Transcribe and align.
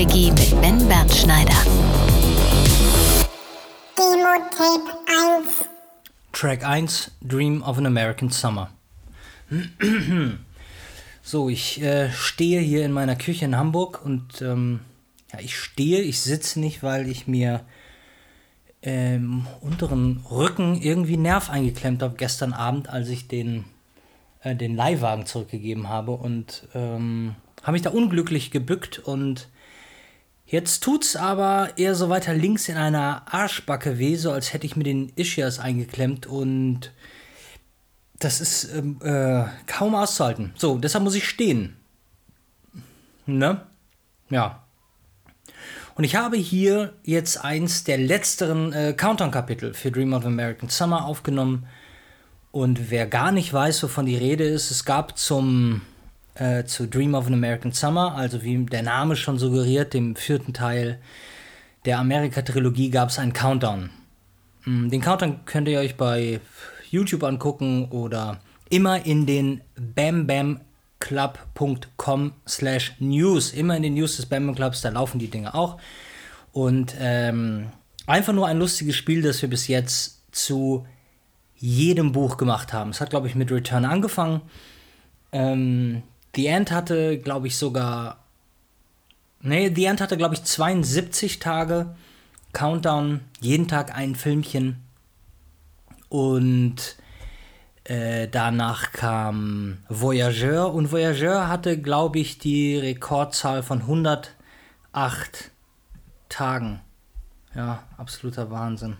Quickie 0.00 0.30
mit 0.30 0.58
Ben 0.62 0.88
Bernschneider. 0.88 1.62
Demo-Tape 3.98 4.90
1. 5.06 5.68
Track 6.32 6.64
1, 6.64 7.10
Dream 7.20 7.62
of 7.62 7.76
an 7.76 7.84
American 7.84 8.30
Summer. 8.30 8.70
So, 11.22 11.50
ich 11.50 11.82
äh, 11.82 12.10
stehe 12.12 12.62
hier 12.62 12.86
in 12.86 12.92
meiner 12.92 13.14
Küche 13.14 13.44
in 13.44 13.58
Hamburg 13.58 14.00
und 14.02 14.40
ähm, 14.40 14.80
ja, 15.34 15.40
ich 15.40 15.54
stehe, 15.58 16.00
ich 16.00 16.20
sitze 16.20 16.60
nicht, 16.60 16.82
weil 16.82 17.06
ich 17.06 17.26
mir 17.26 17.60
ähm, 18.80 19.46
unteren 19.60 20.24
Rücken 20.30 20.80
irgendwie 20.80 21.18
Nerv 21.18 21.50
eingeklemmt 21.50 22.02
habe 22.02 22.14
gestern 22.16 22.54
Abend, 22.54 22.88
als 22.88 23.10
ich 23.10 23.28
den, 23.28 23.66
äh, 24.44 24.56
den 24.56 24.76
Leihwagen 24.76 25.26
zurückgegeben 25.26 25.90
habe 25.90 26.12
und 26.12 26.66
ähm, 26.74 27.36
habe 27.62 27.72
mich 27.72 27.82
da 27.82 27.90
unglücklich 27.90 28.50
gebückt 28.50 28.98
und 28.98 29.50
jetzt 30.50 30.82
tut's 30.82 31.16
aber 31.16 31.70
eher 31.76 31.94
so 31.94 32.08
weiter 32.08 32.34
links 32.34 32.68
in 32.68 32.76
einer 32.76 33.22
Arschbacke 33.32 33.98
weh, 33.98 34.16
so 34.16 34.32
als 34.32 34.52
hätte 34.52 34.66
ich 34.66 34.76
mir 34.76 34.84
den 34.84 35.12
Ischias 35.16 35.58
eingeklemmt 35.58 36.26
und 36.26 36.92
das 38.18 38.40
ist 38.40 38.74
ähm, 38.74 38.98
äh, 39.02 39.44
kaum 39.66 39.94
auszuhalten. 39.94 40.52
So, 40.56 40.76
deshalb 40.76 41.04
muss 41.04 41.14
ich 41.14 41.26
stehen. 41.26 41.76
Ne? 43.26 43.62
Ja. 44.28 44.64
Und 45.94 46.04
ich 46.04 46.16
habe 46.16 46.36
hier 46.36 46.94
jetzt 47.02 47.44
eins 47.44 47.84
der 47.84 47.98
letzteren 47.98 48.72
äh, 48.72 48.92
Countdown-Kapitel 48.92 49.72
für 49.74 49.90
Dream 49.90 50.12
of 50.12 50.24
American 50.26 50.68
Summer 50.68 51.04
aufgenommen. 51.04 51.66
Und 52.52 52.90
wer 52.90 53.06
gar 53.06 53.32
nicht 53.32 53.52
weiß, 53.52 53.82
wovon 53.82 54.06
die 54.06 54.16
Rede 54.16 54.44
ist, 54.44 54.70
es 54.70 54.84
gab 54.84 55.16
zum 55.16 55.82
äh, 56.40 56.64
zu 56.64 56.88
Dream 56.88 57.14
of 57.14 57.26
an 57.26 57.34
American 57.34 57.72
Summer, 57.72 58.14
also 58.16 58.42
wie 58.42 58.64
der 58.64 58.82
Name 58.82 59.14
schon 59.14 59.38
suggeriert, 59.38 59.92
dem 59.92 60.16
vierten 60.16 60.54
Teil 60.54 60.98
der 61.84 61.98
Amerika-Trilogie, 61.98 62.88
gab 62.90 63.10
es 63.10 63.18
einen 63.18 63.34
Countdown. 63.34 63.90
Mm, 64.64 64.88
den 64.88 65.02
Countdown 65.02 65.44
könnt 65.44 65.68
ihr 65.68 65.80
euch 65.80 65.96
bei 65.96 66.40
YouTube 66.90 67.24
angucken 67.24 67.88
oder 67.90 68.40
immer 68.70 69.04
in 69.04 69.26
den 69.26 69.60
bambamclub.com 69.76 72.32
slash 72.48 72.94
news, 72.98 73.52
immer 73.52 73.76
in 73.76 73.82
den 73.82 73.92
News 73.94 74.16
des 74.16 74.24
Bam 74.26 74.46
Bam 74.46 74.54
Clubs, 74.54 74.80
da 74.80 74.88
laufen 74.88 75.18
die 75.18 75.28
Dinge 75.28 75.52
auch. 75.54 75.76
Und 76.52 76.94
ähm, 76.98 77.66
einfach 78.06 78.32
nur 78.32 78.46
ein 78.46 78.58
lustiges 78.58 78.96
Spiel, 78.96 79.20
das 79.20 79.42
wir 79.42 79.50
bis 79.50 79.68
jetzt 79.68 80.22
zu 80.32 80.86
jedem 81.56 82.12
Buch 82.12 82.38
gemacht 82.38 82.72
haben. 82.72 82.88
Es 82.90 83.02
hat, 83.02 83.10
glaube 83.10 83.28
ich, 83.28 83.34
mit 83.34 83.52
Return 83.52 83.84
angefangen. 83.84 84.40
Ähm, 85.32 86.02
The 86.34 86.46
End 86.46 86.70
hatte, 86.70 87.18
glaube 87.18 87.46
ich, 87.46 87.56
sogar. 87.56 88.24
Nee, 89.40 89.72
The 89.74 89.84
End 89.84 90.00
hatte, 90.00 90.16
glaube 90.16 90.34
ich, 90.34 90.44
72 90.44 91.38
Tage. 91.38 91.94
Countdown, 92.52 93.20
jeden 93.40 93.68
Tag 93.68 93.96
ein 93.96 94.14
Filmchen. 94.14 94.76
Und 96.08 96.96
äh, 97.84 98.28
danach 98.28 98.92
kam 98.92 99.78
Voyageur 99.88 100.74
und 100.74 100.92
Voyageur 100.92 101.48
hatte, 101.48 101.80
glaube 101.80 102.18
ich, 102.18 102.38
die 102.38 102.76
Rekordzahl 102.76 103.62
von 103.62 103.80
108 103.82 104.30
Tagen. 106.28 106.80
Ja, 107.54 107.84
absoluter 107.96 108.50
Wahnsinn. 108.50 108.96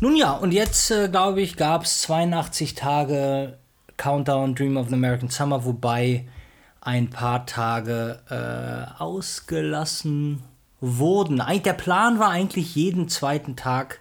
Nun 0.00 0.14
ja, 0.16 0.32
und 0.32 0.52
jetzt, 0.52 0.90
äh, 0.90 1.08
glaube 1.08 1.40
ich, 1.40 1.56
gab 1.56 1.84
es 1.84 2.02
82 2.02 2.74
Tage 2.74 3.58
Countdown 3.96 4.54
Dream 4.54 4.76
of 4.76 4.88
an 4.88 4.94
American 4.94 5.30
Summer, 5.30 5.64
wobei 5.64 6.26
ein 6.80 7.10
paar 7.10 7.46
Tage 7.46 8.20
äh, 8.30 9.02
ausgelassen 9.02 10.42
wurden. 10.80 11.42
Der 11.64 11.72
Plan 11.72 12.18
war 12.18 12.30
eigentlich 12.30 12.74
jeden 12.74 13.08
zweiten 13.08 13.56
Tag 13.56 14.00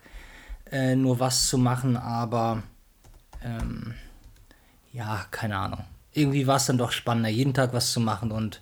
äh, 0.72 0.96
nur 0.96 1.20
was 1.20 1.48
zu 1.48 1.58
machen, 1.58 1.98
aber 1.98 2.64
ähm, 3.44 3.94
ja, 4.94 5.26
keine 5.32 5.58
Ahnung. 5.58 5.84
Irgendwie 6.14 6.48
war 6.48 6.58
es 6.58 6.66
dann 6.66 6.78
doch 6.78 6.92
spannender, 6.92 7.30
jeden 7.30 7.54
Tag 7.54 7.74
was 7.74 7.92
zu 7.92 8.00
machen 8.00 8.32
und 8.32 8.62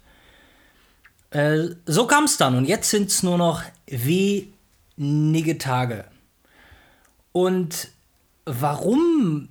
äh, 1.34 1.70
so 1.86 2.08
kam 2.08 2.26
es 2.26 2.38
dann. 2.38 2.56
Und 2.56 2.66
jetzt 2.66 2.90
sind 2.90 3.10
es 3.10 3.24
nur 3.24 3.38
noch 3.38 3.62
wenige 3.88 5.58
Tage. 5.58 6.06
Und 7.32 7.90
warum 8.46 9.50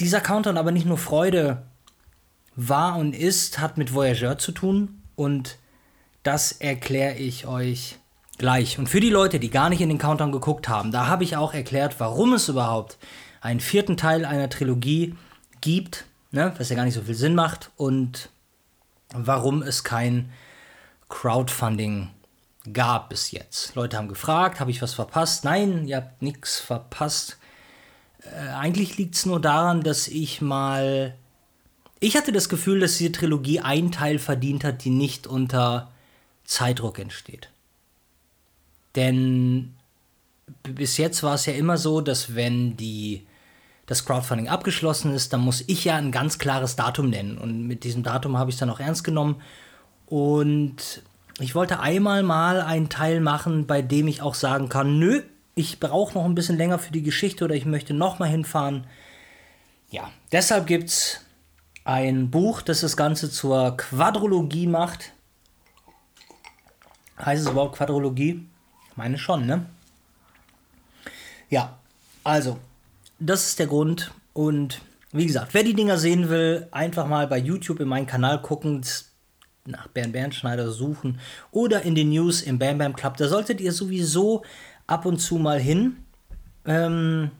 dieser 0.00 0.20
Countdown 0.20 0.56
aber 0.56 0.70
nicht 0.70 0.86
nur 0.86 0.98
Freude 0.98 1.62
war 2.56 2.96
und 2.96 3.14
ist, 3.14 3.58
hat 3.58 3.78
mit 3.78 3.94
Voyageur 3.94 4.38
zu 4.38 4.52
tun 4.52 5.02
und 5.16 5.58
das 6.22 6.52
erkläre 6.52 7.14
ich 7.14 7.46
euch 7.46 7.98
gleich. 8.36 8.78
Und 8.78 8.88
für 8.88 9.00
die 9.00 9.10
Leute, 9.10 9.40
die 9.40 9.50
gar 9.50 9.68
nicht 9.68 9.80
in 9.80 9.88
den 9.88 9.98
Countdown 9.98 10.32
geguckt 10.32 10.68
haben, 10.68 10.92
da 10.92 11.06
habe 11.06 11.24
ich 11.24 11.36
auch 11.36 11.54
erklärt, 11.54 11.98
warum 11.98 12.32
es 12.32 12.48
überhaupt 12.48 12.98
einen 13.40 13.60
vierten 13.60 13.96
Teil 13.96 14.24
einer 14.24 14.48
Trilogie 14.48 15.14
gibt, 15.60 16.04
ne, 16.30 16.52
was 16.58 16.68
ja 16.68 16.76
gar 16.76 16.84
nicht 16.84 16.94
so 16.94 17.02
viel 17.02 17.14
Sinn 17.14 17.34
macht, 17.34 17.70
und 17.76 18.30
warum 19.14 19.62
es 19.62 19.84
kein 19.84 20.30
Crowdfunding 21.08 22.10
gab 22.72 23.08
bis 23.08 23.30
jetzt. 23.30 23.74
Leute 23.74 23.96
haben 23.96 24.08
gefragt, 24.08 24.60
habe 24.60 24.70
ich 24.70 24.82
was 24.82 24.94
verpasst? 24.94 25.44
Nein, 25.44 25.86
ihr 25.86 25.96
habt 25.96 26.22
nichts 26.22 26.60
verpasst. 26.60 27.37
Äh, 28.34 28.48
eigentlich 28.50 28.96
liegt 28.96 29.14
es 29.14 29.26
nur 29.26 29.40
daran, 29.40 29.82
dass 29.82 30.08
ich 30.08 30.40
mal. 30.40 31.14
Ich 32.00 32.16
hatte 32.16 32.32
das 32.32 32.48
Gefühl, 32.48 32.80
dass 32.80 32.98
diese 32.98 33.12
Trilogie 33.12 33.60
einen 33.60 33.90
Teil 33.90 34.18
verdient 34.18 34.62
hat, 34.62 34.84
die 34.84 34.90
nicht 34.90 35.26
unter 35.26 35.90
Zeitdruck 36.44 36.98
entsteht. 36.98 37.50
Denn 38.94 39.74
bis 40.62 40.96
jetzt 40.96 41.22
war 41.22 41.34
es 41.34 41.46
ja 41.46 41.52
immer 41.54 41.76
so, 41.76 42.00
dass 42.00 42.34
wenn 42.34 42.76
die, 42.76 43.26
das 43.86 44.04
Crowdfunding 44.04 44.48
abgeschlossen 44.48 45.12
ist, 45.12 45.32
dann 45.32 45.40
muss 45.40 45.64
ich 45.66 45.84
ja 45.84 45.96
ein 45.96 46.12
ganz 46.12 46.38
klares 46.38 46.76
Datum 46.76 47.10
nennen. 47.10 47.36
Und 47.36 47.66
mit 47.66 47.84
diesem 47.84 48.02
Datum 48.02 48.38
habe 48.38 48.50
ich 48.50 48.56
es 48.56 48.60
dann 48.60 48.70
auch 48.70 48.80
ernst 48.80 49.04
genommen. 49.04 49.42
Und 50.06 51.02
ich 51.40 51.54
wollte 51.54 51.80
einmal 51.80 52.22
mal 52.22 52.60
einen 52.60 52.88
Teil 52.88 53.20
machen, 53.20 53.66
bei 53.66 53.82
dem 53.82 54.08
ich 54.08 54.22
auch 54.22 54.34
sagen 54.34 54.68
kann, 54.68 54.98
nö, 54.98 55.22
ich 55.58 55.80
brauche 55.80 56.14
noch 56.14 56.24
ein 56.24 56.36
bisschen 56.36 56.56
länger 56.56 56.78
für 56.78 56.92
die 56.92 57.02
Geschichte 57.02 57.44
oder 57.44 57.56
ich 57.56 57.66
möchte 57.66 57.92
noch 57.92 58.20
mal 58.20 58.28
hinfahren. 58.28 58.86
Ja, 59.90 60.08
deshalb 60.30 60.68
gibt 60.68 60.90
es 60.90 61.20
ein 61.84 62.30
Buch, 62.30 62.62
das 62.62 62.82
das 62.82 62.96
Ganze 62.96 63.28
zur 63.28 63.76
Quadrologie 63.76 64.68
macht. 64.68 65.12
Heißt 67.18 67.42
es 67.42 67.50
überhaupt 67.50 67.74
Quadrologie? 67.74 68.46
Ich 68.88 68.96
meine 68.96 69.18
schon, 69.18 69.46
ne? 69.46 69.66
Ja, 71.50 71.76
also, 72.22 72.58
das 73.18 73.48
ist 73.48 73.58
der 73.58 73.66
Grund. 73.66 74.12
Und 74.34 74.80
wie 75.10 75.26
gesagt, 75.26 75.54
wer 75.54 75.64
die 75.64 75.74
Dinger 75.74 75.98
sehen 75.98 76.28
will, 76.28 76.68
einfach 76.70 77.08
mal 77.08 77.26
bei 77.26 77.38
YouTube 77.38 77.80
in 77.80 77.88
meinen 77.88 78.06
Kanal 78.06 78.42
gucken, 78.42 78.84
nach 79.64 79.88
Bernd 79.88 80.12
Bernschneider 80.12 80.70
suchen 80.70 81.18
oder 81.50 81.82
in 81.82 81.96
den 81.96 82.10
News 82.10 82.42
im 82.42 82.60
Bam 82.60 82.78
Bam 82.78 82.94
Club. 82.94 83.16
Da 83.16 83.26
solltet 83.26 83.60
ihr 83.60 83.72
sowieso 83.72 84.44
ab 84.88 85.06
und 85.06 85.18
zu 85.18 85.36
mal 85.36 85.60
hin. 85.60 85.98
Ähm, 86.66 87.30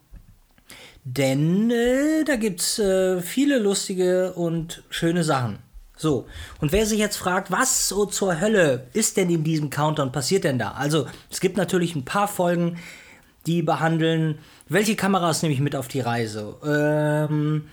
denn 1.04 1.70
äh, 1.70 2.25
da 2.25 2.36
gibt 2.36 2.60
es 2.60 2.78
äh, 2.78 3.20
viele 3.20 3.59
lustige 3.59 4.34
und 4.34 4.84
schöne 4.91 5.25
Sachen. 5.25 5.59
So, 5.97 6.26
und 6.60 6.70
wer 6.70 6.86
sich 6.86 7.00
jetzt 7.00 7.16
fragt, 7.16 7.50
was 7.50 7.88
so 7.88 8.06
zur 8.06 8.41
Hölle 8.41 8.86
ist 8.92 9.16
denn 9.16 9.31
in 9.31 9.42
diesem 9.42 9.69
Countdown 9.69 10.12
passiert 10.12 10.44
denn 10.44 10.59
da? 10.59 10.72
Also, 10.72 11.06
es 11.28 11.41
gibt 11.41 11.56
natürlich 11.56 11.97
ein 11.97 12.04
paar 12.04 12.28
Folgen, 12.28 12.78
die 13.47 13.62
behandeln, 13.62 14.38
welche 14.69 14.94
Kameras 14.94 15.42
nehme 15.42 15.54
ich 15.54 15.60
mit 15.60 15.75
auf 15.75 15.88
die 15.88 16.00
Reise? 16.00 16.56
Ähm, 16.65 17.65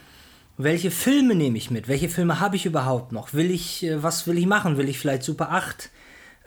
welche 0.58 0.90
Filme 0.90 1.36
nehme 1.36 1.58
ich 1.58 1.70
mit? 1.70 1.88
Welche 1.88 2.10
Filme 2.10 2.40
habe 2.40 2.56
ich 2.56 2.66
überhaupt 2.66 3.12
noch? 3.12 3.34
Will 3.34 3.52
ich, 3.52 3.84
äh, 3.84 4.02
was 4.02 4.26
will 4.26 4.38
ich 4.38 4.48
machen? 4.48 4.78
Will 4.78 4.90
ich 4.90 4.98
vielleicht 4.98 5.24
Super 5.24 5.52
8? 5.52 5.92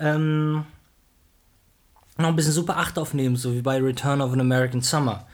Ähm, 0.01 0.65
noch 2.19 2.29
ein 2.29 2.37
bisschen 2.37 2.53
Super 2.53 2.77
8 2.77 2.99
aufnehmen, 2.99 3.37
so 3.37 3.55
wie 3.55 3.63
bei 3.63 3.81
Return 3.81 4.21
of 4.21 4.33
an 4.33 4.41
American 4.41 4.83
Summer. 4.83 5.27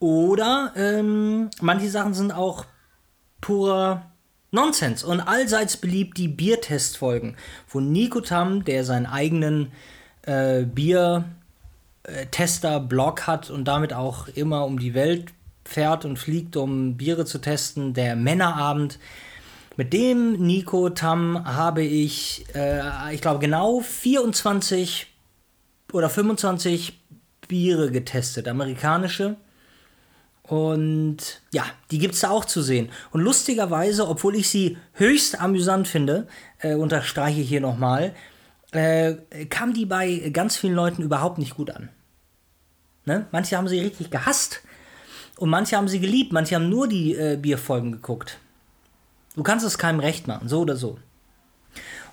Oder 0.00 0.72
ähm, 0.76 1.48
manche 1.60 1.88
Sachen 1.88 2.12
sind 2.14 2.32
auch 2.32 2.66
purer 3.40 4.10
Nonsens 4.50 5.04
und 5.04 5.20
allseits 5.20 5.76
beliebt 5.76 6.18
die 6.18 6.26
Biertestfolgen, 6.28 7.36
wo 7.68 7.78
Nico 7.80 8.20
Tam, 8.20 8.64
der 8.64 8.84
seinen 8.84 9.06
eigenen 9.06 9.70
äh, 10.22 10.64
Bier-Tester-Blog 10.64 13.28
hat 13.28 13.50
und 13.50 13.64
damit 13.64 13.92
auch 13.92 14.26
immer 14.28 14.64
um 14.66 14.80
die 14.80 14.94
Welt 14.94 15.32
fährt 15.64 16.04
und 16.04 16.18
fliegt, 16.18 16.56
um 16.56 16.96
Biere 16.96 17.24
zu 17.24 17.38
testen, 17.38 17.94
der 17.94 18.16
Männerabend. 18.16 18.98
Mit 19.76 19.92
dem 19.92 20.32
Nico 20.32 20.90
Tam 20.90 21.44
habe 21.44 21.82
ich, 21.82 22.44
äh, 22.54 23.14
ich 23.14 23.20
glaube, 23.20 23.38
genau 23.38 23.78
24 23.80 25.11
oder 25.92 26.10
25 26.10 27.00
Biere 27.48 27.90
getestet, 27.90 28.48
amerikanische. 28.48 29.36
Und 30.42 31.40
ja, 31.52 31.64
die 31.90 31.98
gibt 31.98 32.14
es 32.14 32.20
da 32.20 32.30
auch 32.30 32.44
zu 32.44 32.62
sehen. 32.62 32.90
Und 33.10 33.20
lustigerweise, 33.20 34.08
obwohl 34.08 34.36
ich 34.36 34.48
sie 34.48 34.76
höchst 34.94 35.40
amüsant 35.40 35.88
finde, 35.88 36.26
äh, 36.60 36.74
unterstreiche 36.74 37.40
ich 37.40 37.48
hier 37.48 37.60
nochmal, 37.60 38.14
äh, 38.72 39.14
kam 39.48 39.72
die 39.72 39.86
bei 39.86 40.30
ganz 40.32 40.56
vielen 40.56 40.74
Leuten 40.74 41.02
überhaupt 41.02 41.38
nicht 41.38 41.56
gut 41.56 41.70
an. 41.70 41.90
Ne? 43.04 43.26
Manche 43.32 43.56
haben 43.56 43.68
sie 43.68 43.80
richtig 43.80 44.10
gehasst 44.10 44.60
und 45.36 45.50
manche 45.50 45.76
haben 45.76 45.88
sie 45.88 46.00
geliebt. 46.00 46.32
Manche 46.32 46.54
haben 46.54 46.68
nur 46.68 46.88
die 46.88 47.14
äh, 47.14 47.36
Bierfolgen 47.36 47.92
geguckt. 47.92 48.38
Du 49.34 49.42
kannst 49.42 49.64
es 49.64 49.78
keinem 49.78 50.00
recht 50.00 50.26
machen, 50.26 50.48
so 50.48 50.60
oder 50.60 50.76
so. 50.76 50.98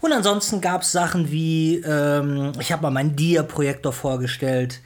Und 0.02 0.14
ansonsten 0.14 0.62
gab 0.62 0.84
es 0.84 0.92
Sachen 0.92 1.32
wie, 1.32 1.78
ähm, 1.78 2.54
ich 2.60 2.72
habe 2.72 2.84
mal 2.84 2.92
meinen 2.92 3.16
Dia-Projektor 3.16 3.92
vorgestellt. 3.92 4.82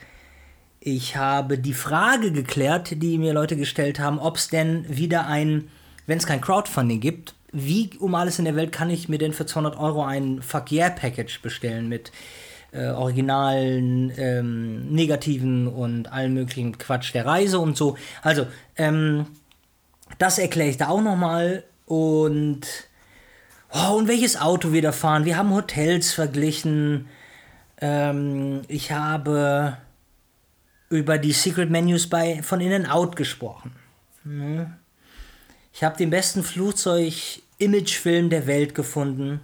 Ich 0.80 1.16
habe 1.16 1.56
die 1.58 1.72
Frage 1.72 2.32
geklärt, 2.32 3.02
die 3.02 3.18
mir 3.18 3.32
Leute 3.32 3.56
gestellt 3.56 4.00
haben, 4.00 4.18
ob 4.18 4.36
es 4.36 4.48
denn 4.48 4.84
wieder 4.88 5.26
ein, 5.26 5.70
wenn 6.06 6.18
es 6.18 6.26
kein 6.26 6.40
Crowdfunding 6.40 7.00
gibt, 7.00 7.34
wie 7.52 7.90
um 8.00 8.14
alles 8.16 8.38
in 8.38 8.44
der 8.44 8.56
Welt 8.56 8.72
kann 8.72 8.90
ich 8.90 9.08
mir 9.08 9.18
denn 9.18 9.32
für 9.32 9.46
200 9.46 9.78
Euro 9.78 10.04
ein 10.04 10.42
Fuck 10.42 10.72
Yeah 10.72 10.90
Package 10.90 11.40
bestellen 11.40 11.88
mit 11.88 12.10
äh, 12.72 12.88
originalen, 12.88 14.12
ähm, 14.16 14.92
negativen 14.92 15.68
und 15.68 16.12
allen 16.12 16.34
möglichen 16.34 16.76
Quatsch 16.76 17.14
der 17.14 17.24
Reise 17.24 17.60
und 17.60 17.76
so. 17.76 17.96
Also, 18.22 18.46
ähm, 18.76 19.26
das 20.18 20.38
erkläre 20.38 20.68
ich 20.68 20.76
da 20.76 20.88
auch 20.88 21.00
nochmal 21.00 21.62
und 21.86 22.66
oh, 23.74 23.96
und 23.96 24.08
welches 24.08 24.40
Auto 24.40 24.72
wir 24.72 24.82
da 24.82 24.92
fahren. 24.92 25.24
Wir 25.24 25.36
haben 25.36 25.52
Hotels 25.52 26.12
verglichen. 26.12 27.08
Ähm, 27.80 28.62
ich 28.68 28.92
habe 28.92 29.76
über 30.88 31.18
die 31.18 31.32
Secret 31.32 31.70
Menus 31.70 32.08
bei 32.08 32.42
von 32.42 32.60
In 32.60 32.86
Out 32.86 33.16
gesprochen. 33.16 33.72
Hm. 34.22 34.72
Ich 35.72 35.82
habe 35.82 35.96
den 35.96 36.10
besten 36.10 36.44
Flugzeug-Imagefilm 36.44 38.30
der 38.30 38.46
Welt 38.46 38.74
gefunden. 38.74 39.40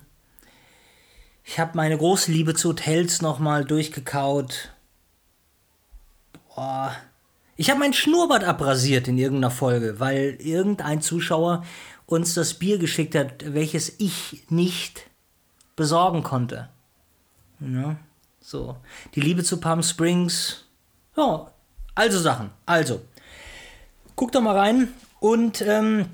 Ich 1.44 1.58
habe 1.58 1.72
meine 1.74 1.98
große 1.98 2.30
Liebe 2.30 2.54
zu 2.54 2.68
Hotels 2.68 3.22
nochmal 3.22 3.64
durchgekaut. 3.64 4.70
Boah. 6.54 6.94
Ich 7.56 7.68
habe 7.68 7.80
mein 7.80 7.92
Schnurrbart 7.92 8.44
abrasiert 8.44 9.08
in 9.08 9.18
irgendeiner 9.18 9.50
Folge, 9.50 9.98
weil 9.98 10.36
irgendein 10.38 11.02
Zuschauer 11.02 11.64
uns 12.10 12.34
das 12.34 12.54
Bier 12.54 12.78
geschickt 12.78 13.14
hat, 13.14 13.54
welches 13.54 13.98
ich 13.98 14.42
nicht 14.50 15.08
besorgen 15.76 16.22
konnte. 16.22 16.68
Ja, 17.60 17.96
so. 18.40 18.76
Die 19.14 19.20
Liebe 19.20 19.44
zu 19.44 19.60
Palm 19.60 19.82
Springs. 19.82 20.64
Ja, 21.16 21.52
also 21.94 22.18
Sachen. 22.18 22.50
Also, 22.66 23.00
guck 24.16 24.32
doch 24.32 24.40
mal 24.40 24.58
rein. 24.58 24.88
Und 25.20 25.62
ähm, 25.62 26.06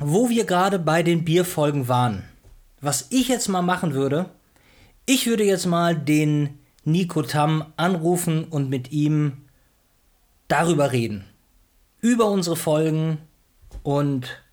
wo 0.00 0.28
wir 0.28 0.44
gerade 0.44 0.78
bei 0.78 1.02
den 1.02 1.24
Bierfolgen 1.24 1.86
waren, 1.86 2.24
was 2.80 3.06
ich 3.10 3.28
jetzt 3.28 3.48
mal 3.48 3.62
machen 3.62 3.94
würde, 3.94 4.30
ich 5.06 5.26
würde 5.26 5.44
jetzt 5.44 5.66
mal 5.66 5.94
den 5.94 6.58
Nico 6.84 7.22
Tam 7.22 7.72
anrufen 7.76 8.44
und 8.44 8.70
mit 8.70 8.90
ihm 8.90 9.44
darüber 10.48 10.90
reden. 10.90 11.24
Über 12.00 12.26
unsere 12.26 12.56
Folgen 12.56 13.18
und 13.82 14.43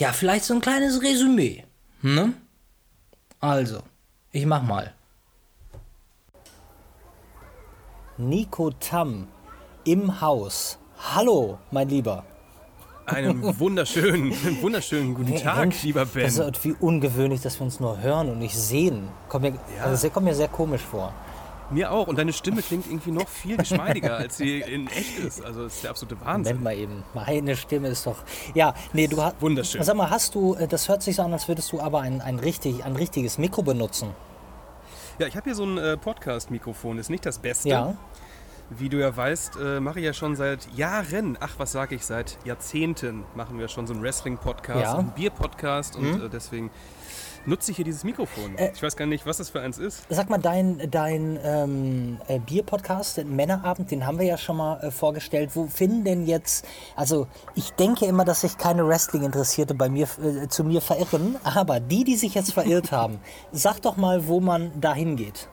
ja, 0.00 0.12
vielleicht 0.12 0.44
so 0.44 0.54
ein 0.54 0.60
kleines 0.60 1.02
Resümee. 1.02 1.64
Ne? 2.02 2.32
Also, 3.38 3.80
ich 4.32 4.46
mach 4.46 4.62
mal. 4.62 4.92
Nico 8.16 8.70
Tam 8.70 9.28
im 9.84 10.20
Haus. 10.20 10.78
Hallo, 11.14 11.58
mein 11.70 11.88
Lieber. 11.88 12.24
Einen 13.06 13.42
wunderschönen, 13.58 14.32
wunderschönen 14.62 15.14
guten 15.14 15.36
Tag, 15.36 15.58
Mensch, 15.58 15.82
lieber 15.82 16.06
Ben. 16.06 16.22
Das 16.24 16.34
ist 16.34 16.38
irgendwie 16.38 16.74
ungewöhnlich, 16.80 17.40
dass 17.40 17.58
wir 17.58 17.64
uns 17.64 17.80
nur 17.80 18.00
hören 18.00 18.28
und 18.30 18.38
nicht 18.38 18.56
sehen. 18.56 19.08
Kommt 19.28 19.44
mir, 19.44 19.52
Ja. 19.76 19.84
also 19.84 20.06
das 20.06 20.12
kommt 20.14 20.26
mir 20.26 20.34
sehr 20.34 20.48
komisch 20.48 20.82
vor. 20.82 21.12
Mir 21.70 21.92
auch. 21.92 22.06
Und 22.08 22.18
deine 22.18 22.32
Stimme 22.32 22.62
klingt 22.62 22.86
irgendwie 22.86 23.10
noch 23.12 23.28
viel 23.28 23.56
geschmeidiger, 23.56 24.16
als 24.16 24.36
sie 24.38 24.60
in 24.60 24.86
echt 24.88 25.18
ist. 25.18 25.44
Also 25.44 25.64
das 25.64 25.74
ist 25.76 25.84
der 25.84 25.90
absolute 25.90 26.20
Wahnsinn. 26.20 26.56
Moment 26.58 26.64
mal 26.64 26.76
eben. 26.76 27.04
Meine 27.14 27.56
Stimme 27.56 27.88
ist 27.88 28.06
doch. 28.06 28.16
Ja, 28.54 28.74
nee, 28.92 29.06
du 29.06 29.22
hast. 29.22 29.36
Wunderschön. 29.40 29.82
Sag 29.82 29.96
mal, 29.96 30.10
hast 30.10 30.34
du, 30.34 30.54
äh, 30.54 30.66
das 30.66 30.88
hört 30.88 31.02
sich 31.02 31.16
so 31.16 31.22
an, 31.22 31.32
als 31.32 31.46
würdest 31.48 31.70
du 31.72 31.80
aber 31.80 32.00
ein, 32.00 32.20
ein, 32.20 32.38
richtig, 32.38 32.84
ein 32.84 32.96
richtiges 32.96 33.38
Mikro 33.38 33.62
benutzen. 33.62 34.10
Ja, 35.18 35.26
ich 35.26 35.36
habe 35.36 35.44
hier 35.44 35.54
so 35.54 35.64
ein 35.64 35.78
äh, 35.78 35.96
Podcast-Mikrofon. 35.96 36.98
Ist 36.98 37.10
nicht 37.10 37.24
das 37.26 37.38
Beste. 37.38 37.68
Ja. 37.68 37.94
Wie 38.70 38.88
du 38.88 38.98
ja 38.98 39.14
weißt, 39.16 39.56
äh, 39.60 39.80
mache 39.80 39.98
ich 39.98 40.04
ja 40.06 40.12
schon 40.12 40.36
seit 40.36 40.72
Jahren, 40.76 41.36
ach 41.40 41.54
was 41.58 41.72
sage 41.72 41.96
ich, 41.96 42.06
seit 42.06 42.38
Jahrzehnten 42.44 43.24
machen 43.34 43.58
wir 43.58 43.66
schon 43.66 43.88
so 43.88 43.92
einen 43.92 44.02
Wrestling-Podcast, 44.02 44.80
Ja. 44.80 44.92
Mhm. 44.94 44.98
einen 45.00 45.10
Bier-Podcast 45.10 45.96
und 45.96 46.22
äh, 46.22 46.28
deswegen 46.28 46.70
nutze 47.50 47.72
ich 47.72 47.76
hier 47.76 47.84
dieses 47.84 48.04
Mikrofon. 48.04 48.56
Äh, 48.56 48.70
ich 48.72 48.82
weiß 48.82 48.96
gar 48.96 49.06
nicht, 49.06 49.26
was 49.26 49.36
das 49.36 49.50
für 49.50 49.60
eins 49.60 49.76
ist. 49.76 50.06
Sag 50.08 50.30
mal, 50.30 50.38
dein, 50.38 50.90
dein 50.90 51.38
ähm, 51.42 52.18
äh, 52.28 52.38
Bier-Podcast, 52.38 53.18
den 53.18 53.36
Männerabend, 53.36 53.90
den 53.90 54.06
haben 54.06 54.18
wir 54.18 54.26
ja 54.26 54.38
schon 54.38 54.56
mal 54.56 54.80
äh, 54.80 54.90
vorgestellt. 54.90 55.50
Wo 55.54 55.66
finden 55.66 56.04
denn 56.04 56.26
jetzt, 56.26 56.66
also 56.96 57.26
ich 57.54 57.72
denke 57.72 58.06
immer, 58.06 58.24
dass 58.24 58.42
sich 58.42 58.56
keine 58.56 58.86
Wrestling-Interessierte 58.86 59.74
bei 59.74 59.88
mir, 59.88 60.06
äh, 60.22 60.48
zu 60.48 60.64
mir 60.64 60.80
verirren, 60.80 61.36
aber 61.44 61.80
die, 61.80 62.04
die 62.04 62.16
sich 62.16 62.34
jetzt 62.34 62.54
verirrt 62.54 62.92
haben, 62.92 63.18
sag 63.52 63.82
doch 63.82 63.96
mal, 63.96 64.28
wo 64.28 64.40
man 64.40 64.72
da 64.80 64.94
hingeht. 64.94 65.48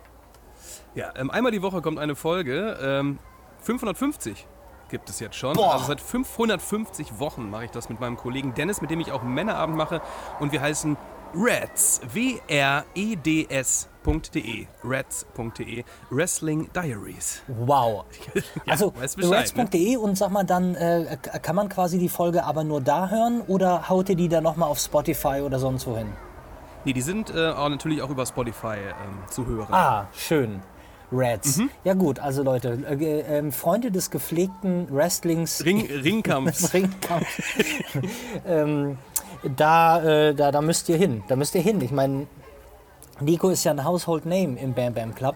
Ja, 0.96 1.14
ähm, 1.16 1.30
einmal 1.32 1.52
die 1.52 1.62
Woche 1.62 1.82
kommt 1.82 2.00
eine 2.00 2.16
Folge. 2.16 2.78
Ähm, 2.82 3.20
550 3.62 4.48
gibt 4.90 5.10
es 5.10 5.20
jetzt 5.20 5.36
schon. 5.36 5.56
Boah. 5.56 5.74
Also 5.74 5.86
seit 5.86 6.00
550 6.00 7.20
Wochen 7.20 7.50
mache 7.50 7.66
ich 7.66 7.72
das 7.72 7.90
mit 7.90 8.00
meinem 8.00 8.18
Kollegen 8.18 8.54
Dennis, 8.54 8.82
mit 8.82 8.90
dem 8.90 9.00
ich 9.00 9.12
auch 9.12 9.24
Männerabend 9.24 9.76
mache. 9.76 10.02
Und 10.40 10.52
wir 10.52 10.62
heißen 10.62 10.96
Reds. 11.34 12.02
W-R-E-D-S.de. 12.14 13.88
Reds.de. 14.84 15.84
Wrestling 16.10 16.70
Diaries. 16.74 17.42
Wow. 17.48 18.06
also 18.68 18.94
weißt 18.96 19.18
Bescheid, 19.18 19.56
ne? 19.56 19.64
reds.de 19.64 19.98
und 19.98 20.18
sag 20.18 20.32
mal, 20.32 20.44
dann 20.44 20.76
äh, 20.76 21.18
kann 21.42 21.56
man 21.56 21.70
quasi 21.70 22.00
die 22.00 22.10
Folge 22.10 22.44
aber 22.44 22.64
nur 22.64 22.82
da 22.82 23.10
hören 23.10 23.42
oder 23.48 23.90
haut 23.90 24.10
ihr 24.10 24.16
die 24.16 24.30
dann 24.30 24.44
nochmal 24.44 24.70
auf 24.70 24.80
Spotify 24.80 25.42
oder 25.42 25.60
sonst 25.60 25.86
wo 25.88 25.98
hin? 25.98 26.08
Nee, 26.86 26.94
die 26.94 27.02
sind 27.02 27.34
äh, 27.36 27.50
auch 27.50 27.70
natürlich 27.70 28.02
auch 28.02 28.10
über 28.10 28.26
Spotify 28.26 28.78
ähm, 28.78 29.20
zu 29.30 29.46
hören. 29.46 29.74
Ah, 29.74 30.08
schön. 30.16 30.62
Reds. 31.12 31.58
Mhm. 31.58 31.70
Ja 31.84 31.94
gut, 31.94 32.20
also 32.20 32.44
Leute, 32.44 32.80
äh, 32.90 33.38
ähm, 33.38 33.52
Freunde 33.52 33.92
des 33.92 34.10
gepflegten 34.10 34.88
Wrestlings. 34.94 35.64
Ring, 35.64 35.86
Ringkampf. 35.86 36.52
des 36.52 36.74
Ringkampf. 36.74 37.28
ähm, 38.46 38.98
da, 39.50 40.04
äh, 40.04 40.36
da, 40.36 40.52
da 40.52 40.62
müsst 40.62 40.90
ihr 40.90 40.98
hin. 40.98 41.24
Da 41.28 41.36
müsst 41.36 41.56
ihr 41.56 41.62
hin. 41.62 41.82
Ich 41.82 41.92
meine, 41.92 42.28
Nico 43.20 43.50
ist 43.50 43.64
ja 43.64 43.72
ein 43.72 43.84
Household 43.84 44.26
Name 44.26 44.60
im 44.60 44.74
Bam 44.74 44.94
Bam 44.94 45.16
Club. 45.16 45.36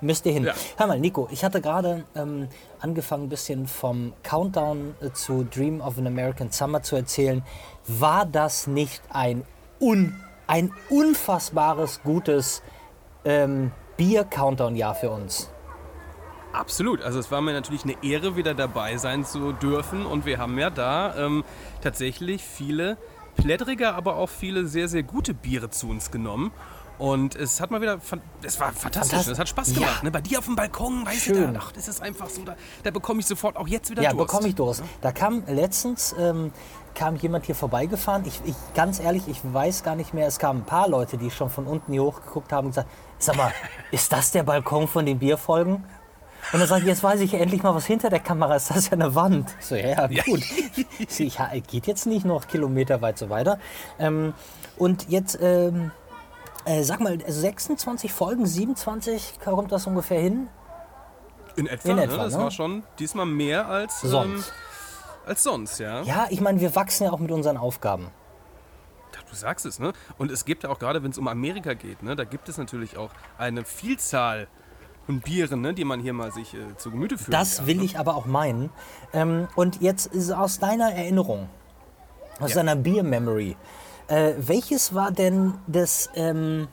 Müsst 0.00 0.26
ihr 0.26 0.32
hin. 0.32 0.44
Ja. 0.44 0.54
Hör 0.76 0.88
mal, 0.88 0.98
Nico, 0.98 1.28
ich 1.30 1.44
hatte 1.44 1.60
gerade 1.60 2.04
ähm, 2.16 2.48
angefangen, 2.80 3.24
ein 3.24 3.28
bisschen 3.28 3.66
vom 3.68 4.12
Countdown 4.24 4.96
äh, 5.00 5.12
zu 5.12 5.44
Dream 5.44 5.80
of 5.80 5.96
an 5.96 6.08
American 6.08 6.50
Summer 6.50 6.82
zu 6.82 6.96
erzählen. 6.96 7.42
War 7.86 8.26
das 8.26 8.66
nicht 8.66 9.00
ein, 9.10 9.44
un, 9.80 10.14
ein 10.48 10.72
unfassbares, 10.90 12.02
gutes 12.02 12.62
ähm, 13.24 13.70
Bier-Countdown-Jahr 13.96 14.96
für 14.96 15.10
uns? 15.10 15.48
Absolut. 16.52 17.00
Also 17.00 17.18
es 17.18 17.30
war 17.30 17.40
mir 17.40 17.52
natürlich 17.52 17.84
eine 17.84 17.94
Ehre, 18.02 18.36
wieder 18.36 18.54
dabei 18.54 18.96
sein 18.96 19.24
zu 19.24 19.52
dürfen. 19.52 20.04
Und 20.04 20.26
wir 20.26 20.38
haben 20.38 20.58
ja 20.58 20.70
da 20.70 21.16
ähm, 21.16 21.44
tatsächlich 21.80 22.42
viele 22.42 22.98
plättrige, 23.36 23.94
aber 23.94 24.16
auch 24.16 24.28
viele 24.28 24.66
sehr, 24.66 24.88
sehr 24.88 25.02
gute 25.02 25.34
Biere 25.34 25.70
zu 25.70 25.88
uns 25.88 26.10
genommen. 26.10 26.52
Und 26.98 27.34
es 27.34 27.60
hat 27.60 27.70
mal 27.72 27.80
wieder, 27.80 27.98
es 28.44 28.60
war 28.60 28.72
fantastisch, 28.72 29.26
es 29.26 29.38
hat 29.38 29.48
Spaß 29.48 29.70
Ja. 29.72 29.74
gemacht. 29.80 30.02
Ne? 30.04 30.10
Bei 30.12 30.20
dir 30.20 30.38
auf 30.38 30.44
dem 30.44 30.54
Balkon, 30.54 31.04
weißt 31.04 31.22
Schön. 31.22 31.46
du, 31.48 31.52
da, 31.52 31.60
ach, 31.60 31.72
das 31.72 31.88
ist 31.88 32.00
einfach 32.00 32.28
so, 32.28 32.42
da, 32.44 32.54
da 32.84 32.90
bekomme 32.92 33.18
ich 33.20 33.26
sofort 33.26 33.56
auch 33.56 33.66
jetzt 33.66 33.90
wieder 33.90 34.02
Ja, 34.02 34.12
Durst. 34.12 34.26
bekomme 34.28 34.48
ich 34.48 34.54
Durst. 34.54 34.84
Da 35.00 35.10
kam 35.10 35.42
letztens 35.48 36.14
ähm, 36.16 36.52
kam 36.94 37.16
jemand 37.16 37.46
hier 37.46 37.54
vorbeigefahren. 37.56 38.24
Ich, 38.26 38.40
ich 38.44 38.54
ganz 38.74 39.00
ehrlich, 39.00 39.26
ich 39.26 39.40
weiß 39.42 39.82
gar 39.82 39.96
nicht 39.96 40.14
mehr. 40.14 40.28
Es 40.28 40.38
kamen 40.38 40.60
ein 40.60 40.66
paar 40.66 40.88
Leute, 40.88 41.16
die 41.16 41.30
schon 41.30 41.50
von 41.50 41.66
unten 41.66 41.90
hier 41.92 42.04
hochgeguckt 42.04 42.52
haben 42.52 42.66
und 42.66 42.70
gesagt: 42.72 42.90
Sag 43.18 43.36
mal, 43.36 43.52
ist 43.90 44.12
das 44.12 44.30
der 44.30 44.44
Balkon 44.44 44.86
von 44.86 45.04
den 45.04 45.18
Bierfolgen? 45.18 45.82
Und 46.52 46.58
dann 46.58 46.68
sage 46.68 46.82
ich, 46.82 46.88
jetzt 46.88 47.02
weiß 47.02 47.20
ich 47.20 47.34
endlich 47.34 47.62
mal, 47.62 47.74
was 47.74 47.86
hinter 47.86 48.10
der 48.10 48.20
Kamera 48.20 48.56
ist. 48.56 48.70
Das 48.70 48.76
ist 48.78 48.86
ja 48.86 48.92
eine 48.92 49.14
Wand. 49.14 49.54
Ich 49.60 49.66
So, 49.66 49.74
ja, 49.76 50.08
ja, 50.10 50.22
gut. 50.24 50.40
Ich 50.98 51.38
geht 51.68 51.86
jetzt 51.86 52.06
nicht 52.06 52.24
noch 52.26 52.46
kilometerweit 52.48 53.16
so 53.16 53.30
weiter. 53.30 53.58
Ähm, 53.98 54.34
und 54.76 55.08
jetzt, 55.08 55.38
ähm, 55.40 55.92
äh, 56.64 56.82
sag 56.82 57.00
mal, 57.00 57.18
26 57.26 58.12
Folgen, 58.12 58.46
27, 58.46 59.38
kommt 59.44 59.72
das 59.72 59.86
ungefähr 59.86 60.20
hin? 60.20 60.48
In 61.56 61.66
etwa, 61.66 61.90
In 61.90 61.96
ne? 61.96 62.04
etwa, 62.04 62.16
Das 62.24 62.34
ne? 62.34 62.42
war 62.42 62.50
schon 62.50 62.82
diesmal 62.98 63.26
mehr 63.26 63.68
als 63.68 64.02
ähm, 64.02 64.10
Sonst. 64.10 64.52
als 65.26 65.42
sonst, 65.42 65.78
ja. 65.78 66.02
Ja, 66.02 66.26
ich 66.30 66.40
meine, 66.40 66.60
wir 66.60 66.74
wachsen 66.74 67.04
ja 67.04 67.12
auch 67.12 67.18
mit 67.18 67.30
unseren 67.30 67.56
Aufgaben. 67.56 68.08
Du 69.30 69.38
sagst 69.38 69.64
es, 69.64 69.78
ne? 69.78 69.94
Und 70.18 70.30
es 70.30 70.44
gibt 70.44 70.62
ja 70.64 70.68
auch 70.68 70.78
gerade, 70.78 71.02
wenn 71.02 71.10
es 71.10 71.16
um 71.16 71.26
Amerika 71.26 71.72
geht, 71.72 72.02
ne, 72.02 72.16
da 72.16 72.24
gibt 72.24 72.50
es 72.50 72.58
natürlich 72.58 72.98
auch 72.98 73.08
eine 73.38 73.64
Vielzahl 73.64 74.46
von 75.06 75.20
Bieren, 75.20 75.60
ne, 75.60 75.74
die 75.74 75.84
man 75.84 76.00
hier 76.00 76.12
mal 76.12 76.32
sich 76.32 76.54
äh, 76.54 76.76
zu 76.76 76.90
Gemüte 76.90 77.18
führen 77.18 77.32
Das 77.32 77.56
kann. 77.56 77.66
will 77.66 77.76
ne? 77.78 77.84
ich 77.84 77.98
aber 77.98 78.14
auch 78.16 78.26
meinen. 78.26 78.70
Ähm, 79.12 79.48
und 79.56 79.80
jetzt 79.82 80.06
ist 80.06 80.30
aus 80.30 80.58
deiner 80.58 80.92
Erinnerung, 80.92 81.48
aus 82.40 82.50
Ja. 82.50 82.56
deiner 82.56 82.76
Beer-Memory, 82.76 83.56
äh, 84.08 84.32
welches 84.38 84.94
war 84.94 85.10
denn 85.10 85.54
das, 85.66 86.08
ähm, 86.14 86.68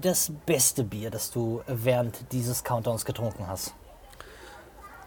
das 0.00 0.32
beste 0.46 0.84
Bier, 0.84 1.10
das 1.10 1.30
du 1.30 1.62
während 1.66 2.32
dieses 2.32 2.64
Countdowns 2.64 3.04
getrunken 3.04 3.46
hast? 3.46 3.74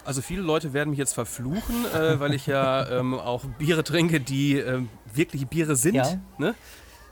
Also 0.05 0.21
viele 0.21 0.41
Leute 0.41 0.73
werden 0.73 0.89
mich 0.89 0.99
jetzt 0.99 1.13
verfluchen, 1.13 1.85
äh, 1.93 2.19
weil 2.19 2.33
ich 2.33 2.45
ja 2.45 2.89
ähm, 2.89 3.13
auch 3.13 3.45
Biere 3.57 3.83
trinke, 3.85 4.19
die 4.19 4.57
ähm, 4.57 4.89
wirklich 5.13 5.47
Biere 5.47 5.75
sind. 5.77 5.95
Ja. 5.95 6.15
Ne? 6.37 6.55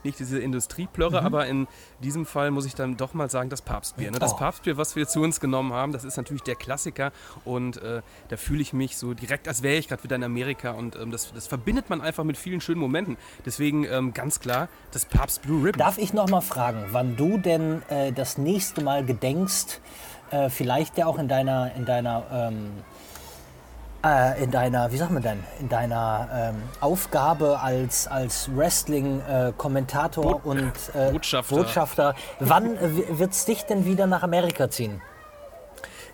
Nicht 0.04 0.18
diese 0.18 0.38
Industrieplörre, 0.40 1.20
Mhm. 1.20 1.26
aber 1.26 1.46
in 1.46 1.66
diesem 2.02 2.26
Fall 2.26 2.50
muss 2.50 2.66
ich 2.66 2.74
dann 2.74 2.96
doch 2.96 3.14
mal 3.14 3.30
sagen, 3.30 3.48
das 3.50 3.62
Papstbier. 3.62 4.10
Ne? 4.10 4.18
Das 4.18 4.32
Oh. 4.34 4.36
Papstbier, 4.36 4.76
was 4.76 4.96
wir 4.96 5.06
zu 5.06 5.20
uns 5.20 5.40
genommen 5.40 5.72
haben, 5.72 5.92
das 5.92 6.04
ist 6.04 6.16
natürlich 6.16 6.42
der 6.42 6.54
Klassiker 6.56 7.12
und 7.44 7.76
äh, 7.82 8.02
da 8.28 8.36
fühle 8.36 8.62
ich 8.62 8.72
mich 8.72 8.96
so 8.96 9.14
direkt, 9.14 9.48
als 9.48 9.62
wäre 9.62 9.76
ich 9.76 9.88
gerade 9.88 10.02
wieder 10.04 10.16
in 10.16 10.24
Amerika 10.24 10.72
und 10.72 10.96
ähm, 10.96 11.10
das, 11.10 11.32
das 11.32 11.46
verbindet 11.46 11.90
man 11.90 12.00
einfach 12.00 12.24
mit 12.24 12.36
vielen 12.36 12.60
schönen 12.60 12.80
Momenten. 12.80 13.16
Deswegen 13.46 13.84
ähm, 13.84 14.12
ganz 14.14 14.40
klar, 14.40 14.68
das 14.90 15.04
Papst 15.04 15.42
Blue 15.42 15.58
Ribbon. 15.64 15.78
Darf 15.78 15.98
ich 15.98 16.12
noch 16.12 16.28
mal 16.28 16.40
fragen, 16.40 16.84
wann 16.92 17.16
du 17.16 17.38
denn 17.38 17.82
äh, 17.88 18.12
das 18.12 18.38
nächste 18.38 18.82
Mal 18.82 19.04
gedenkst, 19.04 19.80
äh, 20.30 20.48
vielleicht 20.48 20.98
ja 20.98 21.06
auch 21.06 21.18
in 21.18 21.28
deiner, 21.28 21.74
in 21.76 21.84
deiner, 21.84 22.24
ähm, 22.32 22.70
äh, 24.04 24.42
in 24.42 24.50
deiner, 24.50 24.92
wie 24.92 24.96
sagt 24.96 25.10
man 25.10 25.22
denn, 25.22 25.42
in 25.60 25.68
deiner 25.68 26.28
ähm, 26.54 26.62
Aufgabe 26.80 27.60
als, 27.60 28.06
als 28.06 28.50
Wrestling-Kommentator 28.54 30.44
und 30.44 30.72
äh, 30.94 31.12
Botschafter. 31.12 31.56
Botschafter, 31.56 32.14
wann 32.40 32.76
äh, 32.76 33.18
wird 33.18 33.32
es 33.32 33.44
dich 33.44 33.62
denn 33.64 33.84
wieder 33.84 34.06
nach 34.06 34.22
Amerika 34.22 34.70
ziehen? 34.70 35.00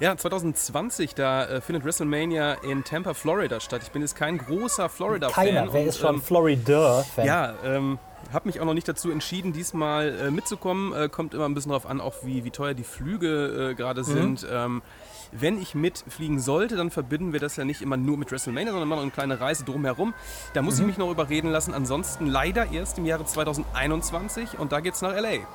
Ja, 0.00 0.16
2020, 0.16 1.16
da 1.16 1.44
äh, 1.44 1.60
findet 1.60 1.84
WrestleMania 1.84 2.54
in 2.62 2.84
Tampa, 2.84 3.14
Florida 3.14 3.58
statt. 3.58 3.80
Ich 3.82 3.90
bin 3.90 4.02
jetzt 4.02 4.14
kein 4.14 4.38
großer 4.38 4.88
Florida-Fan. 4.88 5.46
Keiner, 5.46 5.72
wer 5.72 5.80
und, 5.80 5.88
ist 5.88 5.98
schon 5.98 6.16
ähm, 6.16 6.22
Florida-Fan? 6.22 7.26
Ja, 7.26 7.54
ähm, 7.64 7.98
habe 8.32 8.46
mich 8.48 8.60
auch 8.60 8.64
noch 8.64 8.74
nicht 8.74 8.86
dazu 8.86 9.10
entschieden, 9.10 9.52
diesmal 9.52 10.14
äh, 10.26 10.30
mitzukommen. 10.30 10.92
Äh, 10.92 11.08
kommt 11.08 11.34
immer 11.34 11.46
ein 11.46 11.54
bisschen 11.54 11.70
darauf 11.70 11.86
an, 11.86 12.00
auch 12.00 12.14
wie, 12.22 12.44
wie 12.44 12.50
teuer 12.50 12.74
die 12.74 12.84
Flüge 12.84 13.70
äh, 13.70 13.74
gerade 13.74 14.04
sind. 14.04 14.46
Ähm, 14.48 14.82
wenn 15.32 15.60
ich 15.60 15.74
mitfliegen 15.74 16.40
sollte, 16.40 16.76
dann 16.76 16.90
verbinden 16.90 17.32
wir 17.32 17.40
das 17.40 17.56
ja 17.56 17.64
nicht 17.64 17.82
immer 17.82 17.96
nur 17.96 18.16
mit 18.16 18.30
WrestleMania, 18.30 18.72
sondern 18.72 18.88
machen 18.88 19.02
eine 19.02 19.10
kleine 19.10 19.40
Reise 19.40 19.64
drumherum. 19.64 20.14
Da 20.54 20.62
muss 20.62 20.78
ich 20.78 20.86
mich 20.86 20.98
noch 20.98 21.10
überreden 21.10 21.50
lassen. 21.50 21.74
Ansonsten 21.74 22.26
leider 22.26 22.70
erst 22.72 22.98
im 22.98 23.06
Jahre 23.06 23.24
2021 23.24 24.58
und 24.58 24.72
da 24.72 24.80
geht's 24.80 25.02
nach 25.02 25.14
LA. 25.14 25.46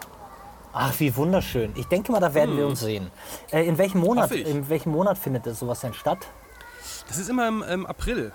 Ach, 0.73 0.99
wie 0.99 1.15
wunderschön. 1.15 1.71
Ich 1.75 1.87
denke 1.87 2.11
mal, 2.11 2.19
da 2.19 2.33
werden 2.33 2.57
wir 2.57 2.65
uns 2.65 2.79
sehen. 2.79 3.11
Äh, 3.51 3.67
in, 3.67 3.77
welchem 3.77 4.01
Monat, 4.01 4.31
in 4.31 4.69
welchem 4.69 4.91
Monat 4.91 5.19
findet 5.19 5.45
das 5.45 5.59
sowas 5.59 5.81
denn 5.81 5.93
statt? 5.93 6.27
Das 7.07 7.19
ist 7.19 7.29
immer 7.29 7.47
im, 7.47 7.61
im 7.61 7.85
April. 7.85 8.31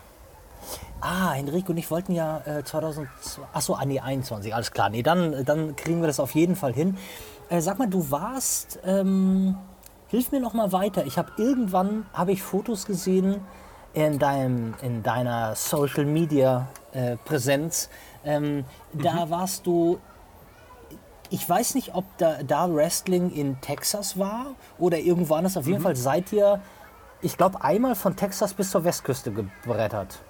Ah, 1.00 1.34
Enrico 1.36 1.70
und 1.72 1.78
ich 1.78 1.90
wollten 1.90 2.12
ja 2.12 2.38
äh, 2.44 2.64
2002, 2.64 3.42
achso, 3.52 3.74
an 3.74 3.88
die 3.88 4.00
21, 4.00 4.54
alles 4.54 4.72
klar. 4.72 4.90
Nee, 4.90 5.02
dann, 5.02 5.44
dann 5.44 5.76
kriegen 5.76 6.00
wir 6.00 6.08
das 6.08 6.18
auf 6.18 6.32
jeden 6.32 6.56
Fall 6.56 6.72
hin. 6.72 6.96
Äh, 7.48 7.60
sag 7.60 7.78
mal, 7.78 7.88
du 7.88 8.10
warst, 8.10 8.80
ähm, 8.84 9.56
hilf 10.08 10.32
mir 10.32 10.40
noch 10.40 10.54
mal 10.54 10.72
weiter. 10.72 11.06
Ich 11.06 11.18
habe 11.18 11.32
irgendwann, 11.36 12.06
habe 12.12 12.32
ich 12.32 12.42
Fotos 12.42 12.86
gesehen 12.86 13.40
in, 13.94 14.18
deinem, 14.18 14.74
in 14.82 15.02
deiner 15.02 15.54
Social 15.54 16.04
Media 16.04 16.68
äh, 16.92 17.16
Präsenz. 17.16 17.88
Ähm, 18.24 18.64
Da 18.92 19.30
warst 19.30 19.66
du, 19.66 19.98
ich 21.30 21.48
weiß 21.48 21.74
nicht, 21.74 21.94
ob 21.94 22.04
da, 22.18 22.42
da 22.42 22.72
Wrestling 22.72 23.30
in 23.30 23.60
Texas 23.60 24.18
war 24.18 24.54
oder 24.78 24.98
irgendwo 24.98 25.34
anders. 25.34 25.56
Auf 25.56 25.66
jeden 25.66 25.80
Fall 25.82 25.96
seid 25.96 26.32
ihr, 26.32 26.60
ich 27.20 27.36
glaube, 27.36 27.62
einmal 27.62 27.94
von 27.94 28.16
Texas 28.16 28.54
bis 28.54 28.70
zur 28.70 28.84
Westküste 28.84 29.30
gebrettert. 29.30 30.20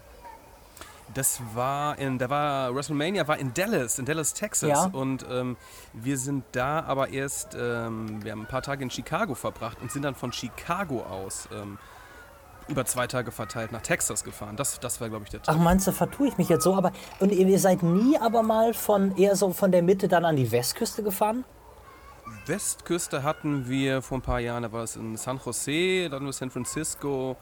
Das 1.18 1.40
war 1.52 1.98
in, 1.98 2.16
da 2.16 2.30
war 2.30 2.72
WrestleMania 2.72 3.26
war 3.26 3.38
in 3.38 3.52
Dallas, 3.52 3.98
in 3.98 4.04
Dallas, 4.04 4.34
Texas. 4.34 4.68
Ja. 4.68 4.84
Und 4.84 5.26
ähm, 5.28 5.56
wir 5.92 6.16
sind 6.16 6.44
da 6.52 6.84
aber 6.84 7.08
erst, 7.08 7.56
ähm, 7.60 8.22
wir 8.22 8.30
haben 8.30 8.42
ein 8.42 8.46
paar 8.46 8.62
Tage 8.62 8.84
in 8.84 8.90
Chicago 8.90 9.34
verbracht 9.34 9.78
und 9.82 9.90
sind 9.90 10.02
dann 10.02 10.14
von 10.14 10.32
Chicago 10.32 11.02
aus 11.02 11.48
ähm, 11.52 11.76
über 12.68 12.84
zwei 12.84 13.08
Tage 13.08 13.32
verteilt 13.32 13.72
nach 13.72 13.82
Texas 13.82 14.22
gefahren. 14.22 14.54
Das, 14.54 14.78
das 14.78 15.00
war, 15.00 15.08
glaube 15.08 15.24
ich, 15.24 15.30
der 15.30 15.42
Trip. 15.42 15.56
Ach, 15.58 15.60
meinst 15.60 15.88
du, 15.88 15.92
vertue 15.92 16.28
ich 16.28 16.38
mich 16.38 16.48
jetzt 16.48 16.62
so? 16.62 16.76
Aber 16.76 16.92
und 17.18 17.32
ihr 17.32 17.58
seid 17.58 17.82
nie 17.82 18.16
aber 18.16 18.44
mal 18.44 18.72
von 18.72 19.16
eher 19.16 19.34
so 19.34 19.52
von 19.52 19.72
der 19.72 19.82
Mitte 19.82 20.06
dann 20.06 20.24
an 20.24 20.36
die 20.36 20.52
Westküste 20.52 21.02
gefahren? 21.02 21.44
Westküste 22.46 23.24
hatten 23.24 23.68
wir 23.68 24.02
vor 24.02 24.18
ein 24.18 24.22
paar 24.22 24.38
Jahren, 24.38 24.62
da 24.62 24.70
war 24.70 24.84
es 24.84 24.94
in 24.94 25.16
San 25.16 25.40
Jose, 25.44 26.08
dann 26.10 26.24
war 26.24 26.32
San 26.32 26.50
Francisco, 26.50 27.36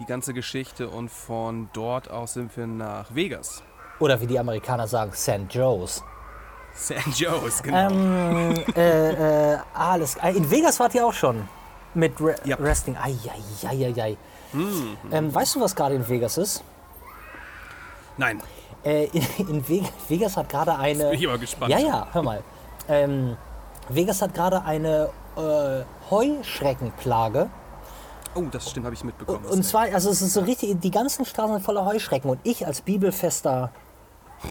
die 0.00 0.06
ganze 0.06 0.34
Geschichte. 0.34 0.88
Und 0.88 1.10
von 1.10 1.68
dort 1.72 2.10
aus 2.10 2.34
sind 2.34 2.56
wir 2.56 2.66
nach 2.66 3.14
Vegas. 3.14 3.62
Oder 4.00 4.20
wie 4.20 4.26
die 4.26 4.38
Amerikaner 4.38 4.86
sagen, 4.86 5.12
St. 5.12 5.46
Joe's. 5.50 6.02
San 6.74 6.96
Joe's, 7.16 7.62
genau. 7.62 7.88
Ähm, 7.90 8.64
äh, 8.74 9.52
äh, 9.52 9.58
alles. 9.74 10.16
äh, 10.16 10.32
In 10.32 10.50
Vegas 10.50 10.80
wart 10.80 10.92
ihr 10.94 11.06
auch 11.06 11.12
schon 11.12 11.48
mit 11.94 12.20
Re 12.20 12.34
Ja. 12.44 12.58
Wrestling. 12.58 12.96
Eieieiei. 12.96 14.16
Ähm, 15.12 15.32
weißt 15.34 15.54
du, 15.54 15.60
was 15.60 15.74
gerade 15.76 15.94
in 15.94 16.08
Vegas 16.08 16.36
ist? 16.38 16.64
Nein, 18.16 18.40
Äh, 18.84 19.04
in, 19.06 19.48
in 19.48 19.68
Vegas, 19.68 19.90
Vegas 20.08 20.36
hat 20.36 20.48
gerade 20.48 20.76
eine. 20.76 21.10
bin 21.10 21.18
ich 21.20 21.26
aber 21.28 21.38
gespannt. 21.38 21.70
Ja, 21.72 21.78
ja, 21.78 22.06
hör 22.12 22.22
mal. 22.22 22.42
Ähm, 22.88 23.36
Vegas 23.88 24.20
hat 24.20 24.34
gerade 24.34 24.62
eine 24.64 25.08
äh, 25.36 25.84
Heuschreckenplage. 26.10 27.48
Oh, 28.34 28.42
das 28.50 28.70
stimmt, 28.70 28.86
habe 28.86 28.94
ich 28.94 29.04
mitbekommen. 29.04 29.44
Und 29.44 29.62
zwar, 29.64 29.82
also 29.92 30.10
es 30.10 30.22
ist 30.22 30.34
so 30.34 30.40
richtig, 30.40 30.80
die 30.80 30.90
ganzen 30.90 31.24
Straßen 31.24 31.54
sind 31.54 31.64
voller 31.64 31.84
Heuschrecken. 31.84 32.30
Und 32.30 32.40
ich 32.42 32.66
als 32.66 32.80
bibelfester 32.80 33.70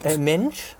äh, 0.02 0.16
Mensch, 0.16 0.76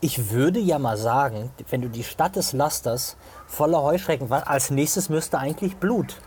ich 0.00 0.30
würde 0.30 0.58
ja 0.58 0.78
mal 0.78 0.96
sagen, 0.96 1.50
wenn 1.70 1.82
du 1.82 1.88
die 1.88 2.02
Stadt 2.02 2.36
des 2.36 2.52
Lasters 2.52 3.16
voller 3.46 3.82
Heuschrecken 3.82 4.30
warst, 4.30 4.48
als 4.48 4.70
nächstes 4.70 5.08
müsste 5.08 5.38
eigentlich 5.38 5.76
Blut 5.76 6.20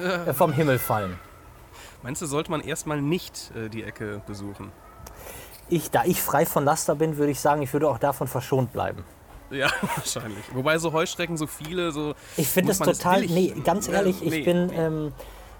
äh, 0.00 0.32
vom 0.32 0.52
Himmel 0.52 0.78
fallen. 0.78 1.18
Meinst 2.02 2.22
du, 2.22 2.26
sollte 2.26 2.50
man 2.50 2.62
erstmal 2.62 3.00
nicht 3.00 3.52
äh, 3.54 3.68
die 3.68 3.84
Ecke 3.84 4.22
besuchen? 4.26 4.72
Ich, 5.68 5.90
da 5.90 6.04
ich 6.04 6.22
frei 6.22 6.46
von 6.46 6.64
Laster 6.64 6.94
bin, 6.94 7.16
würde 7.16 7.32
ich 7.32 7.40
sagen, 7.40 7.62
ich 7.62 7.72
würde 7.72 7.88
auch 7.88 7.98
davon 7.98 8.26
verschont 8.26 8.72
bleiben. 8.72 9.04
Ja, 9.50 9.70
wahrscheinlich. 9.96 10.44
Wobei 10.52 10.78
so 10.78 10.92
Heuschrecken, 10.92 11.36
so 11.36 11.46
viele, 11.46 11.92
so. 11.92 12.14
Ich 12.36 12.48
finde 12.48 12.72
es 12.72 12.78
total, 12.78 13.20
nee, 13.26 13.54
ganz 13.64 13.86
Ja, 13.86 13.94
ehrlich, 13.94 14.22
ich 14.22 14.30
nee, 14.30 14.42
bin, 14.42 14.66
nee. 14.66 14.76
ähm, 14.76 15.12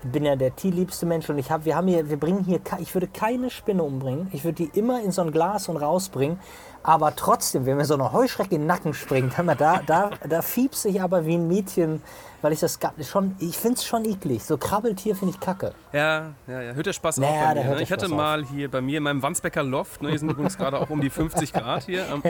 bin 0.04 0.24
ja 0.24 0.36
der 0.36 0.54
tierliebste 0.56 1.06
Mensch 1.06 1.28
und 1.30 1.38
ich 1.38 1.50
habe, 1.50 1.64
wir 1.64 1.76
haben 1.76 1.88
hier, 1.88 2.08
wir 2.08 2.16
bringen 2.16 2.44
hier, 2.44 2.60
ich 2.80 2.94
würde 2.94 3.06
keine 3.06 3.50
Spinne 3.50 3.82
umbringen, 3.82 4.28
ich 4.32 4.44
würde 4.44 4.64
die 4.64 4.78
immer 4.78 5.02
in 5.02 5.12
so 5.12 5.22
ein 5.22 5.32
Glas 5.32 5.68
und 5.68 5.76
rausbringen, 5.76 6.38
aber 6.82 7.14
trotzdem, 7.14 7.64
wenn 7.66 7.76
mir 7.76 7.84
so 7.84 7.94
eine 7.94 8.12
Heuschrecke 8.12 8.54
in 8.54 8.62
den 8.62 8.66
Nacken 8.66 8.94
springt, 8.94 9.34
da, 9.58 9.80
da, 9.86 10.10
da 10.28 10.42
fiebse 10.42 10.88
ich 10.88 11.00
aber 11.00 11.26
wie 11.26 11.34
ein 11.34 11.46
Mädchen, 11.46 12.02
weil 12.40 12.52
ich 12.52 12.58
das 12.58 12.80
schon, 13.08 13.36
ich 13.38 13.56
finde 13.56 13.76
es 13.76 13.84
schon 13.84 14.04
eklig, 14.04 14.42
so 14.42 14.58
Krabbeltier 14.58 15.14
finde 15.14 15.34
ich 15.34 15.40
kacke. 15.40 15.74
Ja, 15.92 16.32
ja, 16.48 16.60
ja. 16.60 16.72
Hört 16.72 16.86
der 16.86 16.92
Spaß 16.92 17.18
Naja, 17.18 17.54
da 17.54 17.60
bei 17.62 17.68
mir. 17.68 17.74
Ne? 17.76 17.82
Ich 17.82 17.92
hatte 17.92 18.06
Spaß 18.06 18.16
mal 18.16 18.44
hier 18.44 18.68
bei 18.68 18.80
mir 18.80 18.98
in 18.98 19.04
meinem 19.04 19.22
Wandsbecker 19.22 19.62
Loft, 19.62 20.02
ne, 20.02 20.08
hier 20.08 20.18
sind 20.18 20.30
übrigens 20.30 20.58
gerade 20.58 20.80
auch 20.80 20.90
um 20.90 21.00
die 21.00 21.10
50 21.10 21.52
Grad 21.52 21.84
hier, 21.84 22.04
ähm, 22.12 22.22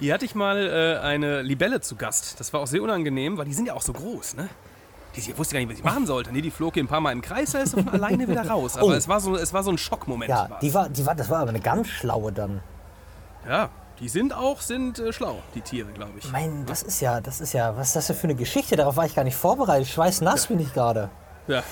hier 0.00 0.14
hatte 0.14 0.24
ich 0.24 0.34
mal 0.34 0.58
äh, 0.58 1.06
eine 1.06 1.42
Libelle 1.42 1.80
zu 1.80 1.94
Gast. 1.94 2.40
Das 2.40 2.52
war 2.52 2.60
auch 2.60 2.66
sehr 2.66 2.82
unangenehm, 2.82 3.38
weil 3.38 3.44
die 3.44 3.54
sind 3.54 3.66
ja 3.66 3.74
auch 3.74 3.82
so 3.82 3.92
groß, 3.92 4.34
ne? 4.36 4.48
Die, 5.16 5.36
wusste 5.38 5.54
gar 5.54 5.60
nicht, 5.60 5.70
was 5.70 5.78
ich 5.78 5.84
machen 5.84 6.06
sollte. 6.06 6.32
Nee, 6.32 6.40
die 6.40 6.50
flog 6.50 6.74
hier 6.74 6.84
ein 6.84 6.88
paar 6.88 7.00
Mal 7.00 7.12
im 7.12 7.20
Kreis, 7.22 7.52
da 7.52 7.58
ist 7.58 7.74
von 7.74 7.88
alleine 7.92 8.28
wieder 8.28 8.48
raus. 8.48 8.76
Aber 8.76 8.86
Oh. 8.86 8.92
es, 8.92 9.08
war 9.08 9.20
so, 9.20 9.36
es 9.36 9.52
war 9.52 9.62
so 9.62 9.70
ein 9.70 9.78
Schockmoment. 9.78 10.28
Ja, 10.30 10.48
die 10.62 10.72
war, 10.72 10.88
die 10.88 11.04
war, 11.04 11.14
das 11.14 11.28
war 11.30 11.40
aber 11.40 11.50
eine 11.50 11.60
ganz 11.60 11.88
schlaue 11.88 12.32
dann. 12.32 12.60
ja, 13.48 13.68
die 13.98 14.08
sind 14.08 14.34
auch 14.34 14.60
sind 14.62 14.98
äh, 14.98 15.12
schlau, 15.12 15.38
die 15.54 15.60
Tiere, 15.60 15.90
glaube 15.92 16.12
ich. 16.18 16.30
Mein, 16.32 16.64
das 16.66 16.82
ist 16.82 17.00
ja, 17.00 17.20
das 17.20 17.40
ist 17.40 17.52
ja, 17.52 17.76
was 17.76 17.88
ist 17.88 17.96
das 17.96 18.06
denn 18.06 18.16
für 18.16 18.24
eine 18.24 18.34
Geschichte? 18.34 18.76
Darauf 18.76 18.96
war 18.96 19.04
ich 19.04 19.14
gar 19.14 19.24
nicht 19.24 19.36
vorbereitet. 19.36 19.88
Schweißnass 19.88 20.46
bin 20.46 20.58
ich 20.60 20.72
gerade. 20.72 21.10
Ja. 21.48 21.62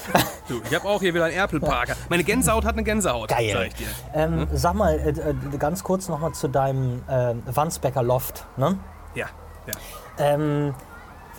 Du, 0.49 0.61
ich 0.69 0.75
habe 0.75 0.89
auch 0.89 1.01
hier 1.01 1.15
wieder 1.15 1.27
einen 1.27 1.37
Erpelparker. 1.37 1.95
Meine 2.09 2.25
Gänsehaut 2.25 2.65
hat 2.65 2.73
eine 2.73 2.83
Gänsehaut, 2.83 3.29
Geil. 3.29 3.51
sag 3.53 3.67
ich 3.69 3.75
dir. 3.75 3.87
Ähm, 4.13 4.49
Sag 4.53 4.75
mal, 4.75 4.99
äh, 4.99 5.11
äh, 5.11 5.35
ganz 5.59 5.85
kurz 5.85 6.09
nochmal 6.09 6.33
zu 6.33 6.49
deinem 6.49 7.03
äh, 7.09 7.35
Wandsbecker 7.47 8.03
Loft. 8.03 8.45
Ne? 8.57 8.77
Ja, 9.15 9.27
ja. 9.67 9.75
Ähm, 10.19 10.75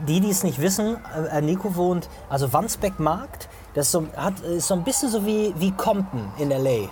die, 0.08 0.20
die 0.20 0.30
es 0.30 0.44
nicht 0.44 0.60
wissen, 0.62 0.98
äh, 1.32 1.42
Nico 1.42 1.76
wohnt, 1.76 2.10
also 2.30 2.52
Wandsbeck 2.54 3.00
Markt, 3.00 3.50
das 3.74 3.88
ist 3.88 3.92
so, 3.92 4.08
hat, 4.16 4.40
ist 4.42 4.68
so 4.68 4.74
ein 4.74 4.84
bisschen 4.84 5.10
so 5.10 5.26
wie, 5.26 5.54
wie 5.58 5.72
Compton 5.72 6.32
in 6.38 6.52
L.A. 6.52 6.90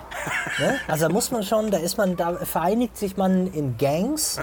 ne? 0.62 0.80
Also 0.88 1.08
da 1.08 1.14
muss 1.14 1.32
man 1.32 1.44
schon, 1.44 1.72
da 1.72 1.78
ist 1.78 1.98
man, 1.98 2.16
da 2.16 2.34
vereinigt 2.36 2.98
sich 2.98 3.18
man 3.18 3.48
in 3.54 3.78
Gangs 3.78 4.40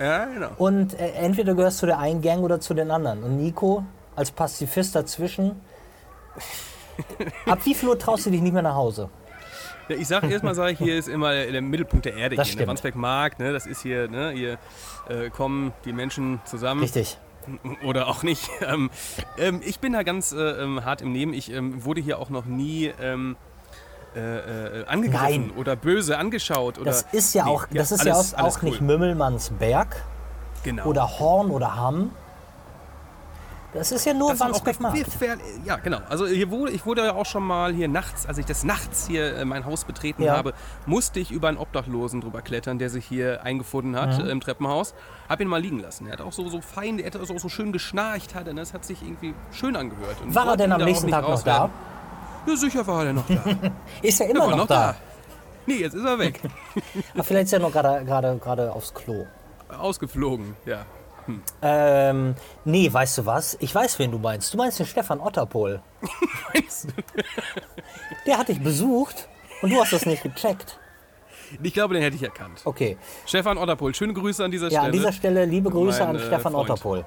Ja, 0.00 0.24
genau. 0.26 0.48
und 0.58 0.98
äh, 0.98 1.12
entweder 1.12 1.54
gehörst 1.54 1.78
zu 1.78 1.86
der 1.86 1.98
einen 1.98 2.22
Gang 2.22 2.42
oder 2.42 2.60
zu 2.60 2.74
den 2.74 2.90
anderen. 2.90 3.22
Und 3.22 3.36
Nico 3.36 3.84
als 4.16 4.30
Pazifist 4.30 4.94
dazwischen, 4.96 5.60
ab 7.46 7.58
wie 7.64 7.74
viel 7.74 7.88
Uhr 7.88 7.98
traust 7.98 8.26
du 8.26 8.30
dich 8.30 8.40
nicht 8.40 8.52
mehr 8.52 8.62
nach 8.62 8.74
Hause? 8.74 9.08
Ja, 9.88 9.96
ich 9.96 10.08
sag 10.08 10.24
erstmal, 10.28 10.54
sage 10.56 10.72
ich, 10.72 10.78
hier 10.78 10.98
ist 10.98 11.06
immer 11.08 11.32
der 11.32 11.62
Mittelpunkt 11.62 12.06
der 12.06 12.14
Erde 12.14 12.34
Das 12.34 12.46
hier. 12.46 12.52
stimmt. 12.52 12.60
Der 12.62 12.68
Wandsbeck 12.68 12.96
Markt, 12.96 13.38
ne, 13.38 13.52
das 13.52 13.66
ist 13.66 13.82
hier, 13.82 14.08
ne, 14.08 14.30
hier 14.30 14.58
äh, 15.08 15.30
kommen 15.30 15.72
die 15.84 15.92
Menschen 15.92 16.40
zusammen. 16.44 16.80
Richtig. 16.80 17.18
Oder 17.84 18.08
auch 18.08 18.22
nicht. 18.22 18.48
Ähm, 18.66 18.90
ähm, 19.38 19.60
ich 19.64 19.78
bin 19.80 19.92
da 19.92 20.02
ganz 20.02 20.32
äh, 20.32 20.36
ähm, 20.38 20.84
hart 20.84 21.00
im 21.02 21.12
Nehmen. 21.12 21.32
Ich 21.34 21.52
ähm, 21.52 21.84
wurde 21.84 22.00
hier 22.00 22.18
auch 22.18 22.30
noch 22.30 22.46
nie 22.46 22.92
ähm, 23.00 23.36
äh, 24.16 24.80
äh, 24.80 24.86
angegriffen 24.86 25.48
Nein. 25.48 25.50
oder 25.56 25.76
böse 25.76 26.18
angeschaut. 26.18 26.78
Oder, 26.78 26.86
Das 26.86 27.02
ist 27.12 27.34
ja 27.34 27.44
Nee, 27.44 27.50
auch, 27.50 27.66
das 27.70 27.92
ist 27.92 28.04
ja 28.04 28.14
auch, 28.14 28.62
nicht 28.62 28.80
cool. 28.80 28.86
Mümmelmanns 28.86 29.50
Berg 29.50 30.02
Genau. 30.64 30.86
oder 30.86 31.18
Horn 31.18 31.50
oder 31.50 31.76
Hamm. 31.76 32.10
Das 33.76 33.92
ist 33.92 34.04
ja 34.06 34.14
nur 34.14 34.30
Das 34.30 34.40
Wandsbek 34.40 34.76
Ja, 35.64 35.76
genau. 35.76 35.98
Also 36.08 36.26
hier 36.26 36.50
wurde, 36.50 36.72
ich 36.72 36.86
wurde 36.86 37.04
ja 37.04 37.14
auch 37.14 37.26
schon 37.26 37.44
mal 37.44 37.72
hier 37.74 37.88
nachts, 37.88 38.26
als 38.26 38.38
ich 38.38 38.46
des 38.46 38.64
Nachts 38.64 39.06
hier 39.06 39.36
äh, 39.36 39.44
mein 39.44 39.64
Haus 39.66 39.84
betreten 39.84 40.22
Ja. 40.22 40.36
habe, 40.36 40.54
musste 40.86 41.20
ich 41.20 41.30
über 41.30 41.48
einen 41.48 41.58
Obdachlosen 41.58 42.20
drüber 42.20 42.42
klettern, 42.42 42.78
der 42.78 42.90
sich 42.90 43.04
hier 43.06 43.42
eingefunden 43.44 43.96
hat 44.00 44.18
Mhm. 44.22 44.28
im 44.30 44.40
Treppenhaus. 44.40 44.94
Hab 45.28 45.40
ihn 45.40 45.48
mal 45.48 45.60
liegen 45.60 45.78
lassen. 45.80 46.06
Er 46.06 46.14
hat 46.14 46.20
auch 46.20 46.32
so, 46.32 46.48
so 46.48 46.60
fein, 46.60 46.98
er 46.98 47.06
hat 47.06 47.16
auch 47.30 47.38
so 47.38 47.48
schön 47.48 47.72
geschnarcht, 47.72 48.34
hat 48.34 48.46
er. 48.48 48.54
Das 48.54 48.72
hat 48.72 48.84
sich 48.84 49.02
irgendwie 49.02 49.34
schön 49.52 49.76
angehört. 49.76 50.16
Und 50.22 50.34
War 50.34 50.48
er 50.48 50.56
denn 50.56 50.72
am 50.72 50.78
da 50.78 50.84
nächsten 50.84 51.10
Tag 51.10 51.28
noch 51.28 51.42
da? 51.42 51.70
Ja, 52.46 52.56
sicher 52.56 52.86
war 52.86 53.04
er 53.06 53.12
noch 53.12 53.26
da. 53.28 53.34
Ist 54.02 54.20
er 54.20 54.26
Er 54.28 54.34
immer 54.34 54.46
war 54.48 54.56
noch, 54.56 54.66
da. 54.66 54.94
Nee, 55.66 55.78
jetzt 55.78 55.94
ist 55.94 56.04
er 56.04 56.16
weg. 56.18 56.40
Aber 57.14 57.24
vielleicht 57.24 57.46
ist 57.46 57.52
er 57.52 57.58
noch 57.58 57.72
gerade 57.72 58.72
aufs 58.72 58.94
Klo. 58.94 59.26
Ausgeflogen, 59.68 60.54
ja. 60.64 60.86
Ähm, 61.62 62.34
nee, 62.64 62.92
weißt 62.92 63.18
du 63.18 63.26
was? 63.26 63.56
Ich 63.60 63.74
weiß, 63.74 63.98
wen 63.98 64.10
du 64.10 64.18
meinst. 64.18 64.52
Du 64.52 64.58
meinst 64.58 64.78
den 64.78 64.86
Stefan 64.86 65.20
Otterpohl. 65.20 65.80
Der 68.26 68.38
hat 68.38 68.48
dich 68.48 68.62
besucht 68.62 69.28
und 69.62 69.70
du 69.72 69.80
hast 69.80 69.92
das 69.92 70.06
nicht 70.06 70.22
gecheckt. 70.22 70.78
Ich 71.62 71.72
glaube, 71.74 71.94
den 71.94 72.02
hätte 72.02 72.16
ich 72.16 72.22
erkannt. 72.22 72.60
Okay. 72.64 72.96
Stefan 73.24 73.56
Otterpohl, 73.58 73.94
schöne 73.94 74.12
Grüße 74.12 74.44
an 74.44 74.50
dieser 74.50 74.66
Ja, 74.66 74.80
Stelle. 74.80 74.86
an 74.86 74.92
dieser 74.92 75.12
Stelle 75.12 75.44
liebe 75.44 75.70
Grüße 75.70 76.00
Mein, 76.00 76.08
an 76.10 76.16
äh, 76.16 76.26
Stefan 76.26 76.52
Freund. 76.52 76.70
Otterpohl. 76.70 77.04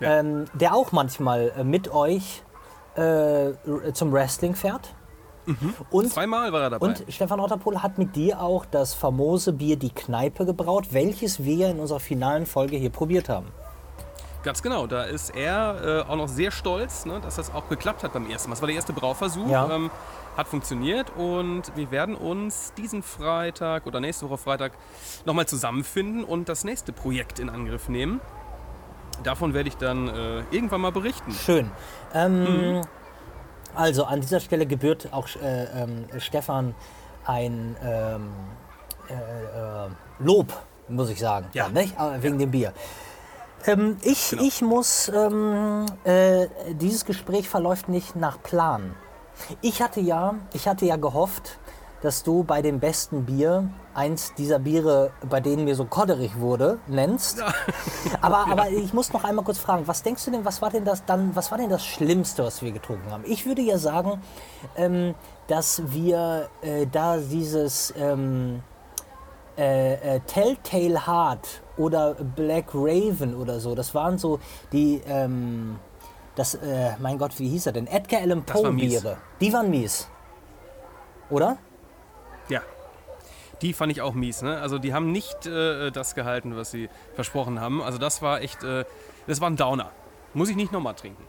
Ja. 0.00 0.18
Ähm, 0.20 0.46
der 0.54 0.74
auch 0.74 0.92
manchmal 0.92 1.52
äh, 1.56 1.64
mit 1.64 1.88
euch 1.92 2.42
äh, 2.96 3.50
zum 3.92 4.12
Wrestling 4.12 4.54
fährt. 4.54 4.94
Und, 5.90 6.10
Zweimal 6.12 6.52
war 6.52 6.62
er 6.62 6.70
dabei. 6.70 6.86
und 6.86 7.04
Stefan 7.08 7.40
Otterpohl 7.40 7.82
hat 7.82 7.98
mit 7.98 8.14
dir 8.14 8.40
auch 8.40 8.64
das 8.64 8.94
famose 8.94 9.52
Bier 9.52 9.76
Die 9.76 9.90
Kneipe 9.90 10.46
gebraut, 10.46 10.88
welches 10.92 11.42
wir 11.42 11.68
in 11.70 11.80
unserer 11.80 12.00
finalen 12.00 12.46
Folge 12.46 12.76
hier 12.76 12.90
probiert 12.90 13.28
haben. 13.28 13.46
Ganz 14.44 14.62
genau, 14.62 14.86
da 14.88 15.04
ist 15.04 15.34
er 15.36 16.04
äh, 16.06 16.10
auch 16.10 16.16
noch 16.16 16.28
sehr 16.28 16.50
stolz, 16.50 17.04
ne, 17.06 17.20
dass 17.20 17.36
das 17.36 17.54
auch 17.54 17.68
geklappt 17.68 18.02
hat 18.02 18.12
beim 18.12 18.28
ersten 18.28 18.50
Mal. 18.50 18.54
Das 18.54 18.62
war 18.62 18.66
der 18.66 18.74
erste 18.76 18.92
Brauversuch, 18.92 19.48
Ja. 19.48 19.70
ähm, 19.70 19.90
hat 20.36 20.48
funktioniert 20.48 21.12
und 21.16 21.64
wir 21.76 21.90
werden 21.90 22.14
uns 22.16 22.72
diesen 22.76 23.02
Freitag 23.02 23.86
oder 23.86 24.00
nächste 24.00 24.28
Woche 24.28 24.38
Freitag 24.38 24.72
nochmal 25.26 25.46
zusammenfinden 25.46 26.24
und 26.24 26.48
das 26.48 26.64
nächste 26.64 26.92
Projekt 26.92 27.38
in 27.38 27.50
Angriff 27.50 27.88
nehmen. 27.88 28.20
Davon 29.22 29.54
werde 29.54 29.68
ich 29.68 29.76
dann 29.76 30.08
äh, 30.08 30.42
irgendwann 30.50 30.80
mal 30.80 30.90
berichten. 30.92 31.32
Schön. 31.32 31.70
Ähm, 32.14 32.74
Mhm. 32.76 32.80
Also 33.74 34.04
an 34.04 34.20
dieser 34.20 34.40
Stelle 34.40 34.66
gebührt 34.66 35.08
auch 35.12 35.26
äh, 35.42 35.64
ähm, 35.82 36.04
Stefan 36.18 36.74
ein 37.24 37.76
ähm, 37.84 38.28
äh, 39.08 39.14
äh, 39.14 39.88
Lob, 40.18 40.52
muss 40.88 41.08
ich 41.10 41.18
sagen, 41.20 41.46
Ja. 41.52 41.68
nicht? 41.68 41.94
Wegen 42.20 42.38
dem 42.38 42.50
Bier. 42.50 42.72
Ähm, 43.66 43.96
ich, 44.02 44.30
Genau. 44.30 44.42
ich 44.42 44.60
muss, 44.62 45.08
ähm, 45.08 45.86
äh, 46.04 46.46
dieses 46.74 47.04
Gespräch 47.04 47.48
verläuft 47.48 47.88
nicht 47.88 48.16
nach 48.16 48.42
Plan. 48.42 48.94
Ich 49.60 49.80
hatte 49.80 50.00
ja, 50.00 50.34
ich 50.52 50.68
hatte 50.68 50.84
ja 50.84 50.96
gehofft, 50.96 51.58
dass 52.02 52.22
du 52.24 52.42
bei 52.44 52.60
dem 52.62 52.80
besten 52.80 53.24
Bier 53.24 53.70
eins 53.94 54.34
dieser 54.34 54.58
Biere, 54.58 55.10
bei 55.28 55.40
denen 55.40 55.64
mir 55.64 55.74
so 55.74 55.84
kodderig 55.84 56.38
wurde, 56.38 56.78
nennst. 56.86 57.42
Aber, 58.20 58.46
aber 58.48 58.70
ich 58.70 58.92
muss 58.92 59.12
noch 59.12 59.24
einmal 59.24 59.44
kurz 59.44 59.58
fragen, 59.58 59.86
was 59.86 60.02
denkst 60.02 60.24
du 60.24 60.30
denn, 60.30 60.44
was 60.44 60.62
war 60.62 60.70
denn 60.70 60.84
das 60.84 61.04
dann, 61.04 61.34
was 61.34 61.50
war 61.50 61.58
denn 61.58 61.70
das 61.70 61.84
Schlimmste, 61.84 62.44
was 62.44 62.62
wir 62.62 62.70
getrunken 62.70 63.10
haben? 63.10 63.24
Ich 63.26 63.46
würde 63.46 63.62
ja 63.62 63.78
sagen, 63.78 64.22
ähm, 64.76 65.14
dass 65.48 65.82
wir 65.92 66.48
äh, 66.62 66.86
da 66.86 67.16
dieses 67.16 67.92
ähm, 67.96 68.62
äh, 69.56 70.16
äh, 70.16 70.20
Telltale 70.20 71.06
Heart 71.06 71.62
oder 71.76 72.14
Black 72.14 72.66
Raven 72.74 73.34
oder 73.34 73.60
so, 73.60 73.74
das 73.74 73.94
waren 73.94 74.18
so 74.18 74.38
die, 74.72 75.02
ähm, 75.06 75.78
das, 76.34 76.54
äh, 76.54 76.92
mein 77.00 77.18
Gott, 77.18 77.38
wie 77.38 77.48
hieß 77.48 77.66
er 77.66 77.72
denn? 77.72 77.86
Edgar 77.86 78.20
Allan 78.22 78.44
Poe. 78.44 78.72
Biere. 78.72 79.18
Die 79.40 79.52
waren 79.52 79.68
mies. 79.68 80.08
Oder? 81.28 81.58
Ja. 82.48 82.60
Die 83.62 83.72
fand 83.72 83.92
ich 83.92 84.00
auch 84.00 84.14
mies. 84.14 84.42
Ne? 84.42 84.58
Also 84.60 84.78
die 84.78 84.92
haben 84.92 85.12
nicht 85.12 85.46
äh, 85.46 85.90
das 85.90 86.14
gehalten, 86.14 86.56
was 86.56 86.70
sie 86.70 86.88
versprochen 87.14 87.60
haben. 87.60 87.80
Also 87.82 87.98
das 87.98 88.20
war 88.20 88.42
echt, 88.42 88.62
äh, 88.64 88.84
das 89.26 89.40
war 89.40 89.48
ein 89.48 89.56
Downer. 89.56 89.90
Muss 90.34 90.48
ich 90.48 90.56
nicht 90.56 90.72
nochmal 90.72 90.94
trinken. 90.94 91.22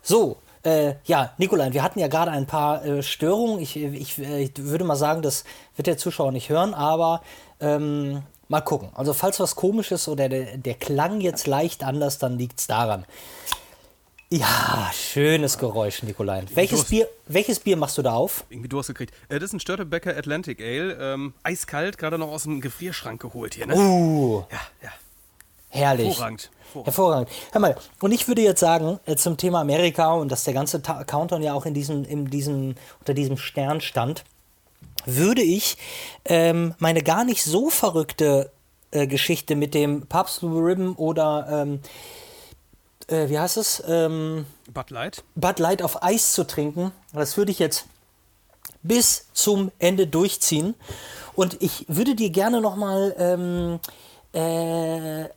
So, 0.00 0.38
äh, 0.64 0.94
ja, 1.04 1.32
Nikolai, 1.38 1.72
wir 1.72 1.82
hatten 1.82 1.98
ja 1.98 2.08
gerade 2.08 2.30
ein 2.30 2.46
paar 2.46 2.84
äh, 2.84 3.02
Störungen. 3.02 3.60
Ich, 3.60 3.76
ich, 3.76 4.18
äh, 4.18 4.42
ich 4.42 4.52
würde 4.56 4.84
mal 4.84 4.96
sagen, 4.96 5.22
das 5.22 5.44
wird 5.76 5.86
der 5.86 5.98
Zuschauer 5.98 6.32
nicht 6.32 6.48
hören, 6.50 6.74
aber 6.74 7.22
ähm, 7.60 8.22
mal 8.48 8.60
gucken. 8.60 8.90
Also 8.94 9.12
falls 9.12 9.40
was 9.40 9.56
komisch 9.56 9.90
ist 9.90 10.08
oder 10.08 10.28
der, 10.28 10.58
der 10.58 10.74
Klang 10.74 11.20
jetzt 11.20 11.46
leicht 11.46 11.82
anders, 11.82 12.18
dann 12.18 12.38
liegt 12.38 12.60
es 12.60 12.66
daran. 12.66 13.04
Ja, 14.32 14.90
schönes 14.94 15.58
Geräusch, 15.58 16.02
Nikolai. 16.02 16.44
Welches. 16.54 16.84
Bier, 16.84 17.06
welches 17.26 17.60
Bier 17.60 17.76
machst 17.76 17.98
du 17.98 18.02
da 18.02 18.14
auf? 18.14 18.44
Irgendwie 18.48 18.70
Durst 18.70 18.88
gekriegt. 18.88 19.12
Äh, 19.28 19.34
das 19.34 19.50
ist 19.50 19.52
ein 19.52 19.60
Störtebecker 19.60 20.16
Atlantic 20.16 20.58
Ale. 20.58 20.96
Ähm, 20.98 21.34
eiskalt, 21.42 21.98
gerade 21.98 22.16
noch 22.16 22.28
aus 22.28 22.44
dem 22.44 22.62
Gefrierschrank 22.62 23.20
geholt 23.20 23.52
hier. 23.52 23.66
Ne? 23.66 23.76
Uh, 23.76 24.44
Ja, 24.50 24.58
ja. 24.84 24.90
herrlich. 25.68 26.06
Hervorragend. 26.06 26.50
Hervorragend. 26.72 26.86
Hervorragend. 26.86 27.28
Hör 27.52 27.60
mal, 27.60 27.76
und 28.00 28.12
ich 28.12 28.26
würde 28.26 28.40
jetzt 28.40 28.60
sagen, 28.60 28.98
äh, 29.04 29.16
zum 29.16 29.36
Thema 29.36 29.60
Amerika 29.60 30.14
und 30.14 30.32
dass 30.32 30.44
der 30.44 30.54
ganze 30.54 30.80
Ta 30.80 31.04
Countdown 31.04 31.42
ja 31.42 31.52
auch 31.52 31.66
in 31.66 31.74
diesem, 31.74 32.06
in 32.06 32.30
diesem, 32.30 32.76
unter 33.00 33.12
diesem 33.12 33.36
Stern 33.36 33.82
stand, 33.82 34.24
würde 35.04 35.42
ich 35.42 35.76
ähm, 36.24 36.74
meine 36.78 37.02
gar 37.02 37.26
nicht 37.26 37.44
so 37.44 37.68
verrückte 37.68 38.50
äh, 38.92 39.06
Geschichte 39.06 39.56
mit 39.56 39.74
dem 39.74 40.06
Pabst 40.06 40.40
Blue 40.40 40.64
Ribbon 40.64 40.94
oder 40.94 41.48
ähm, 41.50 41.80
äh, 43.12 43.28
wie 43.28 43.38
heißt 43.38 43.58
es? 43.58 43.82
Ähm, 43.86 44.46
Bud 44.72 44.90
Light. 44.90 45.22
Bud 45.34 45.58
Light 45.58 45.82
auf 45.82 46.02
Eis 46.02 46.32
zu 46.32 46.44
trinken. 46.44 46.92
Das 47.12 47.36
würde 47.36 47.52
ich 47.52 47.58
jetzt 47.58 47.86
bis 48.82 49.26
zum 49.32 49.70
Ende 49.78 50.06
durchziehen. 50.06 50.74
Und 51.34 51.62
ich 51.62 51.86
würde 51.88 52.14
dir 52.14 52.30
gerne 52.30 52.60
nochmal 52.60 53.14
ähm, 53.18 53.80
äh, 54.32 55.28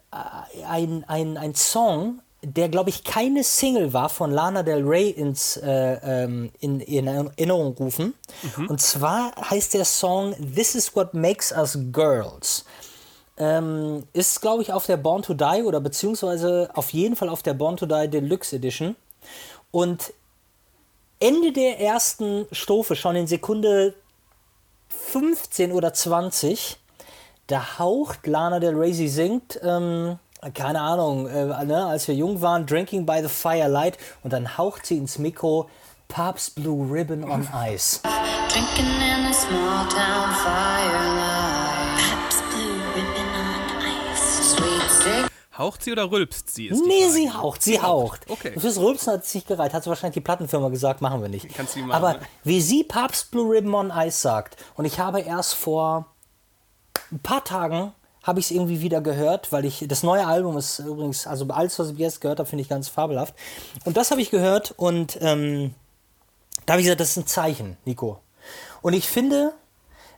ein, 0.68 1.04
ein, 1.08 1.38
ein 1.38 1.56
Song, 1.56 2.22
der 2.42 2.70
glaube 2.70 2.90
ich 2.90 3.04
keine 3.04 3.44
Single 3.44 3.94
war, 3.94 4.10
von 4.10 4.32
Lana 4.32 4.64
Del 4.64 4.84
Rey 4.84 5.10
ins, 5.10 5.58
äh, 5.58 6.24
ähm, 6.24 6.52
in, 6.60 6.80
in 6.80 7.08
Erinnerung 7.08 7.74
rufen. 7.74 8.14
Und 8.68 8.82
zwar 8.82 9.32
heißt 9.50 9.74
der 9.74 9.86
Song 9.86 10.36
This 10.54 10.76
is 10.76 10.96
what 10.96 11.14
makes 11.14 11.52
us 11.52 11.78
girls. 11.92 12.66
Ähm, 13.38 14.04
ist, 14.14 14.42
glaube 14.42 14.62
ich, 14.62 14.72
auf 14.72 14.86
der 14.86 14.98
Born 14.98 15.22
to 15.22 15.34
Die 15.34 15.64
oder 15.64 15.82
beziehungsweise 15.82 16.70
auf 16.74 16.92
jeden 16.92 17.16
Fall 17.16 17.30
auf 17.30 17.44
der 17.44 17.54
Born 17.54 17.76
to 17.76 17.86
Die 17.86 18.08
Deluxe 18.08 18.56
Edition. 18.56 18.96
Und 19.72 20.14
Ende 21.20 21.52
der 21.52 21.80
ersten 21.80 22.46
Strophe, 22.52 22.96
schon 22.96 23.16
in 23.16 23.28
Sekunde 23.28 23.94
15 24.90 25.72
oder 25.72 25.94
20, 25.94 26.78
da 27.48 27.80
haucht 27.80 28.28
Lana 28.28 28.60
Del 28.60 28.76
Rey, 28.76 28.94
sie 28.94 29.08
singt, 29.08 29.60
ähm, 29.64 30.20
keine 30.54 30.82
Ahnung, 30.82 31.28
äh, 31.28 31.66
ne, 31.66 31.86
als 31.86 32.08
wir 32.08 32.16
jung 32.16 32.42
waren, 32.42 32.66
Drinking 32.66 33.06
by 33.06 33.20
the 33.22 33.30
Firelight 33.30 33.98
und 34.24 34.34
dann 34.34 34.58
haucht 34.58 34.86
sie 34.86 34.98
ins 34.98 35.18
Mikro 35.18 35.70
Papst 36.08 36.56
Blue 36.56 36.88
Ribbon 36.92 37.24
on 37.24 37.48
Ice. 37.68 38.02
Drinking 38.50 38.86
in 38.86 39.26
a 39.26 39.34
small 39.34 39.88
town 39.90 40.34
firelight. 40.34 41.45
Haucht 45.58 45.84
sie 45.84 45.92
oder 45.92 46.12
rülpst 46.12 46.54
sie? 46.54 46.68
Ist 46.68 46.86
Nee, 46.86 47.08
sie 47.10 47.32
haucht, 47.32 47.64
sie 47.64 47.80
haucht. 47.80 48.30
Okay. 48.30 48.60
Fürs 48.60 48.78
Rülpsen 48.78 49.14
hat 49.14 49.26
sie 49.26 49.40
sich 49.40 49.48
gereiht, 49.48 49.74
hat 49.74 49.84
sie 49.84 49.90
wahrscheinlich 49.90 50.16
die 50.16 50.22
Plattenfirma 50.22 50.70
gesagt, 50.70 51.02
machen 51.02 51.22
wir 51.22 51.30
nicht. 51.30 51.54
Kannst 51.56 51.76
du 51.76 51.80
machen, 51.80 51.92
Aber 51.92 52.14
ne? 52.16 52.20
wie 52.44 52.60
sie 52.62 52.84
Papst 52.84 53.32
Blue 53.32 53.50
Ribbon 53.50 53.74
on 53.74 53.92
Ice 53.96 54.20
sagt, 54.20 54.58
und 54.76 54.86
ich 54.86 55.00
habe 55.00 55.22
erst 55.22 55.54
vor 55.54 56.08
ein 57.12 57.20
paar 57.20 57.44
Tagen 57.44 57.94
habe 58.24 58.40
ich 58.40 58.48
es 58.48 58.52
irgendwie 58.52 58.82
wieder 58.82 59.02
gehört, 59.02 59.52
weil 59.52 59.66
ich 59.66 59.86
das 59.88 60.02
neue 60.02 60.26
Album 60.26 60.58
ist 60.58 60.80
übrigens, 60.80 61.28
also 61.28 61.46
alles, 61.50 61.78
was 61.78 61.92
ich 61.92 61.98
jetzt 61.98 62.22
gehört 62.22 62.40
habe, 62.40 62.50
finde 62.50 62.64
ich 62.64 62.70
ganz 62.70 62.90
fabelhaft. 62.90 63.36
Und 63.86 63.98
das 63.98 64.10
habe 64.10 64.20
ich 64.20 64.32
gehört 64.32 64.74
und 64.76 65.18
ähm, 65.22 65.76
da 66.66 66.74
habe 66.74 66.82
ich 66.82 66.86
gesagt, 66.86 67.02
das 67.02 67.12
ist 67.12 67.18
ein 67.18 67.28
Zeichen, 67.28 67.78
Nico. 67.86 68.20
Und 68.82 68.94
ich 68.94 69.08
finde, 69.08 69.54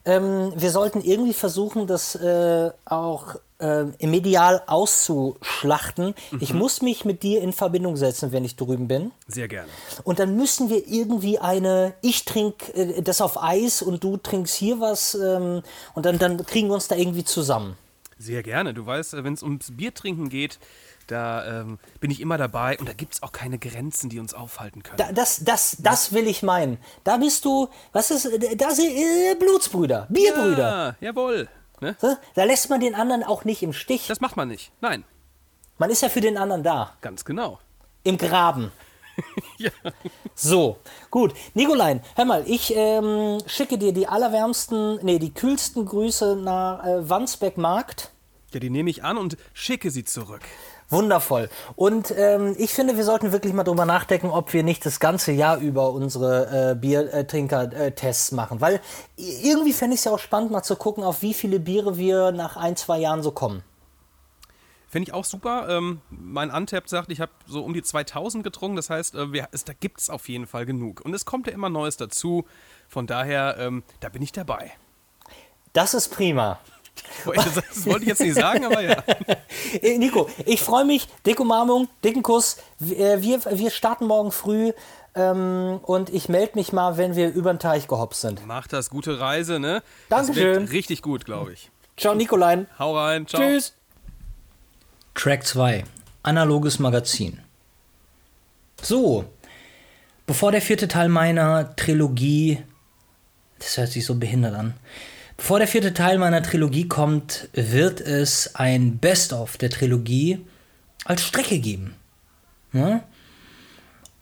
ähm, 0.06 0.54
wir 0.56 0.72
sollten 0.72 1.02
irgendwie 1.02 1.34
versuchen, 1.34 1.86
das 1.86 2.16
äh, 2.16 2.72
auch 2.86 3.36
äh, 3.60 3.86
medial 4.06 4.62
auszuschlachten. 4.68 6.14
Ich 6.40 6.54
muss 6.54 6.82
mich 6.82 7.06
mit 7.06 7.24
dir 7.24 7.42
in 7.42 7.54
Verbindung 7.54 7.98
setzen, 7.98 8.32
wenn 8.32 8.46
ich 8.46 8.56
drüben 8.56 8.88
bin. 8.88 9.12
Sehr 9.28 9.48
gerne. 9.48 9.70
Und 10.04 10.20
dann 10.20 10.36
müssen 10.36 10.70
wir 10.70 10.88
irgendwie 10.88 11.40
eine, 11.40 11.94
ich 12.02 12.26
trinke 12.26 12.74
äh, 12.74 13.02
das 13.02 13.22
auf 13.22 13.42
Eis 13.42 13.82
und 13.82 14.04
du 14.04 14.18
trinkst 14.18 14.56
hier 14.56 14.80
was 14.80 15.16
ähm, 15.16 15.64
und 15.96 16.06
dann, 16.06 16.20
dann 16.20 16.46
kriegen 16.46 16.68
wir 16.68 16.76
uns 16.76 16.88
da 16.88 16.96
irgendwie 16.96 17.24
zusammen. 17.24 17.78
Sehr 18.20 18.44
gerne. 18.44 18.74
Du 18.74 18.86
weißt, 18.86 19.14
wenn 19.24 19.34
es 19.34 19.44
ums 19.44 19.76
Biertrinken 19.76 20.30
geht, 20.30 20.60
da 21.08 21.62
ähm, 21.62 21.80
bin 22.02 22.12
ich 22.12 22.20
immer 22.20 22.38
dabei 22.38 22.78
und 22.78 22.88
da 22.88 22.94
gibt 22.94 23.14
es 23.14 23.24
auch 23.24 23.32
keine 23.32 23.58
Grenzen, 23.58 24.10
die 24.10 24.20
uns 24.20 24.34
aufhalten 24.34 24.84
können. 24.84 24.98
Da, 24.98 25.12
das, 25.14 25.44
das, 25.44 25.78
das 25.80 26.12
will 26.12 26.28
ich 26.28 26.44
meinen. 26.44 26.78
Da 27.04 27.18
bist 27.18 27.46
du, 27.46 27.70
was 27.94 28.12
ist, 28.12 28.26
äh, 28.26 28.56
da 28.56 28.72
sind 28.72 28.90
äh, 28.90 29.36
Blutsbrüder, 29.40 30.08
Bierbrüder. 30.10 30.98
Ja, 31.02 31.08
jawohl. 31.08 31.48
Ne? 31.80 31.96
Da 32.36 32.44
lässt 32.44 32.70
man 32.70 32.80
den 32.80 32.96
anderen 32.96 33.24
auch 33.24 33.46
nicht 33.46 33.62
im 33.64 33.74
Stich. 33.74 34.08
Das 34.08 34.20
macht 34.22 34.36
man 34.36 34.48
nicht. 34.48 34.72
Nein, 34.82 35.04
Man 35.78 35.90
ist 35.92 36.02
ja 36.02 36.10
für 36.10 36.22
den 36.22 36.38
anderen 36.38 36.64
da. 36.64 36.96
ganz 37.02 37.24
genau. 37.26 37.60
im 38.04 38.18
Graben. 38.18 38.72
Ja. 39.58 39.72
So, 40.36 40.78
gut. 41.10 41.34
Nicolein, 41.56 42.02
hör 42.16 42.26
mal, 42.26 42.44
ich 42.46 42.72
ähm, 42.76 43.40
schicke 43.48 43.80
dir 43.80 43.92
die 43.92 44.08
allerwärmsten, 44.08 45.00
nee, 45.02 45.18
die 45.18 45.34
kühlsten 45.34 45.88
Grüße 45.88 46.36
nach 46.36 46.86
äh, 46.86 47.10
Wandsbeck 47.10 47.58
Markt. 47.58 48.12
Ja, 48.54 48.60
die 48.60 48.70
nehme 48.70 48.92
ich 48.92 49.04
an 49.04 49.18
und 49.18 49.38
schicke 49.54 49.90
sie 49.90 50.04
zurück. 50.04 50.44
Wundervoll. 50.90 51.50
Und 51.76 52.14
ähm, 52.16 52.56
ich 52.58 52.72
finde, 52.72 52.96
wir 52.96 53.04
sollten 53.04 53.34
wirklich 53.34 53.54
mal 53.54 53.64
drüber 53.64 53.86
nachdenken, 53.86 54.30
ob 54.30 54.54
wir 54.54 54.64
nicht 54.64 54.86
das 54.86 55.00
ganze 55.00 55.34
Jahr 55.34 55.58
über 55.58 55.92
unsere 55.92 56.72
äh, 56.72 56.76
Biertrinker-Tests 56.76 58.32
machen. 58.32 58.62
Weil 58.62 58.80
irgendwie 59.18 59.74
fände 59.74 59.96
ich 59.96 60.00
es 60.00 60.06
ja 60.06 60.14
auch 60.14 60.20
spannend, 60.20 60.52
mal 60.52 60.64
zu 60.64 60.78
gucken, 60.78 61.04
auf 61.04 61.22
wie 61.22 61.34
viele 61.34 61.60
Biere 61.60 61.98
wir 61.98 62.32
nach 62.32 62.56
ein, 62.56 62.78
zwei 62.78 63.00
Jahren 63.00 63.22
so 63.22 63.32
kommen. 63.32 63.64
Finde 64.88 65.10
ich 65.10 65.14
auch 65.14 65.26
super. 65.26 65.68
Ähm, 65.70 66.00
mein 66.10 66.50
Antep 66.50 66.88
sagt, 66.88 67.12
ich 67.12 67.20
habe 67.20 67.32
so 67.46 67.64
um 67.64 67.74
die 67.74 67.84
2000 67.84 68.42
getrunken. 68.42 68.78
Das 68.78 68.90
heißt, 68.90 69.16
äh, 69.16 69.34
wir, 69.34 69.50
es, 69.52 69.66
da 69.66 69.74
gibt 69.74 70.00
es 70.00 70.10
auf 70.10 70.30
jeden 70.30 70.48
Fall 70.48 70.66
genug. 70.66 71.02
Und 71.02 71.14
es 71.14 71.26
kommt 71.26 71.48
ja 71.48 71.54
immer 71.54 71.70
Neues 71.70 71.98
dazu. 71.98 72.46
Von 72.88 73.06
daher, 73.06 73.58
ähm, 73.60 73.84
da 74.00 74.08
bin 74.08 74.22
ich 74.22 74.32
dabei. 74.32 74.72
Das 75.74 75.94
ist 75.94 76.08
prima. 76.10 76.60
Das, 77.26 77.86
wollte 77.86 78.04
ich 78.04 78.08
jetzt 78.10 78.22
nicht 78.22 78.36
sagen, 78.36 78.66
aber 78.66 78.82
ja. 78.82 79.04
Äh, 79.82 79.98
Nico, 79.98 80.30
ich 80.46 80.62
freue 80.62 80.86
mich. 80.86 81.08
Dicke 81.26 81.42
Umarmung, 81.42 81.90
dicken 82.04 82.24
Kuss. 82.24 82.58
Wir, 82.80 83.22
wir, 83.22 83.42
wir 83.46 83.70
starten 83.70 84.06
morgen 84.06 84.32
früh 84.32 84.72
ähm, 85.16 85.80
und 85.84 86.10
ich 86.10 86.30
melde 86.30 86.54
mich 86.56 86.72
mal, 86.72 86.98
wenn 86.98 87.16
wir 87.16 87.34
über 87.34 87.54
den 87.54 87.60
Teich 87.60 87.88
gehopst 87.88 88.22
sind. 88.22 88.46
Macht 88.46 88.72
das, 88.72 88.90
gute 88.90 89.20
Reise, 89.20 89.60
ne? 89.60 89.82
Dankeschön. 90.10 90.54
Das 90.54 90.62
wird 90.62 90.72
richtig 90.72 91.02
gut, 91.02 91.26
glaube 91.26 91.54
ich. 91.54 91.72
Ciao, 91.98 92.14
Nicolein. 92.14 92.68
Hau 92.78 92.96
rein, 92.96 93.28
ciao. 93.28 93.42
Tschüss. 93.42 93.74
Track 95.16 95.46
2. 95.46 95.84
Analoges 96.22 96.78
Magazin. 96.78 97.40
So, 98.82 99.26
bevor 100.28 100.52
der 100.52 100.62
vierte 100.62 100.88
Teil 100.88 101.10
meiner 101.10 101.76
Trilogie. 101.76 102.62
Das 103.58 103.78
hört 103.78 103.90
sich 103.90 104.06
so 104.06 104.16
behindert 104.16 104.54
an. 104.54 104.76
Bevor 105.38 105.60
der 105.60 105.68
vierte 105.68 105.94
Teil 105.94 106.18
meiner 106.18 106.42
Trilogie 106.42 106.88
kommt, 106.88 107.48
wird 107.54 108.02
es 108.02 108.56
ein 108.56 108.98
Best-of 108.98 109.58
der 109.58 109.70
Trilogie 109.70 110.40
als 111.06 111.24
Strecke 111.24 111.60
geben. 111.60 111.94
Ja? 112.74 113.04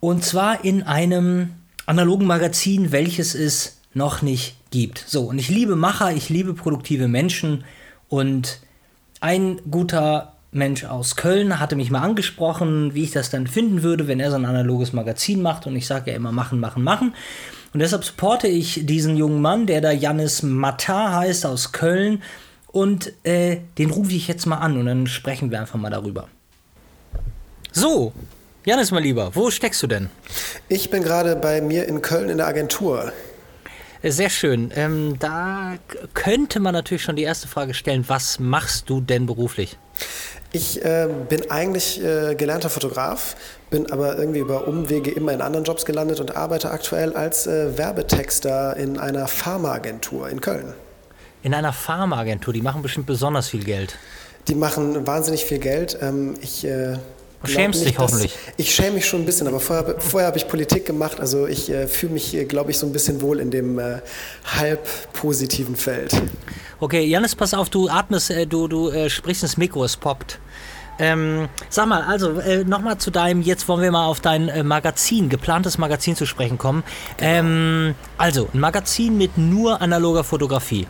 Und 0.02 0.24
zwar 0.24 0.64
in 0.66 0.84
einem 0.84 1.52
analogen 1.86 2.28
Magazin, 2.28 2.92
welches 2.92 3.34
es 3.34 3.78
noch 3.94 4.22
nicht 4.22 4.56
gibt. 4.72 5.04
So, 5.08 5.24
und 5.24 5.40
ich 5.40 5.50
liebe 5.50 5.76
Macher, 5.76 6.12
ich 6.12 6.30
liebe 6.30 6.54
produktive 6.54 7.08
Menschen 7.08 7.64
und 8.10 8.60
ein 9.22 9.62
guter 9.72 10.34
Mensch 10.52 10.86
aus 10.86 11.16
Köln 11.16 11.60
hatte 11.60 11.76
mich 11.76 11.92
mal 11.92 12.02
angesprochen, 12.02 12.94
wie 12.94 13.04
ich 13.04 13.12
das 13.12 13.30
dann 13.30 13.48
finden 13.48 13.84
würde, 13.84 14.08
wenn 14.08 14.20
er 14.20 14.32
so 14.32 14.38
ein 14.38 14.46
analoges 14.46 14.94
Magazin 14.94 15.42
macht. 15.42 15.68
Und 15.68 15.76
ich 15.76 15.86
sage 15.86 16.12
ja 16.12 16.16
immer 16.16 16.32
machen, 16.32 16.60
machen, 16.60 16.84
machen. 16.84 17.14
Und 17.76 17.80
deshalb 17.80 18.06
supporte 18.06 18.48
ich 18.48 18.86
diesen 18.86 19.18
jungen 19.18 19.42
Mann, 19.42 19.68
der 19.68 19.82
da 19.82 19.92
Janis 19.92 20.44
Matar 20.44 21.14
heißt 21.14 21.46
aus 21.46 21.74
Köln. 21.74 22.24
Und 22.68 23.12
äh, 23.26 23.58
den 23.78 23.90
rufe 23.90 24.14
ich 24.14 24.30
jetzt 24.30 24.46
mal 24.46 24.60
an 24.60 24.78
und 24.78 24.86
dann 24.86 25.08
sprechen 25.08 25.52
wir 25.52 25.60
einfach 25.60 25.78
mal 25.78 25.90
darüber. 25.90 26.30
So, 27.74 28.14
Janis, 28.66 28.92
mein 28.92 29.04
Lieber, 29.04 29.36
wo 29.36 29.52
steckst 29.52 29.84
du 29.84 29.88
denn? 29.88 30.10
Ich 30.70 30.90
bin 30.90 31.04
gerade 31.04 31.36
bei 31.36 31.60
mir 31.60 31.86
in 31.86 32.02
Köln 32.02 32.30
in 32.30 32.38
der 32.38 32.48
Agentur. 32.48 33.12
Äh, 34.02 34.12
Sehr 34.12 34.30
schön. 34.30 34.72
Ähm, 34.74 35.18
da 35.20 35.74
könnte 36.14 36.62
man 36.62 36.74
natürlich 36.74 37.04
schon 37.04 37.18
die 37.18 37.24
erste 37.24 37.50
Frage 37.50 37.74
stellen, 37.74 38.06
was 38.08 38.40
machst 38.40 38.90
du 38.90 39.02
denn 39.02 39.26
beruflich? 39.26 39.78
Ich 40.54 40.82
äh, 40.86 41.10
bin 41.28 41.52
eigentlich 41.52 42.02
äh, 42.02 42.36
gelernter 42.36 42.70
Fotograf, 42.70 43.36
bin 43.70 43.92
aber 43.92 44.18
irgendwie 44.18 44.40
über 44.40 44.68
Umwege 44.68 45.12
immer 45.12 45.34
in 45.34 45.42
anderen 45.42 45.66
Jobs 45.66 45.86
gelandet 45.86 46.20
und 46.20 46.36
arbeite 46.36 46.72
aktuell 46.72 47.14
als 47.14 47.48
äh, 47.48 47.78
Werbetexter 47.78 48.78
in 48.78 48.98
einer 48.98 49.28
Pharmaagentur 49.28 50.30
in 50.30 50.42
Köln. 50.42 50.74
In 51.44 51.54
einer 51.54 51.74
Pharmaagentur, 51.74 52.54
die 52.54 52.62
machen 52.62 52.82
bestimmt 52.82 53.06
besonders 53.06 53.50
viel 53.50 53.64
Geld. 53.64 53.98
Die 54.48 54.56
machen 54.56 55.06
wahnsinnig 55.06 55.46
viel 55.46 55.60
Geld. 55.60 55.98
Ähm, 56.02 56.36
ich 56.42 56.66
äh, 56.66 56.98
glaub 57.44 57.50
schämst 57.50 57.80
nicht, 57.82 57.92
dich 57.92 58.00
hoffentlich. 58.00 58.36
Ich 58.58 58.74
schäme 58.74 58.94
mich 58.94 59.06
schon 59.06 59.22
ein 59.22 59.26
bisschen, 59.26 59.48
aber 59.48 59.60
vorher, 59.60 60.00
vorher 60.00 60.28
habe 60.28 60.38
ich 60.38 60.48
Politik 60.48 60.86
gemacht. 60.86 61.20
Also 61.20 61.48
ich 61.48 61.70
äh, 61.70 61.88
fühle 61.88 62.14
mich, 62.14 62.34
äh, 62.34 62.46
glaube 62.46 62.72
ich, 62.72 62.78
so 62.78 62.86
ein 62.86 62.92
bisschen 62.92 63.22
wohl 63.22 63.40
in 63.40 63.52
dem 63.52 63.80
äh, 63.80 64.02
halb 64.46 64.88
positiven 65.14 65.76
Feld. 65.76 66.14
Okay, 66.80 67.04
Janis, 67.06 67.36
pass 67.36 67.54
auf, 67.54 67.70
du 67.70 67.90
atmest, 67.90 68.32
äh, 68.32 68.46
du, 68.46 68.68
du 68.68 68.90
äh, 68.90 69.10
sprichst 69.10 69.44
ins 69.44 69.58
Mikro, 69.58 69.84
es 69.84 69.98
poppt. 69.98 70.40
Ähm, 70.98 71.50
sag 71.70 71.88
mal, 71.88 72.04
also 72.04 72.40
äh, 72.40 72.64
nochmal 72.64 72.98
zu 72.98 73.12
deinem, 73.12 73.42
jetzt 73.42 73.68
wollen 73.68 73.82
wir 73.82 73.92
mal 73.92 74.06
auf 74.06 74.22
dein 74.22 74.48
äh, 74.48 74.64
Magazin, 74.64 75.30
geplantes 75.30 75.78
Magazin 75.78 76.16
zu 76.16 76.26
sprechen 76.26 76.58
kommen. 76.58 76.84
Ähm, 77.18 77.96
also, 78.18 78.50
ein 78.54 78.60
Magazin 78.60 79.18
mit 79.18 79.38
nur 79.38 79.82
analoger 79.82 80.24
Fotografie. 80.24 80.88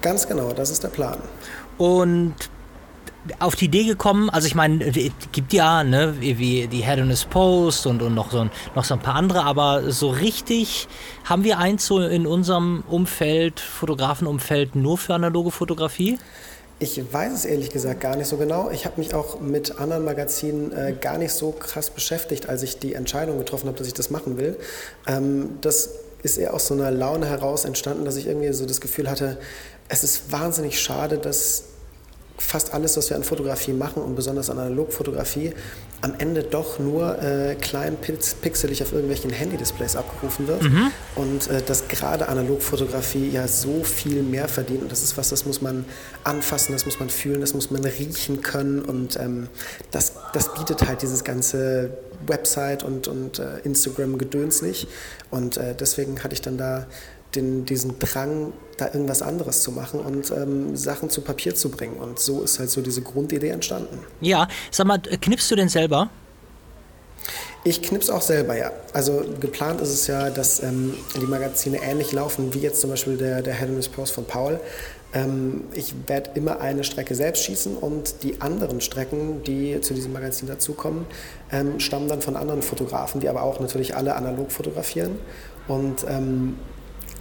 Ganz 0.00 0.26
genau, 0.26 0.52
das 0.52 0.70
ist 0.70 0.84
der 0.84 0.88
Plan. 0.88 1.18
Und 1.78 2.34
auf 3.38 3.54
die 3.54 3.66
Idee 3.66 3.84
gekommen, 3.84 4.30
also 4.30 4.46
ich 4.46 4.54
meine, 4.54 4.82
es 4.84 4.94
gibt 5.32 5.52
ja, 5.52 5.84
ne, 5.84 6.14
wie 6.20 6.66
die 6.68 6.84
Head 6.84 7.00
on 7.00 7.10
His 7.10 7.24
Post 7.24 7.86
und, 7.86 8.00
und 8.00 8.14
noch, 8.14 8.30
so 8.30 8.40
ein, 8.40 8.50
noch 8.74 8.84
so 8.84 8.94
ein 8.94 9.00
paar 9.00 9.14
andere, 9.14 9.44
aber 9.44 9.90
so 9.90 10.08
richtig 10.08 10.88
haben 11.24 11.44
wir 11.44 11.58
eins 11.58 11.86
so 11.86 12.00
in 12.00 12.26
unserem 12.26 12.82
Umfeld, 12.88 13.60
Fotografenumfeld, 13.60 14.74
nur 14.74 14.96
für 14.96 15.14
analoge 15.14 15.50
Fotografie? 15.50 16.18
Ich 16.82 17.12
weiß 17.12 17.34
es 17.34 17.44
ehrlich 17.44 17.68
gesagt 17.68 18.00
gar 18.00 18.16
nicht 18.16 18.26
so 18.26 18.38
genau. 18.38 18.70
Ich 18.70 18.86
habe 18.86 18.98
mich 18.98 19.12
auch 19.12 19.38
mit 19.38 19.78
anderen 19.78 20.02
Magazinen 20.02 20.72
äh, 20.72 20.94
gar 20.98 21.18
nicht 21.18 21.32
so 21.34 21.52
krass 21.52 21.90
beschäftigt, 21.90 22.48
als 22.48 22.62
ich 22.62 22.78
die 22.78 22.94
Entscheidung 22.94 23.36
getroffen 23.36 23.68
habe, 23.68 23.76
dass 23.76 23.86
ich 23.86 23.92
das 23.92 24.08
machen 24.08 24.38
will. 24.38 24.56
Ähm, 25.06 25.58
das 25.60 25.90
ist 26.22 26.38
eher 26.38 26.54
aus 26.54 26.68
so 26.68 26.74
einer 26.74 26.90
Laune 26.90 27.26
heraus 27.26 27.66
entstanden, 27.66 28.06
dass 28.06 28.16
ich 28.16 28.26
irgendwie 28.26 28.50
so 28.54 28.64
das 28.64 28.80
Gefühl 28.80 29.10
hatte, 29.10 29.36
es 29.90 30.04
ist 30.04 30.32
wahnsinnig 30.32 30.80
schade, 30.80 31.18
dass 31.18 31.64
fast 32.38 32.72
alles, 32.72 32.96
was 32.96 33.10
wir 33.10 33.16
an 33.18 33.24
Fotografie 33.24 33.74
machen 33.74 34.02
und 34.02 34.14
besonders 34.16 34.48
an 34.48 34.58
Analogfotografie, 34.58 35.52
am 36.02 36.14
Ende 36.18 36.42
doch 36.42 36.78
nur 36.78 37.22
äh, 37.22 37.54
klein 37.56 37.96
pix- 37.96 38.34
pixelig 38.34 38.82
auf 38.82 38.92
irgendwelchen 38.92 39.30
Handy-Displays 39.30 39.96
abgerufen 39.96 40.48
wird. 40.48 40.62
Und 41.14 41.48
äh, 41.50 41.60
dass 41.60 41.88
gerade 41.88 42.28
Analogfotografie 42.28 43.28
ja 43.30 43.46
so 43.46 43.84
viel 43.84 44.22
mehr 44.22 44.48
verdient. 44.48 44.82
Und 44.82 44.92
das 44.92 45.02
ist 45.02 45.18
was, 45.18 45.28
das 45.28 45.44
muss 45.44 45.60
man 45.60 45.84
anfassen, 46.24 46.72
das 46.72 46.86
muss 46.86 46.98
man 46.98 47.10
fühlen, 47.10 47.40
das 47.40 47.52
muss 47.52 47.70
man 47.70 47.84
riechen 47.84 48.40
können. 48.40 48.80
Und 48.80 49.18
ähm, 49.20 49.48
das, 49.90 50.14
das 50.32 50.54
bietet 50.54 50.86
halt 50.88 51.02
dieses 51.02 51.22
ganze 51.22 51.90
Website 52.26 52.82
und, 52.82 53.06
und 53.06 53.38
äh, 53.38 53.58
Instagram-Gedöns 53.64 54.62
nicht. 54.62 54.88
Und 55.30 55.58
äh, 55.58 55.74
deswegen 55.78 56.22
hatte 56.24 56.32
ich 56.34 56.40
dann 56.40 56.56
da 56.56 56.86
den, 57.34 57.64
diesen 57.64 57.98
Drang, 57.98 58.52
da 58.76 58.86
irgendwas 58.86 59.22
anderes 59.22 59.62
zu 59.62 59.72
machen 59.72 60.00
und 60.00 60.30
ähm, 60.30 60.76
Sachen 60.76 61.10
zu 61.10 61.20
Papier 61.20 61.54
zu 61.54 61.70
bringen. 61.70 61.96
Und 61.96 62.18
so 62.18 62.42
ist 62.42 62.58
halt 62.58 62.70
so 62.70 62.80
diese 62.80 63.02
Grundidee 63.02 63.48
entstanden. 63.50 63.98
Ja, 64.20 64.48
sag 64.70 64.86
mal, 64.86 64.98
knippst 64.98 65.50
du 65.50 65.56
denn 65.56 65.68
selber? 65.68 66.08
Ich 67.62 67.82
knips 67.82 68.08
auch 68.08 68.22
selber, 68.22 68.56
ja. 68.56 68.72
Also 68.94 69.22
geplant 69.38 69.82
ist 69.82 69.90
es 69.90 70.06
ja, 70.06 70.30
dass 70.30 70.62
ähm, 70.62 70.94
die 71.20 71.26
Magazine 71.26 71.82
ähnlich 71.82 72.12
laufen 72.12 72.54
wie 72.54 72.60
jetzt 72.60 72.80
zum 72.80 72.88
Beispiel 72.88 73.18
der, 73.18 73.42
der 73.42 73.54
Head 73.54 73.68
on 73.68 73.76
His 73.76 73.88
Post 73.88 74.12
von 74.12 74.24
Paul. 74.24 74.58
Ähm, 75.12 75.64
ich 75.74 75.94
werde 76.06 76.30
immer 76.34 76.60
eine 76.60 76.84
Strecke 76.84 77.14
selbst 77.14 77.44
schießen 77.44 77.76
und 77.76 78.22
die 78.22 78.40
anderen 78.40 78.80
Strecken, 78.80 79.42
die 79.42 79.78
zu 79.82 79.92
diesem 79.92 80.14
Magazin 80.14 80.48
dazukommen, 80.48 81.04
ähm, 81.52 81.78
stammen 81.80 82.08
dann 82.08 82.22
von 82.22 82.34
anderen 82.34 82.62
Fotografen, 82.62 83.20
die 83.20 83.28
aber 83.28 83.42
auch 83.42 83.60
natürlich 83.60 83.94
alle 83.94 84.16
analog 84.16 84.50
fotografieren. 84.50 85.18
Und 85.68 86.06
ähm, 86.08 86.56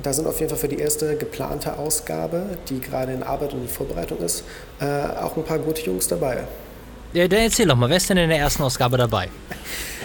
da 0.04 0.14
sind 0.14 0.28
auf 0.28 0.40
jeden 0.40 0.50
Fall 0.50 0.60
für 0.60 0.68
die 0.68 0.80
erste 0.80 1.16
geplante 1.16 1.78
Ausgabe, 1.78 2.44
die 2.70 2.80
gerade 2.80 3.14
in 3.14 3.24
Arbeit 3.24 3.54
und 3.54 3.62
in 3.64 3.68
Vorbereitung 3.68 4.20
ist, 4.20 4.44
äh, 4.80 4.86
auch 4.86 5.36
ein 5.38 5.44
paar 5.44 5.60
gute 5.60 5.82
Jungs 5.82 6.08
dabei. 6.08 6.44
Ja, 7.14 7.28
dann 7.28 7.40
erzähl 7.40 7.68
doch 7.68 7.76
mal, 7.76 7.90
wer 7.90 7.98
ist 7.98 8.10
denn 8.10 8.18
in 8.18 8.30
der 8.30 8.38
ersten 8.40 8.64
Ausgabe 8.64 8.98
dabei? 8.98 9.30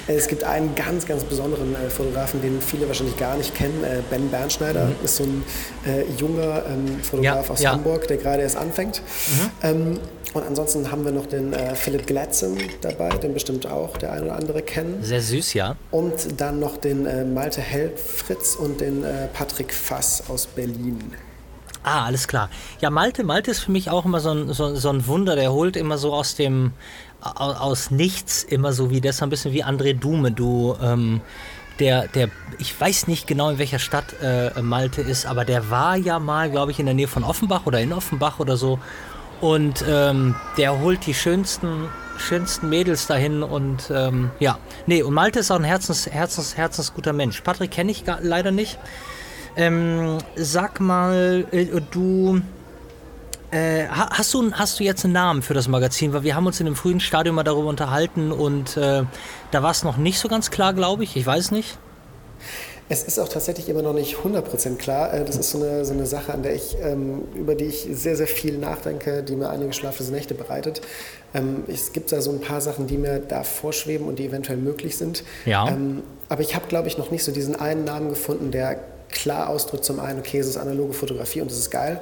Es 0.07 0.29
gibt 0.29 0.45
einen 0.45 0.75
ganz, 0.75 1.07
ganz 1.07 1.25
besonderen 1.25 1.75
äh, 1.75 1.89
Fotografen, 1.89 2.43
den 2.43 2.61
viele 2.61 2.87
wahrscheinlich 2.87 3.17
gar 3.17 3.39
nicht 3.39 3.55
kennen. 3.55 3.83
Äh, 3.83 4.03
ben 4.11 4.29
Bernschneider 4.29 4.89
ist 5.03 5.17
so 5.17 5.25
ein 5.25 5.43
äh, 5.87 6.03
junger 6.19 6.63
ähm, 6.69 6.99
Fotograf 7.03 7.47
Ja, 7.47 7.53
aus 7.55 7.63
ja. 7.63 7.71
Hamburg, 7.73 8.07
der 8.09 8.19
gerade 8.19 8.43
erst 8.43 8.59
anfängt. 8.59 9.01
Ähm, 9.63 9.99
und 10.35 10.43
ansonsten 10.45 10.91
haben 10.91 11.05
wir 11.05 11.13
noch 11.13 11.27
den 11.27 11.53
äh, 11.53 11.75
Philipp 11.75 12.07
Glatzen 12.07 12.59
dabei, 12.81 13.09
den 13.11 13.33
bestimmt 13.35 13.67
auch 13.67 13.97
der 13.97 14.13
eine 14.13 14.25
oder 14.25 14.37
andere 14.37 14.63
kennen. 14.63 14.99
Sehr 15.03 15.23
süß, 15.23 15.55
ja. 15.55 15.77
Und 15.91 16.13
dann 16.41 16.61
noch 16.61 16.77
den 16.77 17.07
äh, 17.07 17.25
Malte 17.25 17.61
Helfritz 17.61 18.57
und 18.57 18.81
den 18.81 19.05
äh, 19.05 19.29
Patrick 19.33 19.73
Fass 19.73 20.25
aus 20.29 20.47
Berlin. 20.47 20.99
Ah, 21.85 22.07
alles 22.07 22.27
klar. 22.27 22.49
Ja, 22.81 22.91
Malte, 22.91 23.25
Malte 23.25 23.51
ist 23.51 23.61
für 23.61 23.71
mich 23.71 23.91
auch 23.91 24.05
immer 24.07 24.21
so 24.21 24.31
ein, 24.31 24.53
so, 24.53 24.75
so 24.75 24.89
ein 24.91 25.07
Wunder. 25.07 25.37
Der 25.37 25.53
holt 25.53 25.77
immer 25.77 25.99
so 25.99 26.15
aus 26.15 26.35
dem, 26.35 26.73
au- 27.23 27.53
aus 27.53 27.91
nichts 27.91 28.43
immer 28.43 28.73
so 28.73 28.91
wie, 28.91 29.01
das 29.03 29.17
ist 29.17 29.23
ein 29.23 29.29
bisschen 29.29 29.53
wie 29.53 29.65
André 29.65 29.93
Dume. 29.93 30.33
Du, 30.33 30.77
ähm, 30.83 31.21
der, 31.79 32.09
der, 32.09 32.29
ich 32.59 32.81
weiß 32.81 33.07
nicht 33.07 33.27
genau 33.27 33.51
in 33.51 33.59
welcher 33.59 33.79
Stadt 33.79 34.15
äh, 34.23 34.63
Malte 34.63 35.03
ist, 35.03 35.27
aber 35.27 35.45
der 35.45 35.69
war 35.71 35.97
ja 35.97 36.19
mal, 36.19 36.51
glaube 36.51 36.71
ich, 36.71 36.79
in 36.79 36.87
der 36.87 36.95
Nähe 36.95 37.09
von 37.09 37.23
Offenbach 37.23 37.67
oder 37.67 37.81
in 37.81 37.93
Offenbach 37.93 38.41
oder 38.41 38.57
so. 38.57 38.79
Und 39.41 39.85
ähm, 39.89 40.35
der 40.57 40.81
holt 40.81 41.07
die 41.07 41.15
schönsten 41.15 41.89
schönsten 42.17 42.69
Mädels 42.69 43.09
dahin 43.09 43.43
und 43.43 43.91
ähm, 43.93 44.31
ja. 44.39 44.59
Nee, 44.87 45.03
und 45.03 45.15
Malte 45.15 45.41
ist 45.41 45.51
auch 45.51 45.57
ein 45.57 45.65
Herzens, 45.65 46.07
Herzens, 46.07 46.57
herzensguter 46.57 47.13
Mensch. 47.13 47.41
Patrick 47.41 47.73
kenne 47.73 47.91
ich 47.91 48.05
gar, 48.05 48.21
leider 48.23 48.53
nicht. 48.53 48.79
Ähm, 49.57 50.19
sag 50.37 50.79
mal, 50.81 51.47
äh, 51.51 51.67
du. 51.91 52.41
Äh, 53.51 53.89
ha- 53.89 54.11
hast, 54.13 54.33
du, 54.33 54.53
hast 54.53 54.79
du 54.79 54.85
jetzt 54.85 55.05
einen 55.05 55.13
Namen 55.13 55.43
für 55.43 55.55
das 55.55 55.67
Magazin? 55.69 56.13
Weil 56.13 56.23
wir 56.23 56.37
haben 56.37 56.47
uns 56.47 56.61
in 56.61 56.67
dem 56.67 56.77
frühen 56.77 57.01
Stadium 57.01 57.35
mal 57.35 57.43
darüber 57.43 57.69
unterhalten 57.69 58.31
und 58.33 58.77
äh, 58.77 59.03
da 59.51 59.63
war 59.63 59.71
es 59.73 59.83
noch 59.83 59.97
nicht 59.97 60.19
so 60.21 60.29
ganz 60.29 60.51
klar, 60.53 60.73
glaube 60.73 61.03
ich. 61.05 61.17
Ich 61.17 61.27
weiß 61.27 61.51
nicht. 61.51 61.79
Es 62.89 63.03
ist 63.03 63.19
auch 63.19 63.29
tatsächlich 63.29 63.69
immer 63.69 63.83
noch 63.83 63.95
nicht 63.95 64.17
100% 64.17 64.77
klar. 64.77 65.13
Äh, 65.13 65.25
Das 65.25 65.37
ist 65.37 65.51
so 65.51 65.59
eine, 65.59 65.85
so 65.85 65.93
eine 65.95 66.07
Sache, 66.07 66.33
an 66.35 66.43
der 66.43 66.55
ich, 66.55 66.77
ähm, 66.83 67.23
über 67.35 67.55
die 67.55 67.65
ich 67.65 67.89
sehr, 67.93 68.17
sehr 68.17 68.27
viel 68.27 68.59
nachdenke, 68.59 69.23
die 69.23 69.37
mir 69.37 69.49
einige 69.49 69.73
schlaflose 69.73 70.13
Nächte 70.13 70.35
bereitet. 70.35 70.83
Ähm, 71.35 71.65
es 71.67 71.93
gibt 71.93 72.13
da 72.13 72.21
so 72.21 72.31
ein 72.31 72.41
paar 72.41 72.61
Sachen, 72.61 72.87
die 72.87 72.99
mir 72.99 73.21
da 73.21 73.43
vorschweben 73.43 74.07
und 74.07 74.19
die 74.19 74.27
eventuell 74.27 74.59
möglich 74.59 74.97
sind. 74.97 75.25
Ja. 75.47 75.69
Ähm, 75.69 76.03
aber 76.29 76.43
ich 76.43 76.55
habe, 76.55 76.67
glaube 76.69 76.89
ich, 76.89 76.99
noch 76.99 77.11
nicht 77.11 77.25
so 77.25 77.33
diesen 77.33 77.57
einen 77.57 77.85
Namen 77.85 78.11
gefunden, 78.11 78.51
der 78.51 78.79
klar 79.11 79.49
ausdrückt, 79.49 79.85
zum 79.85 80.01
einen, 80.01 80.19
okay, 80.19 80.39
es 80.39 80.47
ist 80.47 80.57
analoge 80.57 80.93
Fotografie 80.93 81.41
und 81.41 81.51
es 81.51 81.59
ist 81.59 81.71
geil, 81.71 82.01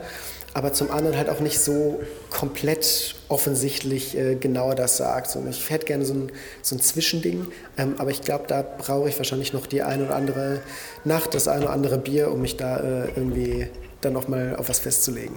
aber 0.55 0.73
zum 0.73 0.91
anderen 0.91 1.17
halt 1.17 1.29
auch 1.29 1.41
nicht 1.41 1.59
so 1.61 2.01
komplett 2.31 3.15
offensichtlich 3.29 4.17
äh, 4.17 4.35
genauer 4.35 4.75
das 4.75 4.97
sagt. 4.99 5.35
Und 5.37 5.49
ich 5.49 5.71
hätte 5.71 5.87
gerne 5.87 6.05
so 6.05 6.15
ein, 6.15 6.33
so 6.61 6.77
ein 6.77 6.81
Zwischending, 6.81 7.47
ähm, 7.79 7.95
aber 7.99 8.11
ich 8.11 8.21
glaube, 8.21 8.45
da 8.49 8.63
brauche 8.63 9.09
ich 9.09 9.17
wahrscheinlich 9.19 9.53
noch 9.53 9.67
die 9.67 9.83
ein 9.83 10.05
oder 10.05 10.15
andere 10.15 10.61
Nacht, 11.05 11.35
das 11.35 11.49
ein 11.49 11.63
oder 11.63 11.71
andere 11.71 11.99
Bier, 11.99 12.31
um 12.31 12.43
mich 12.43 12.57
da 12.57 12.79
äh, 12.79 13.09
irgendwie 13.17 13.69
dann 14.01 14.13
nochmal 14.13 14.57
auf 14.57 14.69
was 14.69 14.79
festzulegen. 14.79 15.37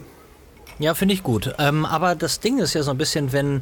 Ja, 0.80 0.94
finde 0.94 1.14
ich 1.14 1.24
gut. 1.24 1.54
Ähm, 1.58 1.86
aber 1.86 2.16
das 2.16 2.40
Ding 2.40 2.60
ist 2.60 2.74
ja 2.74 2.84
so 2.84 2.92
ein 2.92 2.98
bisschen, 2.98 3.32
wenn. 3.32 3.62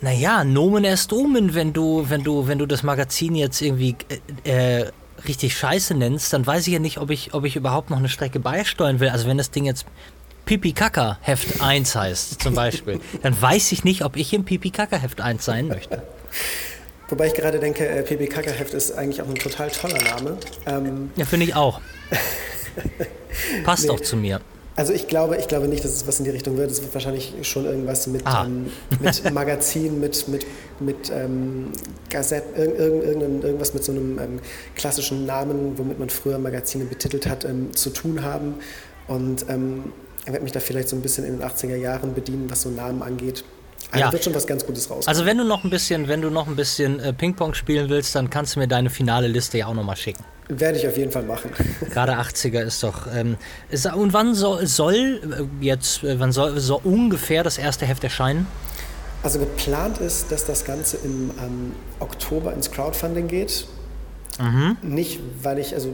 Naja, 0.00 0.42
Nomen 0.42 0.84
est 0.84 1.12
Omen, 1.12 1.54
wenn 1.54 1.72
du, 1.72 2.04
wenn 2.08 2.24
du, 2.24 2.48
wenn 2.48 2.58
du 2.58 2.66
das 2.66 2.82
Magazin 2.82 3.36
jetzt 3.36 3.62
irgendwie 3.62 3.94
äh, 4.44 4.80
äh, 4.80 4.90
richtig 5.26 5.56
scheiße 5.56 5.94
nennst, 5.94 6.32
dann 6.32 6.46
weiß 6.46 6.66
ich 6.66 6.72
ja 6.72 6.78
nicht, 6.78 6.98
ob 6.98 7.10
ich, 7.10 7.34
ob 7.34 7.44
ich 7.44 7.56
überhaupt 7.56 7.90
noch 7.90 7.98
eine 7.98 8.08
Strecke 8.08 8.40
beisteuern 8.40 9.00
will. 9.00 9.08
Also 9.08 9.28
wenn 9.28 9.38
das 9.38 9.50
Ding 9.50 9.64
jetzt 9.64 9.86
Pipi 10.44 10.72
Kaka 10.72 11.18
Heft 11.22 11.60
1 11.60 11.94
heißt, 11.94 12.42
zum 12.42 12.54
Beispiel, 12.54 13.00
dann 13.22 13.40
weiß 13.40 13.72
ich 13.72 13.84
nicht, 13.84 14.04
ob 14.04 14.16
ich 14.16 14.32
im 14.32 14.44
Pipi 14.44 14.70
Kaka 14.70 14.96
Heft 14.96 15.20
1 15.20 15.44
sein 15.44 15.68
möchte. 15.68 16.02
Wobei 17.12 17.26
ich 17.26 17.34
gerade 17.34 17.58
denke, 17.60 17.86
äh, 17.86 18.02
PB 18.02 18.30
Kackerheft 18.30 18.72
ist 18.72 18.92
eigentlich 18.92 19.20
auch 19.20 19.28
ein 19.28 19.34
total 19.34 19.70
toller 19.70 20.02
Name. 20.02 20.38
Ähm, 20.64 21.10
Ja, 21.14 21.26
finde 21.26 21.44
ich 21.44 21.54
auch. 21.54 21.82
Passt 23.64 23.90
auch 23.90 24.00
zu 24.00 24.16
mir. 24.16 24.40
Also 24.74 24.92
ich 24.94 25.06
glaube, 25.06 25.36
ich 25.36 25.48
glaube 25.48 25.68
nicht, 25.68 25.84
dass 25.84 25.92
es 25.92 26.06
was 26.06 26.18
in 26.18 26.24
die 26.24 26.30
Richtung 26.30 26.56
wird. 26.56 26.70
Es 26.70 26.80
wird 26.80 26.94
wahrscheinlich 26.94 27.34
schon 27.42 27.66
irgendwas 27.66 28.06
mit, 28.06 28.26
Ah. 28.26 28.44
ähm, 28.46 28.66
mit 29.00 29.30
Magazin, 29.34 30.00
mit, 30.00 30.26
mit, 30.28 30.46
mit 30.80 31.10
ähm, 31.14 31.72
Gazette, 32.08 32.46
irg 32.58 32.78
irg 32.78 33.04
irgendein- 33.04 33.42
irgendwas 33.42 33.74
mit 33.74 33.84
so 33.84 33.92
einem 33.92 34.18
ähm, 34.18 34.40
klassischen 34.74 35.26
Namen, 35.26 35.76
womit 35.76 35.98
man 35.98 36.08
früher 36.08 36.38
Magazine 36.38 36.84
betitelt 36.86 37.26
hat, 37.28 37.44
ähm, 37.44 37.74
zu 37.74 37.90
tun 37.90 38.22
haben. 38.22 38.54
Und 39.08 39.44
ähm, 39.50 39.92
ich 40.24 40.28
werde 40.32 40.42
mich 40.42 40.52
da 40.52 40.60
vielleicht 40.60 40.88
so 40.88 40.96
ein 40.96 41.02
bisschen 41.02 41.24
in 41.26 41.38
den 41.38 41.46
80er 41.46 41.76
Jahren 41.76 42.14
bedienen, 42.14 42.50
was 42.50 42.62
so 42.62 42.70
Namen 42.70 43.02
angeht. 43.02 43.44
Also 43.90 44.06
Ja. 44.06 44.12
wird 44.12 44.24
schon 44.24 44.34
was 44.34 44.46
ganz 44.46 44.64
Gutes 44.64 44.88
raus. 44.88 45.06
Also 45.06 45.26
wenn 45.26 45.36
du 45.36 45.44
noch 45.44 45.64
ein 45.64 45.70
bisschen, 45.70 46.08
wenn 46.08 46.22
du 46.22 46.30
noch 46.30 46.46
ein 46.46 46.56
bisschen 46.56 46.98
äh, 47.00 47.12
Ping-Pong 47.12 47.52
spielen 47.52 47.90
willst, 47.90 48.14
dann 48.14 48.30
kannst 48.30 48.56
du 48.56 48.60
mir 48.60 48.68
deine 48.68 48.88
finale 48.88 49.26
Liste 49.28 49.58
ja 49.58 49.66
auch 49.66 49.74
nochmal 49.74 49.96
schicken. 49.96 50.24
Werde 50.48 50.78
ich 50.78 50.86
auf 50.86 50.96
jeden 50.96 51.12
Fall 51.12 51.22
machen. 51.22 51.50
Gerade 51.90 52.12
80er 52.12 52.62
ist 52.62 52.82
doch. 52.82 53.06
Ähm, 53.14 53.36
ist, 53.70 53.86
und 53.86 54.12
wann 54.12 54.34
soll, 54.34 54.66
soll 54.66 55.20
äh, 55.60 55.64
jetzt, 55.64 56.02
äh, 56.02 56.18
wann 56.18 56.32
soll, 56.32 56.58
soll 56.58 56.80
ungefähr 56.84 57.42
das 57.42 57.58
erste 57.58 57.86
Heft 57.86 58.04
erscheinen? 58.04 58.46
Also 59.22 59.38
geplant 59.38 59.98
ist, 59.98 60.32
dass 60.32 60.44
das 60.44 60.64
Ganze 60.64 60.96
im 61.04 61.30
ähm, 61.38 61.72
Oktober 62.00 62.52
ins 62.52 62.70
Crowdfunding 62.70 63.28
geht. 63.28 63.66
Nicht, 64.82 65.20
weil 65.42 65.58
ich, 65.58 65.74
also 65.74 65.90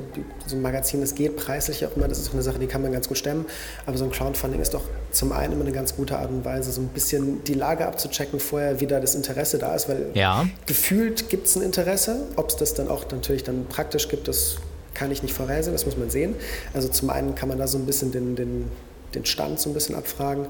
so 0.46 0.56
ein 0.56 0.62
Magazin, 0.62 1.00
das 1.00 1.14
geht 1.14 1.36
preislich 1.36 1.84
auch 1.84 1.96
immer, 1.96 2.08
das 2.08 2.18
ist 2.18 2.28
auch 2.28 2.34
eine 2.34 2.42
Sache, 2.42 2.58
die 2.58 2.66
kann 2.66 2.82
man 2.82 2.92
ganz 2.92 3.08
gut 3.08 3.18
stemmen. 3.18 3.44
Aber 3.86 3.98
so 3.98 4.04
ein 4.04 4.10
Crowdfunding 4.10 4.60
ist 4.60 4.74
doch 4.74 4.84
zum 5.10 5.32
einen 5.32 5.54
immer 5.54 5.62
eine 5.64 5.72
ganz 5.72 5.96
gute 5.96 6.18
Art 6.18 6.30
und 6.30 6.44
Weise, 6.44 6.70
so 6.72 6.80
ein 6.80 6.88
bisschen 6.88 7.42
die 7.44 7.54
Lage 7.54 7.86
abzuchecken 7.86 8.38
vorher, 8.40 8.80
wie 8.80 8.86
da 8.86 9.00
das 9.00 9.14
Interesse 9.14 9.58
da 9.58 9.74
ist, 9.74 9.88
weil 9.88 10.06
Ja. 10.14 10.46
gefühlt 10.66 11.28
gibt 11.28 11.46
es 11.46 11.56
ein 11.56 11.62
Interesse. 11.62 12.26
Ob 12.36 12.50
es 12.50 12.56
das 12.56 12.74
dann 12.74 12.88
auch 12.88 13.04
natürlich 13.10 13.42
dann 13.44 13.66
praktisch 13.66 14.08
gibt, 14.08 14.28
das 14.28 14.56
kann 14.94 15.10
ich 15.10 15.22
nicht 15.22 15.34
vorhersehen, 15.34 15.72
das 15.74 15.84
muss 15.86 15.96
man 15.96 16.10
sehen. 16.10 16.34
Also 16.74 16.88
zum 16.88 17.10
einen 17.10 17.34
kann 17.34 17.48
man 17.48 17.58
da 17.58 17.66
so 17.66 17.78
ein 17.78 17.86
bisschen 17.86 18.12
den, 18.12 18.34
den, 18.36 18.68
den 19.14 19.24
Stand 19.24 19.60
so 19.60 19.70
ein 19.70 19.74
bisschen 19.74 19.94
abfragen 19.94 20.46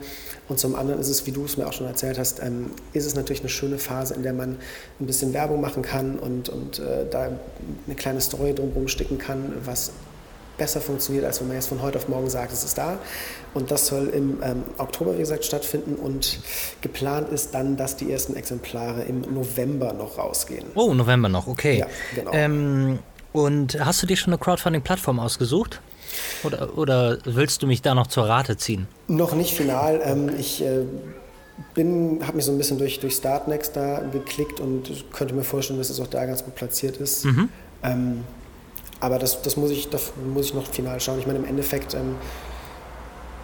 und 0.49 0.59
zum 0.59 0.75
anderen 0.75 1.01
ist 1.01 1.09
es, 1.09 1.27
wie 1.27 1.33
du 1.33 1.45
es 1.45 1.57
mir 1.57 1.67
auch 1.67 1.73
schon 1.73 1.87
erzählt 1.87 2.19
hast, 2.19 2.41
ähm, 2.43 2.71
ist 2.93 3.07
es 3.07 3.15
natürlich 3.15 3.41
eine 3.41 3.51
schöne 3.51 3.79
Phase, 3.79 4.15
in 4.15 4.23
der 4.23 4.33
man 4.33 4.57
ein 5.01 5.07
bisschen 5.07 5.33
Werbung 5.35 5.61
machen 5.61 5.83
kann 5.83 6.19
und, 6.19 6.49
und 6.49 6.79
äh, 6.79 7.07
da 7.11 7.31
eine 7.87 7.97
kleine 7.97 8.21
Story 8.21 8.55
drumherum 8.55 8.89
sticken 8.89 9.19
kann, 9.19 9.53
was 9.65 9.93
besser 10.57 10.81
funktioniert, 10.81 11.25
als 11.25 11.41
wenn 11.41 11.47
man 11.47 11.57
jetzt 11.57 11.69
von 11.69 11.81
heute 11.81 11.99
auf 11.99 12.09
morgen 12.09 12.29
sagt, 12.29 12.53
es 12.53 12.65
ist 12.65 12.77
da. 12.77 12.99
Und 13.55 13.71
das 13.71 13.87
soll 13.87 14.09
im 14.09 14.43
ähm, 14.43 14.65
Oktober, 14.77 15.15
wie 15.15 15.21
gesagt, 15.21 15.45
stattfinden. 15.45 15.95
Und 15.95 16.41
geplant 16.81 17.31
ist 17.31 17.55
dann, 17.55 17.77
dass 17.77 17.97
die 17.97 18.11
ersten 18.11 18.35
Exemplare 18.35 19.03
im 19.03 19.21
November 19.33 19.93
noch 19.93 20.19
rausgehen. 20.19 20.67
Oh, 20.75 20.93
November 20.93 21.29
noch, 21.29 21.47
okay. 21.47 21.79
Ja, 21.79 21.87
genau. 22.15 22.33
Ähm, 22.35 22.99
und 23.33 23.79
hast 23.83 24.03
du 24.03 24.07
dir 24.07 24.17
schon 24.17 24.33
eine 24.33 24.39
Crowdfunding-Plattform 24.39 25.21
ausgesucht? 25.21 25.81
Oder, 26.45 26.77
oder 26.77 27.19
willst 27.25 27.63
du 27.63 27.67
mich 27.67 27.83
da 27.83 27.95
noch 27.95 28.07
zur 28.07 28.29
Rate 28.29 28.57
ziehen? 28.57 28.87
Noch 29.07 29.35
nicht 29.35 29.55
final. 29.55 30.01
Ähm, 30.05 30.31
ich 30.39 30.63
äh, 30.63 30.85
bin, 31.75 32.21
habe 32.23 32.37
mich 32.37 32.45
so 32.45 32.53
ein 32.53 32.59
bisschen 32.59 32.79
durch, 32.79 33.01
durch 33.01 33.15
Startnext 33.15 33.77
da 33.77 34.01
geklickt 34.13 34.61
und 34.61 35.05
könnte 35.13 35.35
mir 35.35 35.45
vorstellen, 35.45 35.79
dass 35.79 35.91
es 35.91 36.01
auch 36.01 36.07
da 36.07 36.25
ganz 36.27 36.45
gut 36.45 36.55
platziert 36.55 36.99
ist. 36.99 37.25
Ähm, 37.83 38.25
aber 39.01 39.19
das, 39.19 39.43
das, 39.43 39.57
muss 39.57 39.71
ich, 39.71 39.89
das 39.89 40.13
muss 40.33 40.47
ich 40.47 40.55
noch 40.55 40.67
final 40.67 41.01
schauen. 41.01 41.19
Ich 41.19 41.27
meine, 41.27 41.39
im 41.39 41.45
Endeffekt 41.45 41.95
ähm, 41.95 42.17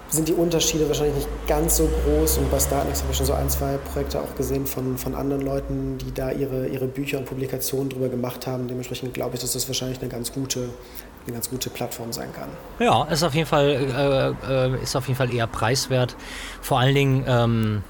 sind 0.09 0.29
die 0.29 0.33
Unterschiede 0.33 0.87
wahrscheinlich 0.89 1.17
nicht 1.17 1.29
ganz 1.47 1.77
so 1.77 1.89
groß. 2.05 2.39
Und 2.39 2.51
bei 2.51 2.59
Startnext 2.59 3.03
habe 3.03 3.13
ich 3.13 3.19
schon 3.19 3.27
so 3.27 3.35
ein, 3.35 3.49
zwei 3.51 3.77
Projekte 3.93 4.21
auch 4.21 4.35
gesehen 4.37 4.67
von, 4.67 4.97
von 4.97 5.15
anderen 5.15 5.43
Leuten, 5.43 5.99
die 5.99 6.13
da 6.13 6.31
ihre, 6.31 6.69
ihre 6.69 6.87
Bücher 6.87 7.19
und 7.19 7.27
Publikationen 7.27 7.89
drüber 7.89 8.09
gemacht 8.09 8.47
haben. 8.47 8.69
Dementsprechend 8.69 9.15
glaube 9.15 9.35
ich, 9.35 9.41
dass 9.41 9.53
das 9.53 9.67
wahrscheinlich 9.69 10.01
eine 10.01 10.09
ganz 10.09 10.33
gute, 10.33 10.69
eine 11.27 11.35
ganz 11.35 11.51
gute 11.51 11.71
Plattform 11.71 12.13
sein 12.13 12.33
kann. 12.33 12.49
Ja, 12.79 13.05
ist 13.05 13.23
auf 13.23 13.35
jeden 13.35 13.47
Fall, 13.47 14.37
äh, 14.47 14.77
äh, 14.77 14.83
ist 14.83 14.97
auf 14.97 15.07
jeden 15.09 15.17
Fall 15.17 15.33
eher 15.33 15.47
preiswert. 15.47 16.17
Vor 16.61 16.79
allen 16.79 16.95
Dingen 16.95 17.25
ähm, 17.27 17.83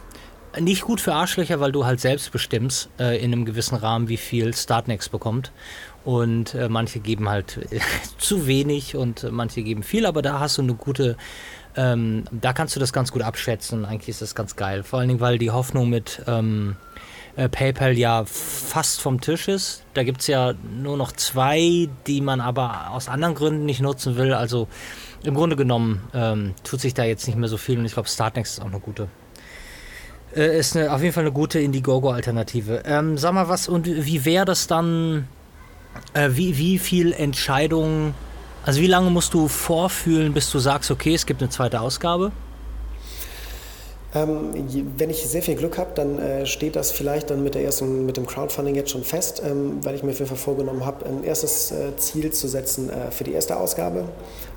nicht 0.60 0.82
gut 0.82 1.00
für 1.00 1.14
Arschlöcher, 1.14 1.60
weil 1.60 1.72
du 1.72 1.84
halt 1.84 2.00
selbst 2.00 2.30
bestimmst 2.32 2.88
äh, 2.98 3.18
in 3.18 3.32
einem 3.32 3.44
gewissen 3.44 3.76
Rahmen, 3.76 4.08
wie 4.08 4.16
viel 4.16 4.54
Startnext 4.54 5.10
bekommt. 5.10 5.52
Und 6.04 6.54
äh, 6.54 6.68
manche 6.68 7.00
geben 7.00 7.28
halt 7.28 7.66
zu 8.18 8.46
wenig 8.46 8.94
und 8.94 9.30
manche 9.30 9.62
geben 9.62 9.82
viel, 9.82 10.06
aber 10.06 10.20
da 10.22 10.38
hast 10.38 10.58
du 10.58 10.62
eine 10.62 10.74
gute, 10.74 11.16
ähm, 11.76 12.24
da 12.30 12.52
kannst 12.52 12.76
du 12.76 12.80
das 12.80 12.92
ganz 12.92 13.10
gut 13.10 13.22
abschätzen. 13.22 13.84
Eigentlich 13.84 14.10
ist 14.10 14.22
das 14.22 14.34
ganz 14.34 14.54
geil. 14.54 14.82
Vor 14.82 14.98
allen 14.98 15.08
Dingen, 15.08 15.20
weil 15.20 15.38
die 15.38 15.50
Hoffnung 15.50 15.88
mit 15.88 16.22
ähm, 16.26 16.76
äh, 17.36 17.48
PayPal 17.48 17.98
ja 17.98 18.24
fast 18.26 19.00
vom 19.00 19.20
Tisch 19.20 19.48
ist. 19.48 19.84
Da 19.94 20.04
gibt 20.04 20.20
es 20.20 20.26
ja 20.26 20.54
nur 20.80 20.96
noch 20.96 21.12
zwei, 21.12 21.88
die 22.06 22.20
man 22.20 22.40
aber 22.40 22.90
aus 22.90 23.08
anderen 23.08 23.34
Gründen 23.34 23.64
nicht 23.64 23.80
nutzen 23.80 24.16
will. 24.16 24.34
Also 24.34 24.68
im 25.24 25.34
Grunde 25.34 25.56
genommen 25.56 26.02
ähm, 26.14 26.54
tut 26.62 26.80
sich 26.80 26.94
da 26.94 27.04
jetzt 27.04 27.26
nicht 27.26 27.36
mehr 27.36 27.48
so 27.48 27.56
viel 27.56 27.78
und 27.78 27.84
ich 27.84 27.92
glaube, 27.92 28.08
Startnext 28.08 28.58
ist 28.58 28.60
auch 28.60 28.68
eine 28.68 28.80
gute. 28.80 29.08
Äh, 30.34 30.58
ist 30.58 30.76
eine, 30.76 30.92
auf 30.92 31.02
jeden 31.02 31.12
Fall 31.12 31.24
eine 31.24 31.32
gute 31.32 31.58
Indiegogo-Alternative. 31.58 32.82
Ähm, 32.84 33.18
sag 33.18 33.32
mal 33.32 33.48
was, 33.48 33.68
und 33.68 33.86
wie 33.86 34.24
wäre 34.24 34.44
das 34.44 34.66
dann, 34.66 35.26
äh, 36.12 36.30
wie, 36.32 36.58
wie 36.58 36.78
viel 36.78 37.12
Entscheidung, 37.12 38.14
also 38.64 38.80
wie 38.80 38.86
lange 38.86 39.10
musst 39.10 39.34
du 39.34 39.48
vorfühlen, 39.48 40.34
bis 40.34 40.50
du 40.50 40.58
sagst, 40.58 40.90
okay, 40.90 41.14
es 41.14 41.26
gibt 41.26 41.40
eine 41.40 41.50
zweite 41.50 41.80
Ausgabe? 41.80 42.32
Ähm, 44.16 44.50
wenn 44.96 45.10
ich 45.10 45.26
sehr 45.26 45.42
viel 45.42 45.56
Glück 45.56 45.76
habe, 45.76 45.90
dann 45.94 46.20
äh, 46.20 46.46
steht 46.46 46.76
das 46.76 46.92
vielleicht 46.92 47.30
dann 47.30 47.42
mit, 47.42 47.54
der 47.56 47.64
ersten, 47.64 48.06
mit 48.06 48.16
dem 48.16 48.26
Crowdfunding 48.26 48.76
jetzt 48.76 48.90
schon 48.90 49.02
fest, 49.02 49.42
ähm, 49.44 49.78
weil 49.84 49.96
ich 49.96 50.04
mir 50.04 50.10
auf 50.12 50.18
jeden 50.18 50.28
Fall 50.28 50.38
vorgenommen 50.38 50.86
habe, 50.86 51.04
ein 51.06 51.24
erstes 51.24 51.72
äh, 51.72 51.96
Ziel 51.96 52.32
zu 52.32 52.46
setzen 52.46 52.90
äh, 52.90 53.10
für 53.10 53.24
die 53.24 53.32
erste 53.32 53.56
Ausgabe. 53.56 54.04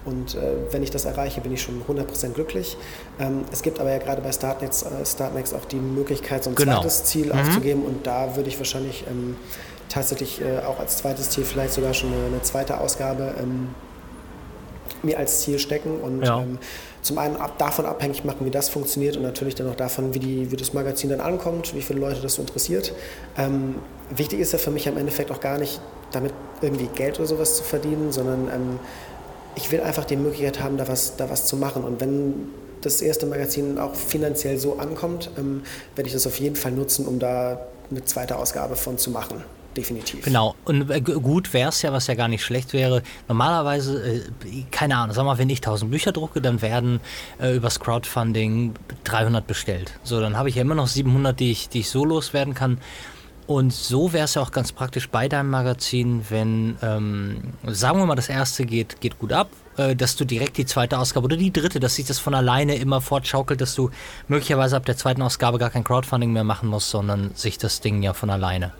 Und 0.05 0.35
äh, 0.35 0.39
wenn 0.71 0.83
ich 0.83 0.91
das 0.91 1.05
erreiche, 1.05 1.41
bin 1.41 1.51
ich 1.53 1.61
schon 1.63 1.81
100% 1.89 2.29
glücklich. 2.33 2.77
Ähm, 3.19 3.45
es 3.51 3.63
gibt 3.63 3.79
aber 3.79 3.91
ja 3.91 3.97
gerade 3.97 4.21
bei 4.21 4.31
Startnext, 4.31 4.85
äh, 4.85 5.05
Startnext 5.05 5.55
auch 5.55 5.65
die 5.65 5.77
Möglichkeit, 5.77 6.43
so 6.43 6.51
ein 6.51 6.55
Genau. 6.55 6.75
zweites 6.81 7.05
Ziel 7.05 7.31
aufzugeben. 7.31 7.83
Und 7.83 8.05
da 8.05 8.35
würde 8.35 8.49
ich 8.49 8.57
wahrscheinlich 8.59 9.05
ähm, 9.09 9.35
tatsächlich 9.89 10.39
äh, 10.41 10.59
auch 10.65 10.79
als 10.79 10.97
zweites 10.97 11.31
Ziel 11.31 11.45
vielleicht 11.45 11.73
sogar 11.73 11.93
schon 11.95 12.13
eine, 12.13 12.25
eine 12.27 12.41
zweite 12.43 12.79
Ausgabe 12.79 13.33
ähm, 13.41 13.69
mir 15.03 15.17
als 15.17 15.41
Ziel 15.41 15.59
stecken 15.59 15.99
und 16.01 16.23
Ja. 16.23 16.43
Zum 17.01 17.17
einen 17.17 17.37
ab, 17.37 17.57
davon 17.57 17.85
abhängig 17.85 18.23
machen, 18.25 18.45
wie 18.45 18.51
das 18.51 18.69
funktioniert 18.69 19.17
und 19.17 19.23
natürlich 19.23 19.55
dann 19.55 19.69
auch 19.69 19.75
davon, 19.75 20.13
wie, 20.13 20.19
die, 20.19 20.51
wie 20.51 20.55
das 20.55 20.73
Magazin 20.73 21.09
dann 21.09 21.21
ankommt, 21.21 21.73
wie 21.75 21.81
viele 21.81 21.99
Leute 21.99 22.21
das 22.21 22.35
so 22.35 22.41
interessiert. 22.41 22.93
Ähm, 23.37 23.75
wichtig 24.09 24.39
ist 24.39 24.53
ja 24.53 24.59
für 24.59 24.71
mich 24.71 24.87
am 24.87 24.97
Endeffekt 24.97 25.31
auch 25.31 25.39
gar 25.39 25.57
nicht, 25.57 25.79
damit 26.11 26.33
irgendwie 26.61 26.87
Geld 26.87 27.19
oder 27.19 27.27
sowas 27.27 27.57
zu 27.57 27.63
verdienen, 27.63 28.11
sondern 28.11 28.47
ähm, 28.53 28.79
ich 29.55 29.71
will 29.71 29.81
einfach 29.81 30.05
die 30.05 30.15
Möglichkeit 30.15 30.61
haben, 30.61 30.77
da 30.77 30.87
was, 30.87 31.15
da 31.15 31.29
was 31.29 31.45
zu 31.45 31.57
machen. 31.57 31.83
Und 31.83 31.99
wenn 31.99 32.49
das 32.81 33.01
erste 33.01 33.25
Magazin 33.25 33.77
auch 33.79 33.95
finanziell 33.95 34.57
so 34.57 34.77
ankommt, 34.77 35.31
ähm, 35.37 35.63
werde 35.95 36.07
ich 36.07 36.13
das 36.13 36.27
auf 36.27 36.39
jeden 36.39 36.55
Fall 36.55 36.71
nutzen, 36.71 37.05
um 37.05 37.19
da 37.19 37.67
eine 37.89 38.03
zweite 38.05 38.37
Ausgabe 38.37 38.75
von 38.75 38.97
zu 38.97 39.11
machen. 39.11 39.43
Definitiv. 39.77 40.25
Genau. 40.25 40.55
Und 40.65 40.89
äh, 40.89 40.99
gut 41.01 41.53
wäre 41.53 41.69
es 41.69 41.83
ja, 41.83 41.93
was 41.93 42.07
ja 42.07 42.15
gar 42.15 42.27
nicht 42.27 42.43
schlecht 42.43 42.73
wäre. 42.73 43.03
Normalerweise, 43.27 44.23
äh, 44.43 44.63
keine 44.71 44.97
Ahnung, 44.97 45.13
sag 45.15 45.23
mal, 45.23 45.37
wenn 45.37 45.51
ich 45.51 45.59
1000 45.59 45.91
Bücher 45.91 46.11
drucke, 46.11 46.41
dann 46.41 46.63
werden 46.63 46.99
äh, 47.39 47.55
übers 47.55 47.79
Crowdfunding 47.79 48.73
300 49.03 49.45
bestellt. 49.45 49.93
So, 50.03 50.19
dann 50.19 50.35
habe 50.35 50.49
ich 50.49 50.55
ja 50.55 50.63
immer 50.63 50.73
noch 50.73 50.87
700, 50.87 51.39
die 51.39 51.51
ich, 51.51 51.69
die 51.69 51.81
ich 51.81 51.89
so 51.89 52.03
loswerden 52.03 52.55
kann. 52.55 52.79
Und 53.45 53.71
so 53.71 54.11
wäre 54.13 54.25
es 54.25 54.33
ja 54.33 54.41
auch 54.41 54.51
ganz 54.51 54.71
praktisch 54.71 55.09
bei 55.09 55.29
deinem 55.29 55.51
Magazin, 55.51 56.25
wenn, 56.29 56.77
ähm, 56.81 57.53
sagen 57.67 57.99
wir 57.99 58.07
mal, 58.07 58.15
das 58.15 58.29
erste 58.29 58.65
geht, 58.65 58.99
geht 58.99 59.19
gut 59.19 59.31
ab, 59.31 59.49
äh, 59.77 59.95
dass 59.95 60.15
du 60.15 60.25
direkt 60.25 60.57
die 60.57 60.65
zweite 60.65 60.97
Ausgabe 60.97 61.25
oder 61.25 61.37
die 61.37 61.53
dritte, 61.53 61.79
dass 61.79 61.95
sich 61.95 62.07
das 62.07 62.17
von 62.17 62.33
alleine 62.33 62.75
immer 62.75 62.99
fortschaukelt, 62.99 63.61
dass 63.61 63.75
du 63.75 63.91
möglicherweise 64.27 64.75
ab 64.75 64.85
der 64.85 64.97
zweiten 64.97 65.21
Ausgabe 65.21 65.59
gar 65.59 65.69
kein 65.69 65.83
Crowdfunding 65.83 66.33
mehr 66.33 66.43
machen 66.43 66.67
musst, 66.67 66.89
sondern 66.89 67.29
sich 67.35 67.59
das 67.59 67.79
Ding 67.79 68.01
ja 68.01 68.13
von 68.13 68.31
alleine, 68.31 68.73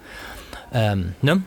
ähm, 0.73 1.13
ne? 1.21 1.41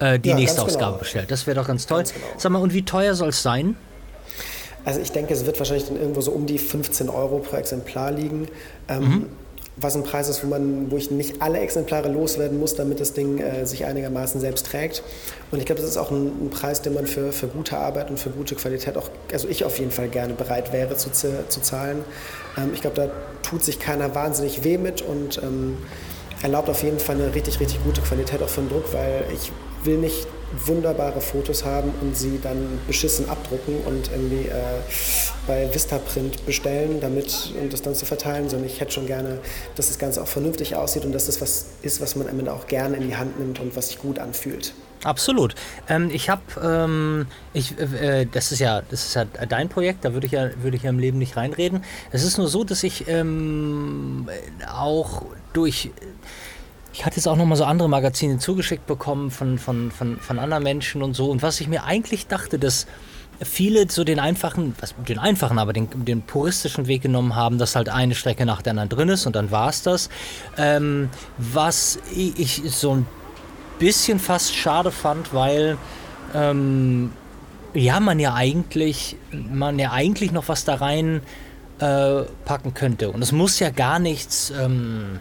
Äh, 0.00 0.18
die 0.18 0.30
Ja, 0.30 0.34
nächste 0.36 0.56
genau. 0.60 0.68
Ausgabe 0.68 0.98
bestellt. 0.98 1.30
Das 1.30 1.46
wäre 1.46 1.56
doch 1.56 1.66
ganz 1.66 1.86
toll. 1.86 1.98
Ganz 1.98 2.12
genau. 2.14 2.26
Sag 2.36 2.52
mal, 2.52 2.58
und 2.60 2.74
wie 2.74 2.84
teuer 2.84 3.14
soll 3.14 3.28
es 3.28 3.42
sein? 3.42 3.76
Also 4.84 5.00
ich 5.00 5.12
denke, 5.12 5.32
es 5.32 5.46
wird 5.46 5.58
wahrscheinlich 5.58 5.86
dann 5.88 5.98
irgendwo 5.98 6.20
so 6.20 6.32
um 6.32 6.46
die 6.46 6.58
15 6.58 7.08
Euro 7.08 7.38
pro 7.38 7.56
Exemplar 7.56 8.10
liegen. 8.12 8.48
Ähm, 8.88 9.02
Mhm. 9.02 9.26
Was 9.76 9.96
ein 9.96 10.04
Preis 10.04 10.28
ist, 10.28 10.44
wo, 10.44 10.46
man, 10.46 10.88
wo 10.92 10.96
ich 10.96 11.10
nicht 11.10 11.42
alle 11.42 11.58
Exemplare 11.58 12.08
loswerden 12.08 12.60
muss, 12.60 12.76
damit 12.76 13.00
das 13.00 13.12
Ding 13.12 13.38
äh, 13.38 13.66
sich 13.66 13.84
einigermaßen 13.84 14.40
selbst 14.40 14.66
trägt. 14.66 15.02
Und 15.50 15.58
ich 15.58 15.66
glaube, 15.66 15.80
das 15.80 15.90
ist 15.90 15.96
auch 15.96 16.12
ein, 16.12 16.26
ein 16.46 16.50
Preis, 16.50 16.80
den 16.80 16.94
man 16.94 17.08
für, 17.08 17.32
für 17.32 17.48
gute 17.48 17.76
Arbeit 17.76 18.08
und 18.08 18.20
für 18.20 18.30
gute 18.30 18.54
Qualität 18.54 18.96
auch, 18.96 19.10
also 19.32 19.48
ich 19.48 19.64
auf 19.64 19.80
jeden 19.80 19.90
Fall 19.90 20.06
gerne 20.06 20.34
bereit 20.34 20.72
wäre 20.72 20.96
zu, 20.96 21.10
zu 21.10 21.60
zahlen. 21.60 22.04
Ähm, 22.56 22.70
ich 22.72 22.82
glaube, 22.82 22.94
da 22.94 23.10
tut 23.42 23.64
sich 23.64 23.80
keiner 23.80 24.14
wahnsinnig 24.14 24.62
weh 24.62 24.78
mit 24.78 25.02
und 25.02 25.42
ähm, 25.42 25.78
erlaubt 26.44 26.68
auf 26.68 26.82
jeden 26.82 26.98
Fall 26.98 27.16
eine 27.16 27.34
richtig, 27.34 27.58
richtig 27.58 27.82
gute 27.82 28.02
Qualität 28.02 28.42
auch 28.42 28.50
den 28.50 28.68
Druck, 28.68 28.92
weil 28.92 29.24
ich 29.32 29.50
will 29.82 29.96
nicht 29.96 30.26
wunderbare 30.66 31.20
Fotos 31.20 31.64
haben 31.64 31.92
und 32.00 32.16
sie 32.16 32.38
dann 32.40 32.78
beschissen 32.86 33.28
abdrucken 33.28 33.78
und 33.86 34.10
irgendwie 34.12 34.48
äh, 34.48 34.54
bei 35.46 35.72
Vistaprint 35.72 36.44
bestellen, 36.46 37.00
damit 37.00 37.52
und 37.60 37.72
das 37.72 37.82
dann 37.82 37.94
zu 37.94 38.04
verteilen, 38.04 38.48
sondern 38.48 38.68
ich 38.68 38.80
hätte 38.80 38.92
schon 38.92 39.06
gerne, 39.06 39.38
dass 39.74 39.88
das 39.88 39.98
Ganze 39.98 40.22
auch 40.22 40.28
vernünftig 40.28 40.76
aussieht 40.76 41.04
und 41.04 41.12
dass 41.12 41.26
das 41.26 41.40
was 41.40 41.66
ist, 41.82 42.00
was 42.00 42.14
man 42.14 42.28
am 42.28 42.38
Ende 42.38 42.52
auch 42.52 42.66
gerne 42.66 42.98
in 42.98 43.08
die 43.08 43.16
Hand 43.16 43.40
nimmt 43.40 43.58
und 43.58 43.74
was 43.74 43.88
sich 43.88 43.98
gut 43.98 44.18
anfühlt. 44.18 44.74
Absolut. 45.02 45.54
Ähm, 45.88 46.10
ich 46.12 46.28
habe, 46.28 46.42
ähm, 46.62 47.26
ich, 47.52 47.78
äh, 47.78 48.26
das 48.26 48.52
ist 48.52 48.58
ja, 48.58 48.82
das 48.90 49.06
ist 49.06 49.14
ja 49.14 49.24
dein 49.24 49.68
Projekt. 49.68 50.04
Da 50.04 50.12
würde 50.12 50.26
ich 50.26 50.32
ja, 50.32 50.50
würde 50.62 50.76
ich 50.76 50.82
ja 50.82 50.90
im 50.90 50.98
Leben 50.98 51.18
nicht 51.18 51.36
reinreden. 51.36 51.84
Es 52.10 52.22
ist 52.22 52.38
nur 52.38 52.48
so, 52.48 52.64
dass 52.64 52.82
ich 52.82 53.08
ähm, 53.08 54.28
auch 54.72 55.22
durch 55.54 55.90
ich 56.94 57.04
hatte 57.04 57.16
jetzt 57.16 57.26
auch 57.26 57.36
noch 57.36 57.44
mal 57.44 57.56
so 57.56 57.64
andere 57.64 57.88
Magazine 57.88 58.38
zugeschickt 58.38 58.86
bekommen 58.86 59.32
von, 59.32 59.58
von, 59.58 59.90
von, 59.90 60.16
von 60.18 60.38
anderen 60.38 60.62
Menschen 60.62 61.02
und 61.02 61.14
so. 61.14 61.28
Und 61.28 61.42
was 61.42 61.60
ich 61.60 61.66
mir 61.66 61.82
eigentlich 61.82 62.28
dachte, 62.28 62.56
dass 62.56 62.86
viele 63.42 63.90
so 63.90 64.04
den 64.04 64.20
einfachen, 64.20 64.76
was 64.78 64.94
den 65.08 65.18
einfachen, 65.18 65.58
aber 65.58 65.72
den, 65.72 65.88
den 66.04 66.22
puristischen 66.22 66.86
Weg 66.86 67.02
genommen 67.02 67.34
haben, 67.34 67.58
dass 67.58 67.74
halt 67.74 67.88
eine 67.88 68.14
Strecke 68.14 68.46
nach 68.46 68.62
der 68.62 68.70
anderen 68.72 68.88
drin 68.88 69.08
ist 69.08 69.26
und 69.26 69.34
dann 69.34 69.50
war 69.50 69.70
es 69.70 69.82
das. 69.82 70.08
Ähm, 70.56 71.10
was 71.36 71.98
ich, 72.14 72.38
ich 72.38 72.62
so 72.70 72.94
ein 72.94 73.06
bisschen 73.80 74.20
fast 74.20 74.54
schade 74.54 74.92
fand, 74.92 75.34
weil 75.34 75.76
ähm, 76.32 77.10
ja 77.74 77.98
man 77.98 78.20
ja 78.20 78.34
eigentlich 78.34 79.16
man 79.32 79.80
ja 79.80 79.90
eigentlich 79.90 80.30
noch 80.30 80.46
was 80.46 80.64
da 80.64 80.76
rein 80.76 81.22
äh, 81.80 82.22
packen 82.44 82.72
könnte 82.72 83.10
und 83.10 83.20
es 83.20 83.32
muss 83.32 83.58
ja 83.58 83.70
gar 83.70 83.98
nichts 83.98 84.52
ähm, 84.56 85.18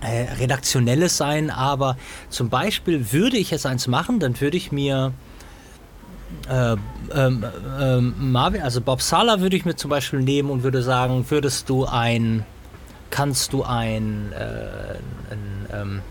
äh, 0.00 0.32
redaktionelles 0.40 1.16
sein, 1.16 1.50
aber 1.50 1.96
zum 2.28 2.48
Beispiel 2.48 3.12
würde 3.12 3.36
ich 3.36 3.50
jetzt 3.50 3.66
eins 3.66 3.86
machen, 3.86 4.18
dann 4.20 4.40
würde 4.40 4.56
ich 4.56 4.72
mir 4.72 5.12
äh, 6.48 6.76
ähm, 7.14 7.44
ähm, 7.80 8.14
Marvin, 8.32 8.62
also 8.62 8.80
Bob 8.80 9.00
Sala 9.00 9.40
würde 9.40 9.56
ich 9.56 9.64
mir 9.64 9.76
zum 9.76 9.90
Beispiel 9.90 10.20
nehmen 10.20 10.50
und 10.50 10.62
würde 10.62 10.82
sagen, 10.82 11.24
würdest 11.28 11.68
du 11.68 11.84
ein, 11.86 12.44
kannst 13.10 13.52
du 13.52 13.62
ein, 13.62 14.32
äh, 14.32 14.96
ein, 15.32 15.66
ähm, 15.72 16.02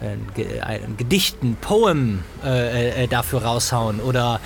ein, 0.00 0.62
ein 0.62 0.96
Gedicht, 0.96 1.42
ein 1.42 1.56
Poem 1.60 2.22
äh, 2.44 3.04
äh, 3.04 3.06
dafür 3.08 3.42
raushauen 3.44 4.00
oder 4.00 4.40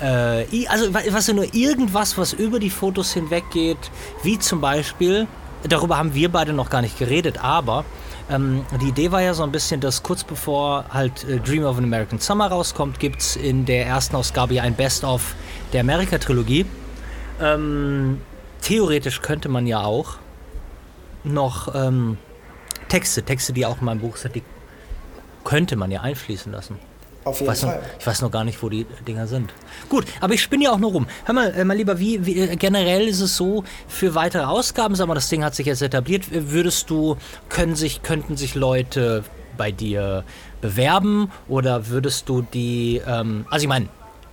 äh, 0.00 0.66
also 0.66 0.92
wa- 0.92 1.00
was 1.10 1.32
nur 1.32 1.54
irgendwas, 1.54 2.18
was 2.18 2.32
über 2.32 2.58
die 2.58 2.70
Fotos 2.70 3.12
hinweg 3.12 3.44
geht, 3.52 3.78
wie 4.24 4.38
zum 4.38 4.60
Beispiel, 4.60 5.28
darüber 5.68 5.98
haben 5.98 6.14
wir 6.14 6.30
beide 6.30 6.52
noch 6.52 6.70
gar 6.70 6.82
nicht 6.82 6.98
geredet, 6.98 7.42
aber 7.42 7.84
ähm, 8.30 8.64
die 8.80 8.88
Idee 8.88 9.12
war 9.12 9.20
ja 9.20 9.34
so 9.34 9.42
ein 9.42 9.52
bisschen, 9.52 9.80
dass 9.80 10.02
kurz 10.02 10.24
bevor 10.24 10.84
halt 10.90 11.24
äh, 11.24 11.38
Dream 11.38 11.64
of 11.64 11.78
an 11.78 11.84
American 11.84 12.18
Summer 12.18 12.48
rauskommt, 12.48 12.98
gibt 12.98 13.20
es 13.20 13.36
in 13.36 13.64
der 13.64 13.86
ersten 13.86 14.16
Ausgabe 14.16 14.54
ja 14.54 14.62
ein 14.62 14.74
Best-of 14.74 15.34
der 15.72 15.80
Amerika-Trilogie. 15.80 16.66
Ähm, 17.40 18.20
theoretisch 18.60 19.20
könnte 19.20 19.48
man 19.48 19.66
ja 19.66 19.82
auch 19.82 20.16
noch 21.24 21.74
ähm, 21.74 22.18
Texte, 22.88 23.22
Texte, 23.22 23.52
die 23.52 23.66
auch 23.66 23.78
in 23.78 23.84
meinem 23.86 24.00
Buch 24.00 24.16
sind, 24.16 24.34
die 24.34 24.42
könnte 25.44 25.76
man 25.76 25.90
ja 25.90 26.00
einfließen 26.02 26.52
lassen. 26.52 26.78
Auf 27.24 27.36
Ich 27.36 27.40
jeden 27.40 27.50
weiß, 27.52 27.62
noch, 27.62 27.70
Fall. 27.70 27.82
ich 27.98 28.06
weiß 28.06 28.22
noch 28.22 28.30
gar 28.30 28.44
nicht, 28.44 28.62
wo 28.62 28.68
die 28.68 28.86
Dinger 29.06 29.26
sind. 29.26 29.52
Gut, 29.88 30.04
aber 30.20 30.34
ich 30.34 30.42
spinne 30.42 30.64
ja 30.64 30.72
auch 30.72 30.78
nur 30.78 30.92
rum. 30.92 31.06
Hör 31.24 31.34
mal, 31.34 31.54
äh, 31.54 31.64
mein 31.64 31.78
Lieber, 31.78 31.98
wie, 31.98 32.26
wie 32.26 32.38
äh, 32.40 32.56
generell 32.56 33.06
ist 33.06 33.20
es 33.20 33.36
so 33.36 33.64
für 33.86 34.14
weitere 34.14 34.44
Ausgaben? 34.44 34.94
Sag 34.94 35.06
mal, 35.06 35.14
das 35.14 35.28
Ding 35.28 35.44
hat 35.44 35.54
sich 35.54 35.66
jetzt 35.66 35.82
etabliert. 35.82 36.24
Würdest 36.30 36.90
du, 36.90 37.16
können 37.48 37.76
sich, 37.76 38.02
könnten 38.02 38.36
sich 38.36 38.54
Leute 38.54 39.24
bei 39.56 39.70
dir 39.70 40.24
bewerben 40.60 41.30
oder 41.48 41.88
würdest 41.88 42.28
du 42.28 42.42
die, 42.42 43.00
ähm, 43.06 43.46
also 43.50 43.64
ich 43.64 43.68
meine, 43.68 43.88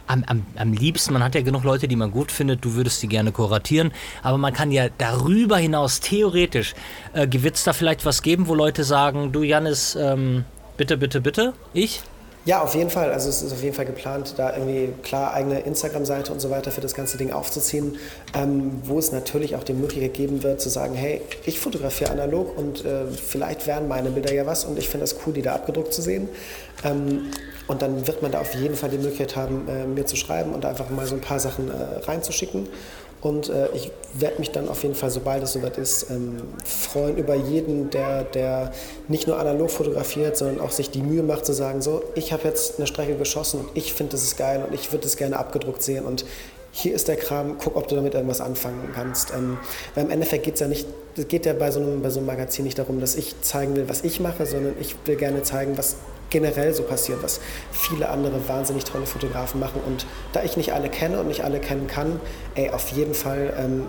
am, 0.07 0.23
am, 0.25 0.45
am 0.55 0.73
liebsten, 0.73 1.13
man 1.13 1.23
hat 1.23 1.35
ja 1.35 1.41
genug 1.41 1.63
Leute, 1.63 1.87
die 1.87 1.95
man 1.95 2.11
gut 2.11 2.31
findet, 2.31 2.65
du 2.65 2.73
würdest 2.73 3.03
die 3.03 3.07
gerne 3.07 3.31
kuratieren, 3.31 3.91
aber 4.23 4.37
man 4.39 4.53
kann 4.53 4.71
ja 4.71 4.87
darüber 4.97 5.57
hinaus 5.57 5.99
theoretisch, 5.99 6.73
äh, 7.13 7.27
wird 7.31 7.55
es 7.55 7.63
da 7.63 7.73
vielleicht 7.73 8.05
was 8.05 8.23
geben, 8.23 8.47
wo 8.47 8.55
Leute 8.55 8.83
sagen, 8.83 9.31
du 9.31 9.43
Janis, 9.43 9.95
ähm, 9.95 10.45
bitte, 10.77 10.97
bitte, 10.97 11.21
bitte, 11.21 11.53
ich? 11.73 12.01
Ja, 12.49 12.63
auf 12.63 12.73
jeden 12.73 12.89
Fall. 12.89 13.11
Also 13.11 13.29
es 13.29 13.43
ist 13.43 13.53
auf 13.53 13.61
jeden 13.61 13.75
Fall 13.75 13.85
geplant, 13.85 14.33
da 14.37 14.57
irgendwie 14.57 14.91
klar 15.03 15.35
eigene 15.35 15.59
Instagram-Seite 15.59 16.31
und 16.31 16.39
so 16.39 16.49
weiter 16.49 16.71
für 16.71 16.81
das 16.81 16.95
ganze 16.95 17.19
Ding 17.19 17.31
aufzuziehen, 17.31 17.99
ähm, 18.33 18.81
wo 18.85 18.97
es 18.97 19.11
natürlich 19.11 19.55
auch 19.55 19.63
die 19.63 19.73
Möglichkeit 19.73 20.15
geben 20.15 20.41
wird 20.41 20.59
zu 20.59 20.69
sagen, 20.69 20.95
hey, 20.95 21.21
ich 21.45 21.59
fotografiere 21.59 22.09
analog 22.09 22.57
und 22.57 22.83
äh, 22.83 23.05
vielleicht 23.05 23.67
wären 23.67 23.87
meine 23.87 24.09
Bilder 24.09 24.33
ja 24.33 24.47
was 24.47 24.65
und 24.65 24.79
ich 24.79 24.89
finde 24.89 25.03
es 25.03 25.15
cool, 25.27 25.33
die 25.33 25.43
da 25.43 25.53
abgedruckt 25.53 25.93
zu 25.93 26.01
sehen. 26.01 26.27
Ähm, 26.83 27.29
und 27.67 27.83
dann 27.83 28.07
wird 28.07 28.23
man 28.23 28.31
da 28.31 28.39
auf 28.39 28.55
jeden 28.55 28.73
Fall 28.73 28.89
die 28.89 28.97
Möglichkeit 28.97 29.35
haben, 29.35 29.67
äh, 29.67 29.85
mir 29.85 30.07
zu 30.07 30.15
schreiben 30.15 30.55
und 30.55 30.65
einfach 30.65 30.89
mal 30.89 31.05
so 31.05 31.13
ein 31.13 31.21
paar 31.21 31.39
Sachen 31.39 31.69
äh, 31.69 32.03
reinzuschicken. 32.03 32.67
Und 33.21 33.49
äh, 33.49 33.67
ich 33.73 33.91
werde 34.13 34.39
mich 34.39 34.51
dann 34.51 34.69
auf 34.69 34.83
jeden 34.83 34.95
Fall, 34.95 35.09
sobald 35.09 35.43
es 35.43 35.53
soweit 35.53 35.77
ist, 35.77 36.09
ähm, 36.09 36.37
freuen 36.63 37.17
über 37.17 37.35
jeden, 37.35 37.89
der, 37.89 38.23
der 38.23 38.71
nicht 39.07 39.27
nur 39.27 39.37
analog 39.37 39.71
fotografiert, 39.71 40.37
sondern 40.37 40.61
auch 40.61 40.71
sich 40.71 40.89
die 40.89 41.01
Mühe 41.01 41.21
macht 41.21 41.45
zu 41.45 41.53
sagen, 41.53 41.81
so, 41.81 42.01
ich 42.15 42.31
habe 42.31 42.43
jetzt 42.47 42.77
eine 42.77 42.87
Strecke 42.87 43.15
geschossen 43.15 43.59
und 43.59 43.69
ich 43.73 43.93
finde, 43.93 44.13
das 44.13 44.23
ist 44.23 44.37
geil 44.37 44.63
und 44.65 44.73
ich 44.73 44.91
würde 44.91 45.03
das 45.03 45.17
gerne 45.17 45.37
abgedruckt 45.37 45.83
sehen 45.83 46.05
und 46.05 46.25
hier 46.71 46.93
ist 46.93 47.07
der 47.07 47.15
Kram, 47.15 47.57
guck, 47.57 47.75
ob 47.75 47.87
du 47.87 47.95
damit 47.95 48.13
irgendwas 48.13 48.41
anfangen 48.41 48.89
kannst. 48.93 49.31
Ähm, 49.31 49.57
weil 49.95 50.05
im 50.05 50.11
Endeffekt 50.11 50.45
geht 50.45 50.53
es 50.53 50.59
ja 50.59 50.67
nicht, 50.67 50.87
geht 51.27 51.45
ja 51.45 51.53
bei 51.53 51.71
so, 51.71 51.79
einem, 51.79 52.01
bei 52.01 52.09
so 52.09 52.19
einem 52.19 52.27
Magazin 52.27 52.63
nicht 52.63 52.77
darum, 52.77 53.01
dass 53.01 53.15
ich 53.15 53.41
zeigen 53.41 53.75
will, 53.75 53.89
was 53.89 54.03
ich 54.03 54.19
mache, 54.19 54.45
sondern 54.45 54.75
ich 54.79 54.95
will 55.05 55.15
gerne 55.15 55.41
zeigen, 55.41 55.77
was 55.77 55.95
generell 56.29 56.73
so 56.73 56.83
passiert, 56.83 57.23
was 57.23 57.39
viele 57.71 58.09
andere 58.09 58.47
wahnsinnig 58.47 58.83
tolle 58.83 59.05
Fotografen 59.05 59.59
machen. 59.59 59.81
Und 59.85 60.05
da 60.33 60.43
ich 60.43 60.57
nicht 60.57 60.73
alle 60.73 60.89
kenne 60.89 61.19
und 61.19 61.27
nicht 61.27 61.43
alle 61.43 61.59
kennen 61.59 61.87
kann, 61.87 62.19
ey, 62.55 62.69
auf 62.69 62.89
jeden 62.89 63.13
Fall 63.13 63.53
ähm, 63.57 63.87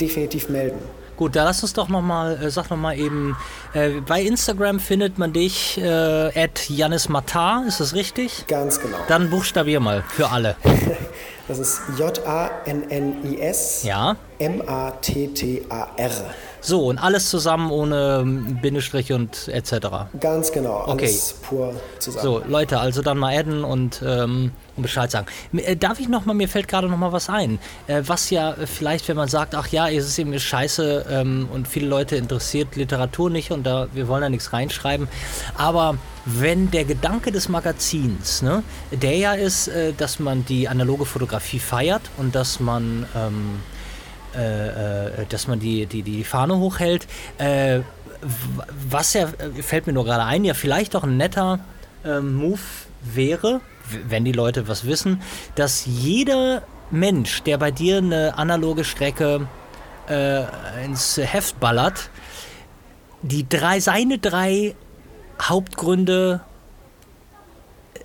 definitiv 0.00 0.48
melden. 0.48 0.78
Gut, 1.16 1.34
da 1.34 1.44
lass 1.44 1.62
uns 1.62 1.72
doch 1.72 1.88
nochmal, 1.88 2.42
äh, 2.42 2.50
sag 2.50 2.68
nochmal 2.68 2.98
eben, 2.98 3.36
äh, 3.72 4.00
bei 4.06 4.20
Instagram 4.20 4.80
findet 4.80 5.16
man 5.16 5.32
dich 5.32 5.78
äh, 5.78 5.86
at 5.88 6.68
Janis 6.68 7.08
Matar, 7.08 7.64
ist 7.66 7.80
das 7.80 7.94
richtig? 7.94 8.46
Ganz 8.48 8.80
genau. 8.80 8.98
Dann 9.08 9.30
buchstabier 9.30 9.80
mal 9.80 10.04
für 10.08 10.28
alle. 10.30 10.56
Das 11.48 11.60
ist 11.60 11.80
J-A-N-N-I-S 11.96 13.84
Ja. 13.84 14.16
M-A-T-T-A-R. 14.40 16.10
So, 16.66 16.86
und 16.86 16.98
alles 16.98 17.30
zusammen 17.30 17.70
ohne 17.70 18.24
Bindestrich 18.60 19.12
und 19.12 19.46
etc. 19.46 19.72
Ganz 20.18 20.50
genau, 20.50 20.82
Okay. 20.88 21.04
alles 21.06 21.34
pur 21.34 21.72
zusammen. 22.00 22.24
So, 22.24 22.42
Leute, 22.48 22.80
also 22.80 23.02
dann 23.02 23.18
mal 23.18 23.38
adden 23.38 23.62
und, 23.62 24.02
ähm, 24.04 24.50
Bescheid 24.76 25.10
sagen. 25.10 25.26
Äh, 25.56 25.76
darf 25.76 26.00
ich 26.00 26.08
nochmal, 26.08 26.34
mir 26.34 26.48
fällt 26.48 26.66
gerade 26.66 26.88
nochmal 26.88 27.12
was 27.12 27.30
ein, 27.30 27.60
äh, 27.86 28.02
was 28.04 28.30
ja 28.30 28.56
vielleicht, 28.64 29.06
wenn 29.08 29.16
man 29.16 29.28
sagt, 29.28 29.54
ach 29.54 29.68
ja, 29.68 29.88
es 29.88 30.06
ist 30.06 30.18
eben 30.18 30.36
scheiße 30.38 31.06
ähm, 31.08 31.48
und 31.52 31.68
viele 31.68 31.86
Leute 31.86 32.16
interessiert 32.16 32.74
Literatur 32.76 33.30
nicht 33.30 33.52
und 33.52 33.62
da, 33.64 33.86
wir 33.92 34.08
wollen 34.08 34.22
da 34.22 34.28
nichts 34.28 34.52
reinschreiben, 34.52 35.08
aber 35.56 35.96
wenn 36.26 36.70
der 36.72 36.84
Gedanke 36.84 37.30
des 37.30 37.48
Magazins, 37.48 38.42
ne, 38.42 38.64
der 38.90 39.16
ja 39.16 39.32
ist, 39.34 39.68
äh, 39.68 39.92
dass 39.92 40.18
man 40.18 40.44
die 40.44 40.68
analoge 40.68 41.06
Fotografie 41.06 41.60
feiert 41.60 42.02
und 42.16 42.34
dass 42.34 42.58
man 42.60 43.06
ähm, 43.16 43.60
äh, 44.36 45.22
äh, 45.22 45.26
dass 45.28 45.48
man 45.48 45.58
die, 45.58 45.86
die, 45.86 46.02
die 46.02 46.24
Fahne 46.24 46.58
hochhält. 46.58 47.06
Äh, 47.38 47.80
was 48.88 49.14
ja, 49.14 49.24
äh, 49.24 49.62
fällt 49.62 49.86
mir 49.86 49.92
nur 49.92 50.04
gerade 50.04 50.24
ein, 50.24 50.44
ja 50.44 50.54
vielleicht 50.54 50.96
auch 50.96 51.04
ein 51.04 51.16
netter 51.16 51.60
ähm, 52.04 52.34
Move 52.34 52.60
wäre, 53.02 53.60
wenn 54.08 54.24
die 54.24 54.32
Leute 54.32 54.68
was 54.68 54.86
wissen, 54.86 55.22
dass 55.54 55.86
jeder 55.86 56.62
Mensch, 56.90 57.42
der 57.42 57.58
bei 57.58 57.70
dir 57.70 57.98
eine 57.98 58.36
analoge 58.38 58.84
Strecke 58.84 59.48
äh, 60.08 60.42
ins 60.84 61.16
Heft 61.16 61.58
ballert, 61.60 62.10
die 63.22 63.48
drei, 63.48 63.80
seine 63.80 64.18
drei 64.18 64.74
Hauptgründe 65.40 66.40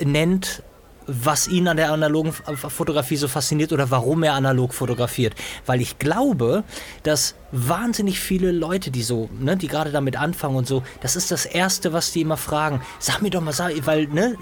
nennt, 0.03 0.63
was 1.11 1.47
ihn 1.47 1.67
an 1.67 1.77
der 1.77 1.91
analogen 1.91 2.31
Fotografie 2.31 3.17
so 3.17 3.27
fasziniert 3.27 3.73
oder 3.73 3.91
warum 3.91 4.23
er 4.23 4.33
analog 4.33 4.73
fotografiert. 4.73 5.35
Weil 5.65 5.81
ich 5.81 5.99
glaube, 5.99 6.63
dass 7.03 7.35
wahnsinnig 7.51 8.19
viele 8.19 8.51
Leute, 8.51 8.91
die 8.91 9.03
so, 9.03 9.29
ne, 9.39 9.57
die 9.57 9.67
gerade 9.67 9.91
damit 9.91 10.15
anfangen 10.15 10.55
und 10.55 10.67
so, 10.67 10.83
das 11.01 11.15
ist 11.15 11.31
das 11.31 11.45
Erste, 11.45 11.91
was 11.91 12.11
die 12.11 12.21
immer 12.21 12.37
fragen. 12.37 12.81
Sag 12.99 13.21
mir 13.21 13.29
doch 13.29 13.41
mal, 13.41 13.51
sag, 13.51 13.73
weil, 13.85 14.07
ne, 14.07 14.37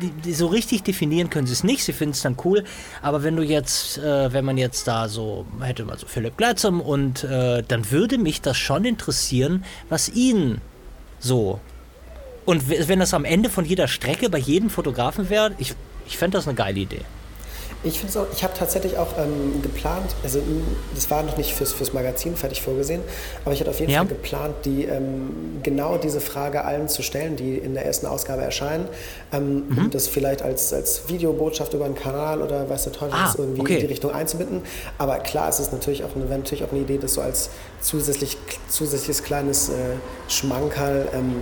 die, 0.00 0.10
die, 0.10 0.34
so 0.34 0.48
richtig 0.48 0.82
definieren 0.82 1.30
können 1.30 1.46
sie 1.46 1.54
es 1.54 1.64
nicht, 1.64 1.84
sie 1.84 1.92
finden 1.92 2.12
es 2.12 2.22
dann 2.22 2.36
cool. 2.44 2.64
Aber 3.00 3.22
wenn 3.22 3.36
du 3.36 3.42
jetzt, 3.42 3.98
äh, 3.98 4.32
wenn 4.32 4.44
man 4.44 4.58
jetzt 4.58 4.86
da 4.86 5.08
so, 5.08 5.46
hätte 5.60 5.84
man 5.84 5.98
so 5.98 6.06
Philipp 6.06 6.36
Gleitzum 6.36 6.80
und 6.80 7.24
äh, 7.24 7.62
dann 7.66 7.90
würde 7.90 8.18
mich 8.18 8.42
das 8.42 8.58
schon 8.58 8.84
interessieren, 8.84 9.64
was 9.88 10.08
ihn 10.10 10.60
so 11.18 11.60
und 12.44 12.88
wenn 12.88 12.98
das 12.98 13.14
am 13.14 13.24
Ende 13.24 13.48
von 13.48 13.64
jeder 13.64 13.86
Strecke 13.86 14.28
bei 14.28 14.38
jedem 14.38 14.68
Fotografen 14.68 15.30
wäre, 15.30 15.52
ich, 15.58 15.74
ich 16.06 16.16
fände 16.18 16.38
das 16.38 16.46
eine 16.46 16.54
geile 16.56 16.78
Idee. 16.80 17.02
Ich 17.84 17.98
finde 17.98 18.20
auch, 18.20 18.26
ich 18.32 18.44
habe 18.44 18.54
tatsächlich 18.56 18.96
auch 18.96 19.18
ähm, 19.18 19.60
geplant, 19.60 20.14
also 20.22 20.38
m, 20.38 20.62
das 20.94 21.10
war 21.10 21.24
noch 21.24 21.36
nicht 21.36 21.52
fürs, 21.52 21.72
fürs 21.72 21.92
Magazin 21.92 22.36
fertig 22.36 22.62
vorgesehen, 22.62 23.00
aber 23.44 23.54
ich 23.54 23.60
hatte 23.60 23.70
auf 23.70 23.80
jeden 23.80 23.90
Ja. 23.90 23.98
Fall 23.98 24.06
geplant, 24.06 24.54
die 24.64 24.84
ähm, 24.84 25.58
genau 25.64 25.98
diese 25.98 26.20
Frage 26.20 26.64
allen 26.64 26.86
zu 26.88 27.02
stellen, 27.02 27.34
die 27.34 27.58
in 27.58 27.74
der 27.74 27.84
ersten 27.84 28.06
Ausgabe 28.06 28.42
erscheinen, 28.42 28.86
ähm, 29.32 29.64
Mhm. 29.68 29.90
das 29.90 30.06
vielleicht 30.06 30.42
als, 30.42 30.72
als 30.72 31.08
Videobotschaft 31.08 31.74
über 31.74 31.86
einen 31.86 31.96
Kanal 31.96 32.40
oder 32.40 32.70
weiß 32.70 32.84
der 32.84 32.92
Teufel 32.92 33.14
Ah, 33.18 33.34
irgendwie 33.36 33.62
okay. 33.62 33.74
in 33.74 33.80
die 33.80 33.86
Richtung 33.86 34.12
einzubinden. 34.12 34.62
Aber 34.98 35.18
klar, 35.18 35.48
es 35.48 35.58
ist 35.58 35.72
natürlich 35.72 36.04
auch 36.04 36.14
eine, 36.14 36.26
natürlich 36.26 36.62
auch 36.62 36.70
eine 36.70 36.82
Idee, 36.82 36.98
das 36.98 37.14
so 37.14 37.20
als 37.20 37.50
zusätzlich, 37.80 38.36
zusätzliches 38.68 39.24
kleines 39.24 39.70
äh, 39.70 39.72
Schmankerl 40.28 41.08
ähm, 41.14 41.34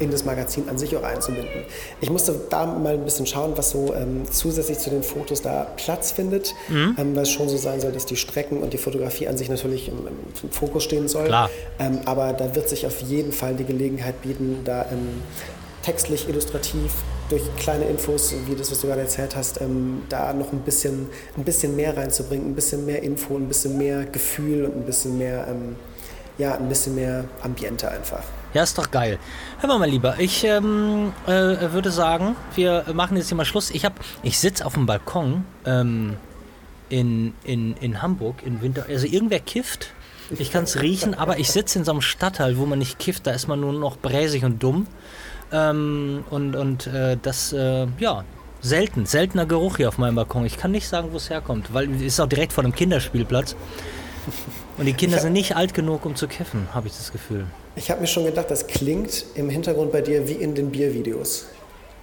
in 0.00 0.10
das 0.10 0.24
Magazin 0.24 0.68
an 0.68 0.76
sich 0.78 0.96
auch 0.96 1.02
einzubinden. 1.02 1.64
Ich 2.00 2.10
musste 2.10 2.34
da 2.50 2.66
mal 2.66 2.94
ein 2.94 3.04
bisschen 3.04 3.26
schauen, 3.26 3.52
was 3.56 3.70
so 3.70 3.94
ähm, 3.94 4.22
zusätzlich 4.30 4.78
zu 4.78 4.90
den 4.90 5.02
Fotos 5.02 5.40
da 5.42 5.66
Platz 5.76 6.12
findet, 6.12 6.54
Mhm. 6.68 6.96
ähm, 6.98 7.16
weil 7.16 7.22
es 7.22 7.30
schon 7.30 7.48
so 7.48 7.56
sein 7.56 7.80
soll, 7.80 7.92
dass 7.92 8.06
die 8.06 8.16
Strecken 8.16 8.58
und 8.62 8.72
die 8.72 8.78
Fotografie 8.78 9.28
an 9.28 9.36
sich 9.36 9.48
natürlich 9.48 9.88
im, 9.88 10.06
im 10.08 10.50
Fokus 10.50 10.84
stehen 10.84 11.06
soll. 11.08 11.26
Klar. 11.26 11.48
Ähm, 11.78 12.00
aber 12.06 12.32
da 12.32 12.54
wird 12.54 12.68
sich 12.68 12.86
auf 12.86 13.00
jeden 13.02 13.32
Fall 13.32 13.54
die 13.54 13.64
Gelegenheit 13.64 14.20
bieten, 14.22 14.60
da 14.64 14.86
ähm, 14.90 15.22
textlich, 15.82 16.28
illustrativ, 16.28 16.92
durch 17.30 17.42
kleine 17.56 17.84
Infos, 17.86 18.34
wie 18.46 18.54
das, 18.54 18.70
was 18.70 18.80
du 18.80 18.86
gerade 18.86 19.00
erzählt 19.02 19.34
hast, 19.36 19.60
ähm, 19.60 20.02
da 20.08 20.32
noch 20.34 20.52
ein 20.52 20.60
bisschen, 20.60 21.08
ein 21.36 21.44
bisschen 21.44 21.74
mehr 21.76 21.96
reinzubringen, 21.96 22.48
ein 22.50 22.54
bisschen 22.54 22.84
mehr 22.84 23.02
Info, 23.02 23.36
ein 23.36 23.48
bisschen 23.48 23.78
mehr 23.78 24.04
Gefühl 24.04 24.64
und 24.66 24.76
ein 24.76 24.82
bisschen 24.84 25.16
mehr, 25.18 25.46
ähm, 25.48 25.76
ja, 26.36 26.54
ein 26.56 26.68
bisschen 26.68 26.94
mehr 26.96 27.24
Ambiente 27.42 27.90
einfach. 27.90 28.22
Ja, 28.54 28.62
ist 28.62 28.78
doch 28.78 28.92
geil. 28.92 29.18
Hör 29.58 29.68
mal, 29.68 29.80
mein 29.80 29.90
Lieber, 29.90 30.14
ich 30.18 30.44
ähm, 30.44 31.12
äh, 31.26 31.72
würde 31.72 31.90
sagen, 31.90 32.36
wir 32.54 32.84
machen 32.94 33.16
jetzt 33.16 33.26
hier 33.26 33.36
mal 33.36 33.44
Schluss. 33.44 33.72
Ich 33.72 33.84
hab, 33.84 33.98
ich 34.22 34.38
sitze 34.38 34.64
auf 34.64 34.74
dem 34.74 34.86
Balkon 34.86 35.44
ähm, 35.66 36.16
in, 36.88 37.34
in, 37.42 37.76
in 37.78 38.00
Hamburg 38.00 38.44
im 38.46 38.62
Winter. 38.62 38.86
Also 38.88 39.08
irgendwer 39.08 39.40
kifft. 39.40 39.88
Ich 40.38 40.52
kann 40.52 40.64
es 40.64 40.80
riechen, 40.80 41.14
aber 41.18 41.40
ich 41.40 41.50
sitze 41.50 41.80
in 41.80 41.84
so 41.84 41.90
einem 41.90 42.00
Stadtteil, 42.00 42.56
wo 42.56 42.64
man 42.64 42.78
nicht 42.78 43.00
kifft. 43.00 43.26
Da 43.26 43.32
ist 43.32 43.48
man 43.48 43.58
nur 43.58 43.72
noch 43.72 43.96
bräsig 43.96 44.44
und 44.44 44.62
dumm. 44.62 44.86
Ähm, 45.50 46.22
und 46.30 46.54
und 46.54 46.86
äh, 46.86 47.16
das, 47.20 47.52
äh, 47.52 47.88
ja, 47.98 48.22
selten. 48.60 49.04
Seltener 49.04 49.46
Geruch 49.46 49.78
hier 49.78 49.88
auf 49.88 49.98
meinem 49.98 50.14
Balkon. 50.14 50.46
Ich 50.46 50.58
kann 50.58 50.70
nicht 50.70 50.86
sagen, 50.86 51.08
wo 51.10 51.16
es 51.16 51.28
herkommt, 51.28 51.74
weil 51.74 51.92
es 51.92 52.02
ist 52.02 52.20
auch 52.20 52.28
direkt 52.28 52.52
vor 52.52 52.62
dem 52.62 52.72
Kinderspielplatz. 52.72 53.56
Und 54.78 54.86
die 54.86 54.92
Kinder 54.92 55.18
sind 55.18 55.32
nicht 55.32 55.56
alt 55.56 55.74
genug, 55.74 56.06
um 56.06 56.14
zu 56.14 56.28
kiffen, 56.28 56.68
habe 56.72 56.86
ich 56.86 56.96
das 56.96 57.10
Gefühl. 57.10 57.46
Ich 57.76 57.90
habe 57.90 58.00
mir 58.00 58.06
schon 58.06 58.24
gedacht, 58.24 58.50
das 58.50 58.66
klingt 58.66 59.24
im 59.34 59.50
Hintergrund 59.50 59.90
bei 59.90 60.00
dir 60.00 60.28
wie 60.28 60.34
in 60.34 60.54
den 60.54 60.70
Biervideos. 60.70 61.46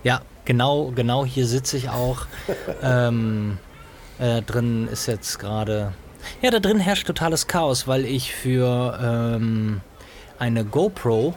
Ja, 0.04 0.22
genau, 0.44 0.92
genau 0.94 1.26
hier 1.26 1.46
sitze 1.48 1.78
ich 1.78 1.90
auch. 1.90 2.26
ähm, 2.84 3.58
äh, 4.20 4.42
drin 4.42 4.90
ist 4.92 5.08
jetzt 5.08 5.40
gerade. 5.40 5.94
Ja, 6.42 6.52
da 6.52 6.60
drin 6.60 6.80
herrscht 6.80 7.08
totales 7.08 7.48
Chaos, 7.48 7.88
weil 7.88 8.06
ich 8.06 8.36
für 8.36 9.00
ähm, 9.02 9.82
eine 10.40 10.66
GoPro 10.66 11.36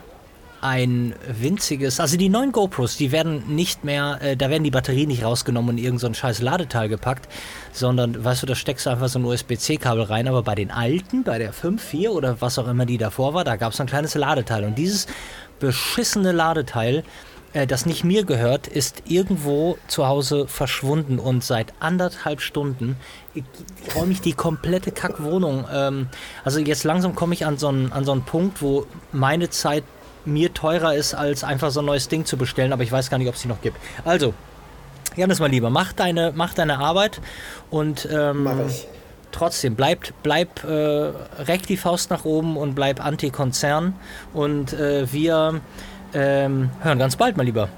ein 0.64 1.14
winziges, 1.28 2.00
also 2.00 2.16
die 2.16 2.30
neuen 2.30 2.50
GoPros, 2.50 2.96
die 2.96 3.12
werden 3.12 3.54
nicht 3.54 3.84
mehr, 3.84 4.18
äh, 4.22 4.34
da 4.34 4.48
werden 4.48 4.64
die 4.64 4.70
Batterien 4.70 5.08
nicht 5.08 5.22
rausgenommen 5.22 5.72
und 5.72 5.78
irgend 5.78 6.00
so 6.00 6.06
ein 6.06 6.14
scheiß 6.14 6.40
Ladeteil 6.40 6.88
gepackt, 6.88 7.28
sondern, 7.70 8.24
weißt 8.24 8.42
du, 8.42 8.46
da 8.46 8.54
steckst 8.54 8.86
du 8.86 8.90
einfach 8.90 9.08
so 9.08 9.18
ein 9.18 9.26
USB-C-Kabel 9.26 10.04
rein, 10.04 10.26
aber 10.26 10.42
bei 10.42 10.54
den 10.54 10.70
alten, 10.70 11.22
bei 11.22 11.36
der 11.36 11.52
5.4 11.52 12.08
oder 12.08 12.40
was 12.40 12.58
auch 12.58 12.66
immer 12.66 12.86
die 12.86 12.96
davor 12.96 13.34
war, 13.34 13.44
da 13.44 13.56
gab 13.56 13.74
es 13.74 13.80
ein 13.80 13.86
kleines 13.86 14.14
Ladeteil 14.14 14.64
und 14.64 14.78
dieses 14.78 15.06
beschissene 15.60 16.32
Ladeteil, 16.32 17.04
äh, 17.52 17.66
das 17.66 17.84
nicht 17.84 18.02
mir 18.02 18.24
gehört, 18.24 18.66
ist 18.66 19.02
irgendwo 19.06 19.76
zu 19.86 20.06
Hause 20.06 20.48
verschwunden 20.48 21.18
und 21.18 21.44
seit 21.44 21.74
anderthalb 21.80 22.40
Stunden 22.40 22.96
räume 23.94 24.12
ich 24.12 24.22
die 24.22 24.32
komplette 24.32 24.92
Kackwohnung. 24.92 25.66
Ähm, 25.70 26.08
also 26.42 26.58
jetzt 26.58 26.84
langsam 26.84 27.14
komme 27.14 27.34
ich 27.34 27.44
an 27.44 27.58
so, 27.58 27.68
einen, 27.68 27.92
an 27.92 28.06
so 28.06 28.12
einen 28.12 28.22
Punkt, 28.22 28.62
wo 28.62 28.86
meine 29.12 29.50
Zeit 29.50 29.84
mir 30.24 30.52
teurer 30.54 30.94
ist, 30.94 31.14
als 31.14 31.44
einfach 31.44 31.70
so 31.70 31.80
ein 31.80 31.86
neues 31.86 32.08
Ding 32.08 32.24
zu 32.24 32.36
bestellen, 32.36 32.72
aber 32.72 32.82
ich 32.82 32.92
weiß 32.92 33.10
gar 33.10 33.18
nicht, 33.18 33.28
ob 33.28 33.34
es 33.34 33.42
die 33.42 33.48
noch 33.48 33.60
gibt. 33.60 33.76
Also, 34.04 34.34
Janis, 35.16 35.38
mal 35.38 35.50
lieber, 35.50 35.70
mach 35.70 35.92
deine, 35.92 36.32
mach 36.34 36.54
deine 36.54 36.78
Arbeit 36.78 37.20
und 37.70 38.08
ähm, 38.10 38.48
trotzdem, 39.30 39.74
bleib, 39.74 40.06
bleib 40.22 40.64
äh, 40.64 41.12
reck 41.42 41.66
die 41.66 41.76
Faust 41.76 42.10
nach 42.10 42.24
oben 42.24 42.56
und 42.56 42.74
bleib 42.74 43.04
Anti-Konzern 43.04 43.94
und 44.32 44.72
äh, 44.72 45.12
wir 45.12 45.60
ähm, 46.14 46.70
hören 46.80 46.98
ganz 46.98 47.16
bald, 47.16 47.36
mal 47.36 47.44
lieber. 47.44 47.68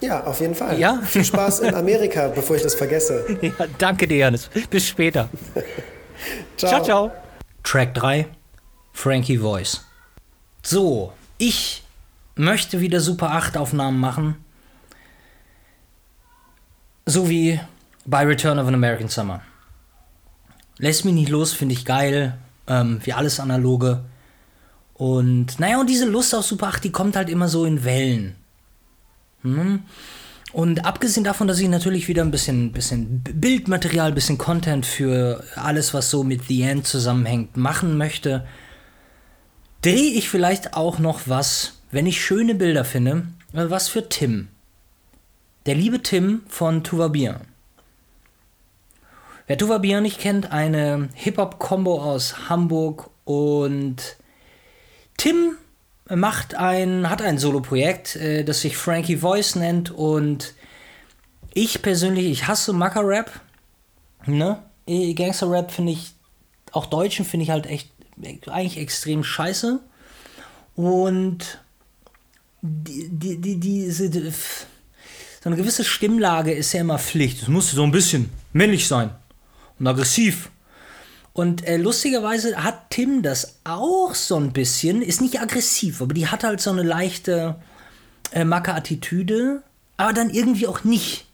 Ja, 0.00 0.24
auf 0.24 0.40
jeden 0.40 0.54
Fall. 0.54 0.78
Ja? 0.78 1.00
Viel 1.04 1.24
Spaß 1.24 1.60
in 1.60 1.74
Amerika, 1.74 2.28
bevor 2.34 2.56
ich 2.56 2.62
das 2.62 2.74
vergesse. 2.74 3.24
Ja, 3.40 3.52
danke 3.78 4.06
dir, 4.06 4.18
Janis. 4.18 4.50
Bis 4.70 4.86
später. 4.86 5.28
Ciao, 6.56 6.82
ciao. 6.82 7.10
Track 7.62 7.94
3, 7.94 8.26
Frankie 8.92 9.38
Voice. 9.38 9.85
So, 10.68 11.12
ich 11.38 11.84
möchte 12.34 12.80
wieder 12.80 12.98
Super 12.98 13.30
8 13.30 13.56
Aufnahmen 13.56 14.00
machen. 14.00 14.34
So 17.04 17.30
wie 17.30 17.60
bei 18.04 18.26
Return 18.26 18.58
of 18.58 18.66
an 18.66 18.74
American 18.74 19.08
Summer. 19.08 19.42
Lässt 20.78 21.04
mich 21.04 21.14
nicht 21.14 21.28
los, 21.28 21.52
finde 21.52 21.74
ich 21.74 21.84
geil. 21.84 22.36
Ähm, 22.66 22.98
wie 23.04 23.12
alles 23.12 23.38
analoge. 23.38 24.06
Und 24.94 25.60
naja, 25.60 25.78
und 25.78 25.88
diese 25.88 26.04
Lust 26.04 26.34
auf 26.34 26.44
Super 26.44 26.66
8, 26.66 26.82
die 26.82 26.90
kommt 26.90 27.14
halt 27.14 27.30
immer 27.30 27.46
so 27.46 27.64
in 27.64 27.84
Wellen. 27.84 28.34
Hm? 29.42 29.84
Und 30.52 30.84
abgesehen 30.84 31.22
davon, 31.22 31.46
dass 31.46 31.60
ich 31.60 31.68
natürlich 31.68 32.08
wieder 32.08 32.24
ein 32.24 32.32
bisschen, 32.32 32.72
bisschen 32.72 33.20
Bildmaterial, 33.22 34.08
ein 34.08 34.14
bisschen 34.16 34.36
Content 34.36 34.84
für 34.84 35.44
alles, 35.54 35.94
was 35.94 36.10
so 36.10 36.24
mit 36.24 36.48
The 36.48 36.62
End 36.62 36.88
zusammenhängt, 36.88 37.56
machen 37.56 37.96
möchte, 37.96 38.44
drehe 39.82 40.12
ich 40.12 40.28
vielleicht 40.28 40.74
auch 40.74 40.98
noch 40.98 41.22
was, 41.26 41.80
wenn 41.90 42.06
ich 42.06 42.24
schöne 42.24 42.54
Bilder 42.54 42.84
finde, 42.84 43.26
äh, 43.52 43.70
was 43.70 43.88
für 43.88 44.08
Tim. 44.08 44.48
Der 45.66 45.74
liebe 45.74 46.02
Tim 46.02 46.42
von 46.48 46.84
Tuva 46.84 47.08
Bier. 47.08 47.40
Wer 49.46 49.58
Tuva 49.58 49.78
Bier 49.78 50.00
nicht 50.00 50.18
kennt, 50.20 50.52
eine 50.52 51.08
Hip-Hop-Kombo 51.14 52.02
aus 52.02 52.48
Hamburg 52.48 53.10
und 53.24 54.16
Tim 55.16 55.56
macht 56.08 56.54
ein, 56.54 57.08
hat 57.10 57.22
ein 57.22 57.38
Solo-Projekt, 57.38 58.16
äh, 58.16 58.44
das 58.44 58.60
sich 58.60 58.76
Frankie 58.76 59.16
Voice 59.16 59.56
nennt 59.56 59.90
und 59.90 60.54
ich 61.54 61.82
persönlich, 61.82 62.26
ich 62.26 62.46
hasse 62.46 62.72
Macker-Rap, 62.72 63.30
ne? 64.26 64.62
Äh, 64.86 65.14
Gangster-Rap 65.14 65.70
finde 65.70 65.92
ich, 65.92 66.12
auch 66.72 66.86
Deutschen 66.86 67.24
finde 67.24 67.44
ich 67.44 67.50
halt 67.50 67.66
echt, 67.66 67.90
eigentlich 68.22 68.78
extrem 68.78 69.24
scheiße 69.24 69.80
und 70.74 71.60
die, 72.62 73.08
die, 73.08 73.40
die, 73.40 73.56
diese, 73.60 74.10
die, 74.10 74.30
so 74.30 75.50
eine 75.50 75.56
gewisse 75.56 75.84
Stimmlage 75.84 76.52
ist 76.52 76.72
ja 76.72 76.80
immer 76.80 76.98
Pflicht. 76.98 77.42
Es 77.42 77.48
muss 77.48 77.70
so 77.70 77.82
ein 77.82 77.92
bisschen 77.92 78.30
männlich 78.52 78.88
sein 78.88 79.10
und 79.78 79.86
aggressiv. 79.86 80.50
Und 81.32 81.66
äh, 81.66 81.76
lustigerweise 81.76 82.64
hat 82.64 82.90
Tim 82.90 83.22
das 83.22 83.58
auch 83.64 84.14
so 84.14 84.36
ein 84.36 84.52
bisschen, 84.52 85.02
ist 85.02 85.20
nicht 85.20 85.40
aggressiv, 85.40 86.00
aber 86.00 86.14
die 86.14 86.28
hat 86.28 86.44
halt 86.44 86.60
so 86.60 86.70
eine 86.70 86.82
leichte 86.82 87.56
äh, 88.32 88.44
Macke-Attitüde, 88.44 89.62
aber 89.98 90.12
dann 90.14 90.30
irgendwie 90.30 90.66
auch 90.66 90.84
nicht. 90.84 91.26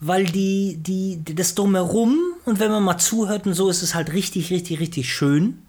Weil 0.00 0.24
die, 0.24 0.78
die, 0.78 1.22
das 1.22 1.54
Drumherum 1.54 2.18
und 2.44 2.60
wenn 2.60 2.70
man 2.70 2.82
mal 2.82 2.98
zuhört 2.98 3.46
und 3.46 3.54
so, 3.54 3.68
ist 3.68 3.82
es 3.82 3.94
halt 3.94 4.12
richtig, 4.12 4.50
richtig, 4.50 4.80
richtig 4.80 5.12
schön. 5.12 5.62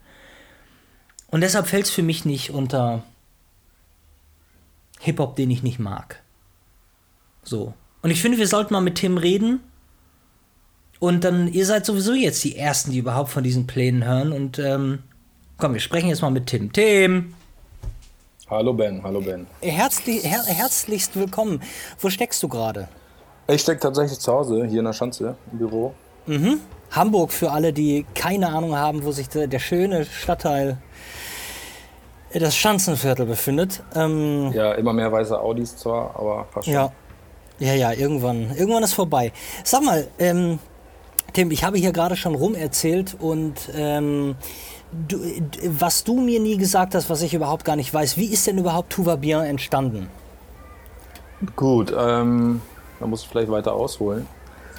Und 1.30 1.40
deshalb 1.40 1.66
fällt 1.66 1.86
es 1.86 1.90
für 1.90 2.02
mich 2.02 2.24
nicht 2.24 2.50
unter 2.50 3.02
Hip-Hop, 5.00 5.36
den 5.36 5.50
ich 5.50 5.62
nicht 5.62 5.78
mag. 5.78 6.22
So. 7.42 7.74
Und 8.02 8.10
ich 8.10 8.20
finde, 8.20 8.38
wir 8.38 8.46
sollten 8.46 8.72
mal 8.74 8.80
mit 8.80 8.96
Tim 8.96 9.16
reden. 9.16 9.60
Und 10.98 11.24
dann, 11.24 11.48
ihr 11.48 11.66
seid 11.66 11.84
sowieso 11.84 12.12
jetzt 12.12 12.44
die 12.44 12.56
Ersten, 12.56 12.92
die 12.92 12.98
überhaupt 12.98 13.30
von 13.30 13.42
diesen 13.42 13.66
Plänen 13.66 14.04
hören. 14.04 14.32
Und 14.32 14.58
ähm, 14.58 15.00
komm, 15.58 15.74
wir 15.74 15.80
sprechen 15.80 16.08
jetzt 16.08 16.22
mal 16.22 16.30
mit 16.30 16.46
Tim. 16.46 16.72
Tim! 16.72 17.34
Hallo 18.48 18.74
Ben, 18.74 19.02
hallo 19.02 19.20
Ben. 19.20 19.46
Herzlich, 19.62 20.24
her 20.24 20.42
herzlichst 20.44 21.16
willkommen. 21.16 21.62
Wo 21.98 22.10
steckst 22.10 22.42
du 22.42 22.48
gerade? 22.48 22.88
Ich 23.48 23.62
stecke 23.62 23.80
tatsächlich 23.80 24.18
zu 24.18 24.30
Hause, 24.30 24.66
hier 24.66 24.80
in 24.80 24.84
der 24.84 24.92
Schanze, 24.92 25.36
im 25.50 25.58
Büro. 25.58 25.94
Hamburg 26.90 27.32
für 27.32 27.50
alle, 27.50 27.72
die 27.72 28.04
keine 28.14 28.48
Ahnung 28.48 28.76
haben, 28.76 29.04
wo 29.04 29.12
sich 29.12 29.28
der, 29.28 29.46
der 29.46 29.58
schöne 29.58 30.04
Stadtteil, 30.04 30.78
äh, 32.32 32.38
das 32.38 32.56
Schanzenviertel 32.56 33.26
befindet. 33.26 33.82
Ähm, 33.94 34.52
Ja, 34.52 34.72
immer 34.72 34.92
mehr 34.92 35.10
weiße 35.10 35.38
Audis 35.38 35.76
zwar, 35.76 36.14
aber 36.16 36.46
passt 36.52 36.66
schon. 36.66 36.74
ja, 36.74 36.92
ja, 37.58 37.74
ja, 37.74 37.92
irgendwann, 37.92 38.54
irgendwann 38.56 38.82
ist 38.82 38.94
vorbei. 38.94 39.32
Sag 39.64 39.82
mal, 39.82 40.08
ähm, 40.18 40.58
Tim, 41.32 41.50
ich 41.50 41.64
habe 41.64 41.78
hier 41.78 41.92
gerade 41.92 42.16
schon 42.16 42.34
rum 42.34 42.54
erzählt 42.54 43.16
und 43.18 43.54
ähm, 43.74 44.34
du, 45.08 45.18
was 45.66 46.04
du 46.04 46.20
mir 46.20 46.40
nie 46.40 46.56
gesagt 46.58 46.94
hast, 46.94 47.08
was 47.08 47.22
ich 47.22 47.32
überhaupt 47.32 47.64
gar 47.64 47.76
nicht 47.76 47.92
weiß, 47.92 48.16
wie 48.18 48.26
ist 48.26 48.46
denn 48.46 48.58
überhaupt 48.58 48.90
Tout 48.90 49.06
va 49.06 49.16
bien 49.16 49.40
entstanden? 49.40 50.08
Gut, 51.56 51.92
ähm, 51.96 52.60
da 53.00 53.06
muss 53.06 53.22
ich 53.22 53.28
vielleicht 53.28 53.50
weiter 53.50 53.72
ausholen. 53.72 54.26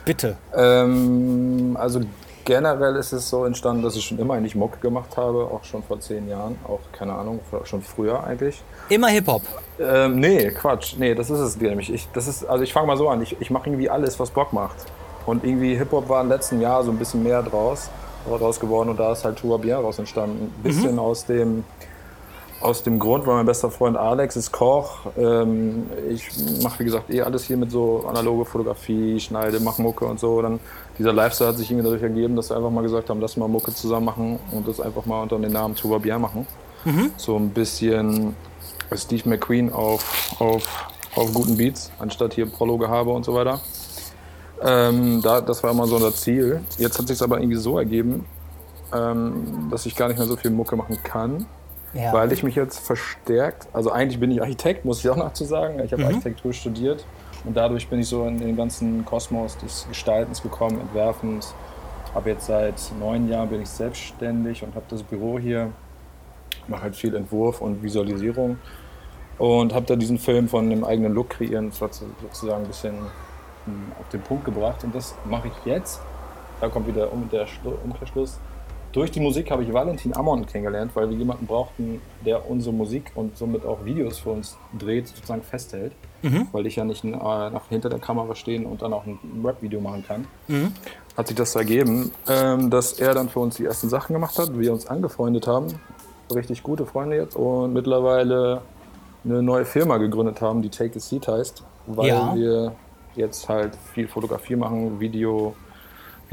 Bitte. 0.06 0.38
Ähm, 0.56 1.78
also 1.80 2.02
generell 2.46 2.96
ist 2.96 3.14
es 3.14 3.30
so 3.30 3.46
entstanden, 3.46 3.84
dass 3.84 3.96
ich 3.96 4.06
schon 4.06 4.20
immer 4.20 4.34
eigentlich 4.34 4.56
Mucke 4.56 4.80
gemacht 4.80 5.16
habe, 5.18 5.46
auch 5.46 5.64
schon 5.64 5.84
vor 5.84 6.00
zehn 6.00 6.28
Jahren, 6.28 6.58
auch 6.68 6.80
keine 6.92 7.14
Ahnung, 7.14 7.40
schon 7.64 7.82
früher 7.82 8.24
eigentlich. 8.24 8.62
Immer 8.90 9.08
Hip-Hop. 9.08 9.42
Ähm, 9.80 10.20
nee, 10.20 10.52
Quatsch. 10.52 10.96
Nee, 10.98 11.16
das 11.16 11.30
ist 11.30 11.40
es 11.40 11.58
nämlich. 11.58 11.92
Ich, 11.94 12.08
das 12.14 12.28
ist, 12.28 12.46
also 12.46 12.64
ich 12.64 12.74
fange 12.74 12.88
mal 12.88 12.98
so 12.98 13.10
an. 13.10 13.22
Ich, 13.22 13.40
ich 13.40 13.50
mache 13.50 13.70
irgendwie 13.70 13.90
alles, 13.90 14.20
was 14.20 14.30
Bock 14.30 14.54
macht. 14.54 14.76
Und 15.26 15.46
irgendwie 15.46 15.76
Hip-Hop 15.76 16.10
war 16.10 16.22
im 16.22 16.30
letzten 16.30 16.60
Jahr 16.60 16.84
so 16.84 16.92
ein 16.92 16.98
bisschen 16.98 17.24
mehr 17.24 17.42
draus, 17.42 17.90
draus 18.28 18.60
geworden 18.60 18.90
und 18.90 19.00
da 19.00 19.14
ist 19.14 19.24
halt 19.24 19.38
Tour 19.38 19.60
Bien 19.60 19.78
raus 19.78 20.00
entstanden. 20.00 20.54
Ein 20.58 20.64
bisschen 20.64 21.00
aus 21.00 21.26
dem 21.26 21.64
aus 22.64 22.84
dem 22.84 22.98
Grund, 22.98 23.28
weil 23.28 23.36
mein 23.36 23.46
bester 23.46 23.70
Freund 23.70 23.98
Alex 23.98 24.36
ist 24.36 24.52
Koch. 24.52 25.08
Ähm, 25.18 25.90
ich 26.10 26.30
mache, 26.62 26.80
wie 26.80 26.86
gesagt, 26.86 27.10
eh 27.10 27.22
alles 27.22 27.44
hier 27.44 27.58
mit 27.58 27.72
so 27.72 28.06
analoge 28.08 28.46
Fotografie, 28.46 29.20
schneide, 29.20 29.60
mache 29.60 29.82
Mucke 29.82 30.06
und 30.06 30.20
so. 30.20 30.42
Dann 30.42 30.60
dieser 30.98 31.12
Lifestyle 31.14 31.50
hat 31.50 31.58
sich 31.58 31.70
irgendwie 31.70 31.86
dadurch 31.86 32.04
ergeben, 32.04 32.36
dass 32.36 32.50
wir 32.50 32.58
einfach 32.58 32.70
mal 32.72 32.82
gesagt 32.82 33.10
haben, 33.10 33.20
lass 33.20 33.38
mal 33.38 33.48
Mucke 33.48 33.74
zusammen 33.74 34.06
machen 34.06 34.40
und 34.52 34.68
das 34.68 34.80
einfach 34.80 35.06
mal 35.06 35.22
unter 35.24 35.38
dem 35.38 35.52
Namen 35.52 35.76
Tuba 35.76 35.98
Bien 35.98 36.22
machen. 36.22 36.48
So 37.18 37.36
ein 37.38 37.50
bisschen 37.50 38.36
Steve 38.96 39.30
McQueen 39.30 39.72
auf, 39.72 40.36
auf, 40.40 40.88
auf 41.16 41.34
guten 41.34 41.58
Beats, 41.58 41.92
anstatt 42.00 42.34
hier 42.34 42.46
Prologe-Habe 42.46 43.10
und 43.10 43.26
so 43.26 43.34
weiter. 43.34 43.60
Ähm, 44.62 45.22
da, 45.22 45.42
das 45.42 45.64
war 45.64 45.72
immer 45.72 45.88
so 45.88 45.96
unser 45.96 46.14
Ziel. 46.14 46.62
Jetzt 46.78 46.98
hat 46.98 47.08
sich 47.08 47.22
aber 47.22 47.40
irgendwie 47.40 47.58
so 47.58 47.78
ergeben, 47.78 48.26
ähm, 48.94 49.68
dass 49.70 49.86
ich 49.86 49.96
gar 49.96 50.08
nicht 50.08 50.18
mehr 50.18 50.28
so 50.28 50.36
viel 50.38 50.52
Mucke 50.52 50.76
machen 50.76 50.98
kann, 51.04 51.46
Ja. 51.94 52.12
weil 52.12 52.32
ich 52.32 52.42
mich 52.44 52.56
jetzt 52.56 52.80
verstärkt, 52.80 53.68
also 53.72 53.92
eigentlich 53.92 54.20
bin 54.20 54.32
ich 54.32 54.42
Architekt, 54.42 54.84
muss 54.84 55.00
ich 55.00 55.10
auch 55.10 55.16
noch 55.16 55.34
zu 55.34 55.46
sagen. 55.46 55.80
Ich 55.84 55.92
habe 55.94 56.06
Architektur 56.06 56.52
studiert 56.52 57.06
und 57.46 57.56
dadurch 57.56 57.88
bin 57.88 58.00
ich 58.00 58.08
so 58.08 58.26
in 58.26 58.40
den 58.40 58.56
ganzen 58.56 59.06
Kosmos 59.06 59.58
des 59.60 59.86
Gestaltens 59.90 60.42
gekommen, 60.42 60.80
Entwerfens. 60.82 61.54
Habe 62.16 62.32
jetzt 62.32 62.48
seit 62.48 62.76
neun 63.00 63.28
Jahren 63.30 63.50
bin 63.50 63.62
ich 63.62 63.70
selbstständig 63.70 64.64
und 64.64 64.74
habe 64.76 64.86
das 64.90 65.04
Büro 65.04 65.38
hier, 65.40 65.70
mache 66.68 66.84
halt 66.84 66.96
viel 66.96 67.16
Entwurf 67.16 67.62
und 67.62 67.84
Visualisierung 67.84 68.58
und 69.38 69.74
habe 69.74 69.86
da 69.86 69.96
diesen 69.96 70.18
Film 70.18 70.48
von 70.48 70.70
dem 70.70 70.84
eigenen 70.84 71.14
Look 71.14 71.30
kreieren 71.32 71.72
sozusagen 71.72 72.64
ein 72.64 72.68
bisschen 72.68 72.94
hm, 73.66 73.92
auf 74.00 74.10
den 74.10 74.22
Punkt 74.22 74.46
gebracht 74.46 74.84
und 74.84 74.94
das 74.96 75.14
mache 75.26 75.48
ich 75.50 75.66
jetzt. 75.66 76.02
Da 76.62 76.70
kommt 76.70 76.88
wieder 76.88 77.12
um 77.12 77.30
der 77.30 77.46
Schlu- 77.48 77.76
Umkehrschluss. 77.84 78.40
Durch 78.94 79.10
die 79.10 79.20
Musik 79.20 79.50
habe 79.50 79.64
ich 79.64 79.74
Valentin 79.74 80.16
Amon 80.16 80.46
kennengelernt, 80.46 80.92
weil 80.94 81.10
wir 81.10 81.18
jemanden 81.18 81.48
brauchten, 81.48 82.00
der 82.24 82.48
unsere 82.50 82.74
Musik 82.74 83.12
und 83.16 83.36
somit 83.36 83.66
auch 83.66 83.84
Videos 83.84 84.20
für 84.20 84.30
uns 84.30 84.56
dreht, 84.78 85.08
sozusagen 85.08 85.42
festhält. 85.42 85.94
Weil 86.54 86.68
ich 86.68 86.78
ja 86.78 86.86
nicht 86.86 87.04
äh, 87.04 87.12
hinter 87.70 87.90
der 87.90 88.00
Kamera 88.00 88.34
stehen 88.36 88.66
und 88.66 88.82
dann 88.82 88.94
auch 88.94 89.06
ein 89.06 89.20
Rap-Video 89.44 89.82
machen 89.82 90.06
kann. 90.08 90.26
Hat 91.18 91.28
sich 91.28 91.36
das 91.36 91.54
ergeben, 91.56 92.12
ähm, 92.30 92.70
dass 92.70 92.94
er 92.94 93.14
dann 93.14 93.28
für 93.30 93.40
uns 93.40 93.58
die 93.58 93.66
ersten 93.66 93.90
Sachen 93.90 94.14
gemacht 94.14 94.38
hat, 94.40 94.58
wir 94.58 94.72
uns 94.72 94.86
angefreundet 94.88 95.48
haben. 95.48 95.68
Richtig 96.34 96.64
gute 96.64 96.86
Freunde 96.86 97.18
jetzt 97.18 97.36
und 97.36 97.74
mittlerweile 97.74 98.62
eine 99.26 99.42
neue 99.44 99.66
Firma 99.66 99.98
gegründet 99.98 100.40
haben, 100.40 100.62
die 100.62 100.70
Take 100.70 100.96
a 100.98 101.00
Seat 101.00 101.28
heißt, 101.28 101.64
weil 101.88 102.08
Ja. 102.08 102.36
wir 102.36 102.76
jetzt 103.16 103.50
halt 103.50 103.76
viel 103.94 104.08
Fotografie 104.08 104.56
machen, 104.56 105.00
Video, 105.02 105.56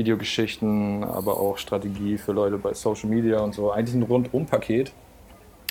Videogeschichten, 0.04 1.04
aber 1.04 1.38
auch 1.38 1.58
Strategie 1.58 2.16
für 2.18 2.32
Leute 2.32 2.56
bei 2.58 2.72
Social 2.74 3.08
Media 3.08 3.40
und 3.40 3.54
so. 3.54 3.70
Eigentlich 3.70 3.94
ein 3.94 4.02
Rundum-Paket. 4.02 4.92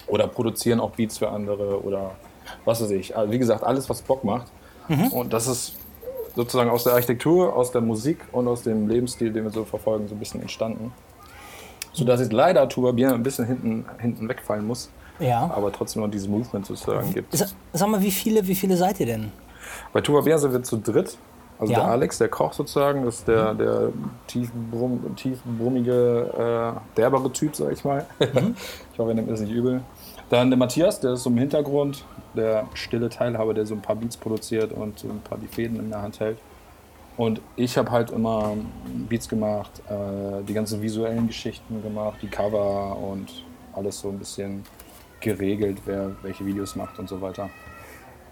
Oder 0.07 0.27
produzieren 0.27 0.79
auch 0.79 0.91
Beats 0.91 1.19
für 1.19 1.29
andere 1.29 1.83
oder 1.83 2.11
was 2.65 2.81
weiß 2.81 2.89
ich. 2.91 3.15
Also 3.15 3.31
wie 3.31 3.37
gesagt, 3.37 3.63
alles, 3.63 3.87
was 3.89 4.01
Bock 4.01 4.23
macht. 4.23 4.47
Und 5.11 5.33
das 5.33 5.45
ist 5.47 5.75
sozusagen 6.35 6.69
aus 6.71 6.83
der 6.83 6.93
Architektur, 6.93 7.55
aus 7.55 7.71
der 7.71 7.81
Musik 7.81 8.17
und 8.31 8.47
aus 8.47 8.63
dem 8.63 8.87
Lebensstil, 8.87 9.31
den 9.31 9.43
wir 9.43 9.51
so 9.51 9.65
verfolgen, 9.65 10.07
so 10.07 10.15
ein 10.15 10.19
bisschen 10.19 10.41
entstanden. 10.41 10.91
Sodass 11.93 12.19
jetzt 12.21 12.33
leider 12.33 12.67
Tuba 12.69 12.91
Bien 12.91 13.11
ein 13.13 13.21
bisschen 13.21 13.45
hinten, 13.45 13.85
hinten 13.99 14.27
wegfallen 14.27 14.65
muss, 14.65 14.89
Ja. 15.19 15.51
aber 15.55 15.71
trotzdem 15.71 16.01
noch 16.01 16.09
dieses 16.09 16.27
Movement 16.27 16.65
sozusagen 16.65 17.13
gibt. 17.13 17.35
Sa- 17.37 17.45
Sag 17.73 17.87
mal, 17.89 18.01
wie 18.01 18.09
viele, 18.11 18.47
wie 18.47 18.55
viele 18.55 18.77
seid 18.77 18.99
ihr 18.99 19.05
denn? 19.05 19.31
Bei 19.93 20.01
Tuba 20.01 20.21
Bien 20.21 20.37
sind 20.39 20.51
wir 20.53 20.63
zu 20.63 20.77
dritt. 20.77 21.17
Also 21.59 21.73
Ja. 21.73 21.79
der 21.81 21.89
Alex, 21.89 22.17
der 22.17 22.29
Koch 22.29 22.53
sozusagen, 22.53 23.05
ist 23.05 23.27
der, 23.27 23.53
der 23.53 23.89
tiefbrumm, 24.27 25.15
tiefbrummige, 25.17 26.73
äh, 26.77 26.95
derbere 26.97 27.31
Typ, 27.33 27.55
sag 27.55 27.73
ich 27.73 27.83
mal. 27.83 28.05
ich 28.19 28.97
hoffe, 28.99 29.11
er 29.11 29.13
nimmt 29.15 29.29
das 29.29 29.41
nicht 29.41 29.51
übel. 29.51 29.81
Dann 30.29 30.49
der 30.49 30.57
Matthias, 30.57 30.99
der 31.01 31.13
ist 31.13 31.23
so 31.23 31.29
im 31.29 31.37
Hintergrund, 31.37 32.05
der 32.35 32.65
stille 32.75 33.09
Teilhaber, 33.09 33.53
der 33.53 33.65
so 33.65 33.73
ein 33.75 33.81
paar 33.81 33.95
Beats 33.97 34.15
produziert 34.15 34.71
und 34.71 34.99
so 34.99 35.09
ein 35.09 35.19
paar 35.21 35.37
die 35.37 35.47
Fäden 35.47 35.79
in 35.79 35.89
der 35.89 36.01
Hand 36.01 36.19
hält. 36.21 36.37
Und 37.17 37.41
ich 37.57 37.77
habe 37.77 37.91
halt 37.91 38.11
immer 38.11 38.53
Beats 39.09 39.27
gemacht, 39.27 39.81
äh, 39.89 40.41
die 40.47 40.53
ganzen 40.53 40.81
visuellen 40.81 41.27
Geschichten 41.27 41.81
gemacht, 41.83 42.19
die 42.21 42.29
Cover 42.29 42.95
und 42.97 43.43
alles 43.73 43.99
so 43.99 44.07
ein 44.07 44.17
bisschen 44.17 44.63
geregelt, 45.19 45.79
wer 45.85 46.11
welche 46.21 46.45
Videos 46.45 46.77
macht 46.77 46.97
und 46.99 47.09
so 47.09 47.19
weiter. 47.19 47.49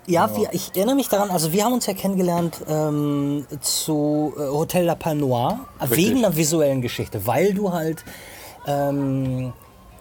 Ja, 0.10 0.34
wir, 0.38 0.48
ich 0.54 0.72
erinnere 0.74 0.96
mich 0.96 1.10
daran, 1.10 1.30
also 1.32 1.52
wir 1.52 1.66
haben 1.66 1.74
uns 1.74 1.86
ja 1.86 1.94
kennengelernt 1.94 2.62
ähm, 2.70 3.46
zu 3.60 4.34
äh, 4.38 4.40
Hotel 4.40 4.86
La 4.86 4.96
Palme 4.96 5.20
Noire, 5.20 5.60
Richtig. 5.82 5.98
wegen 5.98 6.18
einer 6.20 6.38
visuellen 6.38 6.82
Geschichte, 6.82 7.28
weil 7.28 7.54
du 7.54 7.74
halt, 7.74 8.06
ähm, 8.66 9.52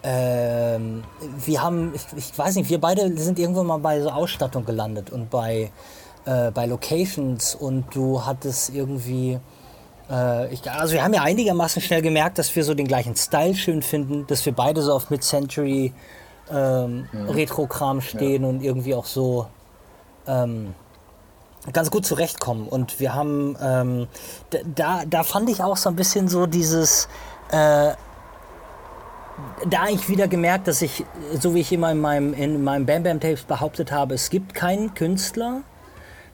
ähm, 0.04 1.02
wir 1.44 1.60
haben, 1.60 1.92
ich, 1.92 2.02
ich 2.16 2.38
weiß 2.38 2.54
nicht, 2.54 2.70
wir 2.70 2.80
beide 2.80 3.18
sind 3.18 3.40
irgendwann 3.40 3.66
mal 3.66 3.78
bei 3.78 4.00
so 4.00 4.10
Ausstattung 4.10 4.64
gelandet 4.64 5.10
und 5.10 5.28
bei, 5.28 5.72
äh, 6.24 6.52
bei 6.52 6.66
Locations 6.66 7.56
und 7.56 7.86
du 7.92 8.24
hattest 8.24 8.72
irgendwie, 8.72 9.40
äh, 10.08 10.54
ich, 10.54 10.70
also 10.70 10.94
wir 10.94 11.02
haben 11.02 11.14
ja 11.14 11.22
einigermaßen 11.22 11.82
schnell 11.82 12.02
gemerkt, 12.02 12.38
dass 12.38 12.54
wir 12.54 12.62
so 12.62 12.74
den 12.74 12.86
gleichen 12.86 13.16
Style 13.16 13.56
schön 13.56 13.82
finden, 13.82 14.24
dass 14.28 14.46
wir 14.46 14.52
beide 14.52 14.82
so 14.82 14.92
auf 14.92 15.10
Mid-Century 15.10 15.92
ähm, 16.48 17.08
Retro-Kram 17.28 18.00
stehen 18.00 18.44
und 18.44 18.62
irgendwie 18.62 18.94
auch 18.94 19.06
so 19.06 19.48
ähm, 20.26 20.74
ganz 21.72 21.90
gut 21.90 22.06
zurechtkommen. 22.06 22.68
Und 22.68 23.00
wir 23.00 23.14
haben, 23.14 23.56
ähm, 23.60 24.06
da, 24.74 25.04
da 25.06 25.22
fand 25.22 25.50
ich 25.50 25.62
auch 25.62 25.76
so 25.76 25.88
ein 25.88 25.96
bisschen 25.96 26.28
so 26.28 26.46
dieses, 26.46 27.08
äh, 27.50 27.92
da 29.68 29.82
eigentlich 29.82 30.08
wieder 30.08 30.28
gemerkt, 30.28 30.68
dass 30.68 30.82
ich, 30.82 31.04
so 31.38 31.54
wie 31.54 31.60
ich 31.60 31.72
immer 31.72 31.92
in 31.92 32.00
meinem, 32.00 32.34
in 32.34 32.64
meinem 32.64 32.86
Bam 32.86 33.02
Bam 33.02 33.20
Tapes 33.20 33.42
behauptet 33.42 33.92
habe, 33.92 34.14
es 34.14 34.30
gibt 34.30 34.54
keinen 34.54 34.94
Künstler, 34.94 35.62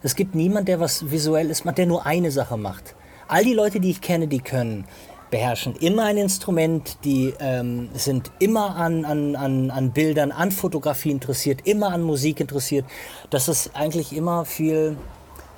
es 0.02 0.14
gibt 0.14 0.34
niemand, 0.34 0.68
der 0.68 0.80
was 0.80 1.10
Visuelles 1.10 1.64
macht, 1.64 1.78
der 1.78 1.86
nur 1.86 2.06
eine 2.06 2.30
Sache 2.30 2.56
macht. 2.56 2.94
All 3.28 3.44
die 3.44 3.54
Leute, 3.54 3.80
die 3.80 3.90
ich 3.90 4.00
kenne, 4.00 4.28
die 4.28 4.40
können 4.40 4.84
beherrschen 5.32 5.74
immer 5.76 6.04
ein 6.04 6.18
Instrument, 6.18 6.98
die 7.04 7.34
ähm, 7.40 7.88
sind 7.94 8.30
immer 8.38 8.76
an, 8.76 9.04
an, 9.04 9.34
an, 9.34 9.70
an 9.70 9.90
Bildern, 9.90 10.30
an 10.30 10.52
Fotografie 10.52 11.10
interessiert, 11.10 11.66
immer 11.66 11.88
an 11.88 12.02
Musik 12.02 12.38
interessiert, 12.38 12.84
dass 13.30 13.48
es 13.48 13.74
eigentlich 13.74 14.14
immer 14.14 14.44
viel 14.44 14.96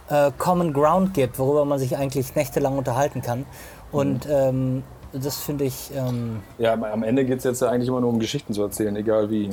äh, 0.09 0.31
Common 0.39 0.72
Ground 0.72 1.12
gibt, 1.12 1.39
worüber 1.39 1.64
man 1.64 1.81
sich 1.81 1.97
eigentlich 1.97 2.35
nächtelang 2.37 2.79
unterhalten 2.79 3.20
kann. 3.20 3.45
Und 3.91 4.27
ähm, 4.31 4.85
das 5.12 5.39
finde 5.39 5.64
ich, 5.64 5.91
ähm, 5.95 6.41
Ja, 6.59 6.72
am 6.72 7.03
Ende 7.03 7.25
geht 7.25 7.39
es 7.39 7.45
jetzt 7.45 7.61
ja 7.61 7.68
eigentlich 7.68 7.89
immer 7.89 8.01
nur 8.01 8.11
um 8.11 8.18
Geschichten 8.20 8.55
zu 8.55 8.62
erzählen, 8.62 8.95
egal 8.97 9.29
wie. 9.29 9.51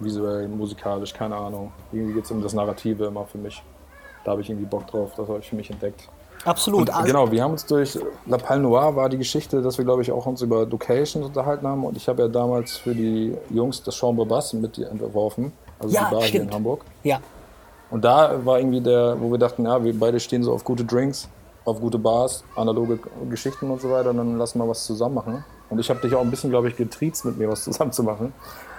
Visuell, 0.00 0.48
musikalisch, 0.48 1.14
keine 1.14 1.36
Ahnung. 1.36 1.72
Irgendwie 1.92 2.14
geht 2.14 2.24
es 2.24 2.30
um 2.30 2.42
das 2.42 2.52
Narrative 2.52 3.06
immer 3.06 3.24
für 3.26 3.38
mich. 3.38 3.62
Da 4.24 4.32
habe 4.32 4.40
ich 4.40 4.50
irgendwie 4.50 4.66
Bock 4.66 4.88
drauf, 4.88 5.12
das 5.16 5.28
habe 5.28 5.38
ich 5.38 5.48
für 5.48 5.56
mich 5.56 5.70
entdeckt. 5.70 6.08
Absolut. 6.44 6.80
Und, 6.82 6.90
Also- 6.90 7.06
genau, 7.06 7.30
wir 7.30 7.42
haben 7.42 7.52
uns 7.52 7.64
durch 7.66 7.98
La 8.26 8.36
Pal 8.36 8.60
Noir 8.60 8.94
war 8.96 9.08
die 9.08 9.18
Geschichte, 9.18 9.62
dass 9.62 9.78
wir, 9.78 9.84
glaube 9.84 10.02
ich, 10.02 10.12
auch 10.12 10.26
uns 10.26 10.42
über 10.42 10.66
Locations 10.66 11.24
unterhalten 11.26 11.66
haben. 11.66 11.84
Und 11.84 11.96
ich 11.96 12.08
habe 12.08 12.22
ja 12.22 12.28
damals 12.28 12.76
für 12.76 12.94
die 12.94 13.36
Jungs 13.50 13.82
das 13.82 13.94
Chambre 13.96 14.26
Bass 14.26 14.52
mit 14.52 14.78
entworfen. 14.78 15.52
Also 15.78 15.94
Ja, 15.94 16.04
die 16.04 16.10
Bar 16.10 16.20
hier 16.20 16.28
stimmt. 16.28 16.44
in 16.48 16.54
Hamburg. 16.54 16.84
Ja, 17.02 17.20
Und 17.90 18.04
da 18.04 18.44
war 18.44 18.58
irgendwie 18.58 18.80
der, 18.80 19.16
wo 19.20 19.30
wir 19.30 19.38
dachten, 19.38 19.64
ja, 19.64 19.82
wir 19.84 19.98
beide 19.98 20.18
stehen 20.18 20.42
so 20.42 20.52
auf 20.52 20.64
gute 20.64 20.84
Drinks, 20.84 21.28
auf 21.64 21.80
gute 21.80 21.98
Bars, 21.98 22.42
analoge 22.56 22.98
Geschichten 23.30 23.70
und 23.70 23.80
so 23.80 23.90
weiter. 23.90 24.10
Und 24.10 24.16
dann 24.16 24.36
lassen 24.38 24.58
wir 24.58 24.68
was 24.68 24.84
zusammen 24.84 25.14
machen. 25.14 25.44
Und 25.70 25.78
ich 25.78 25.88
habe 25.90 26.00
dich 26.00 26.14
auch 26.14 26.20
ein 26.20 26.30
bisschen, 26.30 26.50
glaube 26.50 26.68
ich, 26.68 26.76
getriezt, 26.76 27.24
mit 27.24 27.38
mir 27.38 27.48
was 27.48 27.64
zusammen 27.64 27.92
zu 27.92 28.02
machen. 28.02 28.32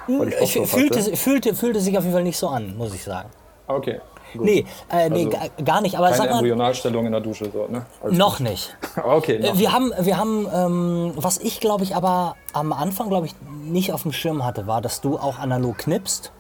Weil 0.07 0.28
ich 0.30 0.38
Bock 0.38 0.51
drauf 0.53 0.70
fühlte, 0.70 1.01
fühlte, 1.16 1.55
fühlte 1.55 1.80
sich 1.80 1.97
auf 1.97 2.03
jeden 2.03 2.13
Fall 2.13 2.24
nicht 2.24 2.38
so 2.38 2.47
an, 2.47 2.76
muss 2.78 2.93
ich 2.93 3.03
sagen. 3.03 3.30
Okay. 3.68 3.99
Gut. 4.38 4.46
Nee, 4.46 4.66
äh, 4.92 5.10
nee 5.10 5.26
Also, 5.26 5.30
ga- 5.30 5.64
gar 5.64 5.82
nicht. 5.82 5.96
Aber 5.98 6.06
Keine 6.08 6.18
sag 6.18 6.30
mal, 6.30 6.36
Embryonalstellung 6.38 7.06
in 7.06 7.12
der 7.12 7.22
Dusche, 7.22 7.50
so, 7.52 7.68
ne? 7.68 7.86
Alles 8.04 8.18
noch 8.18 8.38
gut. 8.38 8.48
nicht. 8.50 8.76
Okay, 9.04 9.40
noch 9.40 9.56
Äh, 9.56 9.60
Wir 9.60 9.72
haben, 9.72 9.92
wir 10.00 10.18
haben 10.18 10.48
ähm, 10.54 11.12
was 11.16 11.38
ich 11.38 11.60
glaube 11.60 11.84
ich 11.84 11.96
aber 11.96 12.36
am 12.54 12.72
Anfang, 12.74 13.10
glaube 13.10 13.26
ich, 13.28 13.36
nicht 13.64 13.92
auf 13.94 14.04
dem 14.04 14.12
Schirm 14.14 14.44
hatte, 14.46 14.68
war, 14.68 14.82
dass 14.82 15.02
du 15.02 15.18
auch 15.18 15.40
analog 15.40 15.78
knippst. 15.80 16.32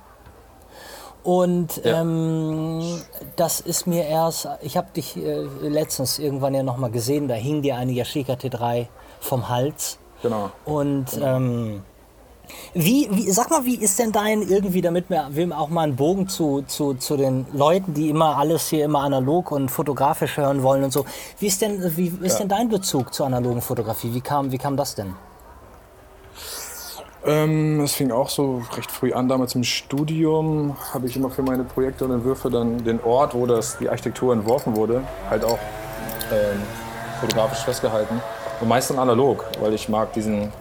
Und 1.23 1.83
Ja. 1.83 2.01
ähm, 2.01 3.01
das 3.35 3.59
ist 3.59 3.87
mir 3.87 4.05
erst, 4.05 4.47
ich 4.61 4.77
habe 4.77 4.87
dich 4.95 5.17
äh, 5.17 5.41
letztens 5.61 6.19
irgendwann 6.19 6.53
ja 6.53 6.61
nochmal 6.61 6.91
gesehen, 6.91 7.27
da 7.27 7.33
hing 7.33 7.63
dir 7.63 7.77
eine 7.77 7.91
Yashica 7.93 8.33
T3 8.33 8.85
vom 9.19 9.49
Hals. 9.49 9.97
Genau. 10.21 10.51
Und 10.65 11.07
ähm, 11.21 11.81
wie, 12.73 13.07
wie, 13.11 13.29
sag 13.31 13.49
mal, 13.49 13.65
wie 13.65 13.75
ist 13.75 13.99
denn 13.99 14.11
dein 14.11 14.41
irgendwie, 14.41 14.81
damit 14.81 15.09
wir, 15.09 15.29
auch 15.57 15.69
mal 15.69 15.83
einen 15.83 15.95
Bogen 15.95 16.27
zu, 16.27 16.63
zu, 16.67 16.93
zu 16.95 17.17
den 17.17 17.45
Leuten, 17.53 17.93
die 17.93 18.09
immer 18.09 18.37
alles 18.37 18.67
hier 18.69 18.85
immer 18.85 19.01
analog 19.01 19.51
und 19.51 19.69
fotografisch 19.69 20.37
hören 20.37 20.63
wollen 20.63 20.83
und 20.83 20.91
so. 20.91 21.05
Wie 21.39 21.47
ist 21.47 21.61
denn, 21.61 21.95
wie 21.97 22.07
ist 22.21 22.33
Ja. 22.33 22.39
denn 22.39 22.49
dein 22.49 22.69
Bezug 22.69 23.13
zur 23.13 23.25
analogen 23.25 23.61
Fotografie? 23.61 24.13
Wie 24.13 24.21
kam, 24.21 24.51
wie 24.51 24.57
kam 24.57 24.77
das 24.77 24.95
denn? 24.95 25.13
Ähm, 27.25 27.81
es 27.81 27.93
fing 27.93 28.11
auch 28.11 28.29
so 28.29 28.61
recht 28.75 28.91
früh 28.91 29.11
an. 29.11 29.27
Damals 29.27 29.55
im 29.55 29.63
Studium 29.63 30.75
habe 30.93 31.07
ich 31.07 31.15
immer 31.15 31.31
für 31.31 31.41
meine 31.41 31.63
Projekte 31.63 32.05
und 32.05 32.11
Entwürfe 32.11 32.51
dann 32.51 32.83
den 32.83 33.03
Ort, 33.03 33.33
wo 33.33 33.47
das, 33.47 33.79
die 33.79 33.89
Architektur 33.89 34.31
entworfen 34.31 34.75
wurde, 34.75 35.01
halt 35.27 35.43
auch 35.43 35.57
ähm, 36.31 36.61
fotografisch 37.19 37.63
festgehalten. 37.63 38.21
Und 38.61 38.67
meist 38.67 38.91
dann 38.91 38.99
analog, 38.99 39.43
weil 39.59 39.73
ich 39.73 39.89
mag 39.89 40.13
diesen, 40.13 40.51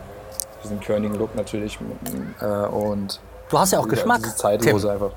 diesen 0.65 0.81
körnigen 0.81 1.15
Look 1.17 1.35
natürlich. 1.37 1.79
Äh, 2.41 2.45
und 2.67 3.21
Du 3.51 3.59
hast 3.59 3.73
ja 3.73 3.79
auch 3.79 3.85
ja, 3.85 3.91
Geschmack. 3.91 4.23
diese 4.25 4.37
Zeitlose 4.37 4.91
einfach. 4.93 5.11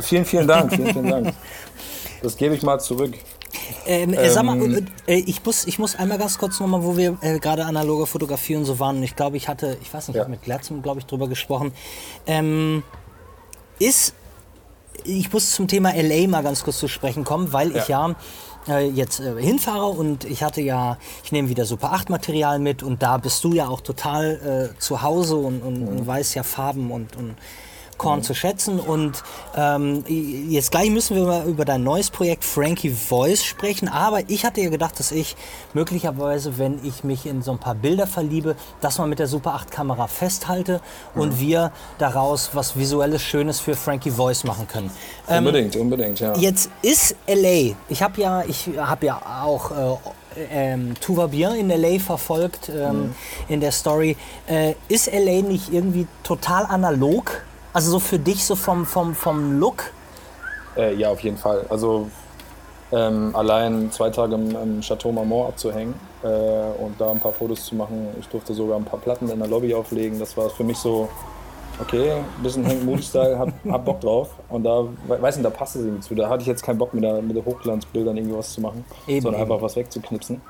Vielen, 0.00 0.24
vielen 0.24 0.46
Dank, 0.48 0.72
vielen, 0.72 0.92
vielen 0.92 1.10
Dank. 1.10 1.34
Das 2.22 2.38
gebe 2.38 2.54
ich 2.54 2.62
mal 2.62 2.78
zurück. 2.78 3.12
Ähm, 3.84 4.14
äh, 4.14 4.30
sag 4.30 4.44
mal, 4.44 4.56
Ähm, 4.56 4.86
äh, 5.06 5.16
ich, 5.16 5.44
muss, 5.44 5.66
ich 5.66 5.78
muss 5.78 5.94
einmal 5.94 6.16
ganz 6.16 6.38
kurz 6.38 6.58
nochmal, 6.58 6.82
wo 6.82 6.96
wir 6.96 7.18
äh, 7.20 7.38
gerade 7.38 7.66
analoge 7.66 8.06
Fotografie 8.06 8.56
und 8.56 8.64
so 8.64 8.78
waren. 8.78 8.96
Und 8.96 9.02
ich 9.02 9.14
glaube, 9.14 9.36
ich 9.36 9.46
hatte, 9.46 9.76
ich 9.82 9.92
weiß 9.92 10.08
nicht, 10.08 10.14
ich 10.14 10.16
Ja. 10.16 10.22
habe 10.22 10.30
mit 10.30 10.42
Glatzum, 10.42 10.80
glaube 10.80 11.00
ich, 11.00 11.06
drüber 11.06 11.28
gesprochen. 11.28 11.72
Ähm, 12.26 12.82
ist, 13.78 14.14
ich 15.04 15.30
muss 15.30 15.50
zum 15.50 15.68
Thema 15.68 15.92
LA 15.94 16.26
mal 16.28 16.42
ganz 16.42 16.64
kurz 16.64 16.78
zu 16.78 16.88
sprechen 16.88 17.24
kommen, 17.24 17.52
weil 17.52 17.76
ich 17.76 17.88
ja 17.88 18.14
äh, 18.68 18.88
jetzt 18.88 19.20
äh, 19.20 19.40
hinfahre 19.40 19.86
und 19.86 20.24
ich 20.24 20.42
hatte 20.42 20.60
ja, 20.60 20.98
ich 21.22 21.32
nehme 21.32 21.48
wieder 21.48 21.64
Super 21.64 21.92
8 21.92 22.10
Material 22.10 22.58
mit 22.58 22.82
und 22.82 23.02
da 23.02 23.18
bist 23.18 23.42
du 23.44 23.52
ja 23.52 23.68
auch 23.68 23.80
total 23.80 24.70
äh, 24.74 24.78
zu 24.78 25.02
Hause 25.02 25.36
und, 25.36 25.62
und, 25.62 25.80
Mhm. 25.80 25.88
und 25.88 26.06
weißt 26.06 26.34
ja 26.34 26.42
Farben 26.42 26.90
und, 26.90 27.16
und 27.16 27.34
Korn 28.04 28.22
zu 28.22 28.34
schätzen. 28.34 28.78
Und 28.78 29.22
ähm, 29.56 30.04
jetzt 30.06 30.70
gleich 30.70 30.90
müssen 30.90 31.16
wir 31.16 31.24
mal 31.24 31.46
über 31.46 31.64
dein 31.64 31.82
neues 31.82 32.10
Projekt 32.10 32.44
Frankie 32.44 32.90
Voice 32.90 33.42
sprechen. 33.42 33.88
Aber 33.88 34.28
ich 34.28 34.44
hatte 34.44 34.60
ja 34.60 34.70
gedacht, 34.70 34.98
dass 34.98 35.10
ich 35.10 35.36
möglicherweise, 35.72 36.58
wenn 36.58 36.84
ich 36.84 37.02
mich 37.02 37.26
in 37.26 37.42
so 37.42 37.52
ein 37.52 37.58
paar 37.58 37.74
Bilder 37.74 38.06
verliebe, 38.06 38.56
das 38.80 38.98
mal 38.98 39.06
mit 39.06 39.18
der 39.18 39.26
Super 39.26 39.54
8 39.54 39.70
Kamera 39.70 40.06
festhalte 40.06 40.80
und 41.14 41.40
wir 41.40 41.72
daraus 41.98 42.50
was 42.52 42.76
visuelles 42.76 43.22
Schönes 43.22 43.60
für 43.60 43.74
Frankie 43.74 44.10
Voice 44.10 44.44
machen 44.44 44.68
können. 44.68 44.90
Ähm, 45.28 45.46
Unbedingt, 45.46 45.76
unbedingt, 45.76 46.20
ja. 46.20 46.36
Jetzt 46.36 46.70
ist 46.82 47.16
LA. 47.26 47.74
Ich 47.88 48.02
habe 48.02 48.20
ja, 48.20 48.42
ich 48.46 48.68
habe 48.76 49.06
ja 49.06 49.20
auch 49.44 49.70
äh, 49.70 49.96
ähm, 50.50 50.94
Tuva 51.00 51.26
Bien 51.28 51.54
in 51.54 51.68
LA 51.68 51.98
verfolgt 51.98 52.68
ähm, 52.68 53.14
in 53.48 53.60
der 53.60 53.72
Story. 53.72 54.16
Äh, 54.46 54.74
ist 54.88 55.10
LA 55.12 55.42
nicht 55.42 55.72
irgendwie 55.72 56.06
total 56.22 56.66
analog? 56.66 57.42
Also 57.74 57.90
so 57.90 57.98
für 57.98 58.18
dich 58.18 58.44
so 58.44 58.56
vom 58.56 58.86
vom 58.86 59.14
vom 59.14 59.58
Look? 59.58 59.92
Äh, 60.76 60.94
ja, 60.94 61.10
auf 61.10 61.20
jeden 61.20 61.36
Fall. 61.36 61.66
Also 61.68 62.08
ähm, 62.92 63.30
allein 63.34 63.90
zwei 63.92 64.10
Tage 64.10 64.34
im, 64.36 64.50
im 64.54 64.80
Chateau 64.80 65.10
Marmont 65.12 65.48
abzuhängen 65.48 65.94
äh, 66.22 66.26
und 66.26 66.94
da 67.00 67.10
ein 67.10 67.18
paar 67.20 67.32
Fotos 67.32 67.64
zu 67.66 67.74
machen. 67.74 68.08
Ich 68.20 68.28
durfte 68.28 68.54
sogar 68.54 68.76
ein 68.78 68.84
paar 68.84 69.00
Platten 69.00 69.28
in 69.28 69.38
der 69.38 69.48
Lobby 69.48 69.74
auflegen. 69.74 70.18
Das 70.20 70.36
war 70.36 70.48
für 70.50 70.62
mich 70.64 70.78
so, 70.78 71.08
okay, 71.80 72.12
ein 72.12 72.42
bisschen 72.42 72.64
Hank 72.66 72.84
Moody-Style, 72.84 73.38
hab, 73.38 73.48
hab 73.68 73.84
Bock 73.84 74.00
drauf. 74.00 74.28
Und 74.48 74.62
da, 74.64 74.84
we- 75.08 75.20
weiß 75.20 75.36
nicht, 75.36 75.44
da 75.46 75.50
passte 75.50 75.80
es 75.80 75.84
irgendwie 75.86 76.02
zu. 76.02 76.14
Da 76.14 76.28
hatte 76.28 76.42
ich 76.42 76.46
jetzt 76.48 76.62
keinen 76.62 76.78
Bock 76.78 76.94
mit, 76.94 77.02
der, 77.02 77.20
mit 77.22 77.36
den 77.36 77.44
Hochglanzbildern 77.44 78.16
irgendwie 78.16 78.36
was 78.36 78.52
zu 78.52 78.60
machen, 78.60 78.84
Eben, 79.08 79.22
sondern 79.22 79.42
eben. 79.42 79.50
einfach 79.50 79.64
was 79.64 79.74
wegzuknipsen. 79.74 80.40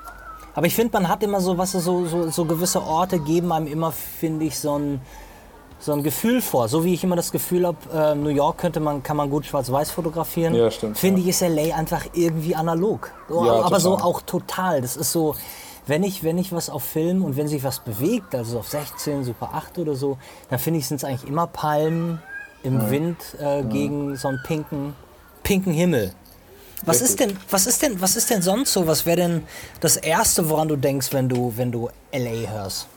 Aber 0.53 0.67
ich 0.67 0.75
finde, 0.75 0.93
man 0.93 1.09
hat 1.09 1.23
immer 1.23 1.41
so, 1.41 1.57
was 1.57 1.71
so, 1.71 2.05
so, 2.05 2.29
so 2.29 2.45
gewisse 2.45 2.81
Orte 2.83 3.19
geben 3.19 3.51
einem 3.51 3.67
immer, 3.67 3.91
finde 3.91 4.45
ich, 4.45 4.57
so 4.59 4.77
ein, 4.77 5.01
so 5.85 5.93
ein 5.93 6.01
Gefühl 6.01 6.41
vor. 6.41 6.67
So 6.67 6.83
wie 6.83 6.93
ich 6.95 7.03
immer 7.03 7.15
das 7.15 7.31
Gefühl 7.31 7.67
habe, 7.67 7.77
äh, 7.93 8.15
New 8.15 8.29
York 8.29 8.57
könnte 8.57 8.79
man, 8.79 9.03
kann 9.03 9.15
man 9.17 9.29
gut 9.29 9.45
schwarz-weiß 9.45 9.91
fotografieren. 9.91 10.55
Ja, 10.55 10.71
stimmt, 10.71 10.97
Finde 10.97 11.21
ja. 11.21 11.29
ich, 11.29 11.41
ist 11.41 11.41
LA 11.41 11.75
einfach 11.75 12.05
irgendwie 12.13 12.55
analog. 12.55 13.11
So, 13.29 13.45
Ja, 13.45 13.61
aber 13.61 13.79
so 13.79 13.91
total. 13.91 14.05
auch 14.05 14.21
total. 14.21 14.81
Das 14.81 14.97
ist 14.97 15.11
so, 15.11 15.35
wenn 15.85 16.03
ich, 16.03 16.23
wenn 16.23 16.39
ich 16.39 16.51
was 16.51 16.71
auf 16.71 16.83
Film 16.83 17.23
und 17.23 17.37
wenn 17.37 17.47
sich 17.47 17.63
was 17.63 17.79
bewegt, 17.79 18.33
also 18.33 18.59
auf 18.59 18.67
16, 18.67 19.23
Super 19.23 19.51
8 19.53 19.77
oder 19.77 19.95
so, 19.95 20.17
dann 20.49 20.57
finde 20.57 20.79
ich, 20.79 20.87
sind 20.87 20.97
es 20.97 21.03
eigentlich 21.03 21.29
immer 21.29 21.45
Palmen 21.45 22.19
im 22.63 22.89
Wind 22.89 23.17
äh, 23.39 23.61
gegen 23.61 24.15
so 24.15 24.29
einen 24.29 24.39
pinken, 24.43 24.95
pinken 25.43 25.71
Himmel. 25.71 26.13
Was 26.83 27.01
ist 27.01 27.19
denn, 27.19 27.37
was 27.49 27.67
ist 27.67 27.81
denn, 27.83 28.01
was 28.01 28.15
ist 28.15 28.29
denn 28.31 28.41
sonst 28.41 28.73
so? 28.73 28.87
Was 28.87 29.05
wäre 29.05 29.17
denn 29.17 29.43
das 29.79 29.97
erste, 29.97 30.49
woran 30.49 30.67
du 30.67 30.75
denkst, 30.75 31.13
wenn 31.13 31.29
du, 31.29 31.53
wenn 31.55 31.71
du 31.71 31.89
LA 32.11 32.49
hörst? 32.51 32.87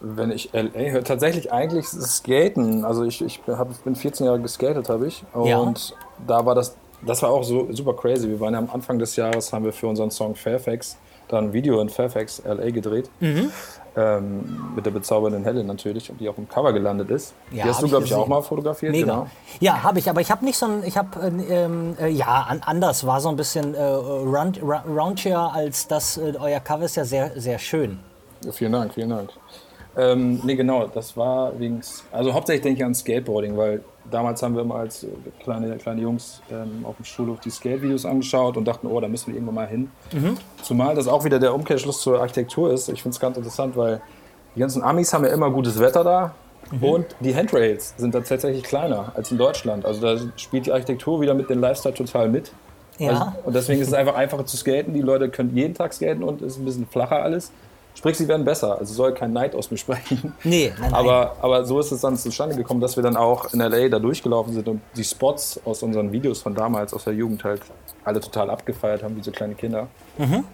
Wenn 0.00 0.30
ich 0.30 0.50
LA 0.52 0.90
höre, 0.90 1.04
tatsächlich 1.04 1.52
eigentlich 1.52 1.86
Skaten. 1.86 2.84
Also 2.84 3.04
ich, 3.04 3.22
ich 3.22 3.40
hab, 3.46 3.84
bin 3.84 3.94
14 3.94 4.26
Jahre 4.26 4.40
geskatet, 4.40 4.88
habe 4.88 5.06
ich. 5.06 5.22
Und 5.34 5.90
Ja. 5.90 5.96
da 6.26 6.46
war 6.46 6.54
das, 6.54 6.76
das 7.06 7.22
war 7.22 7.30
auch 7.30 7.44
so 7.44 7.68
super 7.70 7.94
crazy. 7.94 8.28
Wir 8.28 8.40
waren 8.40 8.54
ja 8.54 8.58
am 8.58 8.70
Anfang 8.72 8.98
des 8.98 9.16
Jahres, 9.16 9.52
haben 9.52 9.64
wir 9.64 9.72
für 9.72 9.86
unseren 9.86 10.10
Song 10.10 10.34
Fairfax 10.34 10.96
dann 11.30 11.44
ein 11.46 11.52
Video 11.52 11.80
in 11.80 11.88
Fairfax, 11.88 12.42
LA 12.44 12.70
gedreht. 12.70 13.10
Mhm. 13.20 13.50
Ähm, 13.96 14.72
mit 14.76 14.86
der 14.86 14.92
bezaubernden 14.92 15.42
Helen 15.42 15.66
natürlich, 15.66 16.12
die 16.20 16.28
auch 16.28 16.38
im 16.38 16.48
Cover 16.48 16.72
gelandet 16.72 17.10
ist. 17.10 17.34
Ja, 17.50 17.64
die 17.64 17.70
hast 17.70 17.82
du, 17.82 17.88
glaube 17.88 18.04
ich, 18.04 18.14
auch 18.14 18.28
mal 18.28 18.40
fotografiert. 18.40 18.92
Mega. 18.92 19.04
Genau. 19.04 19.26
Ja, 19.58 19.82
habe 19.82 19.98
ich, 19.98 20.08
aber 20.08 20.20
ich 20.20 20.30
habe 20.30 20.44
nicht 20.44 20.56
so 20.56 20.66
ein, 20.66 20.84
ich 20.84 20.96
habe, 20.96 21.08
äh, 21.20 21.64
ähm, 21.64 21.96
äh, 22.00 22.08
ja, 22.08 22.46
an, 22.48 22.62
anders, 22.64 23.04
war 23.04 23.20
so 23.20 23.28
ein 23.28 23.36
bisschen 23.36 23.74
äh, 23.74 23.82
round, 23.82 24.60
roundier 24.62 25.38
als 25.52 25.88
das, 25.88 26.18
äh, 26.18 26.34
euer 26.38 26.60
Cover 26.60 26.84
ist 26.84 26.96
ja 26.96 27.04
sehr, 27.04 27.32
sehr 27.40 27.58
schön. 27.58 27.98
Ja, 28.44 28.52
vielen 28.52 28.72
Dank, 28.72 28.94
vielen 28.94 29.10
Dank. 29.10 29.30
Ähm, 29.96 30.40
nee, 30.44 30.54
genau, 30.54 30.86
das 30.86 31.16
war 31.16 31.58
wegen, 31.58 31.80
also 32.12 32.32
hauptsächlich 32.32 32.62
denke 32.62 32.78
ich 32.78 32.84
an 32.84 32.94
Skateboarding, 32.94 33.56
weil 33.56 33.82
damals 34.10 34.42
haben 34.42 34.54
wir 34.54 34.62
immer 34.62 34.76
als 34.76 35.06
kleine, 35.42 35.76
kleine 35.76 36.00
Jungs 36.00 36.42
ähm, 36.50 36.84
auf 36.84 36.96
dem 36.96 37.04
Schulhof 37.04 37.40
die 37.40 37.50
Skate-Videos 37.50 38.06
angeschaut 38.06 38.56
und 38.56 38.66
dachten, 38.66 38.86
oh, 38.86 39.00
da 39.00 39.08
müssen 39.08 39.28
wir 39.28 39.34
irgendwann 39.34 39.56
mal 39.56 39.66
hin. 39.66 39.90
Zumal 40.62 40.94
das 40.94 41.08
auch 41.08 41.24
wieder 41.24 41.38
der 41.38 41.54
Umkehrschluss 41.54 42.00
zur 42.00 42.20
Architektur 42.20 42.72
ist. 42.72 42.88
Ich 42.88 43.02
finde 43.02 43.14
es 43.14 43.20
ganz 43.20 43.36
interessant, 43.36 43.76
weil 43.76 44.00
die 44.54 44.60
ganzen 44.60 44.82
Amis 44.82 45.12
haben 45.12 45.24
ja 45.24 45.30
immer 45.30 45.50
gutes 45.50 45.78
Wetter 45.78 46.04
da 46.04 46.34
und 46.80 47.06
die 47.20 47.34
Handrails 47.34 47.94
sind 47.96 48.14
da 48.14 48.20
tatsächlich 48.20 48.62
kleiner 48.62 49.12
als 49.16 49.30
in 49.32 49.38
Deutschland. 49.38 49.84
Also 49.84 50.00
da 50.00 50.20
spielt 50.36 50.66
die 50.66 50.72
Architektur 50.72 51.20
wieder 51.20 51.34
mit 51.34 51.50
dem 51.50 51.60
Lifestyle 51.60 51.94
total 51.94 52.28
mit. 52.28 52.52
Ja. 52.98 53.10
Also, 53.10 53.32
und 53.44 53.56
deswegen 53.56 53.80
ist 53.80 53.88
es 53.88 53.94
einfach 53.94 54.14
einfacher 54.14 54.46
zu 54.46 54.56
skaten. 54.56 54.94
Die 54.94 55.00
Leute 55.00 55.30
können 55.30 55.56
jeden 55.56 55.74
Tag 55.74 55.92
skaten 55.92 56.22
und 56.22 56.42
es 56.42 56.52
ist 56.52 56.58
ein 56.58 56.64
bisschen 56.64 56.86
flacher 56.86 57.22
alles. 57.22 57.50
Sprich, 57.94 58.16
sie 58.16 58.28
werden 58.28 58.44
besser. 58.44 58.78
Also 58.78 58.94
soll 58.94 59.12
kein 59.12 59.32
Neid 59.32 59.54
aus 59.54 59.70
mir 59.70 59.76
sprechen. 59.76 60.32
Nee, 60.44 60.72
nein, 60.78 60.90
nein. 60.90 60.94
Aber, 60.94 61.36
aber 61.42 61.64
so 61.64 61.78
ist 61.80 61.92
es 61.92 62.00
dann 62.00 62.16
zustande 62.16 62.56
gekommen, 62.56 62.80
dass 62.80 62.96
wir 62.96 63.02
dann 63.02 63.16
auch 63.16 63.52
in 63.52 63.60
LA 63.60 63.88
da 63.88 63.98
durchgelaufen 63.98 64.54
sind 64.54 64.68
und 64.68 64.80
die 64.96 65.04
Spots 65.04 65.60
aus 65.64 65.82
unseren 65.82 66.10
Videos 66.12 66.40
von 66.40 66.54
damals, 66.54 66.94
aus 66.94 67.04
der 67.04 67.14
Jugend 67.14 67.44
halt, 67.44 67.62
alle 68.04 68.20
total 68.20 68.50
abgefeiert 68.50 69.02
haben, 69.02 69.16
wie 69.16 69.22
so 69.22 69.30
kleine 69.30 69.54
Kinder. 69.54 69.88
Mhm. 70.16 70.44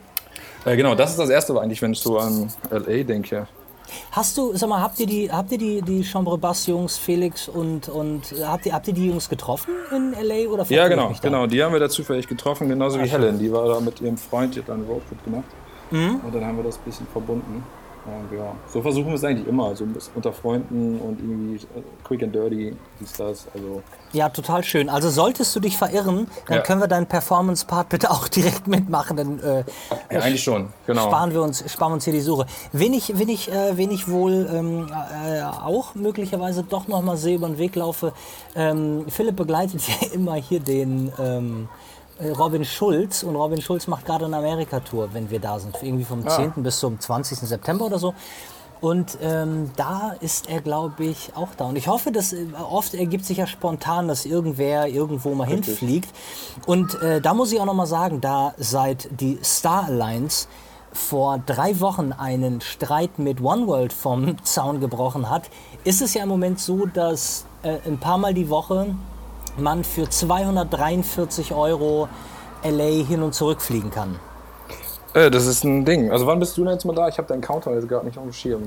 Äh, 0.64 0.76
genau, 0.76 0.94
das 0.94 1.10
ist 1.10 1.18
das 1.18 1.30
Erste 1.30 1.58
eigentlich, 1.60 1.80
wenn 1.82 1.92
ich 1.92 2.00
so 2.00 2.18
an 2.18 2.50
LA 2.70 3.04
denke. 3.04 3.46
Hast 4.10 4.36
du, 4.36 4.54
sag 4.56 4.68
mal, 4.68 4.80
habt 4.80 4.98
ihr 4.98 5.06
die, 5.06 5.30
habt 5.30 5.52
ihr 5.52 5.58
die, 5.58 5.82
die 5.82 6.02
Chambre 6.02 6.36
Bass 6.38 6.66
Jungs, 6.66 6.96
Felix 6.96 7.48
und, 7.48 7.88
und 7.88 8.34
habt 8.44 8.66
ihr, 8.66 8.72
habt 8.72 8.88
ihr 8.88 8.94
die 8.94 9.06
Jungs 9.06 9.28
getroffen 9.28 9.74
in 9.94 10.12
LA 10.12 10.50
oder 10.50 10.64
Ja, 10.68 10.88
genau, 10.88 11.12
genau. 11.22 11.46
Die 11.46 11.62
haben 11.62 11.72
wir 11.72 11.80
da 11.80 11.88
zufällig 11.88 12.26
getroffen, 12.26 12.68
genauso 12.68 13.00
wie 13.00 13.06
Helen. 13.06 13.38
Die 13.38 13.52
war 13.52 13.68
da 13.68 13.80
mit 13.80 14.00
ihrem 14.00 14.16
Freund, 14.16 14.54
die 14.54 14.60
hat 14.60 14.68
dann 14.68 14.80
einen 14.80 14.88
Roadtrip 14.88 15.22
gemacht. 15.24 15.44
Mhm. 15.90 16.20
Und 16.24 16.34
dann 16.34 16.44
haben 16.44 16.56
wir 16.56 16.64
das 16.64 16.76
ein 16.78 16.84
bisschen 16.84 17.06
verbunden. 17.06 17.62
Und 18.06 18.38
ja, 18.38 18.52
so 18.68 18.80
versuchen 18.82 19.08
wir 19.08 19.14
es 19.14 19.24
eigentlich 19.24 19.48
immer. 19.48 19.74
So 19.74 19.84
unter 20.14 20.32
Freunden 20.32 21.00
und 21.00 21.18
irgendwie 21.18 21.56
äh, 21.56 21.82
quick 22.04 22.22
and 22.22 22.32
dirty, 22.32 22.76
dies, 23.00 23.12
das. 23.14 23.48
Also 23.52 23.82
Ja, 24.12 24.28
total 24.28 24.62
schön. 24.62 24.88
Also 24.88 25.10
solltest 25.10 25.56
du 25.56 25.58
dich 25.60 25.76
verirren, 25.76 26.28
dann 26.46 26.58
Ja. 26.58 26.62
können 26.62 26.80
wir 26.80 26.86
deinen 26.86 27.06
Performance-Part 27.06 27.88
bitte 27.88 28.12
auch 28.12 28.28
direkt 28.36 28.68
mitmachen. 28.68 29.16
Dann 29.16 29.40
äh, 29.40 29.64
ja, 30.12 30.20
eigentlich 30.20 30.44
schon, 30.44 30.68
genau. 30.86 31.02
sparen 31.06 31.32
wir 31.32 31.42
uns, 31.42 31.64
sparen 31.68 31.90
wir 31.90 31.94
uns 31.94 32.04
hier 32.04 32.12
die 32.12 32.20
Suche. 32.20 32.46
Wen 32.72 32.94
ich, 32.94 33.18
wen 33.18 33.28
ich, 33.28 33.50
äh, 33.50 33.76
wen 33.76 33.90
ich 33.90 34.08
wohl 34.08 34.48
ähm, 34.54 34.86
äh, 35.26 35.42
auch 35.42 35.96
möglicherweise 35.96 36.62
doch 36.62 36.86
noch 36.86 37.02
mal 37.02 37.16
sehe 37.16 37.34
über 37.34 37.48
den 37.48 37.58
Weg 37.58 37.74
laufe. 37.74 38.12
Ähm, 38.54 39.06
Philipp 39.08 39.34
begleitet 39.34 39.82
ja 39.88 40.12
immer 40.12 40.34
hier 40.36 40.60
den 40.60 41.10
ähm, 41.20 41.68
äh, 41.72 41.85
Robin 42.20 42.64
Schulz 42.64 43.22
und 43.22 43.36
Robin 43.36 43.60
Schulz 43.60 43.86
macht 43.86 44.06
gerade 44.06 44.24
eine 44.24 44.38
Amerika-Tour, 44.38 45.10
wenn 45.12 45.30
wir 45.30 45.38
da 45.38 45.58
sind. 45.58 45.76
Irgendwie 45.82 46.04
vom 46.04 46.26
10. 46.26 46.62
bis 46.62 46.78
zum 46.78 46.98
20. 46.98 47.38
September 47.38 47.86
oder 47.86 47.98
so. 47.98 48.14
Und 48.80 49.18
ähm, 49.22 49.70
da 49.76 50.14
ist 50.20 50.50
er, 50.50 50.60
glaube 50.60 51.04
ich, 51.04 51.32
auch 51.34 51.48
da. 51.56 51.64
Und 51.64 51.76
ich 51.76 51.88
hoffe, 51.88 52.12
dass 52.12 52.32
äh, 52.32 52.46
oft 52.70 52.94
ergibt 52.94 53.24
sich 53.24 53.38
ja 53.38 53.46
spontan, 53.46 54.06
dass 54.06 54.26
irgendwer 54.26 54.88
irgendwo 54.88 55.34
mal 55.34 55.46
hinfliegt. 55.46 56.10
Und 56.66 57.00
äh, 57.02 57.20
da 57.20 57.32
muss 57.32 57.52
ich 57.52 57.60
auch 57.60 57.64
noch 57.64 57.74
mal 57.74 57.86
sagen, 57.86 58.20
da 58.20 58.54
seit 58.58 59.08
die 59.20 59.38
Star 59.42 59.86
Alliance 59.86 60.46
vor 60.92 61.38
drei 61.44 61.78
Wochen 61.80 62.12
einen 62.12 62.60
Streit 62.60 63.18
mit 63.18 63.40
One 63.40 63.66
World 63.66 63.92
vom 63.92 64.42
Zaun 64.44 64.80
gebrochen 64.80 65.28
hat, 65.30 65.50
ist 65.84 66.02
es 66.02 66.14
ja 66.14 66.22
im 66.22 66.28
Moment 66.28 66.60
so, 66.60 66.86
dass 66.86 67.44
äh, 67.62 67.78
ein 67.86 67.98
paar 67.98 68.18
Mal 68.18 68.34
die 68.34 68.48
Woche 68.48 68.94
man 69.58 69.84
für 69.84 70.08
243 70.08 71.52
Euro 71.54 72.08
LA 72.64 73.04
hin 73.04 73.22
und 73.22 73.34
zurück 73.34 73.60
fliegen 73.60 73.90
kann. 73.90 74.18
Äh, 75.14 75.30
das 75.30 75.46
ist 75.46 75.64
ein 75.64 75.84
Ding. 75.84 76.10
Also 76.10 76.26
wann 76.26 76.38
bist 76.38 76.56
du 76.58 76.64
denn 76.64 76.72
jetzt 76.74 76.84
mal 76.84 76.94
da? 76.94 77.08
Ich 77.08 77.16
habe 77.18 77.26
deinen 77.28 77.40
Counter 77.40 77.72
jetzt 77.74 77.88
gerade 77.88 78.04
nicht 78.06 78.18
auf 78.18 78.24
dem 78.24 78.32
Schirm. 78.32 78.62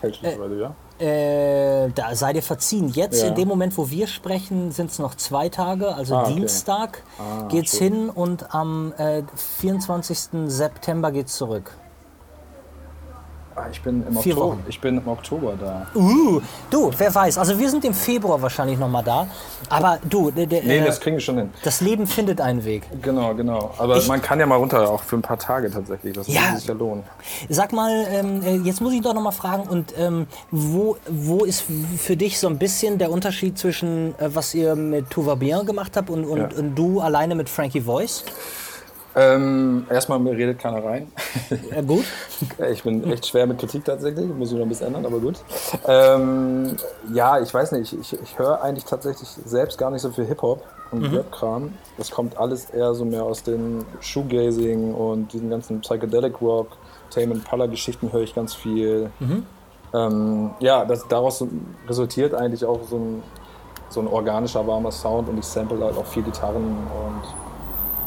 Fälschlicherweise, 0.00 0.58
ja? 0.60 0.74
Äh, 1.04 1.90
da 1.94 2.14
sei 2.14 2.32
dir 2.32 2.42
verziehen. 2.42 2.88
Jetzt 2.88 3.22
Ja. 3.22 3.28
in 3.28 3.34
dem 3.34 3.48
Moment, 3.48 3.76
wo 3.78 3.88
wir 3.90 4.06
sprechen, 4.06 4.72
sind 4.72 4.90
es 4.90 4.98
noch 4.98 5.14
zwei 5.14 5.48
Tage. 5.48 5.94
Also 5.94 6.16
Ah, 6.16 6.22
okay. 6.22 6.34
Dienstag 6.34 7.02
Ah, 7.18 7.46
geht's 7.48 7.78
schön. 7.78 7.92
hin 7.92 8.10
und 8.10 8.52
am 8.54 8.92
äh, 8.98 9.22
24. 9.36 10.18
September 10.46 11.12
geht's 11.12 11.36
zurück. 11.36 11.72
Ah, 13.54 13.66
ich 13.70 13.82
bin 13.82 14.02
im 14.06 14.16
Vier 14.18 14.32
Oktober. 14.36 14.52
Wochen. 14.54 14.64
Ich 14.68 14.80
bin 14.80 14.96
im 14.98 15.06
Oktober 15.08 15.52
da. 15.60 15.86
Uh, 15.94 16.40
du, 16.70 16.90
wer 16.96 17.14
weiß. 17.14 17.36
Also 17.36 17.58
wir 17.58 17.68
sind 17.70 17.84
im 17.84 17.92
Februar 17.92 18.40
wahrscheinlich 18.40 18.78
noch 18.78 18.88
mal 18.88 19.02
da. 19.02 19.26
Aber 19.68 19.98
du, 20.08 20.30
der, 20.30 20.46
der, 20.46 20.62
Nee, 20.62 20.78
äh, 20.78 20.84
das 20.86 20.98
kriegen 21.00 21.16
wir 21.16 21.20
schon 21.20 21.36
hin. 21.36 21.50
das 21.62 21.80
Leben 21.82 22.06
findet 22.06 22.40
einen 22.40 22.64
Weg. 22.64 22.84
Genau, 23.02 23.34
genau. 23.34 23.72
Aber 23.76 23.98
Ich- 23.98 24.08
man 24.08 24.22
kann 24.22 24.40
ja 24.40 24.46
mal 24.46 24.56
runter, 24.56 24.88
auch 24.90 25.02
für 25.02 25.16
ein 25.16 25.22
paar 25.22 25.38
Tage 25.38 25.70
tatsächlich. 25.70 26.14
Das 26.14 26.28
Ja. 26.28 26.40
würde 26.46 26.58
sich 26.58 26.66
ja 26.68 26.74
lohnen. 26.74 27.04
Sag 27.50 27.72
mal, 27.72 28.06
ähm, 28.10 28.42
äh, 28.42 28.56
jetzt 28.56 28.80
muss 28.80 28.92
ich 28.94 29.02
doch 29.02 29.12
noch 29.14 29.22
mal 29.22 29.32
fragen, 29.32 29.64
und 29.68 29.92
ähm, 29.98 30.26
wo, 30.50 30.96
wo 31.08 31.44
ist 31.44 31.64
für 31.98 32.16
dich 32.16 32.38
so 32.38 32.48
ein 32.48 32.56
bisschen 32.58 32.96
der 32.98 33.10
Unterschied 33.10 33.58
zwischen, 33.58 34.14
äh, 34.18 34.34
was 34.34 34.54
ihr 34.54 34.74
mit 34.76 35.10
Tuva 35.10 35.34
Bien 35.34 35.66
gemacht 35.66 35.96
habt 35.96 36.08
und, 36.08 36.24
und, 36.24 36.38
Ja. 36.38 36.48
und 36.58 36.74
du 36.74 37.00
alleine 37.00 37.34
mit 37.34 37.48
Frankie 37.50 37.82
Voice? 37.82 38.24
Ähm, 39.14 39.86
erstmal, 39.90 40.18
mir 40.18 40.32
redet 40.32 40.58
keiner 40.58 40.82
rein. 40.84 41.12
Äh, 41.70 41.82
gut. 41.82 42.04
Ich 42.72 42.82
bin 42.82 43.04
echt 43.10 43.26
schwer 43.26 43.46
mit 43.46 43.58
Kritik 43.58 43.84
tatsächlich, 43.84 44.26
muss 44.26 44.50
ich 44.50 44.56
noch 44.56 44.62
ein 44.64 44.68
bisschen 44.68 44.88
ändern, 44.88 45.06
aber 45.06 45.18
gut. 45.20 45.36
Ähm, 45.86 46.76
ja, 47.12 47.40
ich 47.40 47.52
weiß 47.52 47.72
nicht, 47.72 47.92
ich, 47.92 48.20
ich 48.20 48.38
höre 48.38 48.60
eigentlich 48.62 48.84
tatsächlich 48.84 49.28
selbst 49.44 49.78
gar 49.78 49.90
nicht 49.90 50.02
so 50.02 50.10
viel 50.10 50.24
Hip-Hop 50.24 50.62
und 50.90 51.02
Mhm. 51.10 51.16
Rap-Kram. 51.16 51.72
Das 51.98 52.10
kommt 52.10 52.36
alles 52.38 52.70
eher 52.70 52.94
so 52.94 53.04
mehr 53.04 53.22
aus 53.24 53.42
dem 53.42 53.84
Shoegazing 54.00 54.94
und 54.94 55.32
diesen 55.32 55.50
ganzen 55.50 55.80
Psychedelic 55.80 56.40
Rock, 56.40 56.68
Tame 57.10 57.34
Impala-Geschichten 57.34 58.12
höre 58.12 58.22
ich 58.22 58.34
ganz 58.34 58.54
viel. 58.54 59.10
Mhm. 59.20 59.46
Ähm, 59.94 60.50
ja, 60.60 60.84
das, 60.84 61.06
daraus 61.08 61.44
resultiert 61.86 62.34
eigentlich 62.34 62.64
auch 62.64 62.80
so 62.88 62.96
ein, 62.96 63.22
so 63.88 64.00
ein 64.00 64.06
organischer, 64.08 64.66
warmer 64.66 64.90
Sound 64.90 65.28
und 65.28 65.38
ich 65.38 65.44
sample 65.44 65.84
halt 65.84 65.96
auch 65.96 66.06
viel 66.06 66.22
Gitarren 66.22 66.64
und 66.64 67.22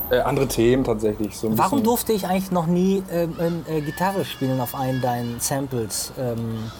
äh, 0.09 0.19
andere 0.19 0.47
Themen 0.47 0.83
tatsächlich. 0.83 1.37
So 1.37 1.57
Warum 1.57 1.83
durfte 1.83 2.13
ich 2.13 2.27
eigentlich 2.27 2.51
noch 2.51 2.67
nie 2.67 3.03
ähm, 3.11 3.63
äh, 3.67 3.81
Gitarre 3.81 4.25
spielen 4.25 4.59
auf 4.59 4.75
einen 4.75 5.01
deinen 5.01 5.39
Samples? 5.39 6.11
Ähm, 6.19 6.71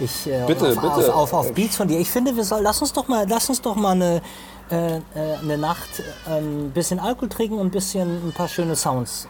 ich, 0.00 0.26
äh, 0.26 0.44
Bitte, 0.46 0.68
auf, 0.68 0.74
bitte. 0.74 1.14
Auf, 1.14 1.32
auf, 1.32 1.32
auf 1.32 1.52
Beats 1.54 1.76
von 1.76 1.88
dir. 1.88 1.98
Ich 1.98 2.10
finde, 2.10 2.34
wir 2.34 2.44
soll, 2.44 2.62
lass 2.62 2.80
uns 2.80 2.92
doch 2.92 3.08
mal, 3.08 3.26
lass 3.28 3.48
uns 3.48 3.62
doch 3.62 3.76
mal 3.76 3.92
eine, 3.92 4.22
äh, 4.70 4.96
äh, 4.96 5.00
eine 5.42 5.58
Nacht 5.58 6.02
ein 6.26 6.70
bisschen 6.72 6.98
Alkohol 6.98 7.28
trinken 7.28 7.58
und 7.58 7.68
ein 7.68 7.70
bisschen 7.70 8.28
ein 8.28 8.32
paar 8.32 8.48
schöne 8.48 8.74
Sounds 8.74 9.28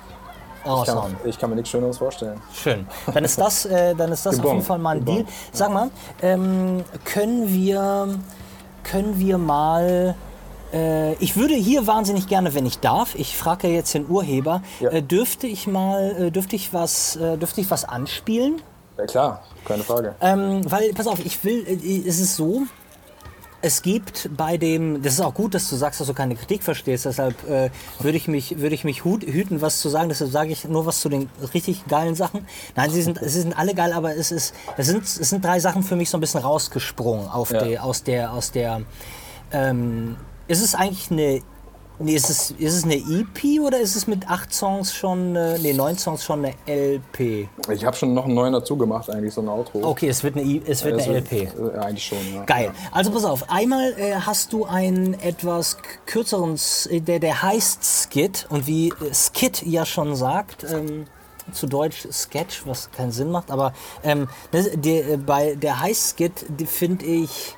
ich, 0.65 0.87
kann, 0.87 1.17
ich 1.25 1.39
kann 1.39 1.51
mir 1.51 1.57
nichts 1.57 1.71
Schöneres 1.71 1.99
vorstellen. 1.99 2.41
Schön. 2.53 2.87
Dann 3.13 3.25
ist 3.25 3.39
das, 3.39 3.67
äh, 3.67 3.95
dann 3.95 4.13
ist 4.13 4.25
das 4.25 4.39
auf 4.39 4.47
jeden 4.47 4.63
Fall 4.63 4.79
mal 4.79 4.97
ein 4.97 5.01
gebongt, 5.01 5.29
Deal. 5.29 5.35
Sag 5.53 5.73
mal, 5.73 5.91
ähm, 6.23 6.85
können 7.05 7.49
wir, 7.53 8.09
können 8.83 9.19
wir 9.19 9.39
mal 9.39 10.15
äh, 10.75 11.14
ich 11.14 11.37
würde 11.37 11.55
hier 11.55 11.87
wahnsinnig 11.87 12.27
gerne, 12.27 12.55
wenn 12.55 12.66
ich 12.66 12.81
darf, 12.81 13.14
ich 13.14 13.37
frage 13.37 13.68
ja 13.68 13.75
jetzt 13.75 13.95
den 13.95 14.09
Urheber, 14.09 14.62
Ja. 14.81 14.91
äh, 14.91 15.03
dürfte 15.03 15.47
ich 15.47 15.66
mal, 15.66 16.16
äh, 16.27 16.31
dürfte 16.31 16.57
ich 16.57 16.72
was, 16.75 17.16
äh, 17.16 17.39
dürfte 17.39 17.61
ich 17.61 17.70
was 17.70 17.85
anspielen? 17.85 18.61
Ja 18.99 19.07
klar, 19.07 19.43
keine 19.64 19.83
Frage. 19.85 20.14
Ähm, 20.20 20.61
weil, 20.70 20.93
pass 20.93 21.07
auf, 21.07 21.25
ich 21.25 21.43
will, 21.45 21.66
es 22.07 22.20
ist 22.20 22.37
so, 22.37 22.62
es 23.61 23.81
gibt 23.81 24.29
bei 24.37 24.59
dem, 24.59 25.03
das 25.03 25.14
ist 25.14 25.20
auch 25.22 25.33
gut, 25.33 25.55
dass 25.55 25.70
du 25.70 25.77
sagst, 25.77 25.99
dass 25.99 26.07
du 26.07 26.12
keine 26.12 26.37
Kritik 26.37 26.62
verstehst, 26.62 27.07
deshalb 27.07 27.49
äh, 27.49 27.70
würde 27.99 28.18
ich 28.18 28.29
mich, 28.29 28.59
würde 28.61 28.75
ich 28.75 28.85
mich 28.85 29.05
hut, 29.05 29.25
hüten, 29.25 29.62
was 29.62 29.81
zu 29.81 29.89
sagen, 29.89 30.11
deshalb 30.11 30.31
sage 30.31 30.53
ich 30.53 30.64
nur 30.68 30.85
was 30.85 31.01
zu 31.01 31.09
den 31.09 31.31
richtig 31.55 31.87
geilen 31.89 32.14
Sachen. 32.14 32.47
Nein, 32.77 32.91
sie 32.91 33.01
sind, 33.01 33.18
sie 33.22 33.41
sind 33.41 33.57
alle 33.59 33.75
geil, 33.75 33.93
aber 33.95 34.14
es 34.14 34.31
ist, 34.33 34.55
es 34.77 34.87
sind, 34.89 35.05
es 35.05 35.14
sind 35.31 35.43
drei 35.45 35.61
Sachen 35.61 35.83
für 35.83 35.97
mich 35.97 36.11
so 36.11 36.18
ein 36.18 36.20
bisschen 36.20 36.43
rausgesprungen 36.43 37.29
auf 37.31 37.53
Ja. 37.53 37.64
die, 37.64 37.79
aus 37.79 38.03
der, 38.03 38.33
aus 38.35 38.53
der, 38.53 38.83
ähm, 39.51 40.16
ist 40.49 40.63
es 40.63 40.75
eigentlich 40.75 41.11
eine, 41.11 41.41
nee, 41.99 42.15
ist 42.15 42.29
es, 42.31 42.51
ist 42.53 42.75
es 42.75 42.85
eine 42.85 42.97
EP 42.97 43.61
oder 43.61 43.79
ist 43.81 43.95
es 43.97 44.07
mit 44.07 44.29
acht 44.29 44.53
Songs 44.53 44.95
schon, 44.95 45.37
äh, 45.37 45.59
nee, 45.59 45.73
neun 45.73 45.97
Songs 45.97 46.25
schon 46.25 46.45
eine 46.45 46.55
LP? 46.67 47.49
Ich 47.71 47.85
habe 47.85 47.97
schon 47.97 48.15
noch 48.15 48.25
einen 48.25 48.35
neuen 48.35 48.53
dazu 48.53 48.77
gemacht, 48.77 49.09
eigentlich 49.11 49.33
so 49.35 49.41
ein 49.41 49.49
Outro. 49.49 49.83
Okay, 49.89 50.09
es 50.09 50.23
wird 50.23 50.37
eine, 50.37 50.45
I- 50.45 50.63
es 50.67 50.85
wird 50.85 51.01
eine 51.01 51.19
LP. 51.19 51.33
äh, 51.33 51.79
eigentlich 51.79 52.05
schon, 52.07 52.19
ja. 52.35 52.45
Geil. 52.45 52.73
Also 52.93 53.11
pass 53.11 53.25
auf, 53.25 53.49
einmal 53.51 53.93
äh, 53.99 54.15
hast 54.15 54.53
du 54.53 54.65
einen 54.65 55.15
etwas 55.21 55.77
kürzeren, 56.07 56.59
äh, 56.91 57.01
der, 57.01 57.19
der 57.21 57.43
heißt 57.43 57.85
Skit 57.85 58.47
und 58.51 58.67
wie 58.67 58.89
äh, 58.89 59.13
Skit 59.15 59.63
ja 59.65 59.87
schon 59.87 60.15
sagt, 60.17 60.65
ähm, 60.65 61.07
zu 61.53 61.67
Deutsch 61.67 62.09
Sketch, 62.11 62.63
was 62.67 62.91
keinen 62.91 63.13
Sinn 63.13 63.31
macht, 63.31 63.51
aber 63.51 63.75
ähm, 64.03 64.29
das, 64.51 64.67
der, 64.75 65.09
äh, 65.11 65.17
bei 65.19 65.55
der 65.55 65.79
heißt 65.79 66.17
Skit, 66.17 66.47
finde 66.67 67.05
ich, 67.05 67.55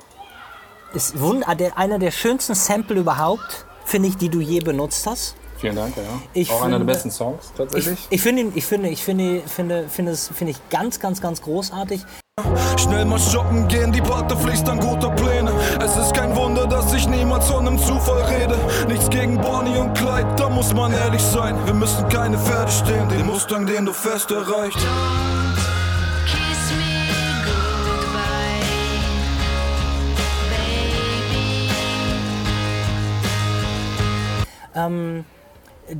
ist 0.93 1.19
wund 1.19 1.47
ah, 1.47 1.55
der, 1.55 1.77
einer 1.77 1.99
der 1.99 2.11
schönsten 2.11 2.55
Sample 2.55 2.99
überhaupt, 2.99 3.65
finde 3.85 4.09
ich, 4.09 4.17
die 4.17 4.29
du 4.29 4.39
je 4.41 4.59
benutzt 4.59 5.05
hast. 5.07 5.35
Vielen 5.59 5.75
Dank, 5.75 5.97
ja. 5.97 6.03
Ich 6.33 6.51
auch 6.51 6.61
einer 6.61 6.71
der 6.71 6.79
finde- 6.79 6.93
besten 6.93 7.11
Songs 7.11 7.45
Ich, 7.51 7.57
tatsächlich. 7.57 8.07
ich 8.11 8.21
finde, 8.21 8.41
ihn- 8.43 8.51
ich 8.53 8.65
finde, 8.65 8.89
ich 8.89 9.03
finde, 9.03 9.41
finde, 9.47 9.89
finde 9.89 10.11
es, 10.11 10.27
finde 10.27 10.51
ich 10.51 10.69
ganz, 10.69 10.99
ganz, 10.99 11.19
ganz 11.21 11.41
großartig. 11.41 12.01
Schnell 12.77 13.05
mal 13.05 13.17
shoppen 13.19 13.67
gehen, 13.67 13.91
die 13.91 14.01
Pate 14.01 14.37
fließt 14.37 14.69
an 14.69 14.79
guter 14.79 15.09
Pläne. 15.09 15.51
Es 15.83 15.97
ist 15.97 16.13
kein 16.13 16.35
Wunder, 16.35 16.67
dass 16.67 16.93
ich 16.93 17.07
niemals 17.07 17.47
von 17.47 17.67
einem 17.67 17.79
Zufall 17.79 18.21
rede. 18.25 18.55
Nichts 18.87 19.09
gegen 19.09 19.41
Bonnie 19.41 19.75
und 19.77 19.95
Clyde, 19.97 20.27
da 20.37 20.47
muss 20.47 20.71
man 20.75 20.93
ehrlich 20.93 21.21
sein. 21.23 21.57
Wir 21.65 21.73
müssen 21.73 22.07
keine 22.09 22.37
Pferde 22.37 22.71
stehen, 22.71 23.09
den 23.09 23.25
Mustang, 23.25 23.65
den 23.65 23.87
du 23.87 23.93
fest 23.93 24.29
erreicht. 24.29 24.77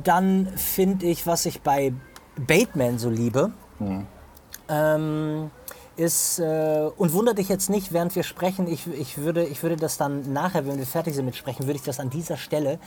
Dann 0.04 0.48
finde 0.56 1.06
ich, 1.06 1.26
was 1.26 1.46
ich 1.46 1.62
bei 1.62 1.92
Bateman 2.36 2.98
so 2.98 3.10
liebe, 3.10 3.52
ähm, 4.68 5.50
ist, 5.98 6.38
äh, 6.38 6.90
und 6.96 7.12
wundert 7.12 7.38
dich 7.38 7.48
jetzt 7.48 7.68
nicht, 7.68 7.92
während 7.92 8.14
wir 8.14 8.22
sprechen, 8.22 8.68
ich, 8.68 8.86
ich, 8.86 9.18
würde, 9.18 9.44
ich 9.44 9.62
würde 9.62 9.76
das 9.76 9.96
dann 9.98 10.32
nachher, 10.32 10.66
wenn 10.66 10.78
wir 10.78 10.86
fertig 10.86 11.14
sind 11.14 11.24
mit 11.24 11.34
Sprechen, 11.34 11.66
würde 11.66 11.76
ich 11.76 11.82
das 11.82 11.98
an 11.98 12.08
dieser 12.08 12.36
Stelle, 12.36 12.78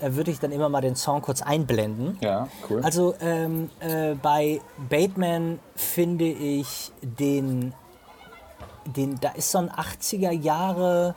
äh, 0.00 0.12
würde 0.12 0.30
ich 0.30 0.38
dann 0.38 0.52
immer 0.52 0.68
mal 0.68 0.82
den 0.82 0.94
Song 0.94 1.22
kurz 1.22 1.40
einblenden. 1.40 2.18
Ja, 2.20 2.48
cool. 2.68 2.82
Also 2.84 3.14
ähm, 3.20 3.70
äh, 3.80 4.14
bei 4.14 4.60
Bateman 4.90 5.58
finde 5.76 6.26
ich 6.26 6.92
den, 7.00 7.72
den, 8.84 9.18
da 9.20 9.30
ist 9.30 9.50
so 9.50 9.58
ein 9.58 9.70
80er 9.70 10.32
Jahre 10.32 11.14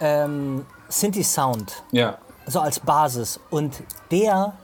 ähm, 0.00 0.66
Synthi-Sound 0.90 1.82
ja. 1.92 2.18
So 2.46 2.60
als 2.60 2.80
Basis. 2.80 3.40
Und 3.50 3.82
der, 4.10 4.54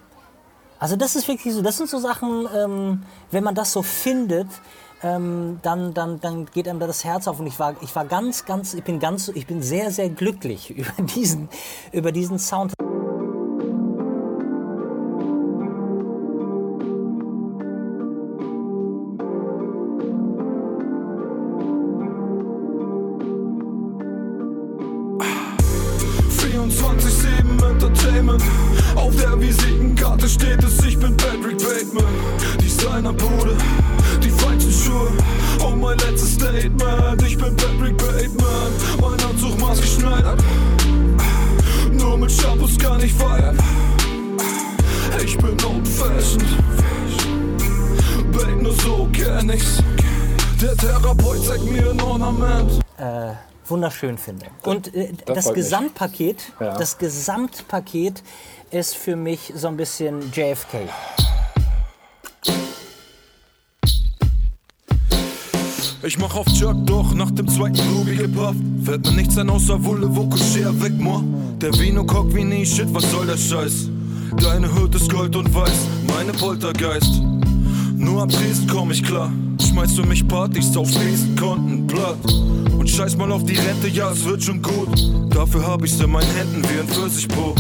also 0.79 0.97
das 0.97 1.17
ist 1.17 1.29
wirklich 1.29 1.55
so, 1.55 1.63
das 1.63 1.77
sind 1.77 1.91
so 1.91 1.99
Sachen, 1.99 2.49
ähm, 2.55 3.03
wenn 3.31 3.45
man 3.45 3.55
das 3.55 3.73
so 3.73 3.83
findet, 3.83 4.49
ähm, 5.03 5.59
dann, 5.63 5.95
dann, 5.95 6.21
dann 6.21 6.47
geht 6.47 6.69
einem 6.69 6.79
da 6.79 6.87
das 6.87 7.05
Herz 7.05 7.27
auf. 7.27 7.41
Und 7.41 7.47
ich 7.47 7.59
war, 7.59 7.75
ich 7.83 7.95
war 7.95 8.05
ganz, 8.05 8.45
ganz, 8.45 8.75
ich 8.75 8.85
bin 8.85 9.01
ganz, 9.01 9.29
ich 9.29 9.47
bin 9.47 9.63
sehr, 9.63 9.91
sehr 9.91 10.09
glücklich 10.09 10.71
über 10.77 11.03
diesen, 11.03 11.49
über 11.93 12.13
diesen 12.13 12.39
Sound. 12.39 12.73
Wunderschön 54.03 54.19
finde. 54.19 54.47
Und 54.65 54.95
äh, 54.95 55.13
Das 55.27 55.47
das. 55.47 55.55
Gesamtpaket, 55.55 56.53
Ja. 56.61 56.77
das 56.77 56.99
Gesamtpaket 56.99 58.23
ist 58.71 58.95
für 58.97 59.17
mich 59.17 59.53
so 59.55 59.69
ein 59.69 59.77
bisschen 59.77 60.21
JFK. 60.33 60.89
Ich 66.05 66.19
mach 66.19 66.35
auf 66.35 66.47
Chuck, 66.47 66.75
doch 66.85 67.15
nach 67.15 67.31
dem 67.31 67.47
zweiten 67.47 67.79
Ruby 67.95 68.17
gepafft. 68.17 68.59
Fällt 68.85 69.07
mir 69.07 69.13
nichts 69.13 69.39
ein 69.39 69.49
außer 69.49 69.85
Wulle, 69.85 70.09
wo 70.15 70.29
Koschea 70.29 70.73
weg, 70.83 70.99
mo. 70.99 71.23
Der 71.61 71.73
Vino 71.79 72.05
Cock 72.05 72.35
wie 72.35 72.43
nie, 72.45 72.67
shit, 72.67 72.93
was 72.93 73.09
soll 73.13 73.27
der 73.27 73.37
Scheiß? 73.37 73.89
Deine 74.37 74.75
Hut 74.75 74.95
ist 74.97 75.09
Gold 75.13 75.37
und 75.37 75.55
Weiß, 75.55 75.87
meine 76.09 76.33
Poltergeist. 76.33 77.23
Nur 77.97 78.23
am 78.23 78.29
Tresen 78.31 78.67
komm 78.67 78.91
ich 78.91 79.05
klar. 79.05 79.31
Schmeißt 79.61 79.99
du 79.99 80.05
mich 80.05 80.27
Partys 80.27 80.77
auf 80.77 80.89
Konten 81.39 81.87
platt. 81.87 82.19
Und 82.79 82.89
scheiß 82.89 83.17
mal 83.17 83.31
auf 83.33 83.45
die 83.45 83.57
Rente, 83.57 83.89
ja, 83.89 84.11
es 84.11 84.25
wird 84.25 84.43
schon 84.43 84.61
gut. 84.63 84.89
Dafür 85.31 85.67
hab 85.67 85.85
ich's 85.85 86.01
in 86.01 86.11
meinen 86.11 86.31
Händen 86.35 86.63
wie 86.65 86.81
ein 86.81 86.89
Pfirsichpo. 86.89 87.55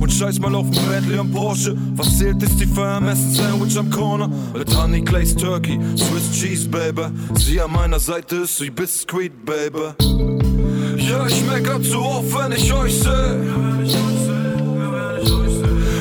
Und 0.00 0.12
scheiß 0.12 0.40
mal 0.40 0.54
auf 0.54 0.70
den 0.70 0.84
Bentley 0.86 1.18
und 1.18 1.32
Porsche. 1.32 1.76
Was 1.96 2.18
zählt 2.18 2.42
ist 2.42 2.58
die 2.60 2.66
Feiermessen 2.66 3.32
Sandwich 3.32 3.78
am 3.78 3.90
Corner. 3.90 4.30
Mit 4.54 4.74
Honey 4.76 5.02
Glazed 5.02 5.38
Turkey, 5.38 5.78
Swiss 5.96 6.32
Cheese, 6.32 6.68
Baby. 6.68 7.02
Sie 7.34 7.60
an 7.60 7.72
meiner 7.72 8.00
Seite 8.00 8.36
ist 8.36 8.60
wie 8.60 8.70
Biscuit, 8.70 9.32
Baby. 9.44 9.92
Ja, 10.96 11.26
ich 11.26 11.44
mecker 11.46 11.82
zu 11.82 11.98
oft, 11.98 12.32
wenn 12.34 12.52
ich 12.52 12.72
euch 12.72 13.00
seh. 13.00 13.80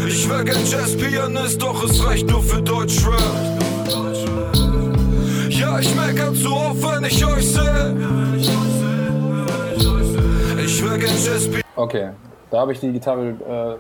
Ich 0.08 0.30
wär 0.30 0.44
gern 0.44 0.66
Jazzpianist, 0.66 1.62
doch 1.62 1.84
es 1.84 2.04
reicht 2.04 2.30
nur 2.30 2.44
für 2.44 2.62
Deutschrap. 2.62 3.69
Ja, 5.70 5.78
ich 5.78 5.96
mecker 5.96 6.34
zu 6.34 6.52
oft, 6.52 6.82
wenn 6.82 7.04
ich 7.04 7.24
euch 7.24 7.54
seh. 7.54 7.60
Ich 10.66 10.82
gern 10.82 11.00
Jazzpianist. 11.00 11.64
Okay, 11.76 12.10
da 12.50 12.62
habe 12.62 12.74
ich 12.74 12.80
die 12.80 12.92
Gitarre 12.92 13.28
äh, 13.28 13.76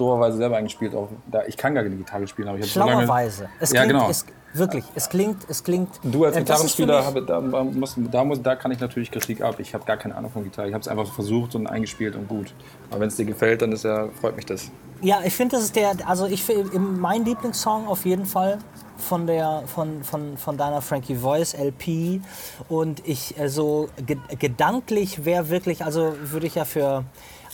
doberweise 0.00 0.38
selber 0.38 0.56
eingespielt. 0.56 0.94
Auch, 0.94 1.08
da, 1.30 1.44
ich 1.46 1.56
kann 1.56 1.74
gar 1.74 1.84
keine 1.84 1.96
Gitarre 1.96 2.26
spielen, 2.26 2.48
aber 2.48 2.58
ich 2.58 2.64
habe 2.64 2.72
so. 2.72 2.80
Schlauerweise. 2.80 3.48
Es 3.60 3.72
Ja, 3.72 3.84
klingt, 3.84 3.98
genau. 3.98 4.10
es, 4.10 4.24
wirklich, 4.54 4.84
es 4.94 5.08
klingt, 5.08 5.38
es 5.48 5.62
klingt. 5.62 5.88
Du 6.02 6.24
als 6.24 6.36
äh, 6.36 6.40
Gitarrenspieler, 6.40 7.04
habe, 7.04 7.22
da, 7.22 7.40
muss, 7.40 7.96
da, 7.96 8.24
muss, 8.24 8.42
da 8.42 8.56
kann 8.56 8.72
ich 8.72 8.80
natürlich 8.80 9.10
Kritik 9.10 9.42
ab. 9.42 9.56
Ich 9.58 9.74
habe 9.74 9.84
gar 9.84 9.96
keine 9.96 10.14
Ahnung 10.16 10.30
von 10.30 10.44
Gitarre. 10.44 10.68
Ich 10.68 10.74
habe 10.74 10.82
es 10.82 10.88
einfach 10.88 11.12
versucht 11.12 11.54
und 11.54 11.66
eingespielt 11.66 12.16
und 12.16 12.28
gut. 12.28 12.54
Aber 12.90 13.00
wenn 13.00 13.08
es 13.08 13.16
dir 13.16 13.26
gefällt, 13.26 13.62
dann 13.62 13.72
ist 13.72 13.84
ja, 13.84 14.08
freut 14.20 14.36
mich 14.36 14.46
das. 14.46 14.70
Ja, 15.02 15.20
ich 15.24 15.34
finde, 15.34 15.56
das 15.56 15.64
ist 15.64 15.76
der, 15.76 15.92
also 16.06 16.26
ich 16.26 16.44
mein 16.74 17.24
Lieblingssong 17.24 17.86
auf 17.86 18.04
jeden 18.04 18.26
Fall 18.26 18.58
von 18.98 19.26
der, 19.26 19.62
von, 19.66 20.04
von, 20.04 20.36
von 20.36 20.56
deiner 20.58 20.82
Frankie 20.82 21.16
Voice 21.16 21.54
LP 21.54 22.20
und 22.68 23.06
ich, 23.06 23.34
so 23.46 23.88
ge 24.06 24.18
gedanklich 24.38 25.24
wäre 25.24 25.48
wirklich, 25.48 25.84
also 25.84 26.14
würde 26.22 26.46
ich 26.46 26.54
ja 26.56 26.66
für 26.66 27.04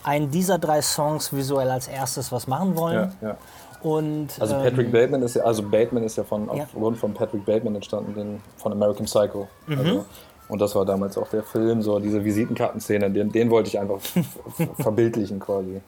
einen 0.07 0.31
dieser 0.31 0.59
drei 0.59 0.81
Songs 0.81 1.35
visuell 1.35 1.69
als 1.71 1.89
erstes 1.89 2.31
was 2.33 2.47
machen 2.47 2.77
wollen. 2.77 3.13
Ja, 3.21 3.29
ja. 3.29 3.37
Und, 3.83 4.29
Also 4.41 4.55
ähm, 4.55 4.63
Patrick 4.63 4.91
Bateman 4.93 5.23
ist 5.23 5.37
ja, 5.37 5.43
also 5.45 5.63
Bateman 5.63 6.05
ist 6.05 6.17
ja 6.17 6.25
von 6.25 6.47
Ja. 6.47 6.63
aufgrund 6.65 6.97
von 6.99 7.13
Patrick 7.13 7.45
Bateman 7.45 7.75
entstanden, 7.75 8.15
den, 8.15 8.43
von 8.57 8.73
American 8.73 9.05
Psycho. 9.07 9.49
Mhm. 9.67 9.79
Also, 9.79 10.05
und 10.49 10.61
das 10.61 10.75
war 10.77 10.85
damals 10.85 11.19
auch 11.19 11.29
der 11.29 11.43
Film, 11.43 11.83
so 11.83 11.99
diese 11.99 12.25
Visitenkartenszene, 12.25 13.11
den, 13.11 13.33
den 13.33 13.51
wollte 13.51 13.69
ich 13.69 13.79
einfach 13.79 13.99
verbildlichen 14.79 15.41
quasi. 15.41 15.81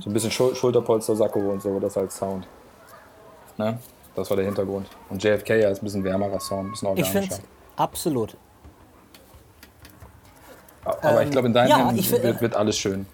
So 0.00 0.08
ein 0.10 0.12
bisschen 0.12 0.30
Schul 0.30 0.54
Schulterpolster, 0.54 1.16
Sakko 1.16 1.40
und 1.40 1.62
so, 1.62 1.78
das 1.80 1.96
als 1.96 2.16
Sound. 2.16 2.46
Ne? 3.56 3.78
Das 4.14 4.28
war 4.30 4.36
der 4.36 4.46
Hintergrund. 4.46 4.86
Und 5.08 5.22
JFK 5.22 5.56
ja 5.56 5.70
ist 5.70 5.82
ein 5.82 5.84
bisschen 5.84 6.04
wärmerer 6.04 6.40
Sound, 6.40 6.68
ein 6.68 6.70
bisschen 6.72 6.96
ich 6.96 7.04
organischer. 7.06 7.34
finde 7.36 7.48
absolut. 7.76 8.36
Aber 10.84 11.22
ich 11.22 11.30
glaube, 11.30 11.46
in 11.48 11.54
deinen 11.54 11.68
ja, 11.68 11.78
Händen 11.78 11.98
ich 11.98 12.10
wird, 12.10 12.40
wird 12.40 12.56
alles 12.56 12.76
schön. 12.76 13.06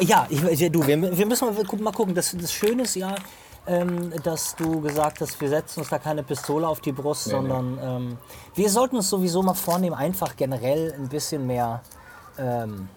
Ja, 0.00 0.26
ich, 0.28 0.40
ja, 0.60 0.68
du, 0.68 0.86
wir, 0.86 1.00
wir 1.16 1.26
müssen 1.26 1.46
mal, 1.46 1.64
mal 1.80 1.92
gucken. 1.92 2.14
Das, 2.14 2.34
das 2.40 2.52
Schöne 2.52 2.84
ist 2.84 2.94
ja, 2.94 3.14
ähm, 3.66 4.12
dass 4.22 4.54
du 4.56 4.80
gesagt 4.80 5.20
hast, 5.20 5.40
wir 5.40 5.48
setzen 5.48 5.80
uns 5.80 5.88
da 5.88 5.98
keine 5.98 6.22
Pistole 6.22 6.66
auf 6.68 6.80
die 6.80 6.92
Brust, 6.92 7.26
Nee, 7.26 7.32
sondern 7.32 7.78
Ähm, 7.82 8.18
wir 8.54 8.70
sollten 8.70 8.96
uns 8.96 9.10
sowieso 9.10 9.42
mal 9.42 9.54
vornehmen, 9.54 9.96
einfach 9.96 10.36
generell 10.36 10.92
ein 10.92 11.08
bisschen 11.08 11.46
mehr 11.46 11.82
ähm, 12.38 12.88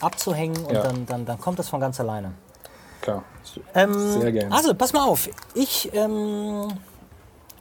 abzuhängen 0.00 0.64
und 0.64 0.74
Ja. 0.74 0.82
dann, 0.82 1.06
dann, 1.06 1.24
dann 1.24 1.40
kommt 1.40 1.58
das 1.58 1.68
von 1.68 1.80
ganz 1.80 2.00
alleine. 2.00 2.32
Klar. 3.00 3.22
Ähm, 3.74 3.94
Sehr 4.20 4.32
gerne. 4.32 4.54
Also, 4.54 4.74
pass 4.74 4.92
mal 4.92 5.04
auf. 5.06 5.28
Ich, 5.54 5.90
ähm, 5.94 6.68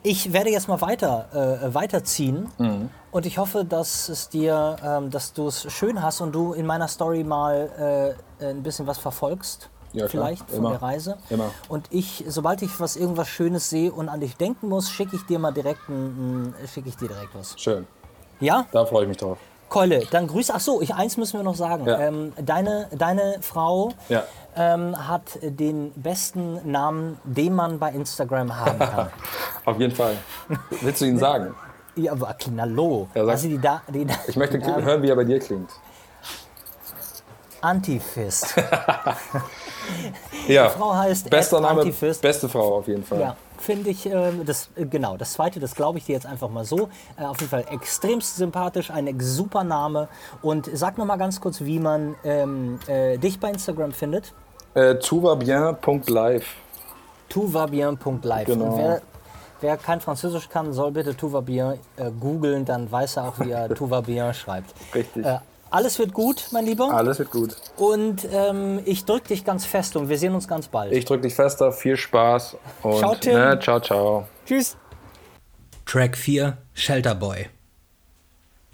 ich 0.03 0.33
werde 0.33 0.49
jetzt 0.49 0.67
mal 0.67 0.81
weiter, 0.81 1.61
äh, 1.63 1.73
weiterziehen. 1.73 2.49
Mhm. 2.57 2.89
Und 3.11 3.25
ich 3.25 3.37
hoffe, 3.37 3.65
dass 3.65 4.07
es 4.09 4.29
dir, 4.29 4.75
ähm, 4.83 5.09
dass 5.09 5.33
du 5.33 5.47
es 5.47 5.71
schön 5.71 6.01
hast 6.01 6.21
und 6.21 6.33
du 6.33 6.53
in 6.53 6.65
meiner 6.65 6.87
Story 6.87 7.23
mal 7.23 8.15
äh, 8.39 8.45
ein 8.45 8.63
bisschen 8.63 8.87
was 8.87 8.97
verfolgst. 8.97 9.69
Ja, 9.91 10.05
klar. 10.05 10.09
vielleicht 10.09 10.49
von 10.49 10.59
Immer. 10.59 10.69
der 10.71 10.81
Reise. 10.83 11.17
Immer. 11.31 11.49
Und 11.67 11.87
ich, 11.89 12.23
sobald 12.27 12.61
ich 12.61 12.79
was 12.79 12.95
irgendwas 12.95 13.27
Schönes 13.27 13.71
sehe 13.71 13.91
und 13.91 14.07
an 14.07 14.19
dich 14.19 14.37
denken 14.37 14.69
muss, 14.69 14.91
schicke 14.91 15.15
ich 15.15 15.25
dir 15.25 15.39
mal 15.39 15.51
direkt 15.51 15.89
ein, 15.89 16.53
ein 16.59 16.67
schicke 16.71 16.89
ich 16.89 16.97
dir 16.97 17.07
direkt 17.07 17.33
was. 17.33 17.59
Schön. 17.59 17.87
Ja? 18.39 18.67
Da 18.71 18.85
freue 18.85 19.03
ich 19.03 19.09
mich 19.09 19.17
drauf. 19.17 19.39
Keule, 19.69 20.05
dann 20.11 20.27
grüß. 20.27 20.51
Ach 20.51 20.59
so, 20.59 20.81
ich, 20.81 20.93
eins 20.95 21.15
müssen 21.17 21.37
wir 21.39 21.43
noch 21.43 21.55
sagen. 21.55 21.85
Ja. 21.85 21.99
Ähm, 21.99 22.33
deine, 22.43 22.87
deine 22.91 23.37
Frau 23.41 23.91
Ja. 24.09 24.23
ähm, 24.55 24.95
hat 25.07 25.23
den 25.41 25.91
besten 25.95 26.59
Namen, 26.69 27.19
den 27.23 27.53
man 27.55 27.77
bei 27.79 27.91
Instagram 27.91 28.55
haben 28.59 28.79
kann. 28.79 29.09
Auf 29.65 29.79
jeden 29.79 29.95
Fall. 29.95 30.15
Willst 30.81 31.01
du 31.01 31.05
ihn 31.05 31.19
sagen? 31.19 31.55
ja, 31.95 32.13
aber 32.13 32.33
Kinalo. 32.35 33.07
Ja, 33.13 33.25
sag- 33.25 33.31
also 33.33 33.47
die, 33.47 33.57
da, 33.59 33.81
die, 33.89 34.07
Ich 34.27 34.35
möchte 34.37 34.57
ähm, 34.57 34.83
hören, 34.85 35.01
wie 35.03 35.09
er 35.09 35.15
bei 35.15 35.23
dir 35.25 35.39
klingt. 35.39 35.69
Antifist. 37.61 38.55
Ja. 40.47 40.69
Frau 40.69 40.95
heißt 40.95 41.29
Bester 41.29 41.59
Name, 41.59 41.81
Antifist. 41.81 42.21
beste 42.21 42.47
Frau 42.47 42.77
auf 42.77 42.87
jeden 42.87 43.03
Fall. 43.03 43.19
Ja, 43.21 43.35
finde 43.61 43.89
ich, 43.89 44.05
ähm, 44.05 44.45
das, 44.45 44.69
äh, 44.75 44.85
genau, 44.85 45.17
das 45.17 45.33
zweite, 45.33 45.59
das 45.59 45.75
glaube 45.75 45.97
ich 45.97 46.05
dir 46.05 46.13
jetzt 46.13 46.25
einfach 46.25 46.49
mal 46.49 46.65
so. 46.65 46.89
Äh, 47.17 47.25
auf 47.25 47.39
jeden 47.39 47.49
Fall 47.49 47.65
extremst 47.71 48.37
sympathisch, 48.37 48.91
ein 48.91 49.19
super 49.19 49.63
Name. 49.63 50.07
Und 50.41 50.69
sag 50.73 50.97
noch 50.97 51.05
mal 51.05 51.17
ganz 51.17 51.39
kurz, 51.41 51.61
wie 51.61 51.79
man 51.79 52.15
ähm, 52.23 52.79
äh, 52.87 53.17
dich 53.17 53.39
bei 53.39 53.49
Instagram 53.49 53.91
findet. 53.91 54.33
Äh, 54.73 54.95
Touvabien.live. 54.95 56.45
touvabien.live. 57.29 58.45
Genau. 58.45 58.65
Und 58.65 58.77
wer, 58.77 59.01
wer 59.61 59.77
kein 59.77 60.01
Französisch 60.01 60.49
kann, 60.49 60.73
soll 60.73 60.91
bitte 60.91 61.15
Touvabien 61.15 61.79
äh, 61.97 62.11
googeln, 62.19 62.65
dann 62.65 62.91
weiß 62.91 63.17
er 63.17 63.29
auch, 63.29 63.39
wie 63.39 63.51
er 63.51 63.69
Touvabien 63.75 64.33
schreibt. 64.33 64.73
Richtig. 64.93 65.25
Alles 65.71 65.99
wird 65.99 66.13
gut, 66.13 66.47
mein 66.51 66.65
Lieber. 66.65 66.91
Alles 66.93 67.19
wird 67.19 67.31
gut. 67.31 67.55
Und 67.77 68.27
ähm, 68.31 68.79
ich 68.85 69.05
drücke 69.05 69.29
dich 69.29 69.45
ganz 69.45 69.65
fest 69.65 69.95
und 69.95 70.09
wir 70.09 70.17
sehen 70.17 70.33
uns 70.33 70.47
ganz 70.47 70.67
bald. 70.67 70.91
Ich 70.93 71.05
drücke 71.05 71.23
dich 71.23 71.35
fester. 71.35 71.71
Viel 71.71 71.95
Spaß. 71.95 72.57
Und, 72.81 72.97
Ciao, 72.97 73.15
Tim. 73.15 73.33
Ne, 73.33 73.59
ciao, 73.61 73.79
ciao. 73.79 74.27
Tschüss. 74.45 74.77
Track 75.85 76.17
4, 76.17 76.57
Shelterboy. 76.73 77.47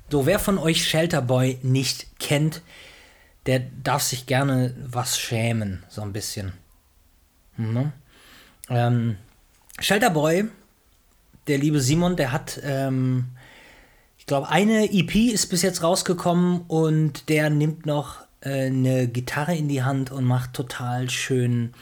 So, 0.10 0.26
wer 0.26 0.40
von 0.40 0.58
euch 0.58 0.88
Shelterboy 0.88 1.60
nicht 1.64 2.20
kennt, 2.20 2.62
der 3.46 3.62
darf 3.84 4.02
sich 4.02 4.26
gerne 4.26 4.76
was 4.78 5.18
schämen, 5.18 5.84
so 5.90 6.02
ein 6.02 6.14
bisschen. 6.14 6.54
Mhm. 7.58 7.92
Ähm, 8.70 9.18
Shelterboy, 9.80 10.46
der 11.48 11.58
liebe 11.58 11.80
Simon, 11.80 12.16
der 12.16 12.32
hat, 12.32 12.60
ähm, 12.64 13.26
ich 14.26 14.28
glaube, 14.28 14.50
eine 14.50 14.92
EP 14.92 15.14
ist 15.32 15.52
bis 15.52 15.62
jetzt 15.62 15.84
rausgekommen 15.84 16.62
und 16.68 17.30
der 17.30 17.52
nimmt 17.52 17.86
noch 17.86 18.22
äh, 18.42 18.66
eine 18.66 19.08
Gitarre 19.08 19.56
in 19.56 19.68
die 19.68 19.84
Hand 19.84 20.12
und 20.12 20.24
macht 20.24 20.54
total 20.54 21.12
schön 21.12 21.76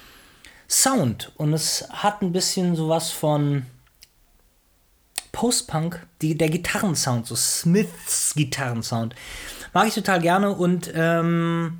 Sound. 0.67 1.31
Und 1.37 1.53
es 1.53 1.87
hat 1.89 2.21
ein 2.21 2.33
bisschen 2.33 2.75
sowas 2.75 3.11
von 3.11 3.65
Post-Punk, 5.31 6.05
der 6.21 6.49
Gitarrensound, 6.49 7.27
so 7.27 7.35
Smiths 7.37 8.33
Gitarrensound. 8.35 9.15
Mag 9.71 9.87
ich 9.87 9.93
total 9.93 10.19
gerne 10.19 10.49
und 10.49 10.91
ähm, 10.93 11.79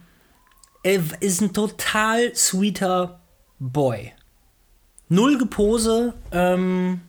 er 0.82 1.02
ist 1.20 1.42
ein 1.42 1.52
total 1.52 2.34
sweeter 2.34 3.20
Boy. 3.60 4.14
Null 5.10 5.38
Gepose, 5.38 6.14
ähm, 6.32 7.02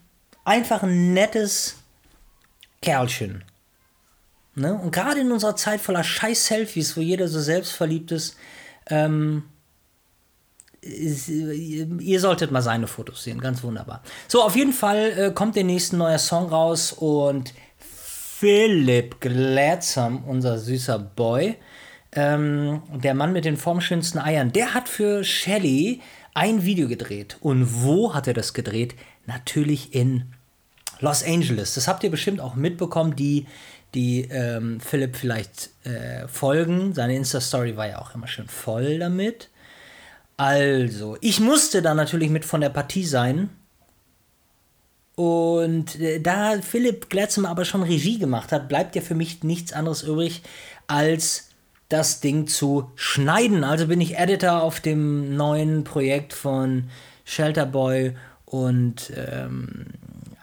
einfach 0.44 0.82
ein 0.82 1.14
nettes 1.14 1.83
Kerlchen. 2.84 3.44
Ne? 4.54 4.74
Und 4.74 4.92
gerade 4.92 5.20
in 5.20 5.32
unserer 5.32 5.56
Zeit 5.56 5.80
voller 5.80 6.04
Scheiß-Selfies, 6.04 6.96
wo 6.96 7.00
jeder 7.00 7.28
so 7.28 7.40
selbstverliebt 7.40 8.12
ist, 8.12 8.36
ähm, 8.88 9.44
ihr 10.82 12.20
solltet 12.20 12.50
mal 12.50 12.60
seine 12.60 12.86
Fotos 12.86 13.24
sehen, 13.24 13.40
ganz 13.40 13.62
wunderbar. 13.62 14.02
So, 14.28 14.42
auf 14.42 14.54
jeden 14.54 14.74
Fall 14.74 15.12
äh, 15.16 15.30
kommt 15.32 15.56
demnächst 15.56 15.94
ein 15.94 15.98
neuer 15.98 16.18
Song 16.18 16.50
raus 16.50 16.92
und 16.92 17.54
Philipp 17.78 19.18
Gladsam, 19.18 20.22
unser 20.24 20.58
süßer 20.58 20.98
Boy, 20.98 21.56
ähm, 22.12 22.82
der 22.92 23.14
Mann 23.14 23.32
mit 23.32 23.46
den 23.46 23.56
formschönsten 23.56 24.20
Eiern, 24.20 24.52
der 24.52 24.74
hat 24.74 24.90
für 24.90 25.24
Shelly 25.24 26.02
ein 26.34 26.66
Video 26.66 26.86
gedreht. 26.86 27.38
Und 27.40 27.82
wo 27.82 28.12
hat 28.12 28.26
er 28.26 28.34
das 28.34 28.52
gedreht? 28.52 28.94
Natürlich 29.24 29.94
in 29.94 30.33
Los 31.04 31.22
Angeles. 31.22 31.74
Das 31.74 31.86
habt 31.86 32.02
ihr 32.02 32.10
bestimmt 32.10 32.40
auch 32.40 32.54
mitbekommen, 32.54 33.14
die, 33.14 33.46
die 33.94 34.22
ähm, 34.30 34.80
Philipp 34.80 35.16
vielleicht 35.16 35.70
äh, 35.84 36.26
folgen. 36.26 36.94
Seine 36.94 37.14
Insta-Story 37.14 37.76
war 37.76 37.86
ja 37.86 38.00
auch 38.00 38.14
immer 38.14 38.26
schön 38.26 38.48
voll 38.48 38.98
damit. 38.98 39.50
Also, 40.36 41.16
ich 41.20 41.38
musste 41.38 41.82
da 41.82 41.94
natürlich 41.94 42.30
mit 42.30 42.44
von 42.44 42.60
der 42.60 42.70
Partie 42.70 43.04
sein. 43.04 43.50
Und 45.14 46.00
äh, 46.00 46.20
da 46.20 46.60
Philipp 46.60 47.08
Glatzem 47.08 47.46
aber 47.46 47.64
schon 47.64 47.82
Regie 47.82 48.18
gemacht 48.18 48.50
hat, 48.50 48.68
bleibt 48.68 48.96
ja 48.96 49.02
für 49.02 49.14
mich 49.14 49.44
nichts 49.44 49.72
anderes 49.72 50.02
übrig, 50.02 50.42
als 50.88 51.50
das 51.88 52.20
Ding 52.20 52.48
zu 52.48 52.90
schneiden. 52.96 53.62
Also 53.62 53.86
bin 53.86 54.00
ich 54.00 54.16
Editor 54.18 54.62
auf 54.62 54.80
dem 54.80 55.36
neuen 55.36 55.84
Projekt 55.84 56.32
von 56.32 56.90
Shelterboy 57.24 58.16
und 58.46 59.12
ähm, 59.14 59.86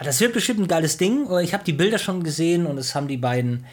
das 0.04 0.20
wird 0.20 0.34
bestimmt 0.34 0.60
ein 0.60 0.68
geiles 0.68 0.98
Ding. 0.98 1.28
Ich 1.42 1.54
habe 1.54 1.64
die 1.64 1.74
Bilder 1.74 1.98
schon 1.98 2.24
gesehen 2.24 2.66
und 2.66 2.78
es 2.78 2.96
haben 2.96 3.08
die 3.08 3.18
beiden 3.18 3.66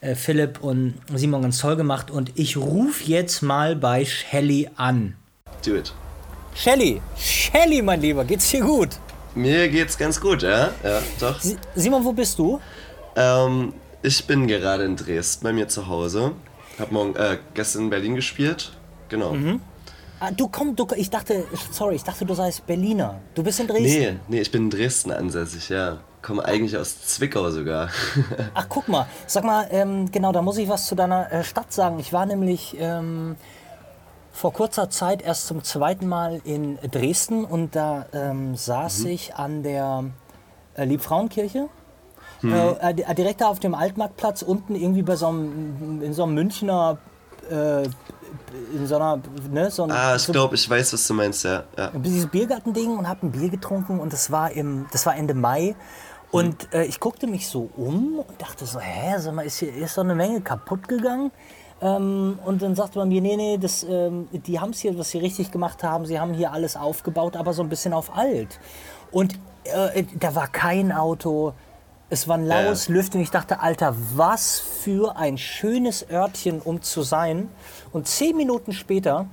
äh, 0.00 0.14
Philipp 0.14 0.62
und 0.62 0.94
Simon 1.14 1.42
ganz 1.42 1.58
toll 1.58 1.76
gemacht 1.76 2.10
und 2.10 2.32
ich 2.34 2.56
rufe 2.56 3.04
jetzt 3.04 3.42
mal 3.42 3.76
bei 3.76 4.04
Shelly 4.04 4.68
an. 4.76 5.16
Do 5.64 5.76
it. 5.76 5.92
Shelly, 6.54 7.00
Shelly, 7.18 7.82
mein 7.82 8.00
Lieber, 8.00 8.24
geht's 8.24 8.50
dir 8.50 8.62
gut? 8.62 8.90
Mir 9.34 9.68
geht's 9.68 9.98
ganz 9.98 10.18
gut, 10.20 10.42
ja? 10.42 10.70
Ja, 10.82 11.02
doch. 11.20 11.38
Simon, 11.74 12.04
wo 12.04 12.12
bist 12.12 12.38
du? 12.38 12.60
Ähm, 13.14 13.74
ich 14.02 14.26
bin 14.26 14.46
gerade 14.46 14.84
in 14.84 14.96
Dresden 14.96 15.44
bei 15.44 15.52
mir 15.52 15.68
zu 15.68 15.86
Hause. 15.86 16.32
Hab 16.78 16.92
morgen, 16.92 17.14
äh, 17.16 17.38
gestern 17.54 17.82
in 17.82 17.90
Berlin 17.90 18.14
gespielt. 18.14 18.72
Genau. 19.08 19.34
Mhm. 19.34 19.60
Ah, 20.18 20.30
du 20.30 20.48
komm, 20.48 20.74
du, 20.74 20.86
ich 20.96 21.10
dachte, 21.10 21.44
sorry, 21.70 21.96
ich 21.96 22.04
dachte, 22.04 22.24
du 22.24 22.34
seist 22.34 22.66
Berliner. 22.66 23.20
Du 23.34 23.42
bist 23.42 23.60
in 23.60 23.66
Dresden? 23.66 23.84
Nee, 23.84 24.16
nee, 24.28 24.40
ich 24.40 24.50
bin 24.50 24.64
in 24.64 24.70
Dresden 24.70 25.12
ansässig, 25.12 25.68
ja. 25.68 25.98
Komme 26.22 26.44
eigentlich 26.44 26.76
aus 26.76 27.02
Zwickau 27.02 27.50
sogar. 27.50 27.90
Ach, 28.54 28.66
guck 28.68 28.88
mal. 28.88 29.06
Sag 29.26 29.44
mal, 29.44 29.68
ähm, 29.70 30.10
genau, 30.10 30.32
da 30.32 30.42
muss 30.42 30.56
ich 30.56 30.68
was 30.68 30.86
zu 30.86 30.94
deiner 30.94 31.30
äh, 31.30 31.44
Stadt 31.44 31.72
sagen. 31.72 31.98
Ich 32.00 32.12
war 32.12 32.24
nämlich 32.24 32.76
ähm, 32.80 33.36
vor 34.32 34.52
kurzer 34.52 34.88
Zeit 34.90 35.22
erst 35.22 35.46
zum 35.46 35.62
zweiten 35.62 36.08
Mal 36.08 36.40
in 36.44 36.78
Dresden 36.90 37.44
und 37.44 37.76
da 37.76 38.06
ähm, 38.12 38.56
saß 38.56 39.00
mhm. 39.00 39.10
ich 39.10 39.34
an 39.34 39.62
der 39.62 40.04
äh, 40.74 40.84
Liebfrauenkirche. 40.84 41.68
Mhm. 42.40 42.52
Äh, 42.52 42.90
äh 43.02 43.14
direkt 43.14 43.42
da 43.42 43.48
auf 43.48 43.60
dem 43.60 43.74
Altmarktplatz 43.74 44.42
unten 44.42 44.74
irgendwie 44.74 45.02
bei 45.02 45.16
so 45.16 45.28
einem, 45.28 46.00
in 46.02 46.12
so 46.14 46.24
einem 46.24 46.34
Münchner 46.34 46.98
äh, 47.50 47.88
in 48.74 48.86
so 48.86 48.96
einer, 48.96 49.20
ne, 49.50 49.70
so 49.70 49.84
Ah, 49.84 50.16
ich 50.16 50.22
so, 50.22 50.32
glaube, 50.32 50.54
ich 50.54 50.68
weiß, 50.68 50.92
was 50.92 51.06
du 51.06 51.14
meinst, 51.14 51.44
ja. 51.44 51.64
ja. 51.76 51.90
Dieses 51.94 52.26
Biergartending 52.26 52.96
und 52.96 53.08
hab 53.08 53.22
ein 53.22 53.32
Bier 53.32 53.48
getrunken 53.48 54.00
und 54.00 54.12
das 54.12 54.30
war 54.30 54.50
im, 54.50 54.86
das 54.92 55.06
war 55.06 55.16
Ende 55.16 55.34
Mai. 55.34 55.74
Und 56.30 56.64
hm. 56.64 56.80
äh, 56.80 56.84
ich 56.84 57.00
guckte 57.00 57.26
mich 57.26 57.48
so 57.48 57.70
um 57.76 58.18
und 58.18 58.42
dachte 58.42 58.66
so, 58.66 58.80
hä, 58.80 59.14
sag 59.18 59.34
mal, 59.34 59.46
ist 59.46 59.58
hier 59.58 59.74
ist 59.74 59.94
so 59.94 60.00
eine 60.00 60.14
Menge 60.14 60.40
kaputt 60.40 60.88
gegangen? 60.88 61.30
Ähm, 61.80 62.38
und 62.44 62.62
dann 62.62 62.74
sagte 62.74 62.98
man 62.98 63.08
mir, 63.08 63.20
nee, 63.20 63.36
nee, 63.36 63.58
das, 63.58 63.84
ähm, 63.88 64.28
die 64.32 64.58
haben 64.58 64.70
es 64.70 64.80
hier, 64.80 64.98
was 64.98 65.10
sie 65.10 65.18
richtig 65.18 65.50
gemacht 65.50 65.82
haben, 65.82 66.06
sie 66.06 66.18
haben 66.18 66.32
hier 66.32 66.52
alles 66.52 66.76
aufgebaut, 66.76 67.36
aber 67.36 67.52
so 67.52 67.62
ein 67.62 67.68
bisschen 67.68 67.92
auf 67.92 68.16
alt. 68.16 68.58
Und 69.10 69.34
äh, 69.64 70.04
da 70.18 70.34
war 70.34 70.48
kein 70.48 70.90
Auto, 70.90 71.52
es 72.08 72.28
war 72.28 72.36
ein 72.36 72.46
laues 72.46 72.88
ja. 72.88 72.94
Lüften. 72.94 73.20
Ich 73.20 73.30
dachte, 73.30 73.60
Alter, 73.60 73.94
was 74.14 74.60
für 74.60 75.16
ein 75.16 75.38
schönes 75.38 76.08
Örtchen, 76.10 76.60
um 76.60 76.82
zu 76.82 77.02
sein. 77.02 77.48
Und 77.92 78.06
zehn 78.06 78.36
Minuten 78.36 78.72
später 78.72 79.26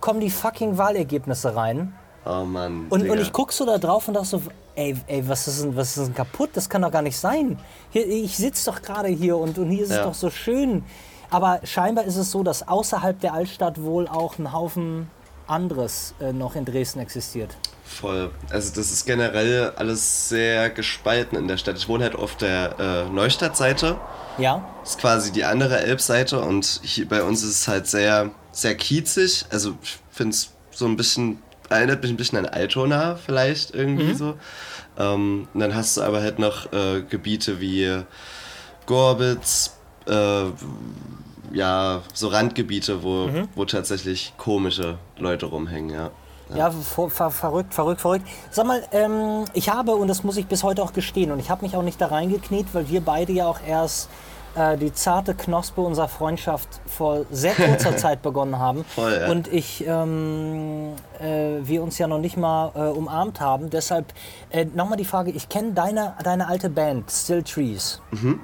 kommen 0.00 0.20
die 0.20 0.30
fucking 0.30 0.78
Wahlergebnisse 0.78 1.56
rein. 1.56 1.94
Oh 2.24 2.44
Mann. 2.44 2.86
Und, 2.90 3.08
und 3.08 3.20
ich 3.20 3.32
guck 3.32 3.52
so 3.52 3.64
da 3.66 3.78
drauf 3.78 4.06
und 4.08 4.14
dachte 4.14 4.28
so, 4.28 4.42
ey, 4.74 4.96
ey 5.06 5.28
was, 5.28 5.48
ist 5.48 5.62
denn, 5.62 5.76
was 5.76 5.96
ist 5.96 6.06
denn 6.06 6.14
kaputt? 6.14 6.50
Das 6.54 6.68
kann 6.68 6.82
doch 6.82 6.92
gar 6.92 7.02
nicht 7.02 7.16
sein. 7.16 7.58
Hier, 7.90 8.06
ich 8.06 8.36
sitze 8.36 8.70
doch 8.70 8.82
gerade 8.82 9.08
hier 9.08 9.36
und, 9.36 9.58
und 9.58 9.70
hier 9.70 9.84
ist 9.84 9.90
ja. 9.90 9.98
es 9.98 10.04
doch 10.04 10.14
so 10.14 10.30
schön. 10.30 10.84
Aber 11.30 11.60
scheinbar 11.64 12.04
ist 12.04 12.16
es 12.16 12.30
so, 12.30 12.42
dass 12.42 12.66
außerhalb 12.66 13.18
der 13.20 13.34
Altstadt 13.34 13.82
wohl 13.82 14.06
auch 14.06 14.38
ein 14.38 14.52
Haufen 14.52 15.10
anderes 15.46 16.14
äh, 16.20 16.32
noch 16.32 16.56
in 16.56 16.64
Dresden 16.64 17.00
existiert. 17.00 17.56
Voll. 17.84 18.30
Also 18.50 18.74
das 18.74 18.90
ist 18.90 19.06
generell 19.06 19.72
alles 19.76 20.28
sehr 20.28 20.70
gespalten 20.70 21.38
in 21.38 21.46
der 21.46 21.56
Stadt. 21.56 21.76
Ich 21.78 21.88
wohne 21.88 22.04
halt 22.04 22.16
auf 22.16 22.36
der 22.36 22.78
äh, 22.78 23.10
Neustadtseite. 23.10 23.96
Ja. 24.38 24.68
Das 24.80 24.90
ist 24.90 24.98
quasi 24.98 25.32
die 25.32 25.44
andere 25.44 25.78
Elbseite 25.80 26.40
und 26.40 26.80
hier 26.82 27.08
bei 27.08 27.22
uns 27.22 27.42
ist 27.42 27.60
es 27.60 27.68
halt 27.68 27.86
sehr, 27.86 28.30
sehr 28.50 28.74
kiezig. 28.74 29.46
Also 29.50 29.76
ich 29.82 29.98
finde 30.10 30.34
es 30.34 30.50
so 30.72 30.86
ein 30.86 30.96
bisschen, 30.96 31.42
erinnert 31.70 32.02
mich 32.02 32.10
ein 32.10 32.16
bisschen 32.16 32.38
an 32.38 32.46
Altona 32.46 33.14
vielleicht 33.14 33.74
irgendwie 33.74 34.12
mhm. 34.12 34.16
so. 34.16 34.34
Ähm, 34.98 35.48
und 35.54 35.60
dann 35.60 35.74
hast 35.74 35.96
du 35.96 36.02
aber 36.02 36.20
halt 36.20 36.38
noch 36.38 36.72
äh, 36.72 37.02
Gebiete 37.02 37.60
wie 37.60 38.02
Gorbitz, 38.86 39.76
äh, 40.06 40.44
ja, 41.52 42.02
so 42.12 42.28
Randgebiete, 42.28 43.02
wo, 43.02 43.26
mhm. 43.26 43.48
wo 43.54 43.64
tatsächlich 43.64 44.34
komische 44.36 44.98
Leute 45.18 45.46
rumhängen, 45.46 45.90
ja. 45.90 46.10
Ja, 46.54 46.70
ver 46.70 47.10
ver 47.10 47.30
verrückt, 47.30 47.74
verrückt, 47.74 48.00
verrückt. 48.00 48.26
Sag 48.50 48.66
mal, 48.66 48.82
ähm, 48.92 49.44
ich 49.52 49.68
habe, 49.68 49.96
und 49.96 50.06
das 50.06 50.22
muss 50.22 50.36
ich 50.36 50.46
bis 50.46 50.62
heute 50.62 50.82
auch 50.82 50.92
gestehen, 50.92 51.32
und 51.32 51.40
ich 51.40 51.50
habe 51.50 51.64
mich 51.64 51.74
auch 51.76 51.82
nicht 51.82 52.00
da 52.00 52.06
reingekniet, 52.06 52.66
weil 52.72 52.88
wir 52.88 53.00
beide 53.00 53.32
ja 53.32 53.46
auch 53.46 53.58
erst 53.66 54.08
äh, 54.54 54.76
die 54.76 54.92
zarte 54.92 55.34
Knospe 55.34 55.80
unserer 55.80 56.08
Freundschaft 56.08 56.68
vor 56.86 57.26
sehr 57.32 57.54
kurzer 57.54 57.96
Zeit 57.96 58.22
begonnen 58.22 58.58
haben. 58.58 58.84
Voll, 58.84 59.18
ja. 59.20 59.28
Und 59.28 59.48
ich, 59.48 59.84
ähm, 59.86 60.92
äh, 61.18 61.56
wir 61.62 61.82
uns 61.82 61.98
ja 61.98 62.06
noch 62.06 62.20
nicht 62.20 62.36
mal 62.36 62.70
äh, 62.76 62.96
umarmt 62.96 63.40
haben. 63.40 63.68
Deshalb 63.70 64.12
äh, 64.50 64.64
nochmal 64.64 64.98
die 64.98 65.04
Frage, 65.04 65.32
ich 65.32 65.48
kenne 65.48 65.72
deine, 65.72 66.14
deine 66.22 66.46
alte 66.48 66.70
Band, 66.70 67.10
Still 67.10 67.42
Trees. 67.42 68.00
Mhm 68.12 68.40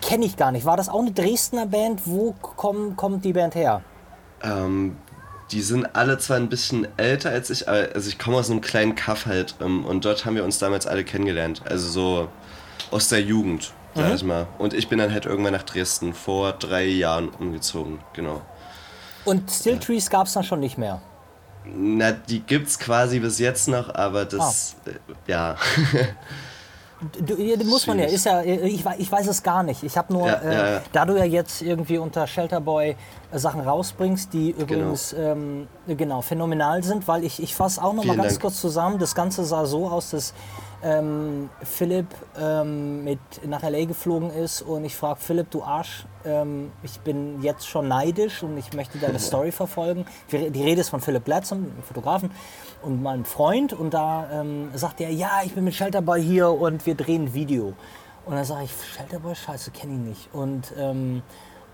kenne 0.00 0.24
ich 0.24 0.36
gar 0.36 0.52
nicht. 0.52 0.64
War 0.64 0.76
das 0.76 0.88
auch 0.88 1.00
eine 1.00 1.12
Dresdner 1.12 1.66
Band? 1.66 2.02
Wo 2.04 2.34
komm, 2.40 2.96
kommt 2.96 3.24
die 3.24 3.32
Band 3.32 3.54
her? 3.54 3.82
Ähm, 4.42 4.96
die 5.50 5.60
sind 5.60 5.94
alle 5.94 6.18
zwar 6.18 6.38
ein 6.38 6.48
bisschen 6.48 6.86
älter 6.96 7.30
als 7.30 7.50
ich, 7.50 7.68
also 7.68 8.08
ich 8.08 8.18
komme 8.18 8.38
aus 8.38 8.50
einem 8.50 8.60
kleinen 8.60 8.94
Kaff 8.94 9.26
halt 9.26 9.54
ähm, 9.60 9.84
und 9.84 10.04
dort 10.04 10.24
haben 10.24 10.34
wir 10.34 10.44
uns 10.44 10.58
damals 10.58 10.86
alle 10.86 11.04
kennengelernt. 11.04 11.62
Also 11.64 11.88
so 11.88 12.28
aus 12.90 13.08
der 13.08 13.20
Jugend, 13.20 13.72
sag 13.94 14.08
mhm. 14.08 14.14
ich 14.14 14.24
mal. 14.24 14.46
Und 14.58 14.74
ich 14.74 14.88
bin 14.88 14.98
dann 14.98 15.12
halt 15.12 15.26
irgendwann 15.26 15.52
nach 15.52 15.62
Dresden 15.62 16.14
vor 16.14 16.52
drei 16.52 16.84
Jahren 16.84 17.28
umgezogen, 17.28 18.00
genau. 18.12 18.42
Und 19.24 19.50
Still 19.50 19.78
Trees 19.78 20.10
gab 20.10 20.26
es 20.26 20.32
dann 20.32 20.42
schon 20.42 20.60
nicht 20.60 20.78
mehr? 20.78 21.00
Na, 21.64 22.10
die 22.10 22.40
gibt's 22.40 22.78
quasi 22.78 23.20
bis 23.20 23.38
jetzt 23.38 23.68
noch, 23.68 23.94
aber 23.94 24.24
das, 24.24 24.76
ah. 24.84 24.90
äh, 24.90 25.30
ja. 25.30 25.56
Du, 27.26 27.64
muss 27.64 27.86
man 27.86 27.98
ja, 27.98 28.06
ist 28.06 28.26
ja, 28.26 28.42
ich, 28.42 28.84
ich 28.98 29.12
weiß 29.12 29.26
es 29.26 29.42
gar 29.42 29.62
nicht. 29.62 29.82
Ich 29.82 29.96
habe 29.96 30.12
nur, 30.12 30.26
ja, 30.26 30.34
äh, 30.34 30.54
ja, 30.54 30.70
ja. 30.74 30.80
da 30.92 31.04
du 31.04 31.16
ja 31.16 31.24
jetzt 31.24 31.62
irgendwie 31.62 31.98
unter 31.98 32.26
Shelterboy 32.26 32.96
äh, 33.32 33.38
Sachen 33.38 33.60
rausbringst, 33.60 34.32
die 34.32 34.52
genau. 34.52 34.62
übrigens 34.62 35.10
genau, 35.10 35.32
ähm, 35.32 35.68
genau 35.88 36.20
phänomenal 36.20 36.84
sind, 36.84 37.08
weil 37.08 37.24
ich, 37.24 37.42
ich 37.42 37.54
fasse 37.54 37.82
auch 37.82 37.92
noch 37.92 38.02
Vielen 38.02 38.16
mal 38.16 38.22
ganz 38.22 38.34
Dank. 38.34 38.42
kurz 38.42 38.60
zusammen. 38.60 38.98
Das 38.98 39.14
Ganze 39.14 39.44
sah 39.44 39.66
so 39.66 39.88
aus, 39.88 40.10
dass 40.10 40.32
ähm, 40.84 41.48
Philipp 41.62 42.06
ähm, 42.38 43.04
mit 43.04 43.20
nach 43.46 43.62
LA 43.62 43.84
geflogen 43.84 44.30
ist 44.30 44.62
und 44.62 44.84
ich 44.84 44.96
frage 44.96 45.20
Philipp, 45.20 45.50
du 45.50 45.62
Arsch, 45.62 46.06
ähm, 46.24 46.72
ich 46.82 47.00
bin 47.00 47.40
jetzt 47.42 47.66
schon 47.66 47.88
neidisch 47.88 48.42
und 48.42 48.56
ich 48.58 48.72
möchte 48.74 48.98
deine 48.98 49.18
Story 49.20 49.52
verfolgen. 49.52 50.06
Die 50.30 50.62
Rede 50.62 50.80
ist 50.80 50.90
von 50.90 51.00
Philipp 51.00 51.24
Blatson, 51.24 51.72
Fotografen 51.86 52.30
und 52.82 53.02
mein 53.02 53.24
Freund 53.24 53.72
und 53.72 53.94
da 53.94 54.28
ähm, 54.32 54.70
sagt 54.74 55.00
er, 55.00 55.10
ja, 55.10 55.40
ich 55.44 55.54
bin 55.54 55.64
mit 55.64 55.74
Shelterboy 55.74 56.22
hier 56.22 56.50
und 56.50 56.84
wir 56.86 56.94
drehen 56.94 57.26
ein 57.26 57.34
Video. 57.34 57.74
Und 58.24 58.36
dann 58.36 58.44
sage 58.44 58.64
ich, 58.64 58.72
Shelterboy, 58.96 59.34
scheiße, 59.34 59.70
kenne 59.70 59.94
ich 59.94 60.00
nicht. 60.00 60.34
Und, 60.34 60.72
ähm, 60.78 61.22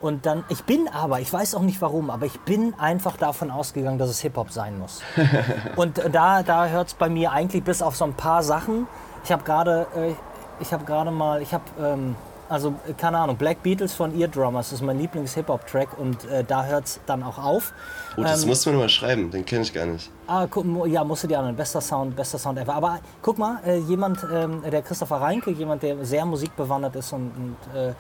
und 0.01 0.27
dann, 0.27 0.45
ich 0.49 0.65
bin 0.65 0.89
aber, 0.89 1.21
ich 1.21 1.33
weiß 1.33 1.55
auch 1.55 1.63
nicht 1.63 1.83
warum, 1.83 2.11
aber 2.11 2.27
ich 2.27 2.41
bin 2.41 2.75
einfach 2.79 3.17
davon 3.17 3.51
ausgegangen, 3.51 3.99
dass 3.99 4.09
es 4.09 4.21
Hip-Hop 4.21 4.51
sein 4.51 4.79
muss. 4.79 5.03
und 5.77 6.01
da, 6.13 6.43
da 6.43 6.67
hört 6.69 6.89
es 6.89 6.95
bei 6.95 7.09
mir 7.09 7.33
eigentlich 7.33 7.65
bis 7.65 7.83
auf 7.83 7.97
so 7.97 8.05
ein 8.05 8.15
paar 8.15 8.43
Sachen. 8.43 8.87
Ich 9.25 9.33
habe 9.33 9.45
gerade, 9.45 9.87
äh, 9.97 10.13
ich 10.61 10.73
habe 10.73 10.85
gerade 10.85 11.11
mal, 11.11 11.43
ich 11.43 11.53
habe 11.53 11.65
ähm, 11.81 12.17
also 12.49 12.75
keine 12.97 13.19
Ahnung, 13.19 13.37
Black 13.37 13.63
Beatles 13.63 13.93
von 13.93 14.19
Eardrummers 14.19 14.73
ist 14.73 14.83
mein 14.83 14.99
Lieblings-Hip-Hop-Track 14.99 15.99
und 15.99 16.25
äh, 16.25 16.45
da 16.45 16.65
hört 16.65 16.87
es 16.87 17.01
dann 17.07 17.23
auch 17.23 17.39
auf. 17.39 17.73
Oh, 18.17 18.23
das 18.23 18.43
ähm, 18.43 18.49
musst 18.49 18.67
du 18.67 18.71
mir 18.71 18.79
mal 18.79 18.89
schreiben, 18.89 19.31
den 19.31 19.45
kenne 19.45 19.63
ich 19.63 19.73
gar 19.73 19.87
nicht. 19.87 20.11
Ah, 20.27 20.47
guck, 20.49 20.65
ja, 20.87 21.05
musst 21.05 21.25
du 21.25 21.29
dir 21.29 21.39
an, 21.39 21.55
bester 21.55 21.81
Sound, 21.81 22.17
bester 22.17 22.39
Sound 22.39 22.59
ever. 22.59 22.75
Aber 22.75 23.01
guck 23.23 23.39
mal, 23.39 23.61
äh, 23.65 23.79
jemand, 23.79 24.27
ähm, 24.33 24.63
der 24.71 24.83
Christopher 24.83 25.21
Reinke, 25.21 25.51
jemand, 25.51 25.83
der 25.83 26.05
sehr 26.05 26.25
musikbewandert 26.25 26.97
ist 26.97 27.13
und, 27.13 27.33
und 27.37 27.77
äh, 27.79 27.95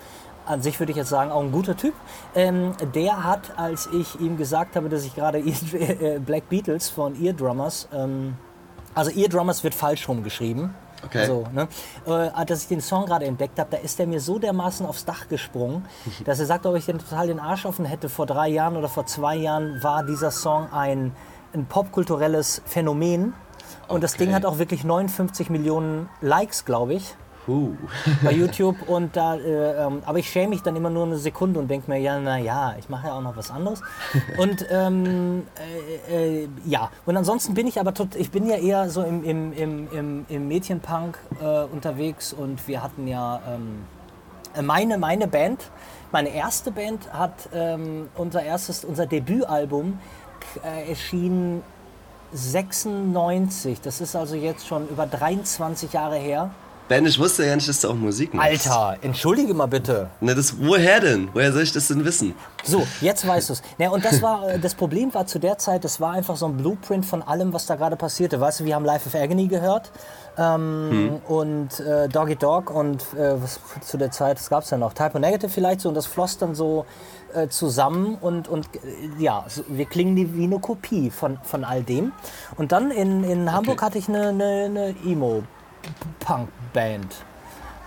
an 0.46 0.62
sich 0.62 0.78
würde 0.80 0.92
ich 0.92 0.96
jetzt 0.96 1.10
sagen, 1.10 1.30
auch 1.30 1.42
ein 1.42 1.52
guter 1.52 1.76
Typ. 1.76 1.94
Ähm, 2.34 2.72
der 2.94 3.22
hat, 3.22 3.58
als 3.58 3.88
ich 3.92 4.18
ihm 4.20 4.36
gesagt 4.36 4.76
habe, 4.76 4.88
dass 4.88 5.04
ich 5.04 5.14
gerade 5.14 5.38
äh, 5.72 6.18
Black 6.18 6.48
Beatles 6.48 6.88
von 6.88 7.22
Eardrummers, 7.22 7.88
ähm, 7.92 8.36
also 8.94 9.10
Eardrummers 9.10 9.62
wird 9.62 9.74
falsch 9.74 10.08
rumgeschrieben. 10.08 10.74
Okay. 11.04 11.26
So, 11.26 11.46
ne? 11.52 11.68
äh, 12.06 12.44
dass 12.44 12.62
ich 12.62 12.68
den 12.68 12.80
Song 12.80 13.06
gerade 13.06 13.24
entdeckt 13.26 13.58
habe, 13.58 13.70
da 13.70 13.76
ist 13.78 13.98
er 14.00 14.06
mir 14.06 14.20
so 14.20 14.38
dermaßen 14.38 14.84
aufs 14.84 15.04
Dach 15.04 15.28
gesprungen, 15.28 15.84
dass 16.24 16.40
er 16.40 16.46
sagt, 16.46 16.66
ob 16.66 16.76
ich 16.76 16.86
den 16.86 16.98
total 16.98 17.28
den 17.28 17.40
Arsch 17.40 17.66
offen 17.66 17.84
hätte. 17.84 18.08
Vor 18.08 18.26
drei 18.26 18.48
Jahren 18.48 18.76
oder 18.76 18.88
vor 18.88 19.06
zwei 19.06 19.36
Jahren 19.36 19.82
war 19.82 20.04
dieser 20.04 20.30
Song 20.30 20.72
ein, 20.72 21.12
ein 21.54 21.66
popkulturelles 21.66 22.62
Phänomen. 22.64 23.34
Und 23.86 24.02
das 24.02 24.14
Okay. 24.14 24.24
Ding 24.26 24.34
hat 24.34 24.44
auch 24.44 24.58
wirklich 24.58 24.84
59 24.84 25.50
Millionen 25.50 26.08
Likes, 26.20 26.64
glaube 26.64 26.94
ich 26.94 27.14
Huh. 27.48 27.72
bei 28.22 28.32
YouTube 28.32 28.88
und 28.88 29.16
da, 29.16 29.36
äh, 29.36 29.86
ähm, 29.86 30.02
aber 30.04 30.18
ich 30.18 30.28
schäme 30.28 30.50
mich 30.50 30.62
dann 30.62 30.76
immer 30.76 30.90
nur 30.90 31.06
eine 31.06 31.16
Sekunde 31.16 31.58
und 31.58 31.68
denke 31.68 31.90
mir, 31.90 31.98
ja, 31.98 32.20
na 32.20 32.36
ja, 32.38 32.76
ich 32.78 32.90
mache 32.90 33.06
ja 33.06 33.14
auch 33.14 33.22
noch 33.22 33.36
was 33.36 33.50
anderes. 33.50 33.80
Und 34.38 34.66
ähm, 34.70 35.44
äh, 36.10 36.42
äh, 36.42 36.48
ja, 36.66 36.90
und 37.06 37.16
ansonsten 37.16 37.54
bin 37.54 37.66
ich 37.66 37.80
aber 37.80 37.94
tot, 37.94 38.14
ich 38.14 38.30
bin 38.30 38.46
ja 38.46 38.56
eher 38.56 38.90
so 38.90 39.02
im, 39.02 39.24
im, 39.24 39.52
im, 39.52 39.88
im, 39.92 40.26
im 40.28 40.48
Mädchenpunk 40.48 41.18
äh, 41.40 41.64
unterwegs 41.64 42.32
und 42.32 42.68
wir 42.68 42.82
hatten 42.82 43.08
ja 43.08 43.40
ähm, 43.48 43.84
äh, 44.54 44.62
meine, 44.62 44.98
meine 44.98 45.26
Band, 45.26 45.70
meine 46.12 46.28
erste 46.28 46.70
Band 46.70 47.12
hat 47.12 47.48
ähm, 47.52 48.08
unser 48.16 48.42
erstes, 48.42 48.84
unser 48.84 49.06
Debütalbum 49.06 49.98
äh, 50.64 50.90
erschien 50.90 51.62
96. 52.32 53.80
Das 53.80 54.00
ist 54.00 54.14
also 54.14 54.36
jetzt 54.36 54.66
schon 54.66 54.88
über 54.88 55.06
23 55.06 55.92
Jahre 55.92 56.16
her. 56.16 56.50
Ben, 56.88 57.04
ich 57.04 57.18
wusste 57.18 57.44
ja 57.44 57.54
nicht, 57.54 57.68
dass 57.68 57.82
du 57.82 57.88
auch 57.88 57.94
Musik 57.94 58.32
machst. 58.32 58.66
Alter, 58.66 58.96
entschuldige 59.02 59.52
mal 59.52 59.66
bitte. 59.66 60.08
Na, 60.20 60.32
das, 60.32 60.54
woher 60.58 61.00
denn? 61.00 61.28
Woher 61.34 61.52
soll 61.52 61.62
ich 61.62 61.72
das 61.72 61.88
denn 61.88 62.02
wissen? 62.02 62.34
So, 62.64 62.86
jetzt 63.02 63.26
weißt 63.26 63.50
du 63.50 63.52
es. 63.52 63.62
Ja, 63.76 63.90
und 63.90 64.04
das 64.04 64.22
war, 64.22 64.48
äh, 64.48 64.58
das 64.58 64.74
Problem 64.74 65.12
war 65.12 65.26
zu 65.26 65.38
der 65.38 65.58
Zeit, 65.58 65.84
das 65.84 66.00
war 66.00 66.12
einfach 66.12 66.36
so 66.36 66.46
ein 66.46 66.56
Blueprint 66.56 67.04
von 67.04 67.22
allem, 67.22 67.52
was 67.52 67.66
da 67.66 67.76
gerade 67.76 67.96
passierte. 67.96 68.40
Weißt 68.40 68.60
du, 68.60 68.64
wir 68.64 68.74
haben 68.74 68.86
Life 68.86 69.06
of 69.06 69.14
Agony 69.14 69.48
gehört 69.48 69.92
ähm, 70.38 71.20
und 71.28 71.78
äh, 71.80 72.08
Doggy 72.08 72.36
Dog 72.36 72.70
und 72.70 73.02
äh, 73.14 73.42
was 73.42 73.60
zu 73.82 73.98
der 73.98 74.10
Zeit, 74.10 74.38
das 74.38 74.48
gab 74.48 74.62
es 74.64 74.70
ja 74.70 74.78
noch, 74.78 74.94
Type 74.94 75.14
O 75.14 75.18
Negative 75.18 75.50
vielleicht 75.50 75.82
so 75.82 75.90
und 75.90 75.94
das 75.94 76.06
floss 76.06 76.38
dann 76.38 76.54
so 76.54 76.86
äh, 77.34 77.48
zusammen 77.48 78.16
und, 78.18 78.48
und 78.48 78.66
äh, 78.76 79.22
ja, 79.22 79.44
wir 79.68 79.84
klingen 79.84 80.34
wie 80.34 80.44
eine 80.44 80.58
Kopie 80.58 81.10
von, 81.10 81.38
von 81.42 81.64
all 81.64 81.82
dem. 81.82 82.12
Und 82.56 82.72
dann 82.72 82.90
in, 82.90 83.24
in 83.24 83.52
Hamburg 83.52 83.82
hatte 83.82 83.98
ich 83.98 84.08
eine, 84.08 84.28
eine, 84.28 84.64
eine 84.64 84.94
Emo-Punk-Band. 86.74 87.14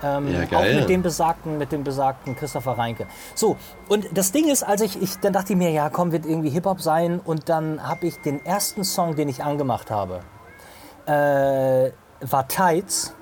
Ähm, 0.04 0.28
Ja, 0.34 0.44
auch 0.46 0.50
geil. 0.50 0.80
mit 0.80 0.90
dem 0.90 1.04
besagten, 1.04 1.58
mit 1.60 1.72
dem 1.72 1.84
besagten 1.84 2.36
Christopher 2.36 2.78
Reinke. 2.78 3.06
So, 3.36 3.56
und 3.88 4.06
das 4.16 4.32
Ding 4.32 4.50
ist, 4.50 4.64
als 4.64 4.82
ich, 4.82 5.00
ich 5.02 5.20
dann 5.20 5.32
dachte 5.34 5.54
ich 5.54 5.58
mir, 5.60 5.70
ja 5.70 5.90
komm, 5.90 6.12
wird 6.12 6.26
irgendwie 6.26 6.50
Hip-Hop 6.50 6.82
sein. 6.82 7.20
Und 7.24 7.50
dann 7.50 7.88
habe 7.88 8.08
ich 8.08 8.18
den 8.22 8.44
ersten 8.46 8.84
Song, 8.84 9.16
den 9.16 9.30
ich 9.30 9.44
angemacht 9.44 9.92
habe, 9.92 10.22
äh, 11.06 11.92
war 12.26 12.48
Tights 12.48 13.14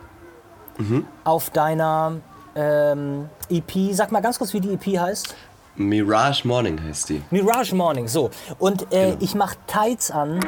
Mhm. 0.78 1.06
auf 1.26 1.50
deiner 1.50 2.14
ähm, 2.56 3.30
EP. 3.50 3.92
Sag 3.94 4.14
mal 4.14 4.22
ganz 4.22 4.38
kurz, 4.38 4.54
wie 4.54 4.62
die 4.62 4.74
EP 4.76 4.98
heißt. 4.98 5.36
Mirage 5.76 6.48
Morning 6.48 6.82
heißt 6.82 7.10
die. 7.10 7.22
Mirage 7.32 7.76
Morning, 7.76 8.08
so. 8.08 8.30
Und 8.60 8.92
äh, 8.94 9.18
ich 9.20 9.36
mache 9.36 9.58
Tights 9.68 10.10
an. 10.12 10.40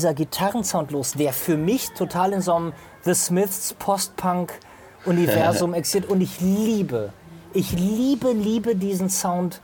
Dieser 0.00 0.14
Gitarrensound 0.14 0.92
los, 0.92 1.12
der 1.12 1.34
für 1.34 1.58
mich 1.58 1.90
total 1.90 2.32
in 2.32 2.40
so 2.40 2.54
einem 2.54 2.72
The 3.02 3.12
Smiths 3.12 3.74
Post-Punk-Universum 3.78 5.74
existiert. 5.74 6.10
Und 6.10 6.22
ich 6.22 6.40
liebe, 6.40 7.12
ich 7.52 7.72
liebe, 7.72 8.32
liebe 8.32 8.76
diesen 8.76 9.10
Sound. 9.10 9.60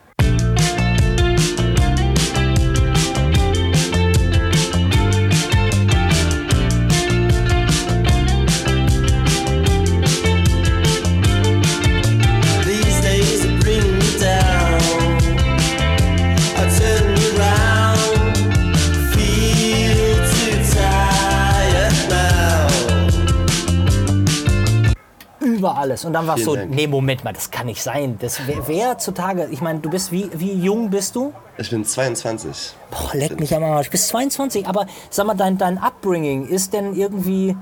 Über 25.67 25.79
alles. 25.79 26.05
Und 26.05 26.13
dann 26.13 26.27
war 26.27 26.37
es 26.37 26.45
so, 26.45 26.55
Dank. 26.55 26.71
nee, 26.71 26.87
Moment 26.87 27.25
mal, 27.25 27.33
das 27.33 27.51
kann 27.51 27.67
nicht 27.67 27.83
sein. 27.83 28.17
Das 28.21 28.41
wer, 28.47 28.69
wer 28.69 28.99
zutage, 28.99 29.49
ich 29.51 29.61
meine, 29.61 29.81
du 29.81 29.91
bist, 29.91 30.13
wie, 30.13 30.31
wie 30.35 30.53
jung 30.53 30.91
bist 30.91 31.17
du? 31.17 31.33
Ich 31.59 31.71
bin 31.71 31.85
22. 31.85 32.75
Boah, 32.91 33.11
leck 33.15 33.41
mich 33.41 33.55
am 33.55 33.65
Arsch. 33.65 33.87
Du 33.87 33.93
bist 33.93 34.09
22, 34.09 34.67
aber 34.67 34.87
sag 35.11 35.27
mal, 35.27 35.35
dein, 35.35 35.59
dein 35.59 35.79
Upbringing 35.79 36.47
ist 36.47 36.73
denn 36.73 36.95
irgendwie. 36.95 37.57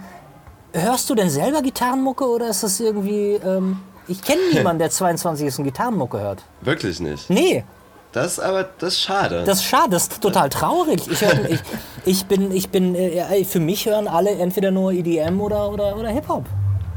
Hörst 0.73 1.09
du 1.09 1.15
denn 1.15 1.31
selber 1.31 1.63
Gitarrenmucke 1.63 2.25
oder 2.29 2.49
ist 2.49 2.63
das 2.63 2.81
irgendwie. 2.81 3.35
Ähm, 3.35 3.79
ich 4.09 4.21
kenne 4.21 4.41
niemanden, 4.53 4.81
der 4.81 4.91
22 4.91 5.47
ist 5.47 5.59
und 5.59 5.65
Gitarrenmucke 5.65 6.19
hört. 6.21 6.43
Wirklich 6.61 7.01
nicht. 7.01 7.31
Nee, 7.31 7.65
Das 8.13 8.33
ist 8.33 8.41
aber, 8.41 8.69
das 8.79 8.95
ist 8.95 9.01
schade. 9.01 9.45
das 9.45 9.59
ist 9.61 9.65
schade, 9.65 9.91
das 9.91 10.03
ist 10.09 10.21
total 10.21 10.49
traurig. 10.51 11.01
Ich, 11.11 11.21
hör, 11.23 11.49
ich, 11.49 11.61
ich 12.05 12.27
bin, 12.27 12.51
ich 12.53 12.69
bin, 12.69 12.95
äh, 12.95 13.45
für 13.45 13.61
mich 13.61 13.87
hören 13.87 14.09
alle 14.09 14.31
entweder 14.33 14.71
nur 14.71 14.93
EDM 14.93 15.41
oder, 15.41 15.71
oder, 15.71 15.97
oder 15.97 16.09
Hip-Hop. 16.11 16.45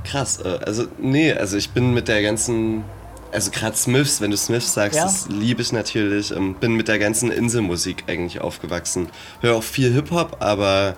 Krass. 0.10 0.40
äh, 0.40 0.60
Also, 0.66 0.86
nee, 1.00 1.34
also 1.34 1.58
ich 1.58 1.70
bin 1.72 1.94
mit 1.94 2.08
der 2.08 2.22
ganzen. 2.22 2.84
Also 3.32 3.52
gerade 3.52 3.76
Smiths, 3.76 4.22
wenn 4.22 4.32
du 4.32 4.38
Smiths 4.38 4.74
sagst, 4.74 4.96
Ja. 4.98 5.04
das 5.04 5.28
liebe 5.30 5.62
ich 5.62 5.72
natürlich. 5.74 6.32
Ähm, 6.36 6.56
bin 6.56 6.76
mit 6.76 6.88
der 6.88 6.98
ganzen 6.98 7.30
Inselmusik 7.30 8.06
eigentlich 8.08 8.40
aufgewachsen. 8.40 9.10
Höre 9.42 9.56
auch 9.58 9.64
viel 9.64 9.94
Hip-Hop, 9.94 10.38
aber 10.40 10.96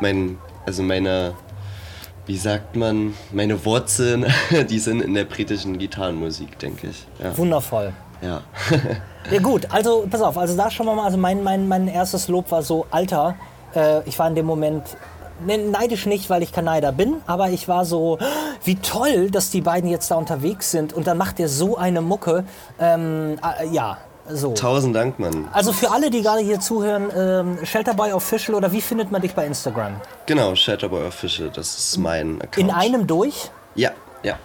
mein, 0.00 0.38
also 0.64 0.82
meine, 0.82 1.34
wie 2.26 2.38
sagt 2.38 2.76
man, 2.76 3.12
meine 3.30 3.62
Wurzeln, 3.66 4.24
die 4.70 4.78
sind 4.78 5.02
in 5.02 5.12
der 5.12 5.24
britischen 5.24 5.76
Gitarrenmusik, 5.78 6.58
denke 6.58 6.88
ich. 6.88 7.06
Ja. 7.22 7.36
Wundervoll. 7.36 7.92
ja. 8.22 8.42
Ja 9.28 9.40
gut, 9.40 9.66
also 9.72 10.06
pass 10.08 10.20
auf, 10.22 10.38
also 10.38 10.56
da 10.56 10.70
schon 10.70 10.86
mal, 10.86 11.00
also 11.04 11.16
mein, 11.18 11.42
mein, 11.42 11.66
mein 11.66 11.88
erstes 11.88 12.28
Lob 12.28 12.48
war 12.52 12.62
so, 12.62 12.86
Alter, 12.92 13.34
äh, 13.74 14.00
ich 14.08 14.16
war 14.20 14.28
in 14.28 14.36
dem 14.36 14.46
Moment, 14.46 14.84
neidisch 15.44 16.06
nicht, 16.06 16.30
weil 16.30 16.42
ich 16.42 16.52
kein 16.52 16.64
Neider 16.64 16.92
bin, 16.92 17.16
aber 17.26 17.50
ich 17.50 17.68
war 17.68 17.84
so, 17.84 18.18
wie 18.64 18.76
toll, 18.76 19.30
dass 19.30 19.50
die 19.50 19.60
beiden 19.60 19.90
jetzt 19.90 20.10
da 20.10 20.16
unterwegs 20.16 20.70
sind 20.70 20.92
und 20.92 21.06
dann 21.06 21.18
macht 21.18 21.38
ihr 21.38 21.48
so 21.48 21.76
eine 21.76 22.00
Mucke, 22.00 22.44
ähm, 22.78 23.38
äh, 23.60 23.68
ja, 23.68 23.98
so. 24.28 24.54
Tausend 24.54 24.96
Dank, 24.96 25.18
Mann. 25.18 25.48
Also 25.52 25.72
für 25.72 25.90
alle, 25.90 26.10
die 26.10 26.22
gerade 26.22 26.40
hier 26.40 26.58
zuhören, 26.58 27.10
ähm, 27.16 27.64
Shelterboy 27.64 28.12
Official 28.12 28.56
oder 28.56 28.72
wie 28.72 28.80
findet 28.80 29.12
man 29.12 29.22
dich 29.22 29.34
bei 29.34 29.46
Instagram? 29.46 30.00
Genau, 30.26 30.54
Shatterboy 30.54 31.06
Official, 31.06 31.50
das 31.50 31.78
ist 31.78 31.98
mein 31.98 32.40
Account. 32.40 32.58
In 32.58 32.70
einem 32.70 33.06
durch? 33.06 33.50
Ja, 33.74 33.90
ja. 34.22 34.36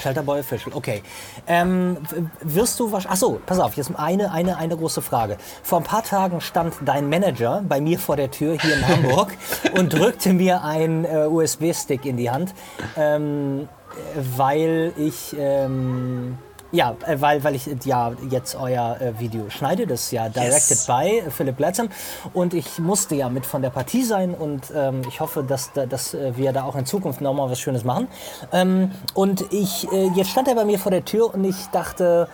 Shelterboy 0.00 0.40
Official, 0.40 0.74
okay. 0.74 1.02
Ähm, 1.46 1.98
wirst 2.40 2.78
du 2.80 2.90
wahrscheinlich. 2.90 3.12
Achso, 3.12 3.40
pass 3.44 3.58
auf, 3.58 3.74
jetzt 3.76 3.90
eine, 3.96 4.32
eine, 4.32 4.56
eine 4.56 4.76
große 4.76 5.02
Frage. 5.02 5.36
Vor 5.62 5.78
ein 5.78 5.84
paar 5.84 6.02
Tagen 6.02 6.40
stand 6.40 6.74
dein 6.84 7.08
Manager 7.08 7.62
bei 7.68 7.80
mir 7.80 7.98
vor 7.98 8.16
der 8.16 8.30
Tür 8.30 8.56
hier 8.60 8.74
in 8.74 8.88
Hamburg 8.88 9.32
und 9.76 9.92
drückte 9.92 10.32
mir 10.32 10.62
einen 10.62 11.04
äh, 11.04 11.26
USB-Stick 11.26 12.04
in 12.04 12.16
die 12.16 12.30
Hand, 12.30 12.54
ähm, 12.96 13.68
äh, 14.16 14.20
weil 14.36 14.92
ich. 14.96 15.34
Ähm, 15.38 16.38
ja, 16.74 16.94
äh, 17.06 17.20
weil, 17.20 17.42
weil 17.44 17.54
ich 17.54 17.66
ja 17.84 18.12
jetzt 18.30 18.54
euer 18.56 19.00
äh, 19.00 19.18
Video 19.20 19.48
schneide, 19.48 19.86
das 19.86 20.02
ist 20.06 20.10
ja 20.10 20.28
directed 20.28 20.70
Yes. 20.70 20.86
by 20.86 21.22
Philipp 21.30 21.56
Glatzam 21.56 21.88
und 22.32 22.52
ich 22.52 22.78
musste 22.78 23.14
ja 23.14 23.28
mit 23.28 23.46
von 23.46 23.62
der 23.62 23.70
Partie 23.70 24.02
sein 24.04 24.34
und 24.34 24.72
ähm, 24.74 25.02
ich 25.08 25.20
hoffe, 25.20 25.42
dass, 25.44 25.72
da- 25.72 25.86
dass 25.86 26.14
äh, 26.14 26.36
wir 26.36 26.52
da 26.52 26.64
auch 26.64 26.76
in 26.76 26.84
Zukunft 26.84 27.20
nochmal 27.20 27.48
was 27.50 27.60
Schönes 27.60 27.84
machen. 27.84 28.08
Ähm, 28.52 28.90
und 29.14 29.44
ich, 29.52 29.90
äh, 29.92 30.08
jetzt 30.16 30.30
stand 30.30 30.48
er 30.48 30.54
bei 30.56 30.64
mir 30.64 30.78
vor 30.78 30.90
der 30.90 31.04
Tür 31.04 31.32
und 31.32 31.44
ich 31.44 31.56
dachte, 31.72 32.28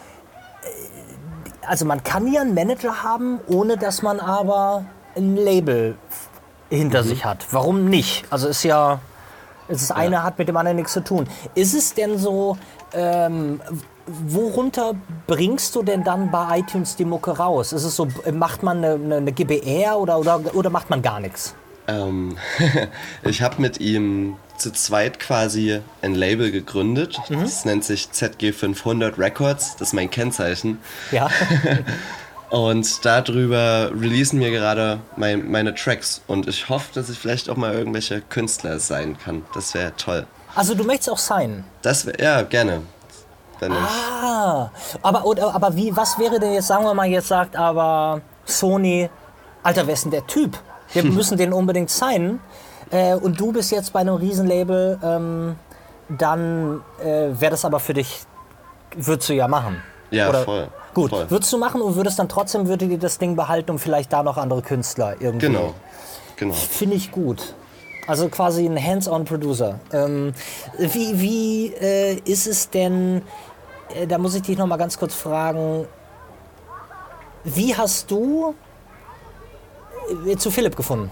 also 1.67 1.85
man 1.85 2.03
kann 2.03 2.27
ja 2.33 2.41
einen 2.41 2.55
Manager 2.55 3.03
haben, 3.03 3.41
ohne 3.49 3.77
dass 3.77 4.03
man 4.03 4.19
aber 4.21 4.85
ein 5.17 5.37
Label 5.37 5.97
hinter 6.71 7.03
sich 7.05 7.25
hat. 7.25 7.47
Warum 7.51 7.85
nicht? 7.87 8.25
Also 8.31 8.49
ist 8.49 8.63
ja, 8.63 9.01
es 9.69 9.83
ist 9.83 9.91
eine 9.93 10.23
hat 10.23 10.39
mit 10.39 10.49
dem 10.49 10.57
anderen 10.57 10.77
nichts 10.77 10.93
zu 10.93 11.03
tun. 11.05 11.29
Ist 11.55 11.75
es 11.75 11.95
denn 11.95 12.19
so, 12.19 12.57
ähm, 12.93 13.61
worunter 14.29 14.95
bringst 15.27 15.75
du 15.75 15.83
denn 15.83 16.05
dann 16.05 16.31
bei 16.31 16.59
iTunes 16.59 16.97
die 16.97 17.05
Mucke 17.05 17.33
raus? 17.33 17.73
Ist 17.73 17.85
es 17.85 17.97
so, 17.97 18.09
macht 18.33 18.63
man 18.63 18.85
eine, 18.85 19.17
eine, 19.17 19.33
GBR 19.33 19.99
oder, 19.99 20.19
oder, 20.19 20.41
oder 20.55 20.71
macht 20.71 20.91
man 20.91 21.03
gar 21.03 21.21
nichts? 21.21 21.55
Ähm, 21.89 22.37
ich 23.25 23.43
habe 23.43 23.61
mit 23.61 23.81
ihm 23.81 24.37
zu 24.57 24.73
zweit 24.73 25.19
quasi 25.19 25.81
ein 26.03 26.15
Label 26.15 26.51
gegründet. 26.51 27.19
Das 27.29 27.65
nennt 27.65 27.85
sich 27.85 28.09
ZG500 28.13 29.19
Records. 29.19 29.77
Das 29.77 29.89
ist 29.89 29.95
mein 29.95 30.11
Kennzeichen. 30.11 30.79
Ja. 31.11 31.29
Und 32.51 33.05
darüber 33.05 33.93
releasen 33.95 34.41
wir 34.41 34.51
gerade 34.51 34.99
mein, 35.17 35.51
meine 35.51 35.75
Tracks. 35.75 36.21
Und 36.27 36.49
ich 36.49 36.69
hoffe, 36.69 36.93
dass 36.93 37.09
ich 37.09 37.19
vielleicht 37.19 37.49
auch 37.49 37.57
mal 37.57 37.73
irgendwelche 37.73 38.21
Künstler 38.23 38.81
sein 38.81 39.17
kann. 39.17 39.45
Das 39.55 39.73
wäre 39.73 39.95
toll. 39.97 40.27
Also 40.55 40.75
du 40.75 40.83
möchtest 40.85 41.11
auch 41.11 41.19
sein. 41.19 41.65
Das 41.83 42.07
wäre, 42.07 42.21
ja, 42.21 42.43
gerne. 42.43 42.83
Wenn. 43.61 43.73
Ah, 43.73 44.71
aber, 45.03 45.25
oder, 45.27 45.55
aber 45.55 45.75
wie, 45.77 45.95
was 45.97 46.19
wäre 46.19 46.41
denn 46.41 46.53
jetzt, 46.53 46.67
sagen 46.69 46.85
wir 46.85 46.95
mal, 46.95 47.07
jetzt 47.07 47.29
sagt 47.29 47.57
aber 47.57 48.21
Sony, 48.45 49.09
Alter, 49.63 49.87
wer 49.87 49.95
ist 49.95 50.05
denn 50.05 50.11
der 50.11 50.27
Typ? 50.27 50.59
Wir 50.93 51.05
müssen 51.19 51.37
den 51.39 51.53
unbedingt 51.53 51.91
signen. 51.91 52.41
Äh, 52.91 53.15
und 53.15 53.39
du 53.39 53.53
bist 53.53 53.71
jetzt 53.71 53.93
bei 53.93 54.01
einem 54.01 54.15
Riesenlabel, 54.17 54.99
ähm, 55.03 55.57
dann 56.09 56.83
äh, 57.03 57.29
wäre 57.41 57.51
das 57.53 57.65
aber 57.65 57.79
für 57.79 57.95
dich, 57.95 58.21
würdest 58.97 59.29
du 59.29 59.35
ja 59.35 59.47
machen. 59.47 59.83
Ja, 60.11 60.29
Oder- 60.29 60.43
voll. 60.45 60.69
Gut, 60.93 61.11
Voll. 61.11 61.31
würdest 61.31 61.53
du 61.53 61.59
machen 61.59 61.81
und 61.83 61.95
würdest 61.95 62.19
dann 62.19 62.29
trotzdem, 62.29 62.67
würdet 62.67 62.91
ihr 62.91 62.99
das 62.99 63.17
Ding 63.19 63.37
behalten 63.37 63.71
und 63.71 63.79
vielleicht 63.79 64.13
da 64.13 64.25
noch 64.25 64.37
andere 64.37 64.61
Künstler 64.61 65.15
irgendwie. 65.21 65.47
Genau. 65.47 65.73
Genau. 66.35 66.53
Finde 66.53 66.97
ich 66.97 67.13
gut. 67.13 67.55
Also 68.09 68.29
quasi 68.29 68.67
ein 68.67 68.77
Hands-on-Producer. 68.83 69.79
Ähm, 69.93 70.33
wie 70.79 71.21
wie 71.21 71.67
äh, 71.75 72.15
ist 72.25 72.49
es 72.49 72.71
denn, 72.71 73.23
da 74.07 74.19
muss 74.19 74.35
ich 74.35 74.43
dich 74.43 74.59
noch 74.59 74.67
mal 74.67 74.77
ganz 74.77 74.99
kurz 74.99 75.15
fragen, 75.15 75.87
wie 77.45 77.75
hast 77.75 78.11
du 78.11 78.55
äh, 80.27 80.37
zu 80.37 80.51
Philipp 80.51 80.77
gefunden? 80.77 81.11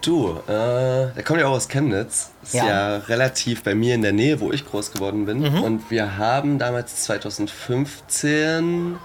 Du, 0.00 0.38
äh, 0.46 1.12
der 1.12 1.22
kommt 1.24 1.40
ja 1.40 1.46
auch 1.46 1.52
aus 1.52 1.68
Chemnitz. 1.68 2.30
Ist 2.42 2.54
Ja. 2.54 2.66
ja. 2.66 2.96
relativ 2.98 3.62
bei 3.62 3.74
mir 3.74 3.94
in 3.94 4.02
der 4.02 4.12
Nähe, 4.12 4.40
wo 4.40 4.50
ich 4.50 4.64
groß 4.66 4.92
geworden 4.92 5.26
bin. 5.26 5.40
Mhm. 5.40 5.62
Und 5.62 5.90
wir 5.90 6.16
haben 6.16 6.58
damals 6.58 7.04
2015 7.04 8.96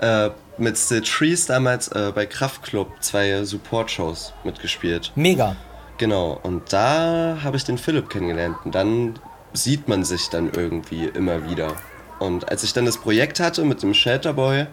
äh, 0.00 0.30
mit 0.58 0.76
The 0.76 1.00
Trees 1.00 1.46
damals 1.46 1.88
äh, 1.88 2.12
bei 2.14 2.26
Kraftklub 2.26 2.88
zwei 3.00 3.42
Support-Shows 3.44 4.34
mitgespielt. 4.44 5.12
Mega. 5.14 5.56
Genau, 5.96 6.38
und 6.42 6.72
da 6.72 7.38
habe 7.42 7.56
ich 7.56 7.64
den 7.64 7.78
Philipp 7.78 8.10
kennengelernt. 8.10 8.56
Und 8.64 8.74
dann 8.74 9.18
sieht 9.52 9.88
man 9.88 10.04
sich 10.04 10.28
dann 10.28 10.50
irgendwie 10.52 11.06
immer 11.06 11.48
wieder. 11.48 11.74
Und 12.18 12.48
als 12.48 12.62
ich 12.62 12.72
dann 12.72 12.86
das 12.86 12.98
Projekt 12.98 13.40
hatte 13.40 13.64
mit 13.64 13.82
dem 13.82 13.94
Shelterboy, 13.94 14.66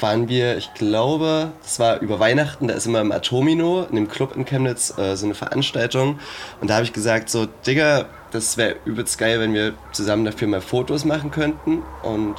waren 0.00 0.28
wir, 0.28 0.56
ich 0.56 0.74
glaube, 0.74 1.52
das 1.62 1.78
war 1.78 2.00
über 2.00 2.18
Weihnachten, 2.18 2.68
da 2.68 2.74
ist 2.74 2.86
immer 2.86 3.00
im 3.00 3.12
Atomino, 3.12 3.86
in 3.88 3.94
dem 3.96 4.08
Club 4.08 4.34
in 4.36 4.44
Chemnitz, 4.44 4.96
äh, 4.98 5.16
so 5.16 5.26
eine 5.26 5.34
Veranstaltung. 5.34 6.18
Und 6.60 6.70
da 6.70 6.74
habe 6.74 6.84
ich 6.84 6.92
gesagt, 6.92 7.30
so, 7.30 7.46
Digga, 7.66 8.06
das 8.32 8.56
wäre 8.56 8.76
übelst 8.84 9.18
geil, 9.18 9.38
wenn 9.38 9.54
wir 9.54 9.74
zusammen 9.92 10.24
dafür 10.24 10.48
mal 10.48 10.60
Fotos 10.60 11.04
machen 11.04 11.30
könnten. 11.30 11.82
Und 12.02 12.36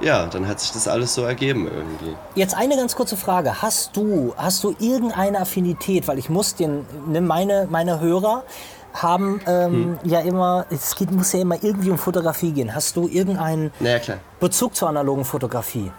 ja, 0.00 0.26
dann 0.26 0.46
hat 0.46 0.60
sich 0.60 0.70
das 0.72 0.86
alles 0.86 1.14
so 1.14 1.22
ergeben 1.22 1.66
irgendwie. 1.66 2.16
Jetzt 2.34 2.54
eine 2.54 2.76
ganz 2.76 2.94
kurze 2.94 3.16
Frage. 3.16 3.62
Hast 3.62 3.96
du, 3.96 4.34
hast 4.36 4.62
du 4.62 4.74
irgendeine 4.78 5.40
Affinität? 5.40 6.06
Weil 6.06 6.18
ich 6.18 6.28
muss 6.28 6.54
den, 6.54 6.84
ne, 7.06 7.20
meine, 7.20 7.66
meine 7.70 8.00
Hörer 8.00 8.44
haben 9.02 9.40
ähm, 9.46 9.98
ja 10.04 10.20
immer, 10.20 10.66
es 10.70 10.94
geht, 10.94 11.10
muss 11.10 11.32
ja 11.32 11.40
immer 11.40 11.62
irgendwie 11.62 11.90
um 11.90 11.98
Fotografie 11.98 12.52
gehen. 12.52 12.74
Hast 12.74 12.96
du 12.96 13.08
irgendeinen 13.08 13.72
Naja. 13.80 14.18
Bezug 14.40 14.74
zur 14.74 14.88
analogen 14.88 15.24
Fotografie? 15.24 15.90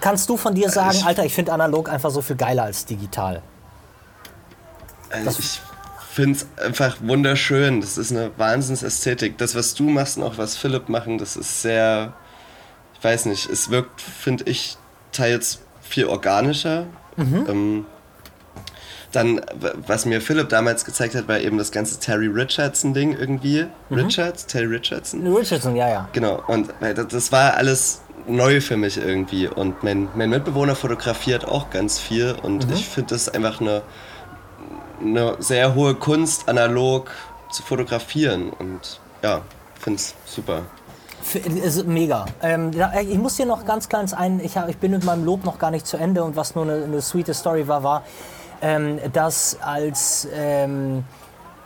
Kannst 0.00 0.28
du 0.28 0.36
von 0.36 0.54
dir 0.54 0.68
sagen, 0.68 0.98
Alter, 1.04 1.24
ich 1.24 1.34
finde 1.34 1.52
analog 1.52 1.88
einfach 1.88 2.10
so 2.10 2.20
viel 2.20 2.36
geiler 2.36 2.64
als 2.64 2.84
digital? 2.86 3.42
Also 5.10 5.38
ich 5.38 5.60
finde 6.12 6.38
es 6.38 6.64
einfach 6.64 6.96
wunderschön. 7.00 7.80
Das 7.80 7.96
ist 7.96 8.10
eine 8.10 8.30
Wahnsinnsästhetik. 8.36 9.38
Das, 9.38 9.54
was 9.54 9.74
du 9.74 9.84
machst 9.84 10.16
und 10.16 10.24
auch 10.24 10.38
was 10.38 10.56
Philipp 10.56 10.88
machen, 10.88 11.18
das 11.18 11.36
ist 11.36 11.62
sehr, 11.62 12.14
ich 12.98 13.04
weiß 13.04 13.26
nicht, 13.26 13.48
es 13.48 13.70
wirkt, 13.70 14.00
finde 14.00 14.44
ich, 14.44 14.76
teils 15.12 15.60
viel 15.82 16.06
organischer. 16.06 16.86
Ähm, 17.18 17.86
dann, 19.12 19.40
was 19.86 20.04
mir 20.06 20.20
Philipp 20.20 20.48
damals 20.48 20.84
gezeigt 20.84 21.14
hat, 21.14 21.28
war 21.28 21.38
eben 21.38 21.58
das 21.58 21.70
ganze 21.72 21.98
Terry 22.00 22.26
Richardson-Ding 22.26 23.16
irgendwie. 23.18 23.66
Richards? 23.90 24.46
Terry 24.46 24.66
Richardson? 24.66 25.26
Richardson, 25.34 25.76
ja, 25.76 25.88
ja. 25.88 26.08
Genau, 26.12 26.42
und 26.48 26.70
das- 26.80 27.32
war 27.32 27.54
alles 27.54 28.02
neu 28.28 28.60
für 28.60 28.76
mich 28.76 28.96
irgendwie. 28.98 29.46
Und 29.48 29.82
mein, 29.84 30.08
mein 30.14 30.30
Mitbewohner 30.30 30.74
fotografiert 30.74 31.44
auch 31.46 31.70
ganz 31.70 31.98
viel 31.98 32.34
und 32.42 32.70
ich 32.72 32.86
finde 32.88 33.14
das 33.14 33.28
einfach 33.28 33.60
eine, 33.60 33.82
eine 35.00 35.36
sehr 35.38 35.74
hohe 35.74 35.94
Kunst, 35.94 36.48
analog 36.48 37.10
zu 37.50 37.62
fotografieren. 37.62 38.50
Und 38.50 39.00
ja, 39.22 39.42
finde 39.78 39.98
es 40.00 40.14
super. 40.24 40.62
Ist 41.64 41.86
mega. 41.86 42.26
Ähm, 42.42 42.72
ja, 42.72 42.92
ich 43.00 43.18
muss 43.18 43.36
dir 43.36 43.46
noch 43.46 43.64
ganz 43.64 43.88
kleines 43.88 44.12
ein, 44.14 44.38
ich, 44.40 44.56
hab, 44.56 44.68
ich 44.68 44.76
bin 44.78 44.92
mit 44.92 45.02
meinem 45.04 45.24
Lob 45.24 45.44
noch 45.44 45.58
gar 45.58 45.70
nicht 45.72 45.86
zu 45.86 45.96
Ende 45.96 46.22
und 46.22 46.36
was 46.36 46.54
nur 46.54 46.64
eine, 46.64 46.84
eine 46.84 47.02
sweete 47.02 47.34
Story 47.34 47.66
war, 47.66 47.82
war, 47.82 48.04
ähm, 48.66 48.98
dass 49.12 49.58
als 49.60 50.26
ähm, 50.34 51.04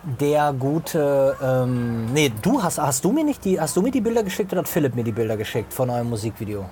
der 0.03 0.53
gute, 0.53 1.37
ähm, 1.43 2.13
nee, 2.13 2.31
du 2.43 2.63
hast, 2.63 2.79
hast 2.79 3.05
du 3.05 3.13
mir 3.13 3.25
nicht 3.25 3.45
die, 3.45 3.59
hast 3.61 3.77
du 3.77 3.83
mir 3.83 3.91
die 3.91 4.01
Bilder 4.01 4.23
geschickt 4.23 4.53
oder 4.53 4.61
hat 4.61 4.69
Philipp 4.69 4.95
mir 4.95 5.05
die 5.05 5.13
Bilder 5.13 5.37
geschickt 5.37 5.73
von 5.73 5.89
eurem 5.89 6.11
Musikvideo? 6.11 6.67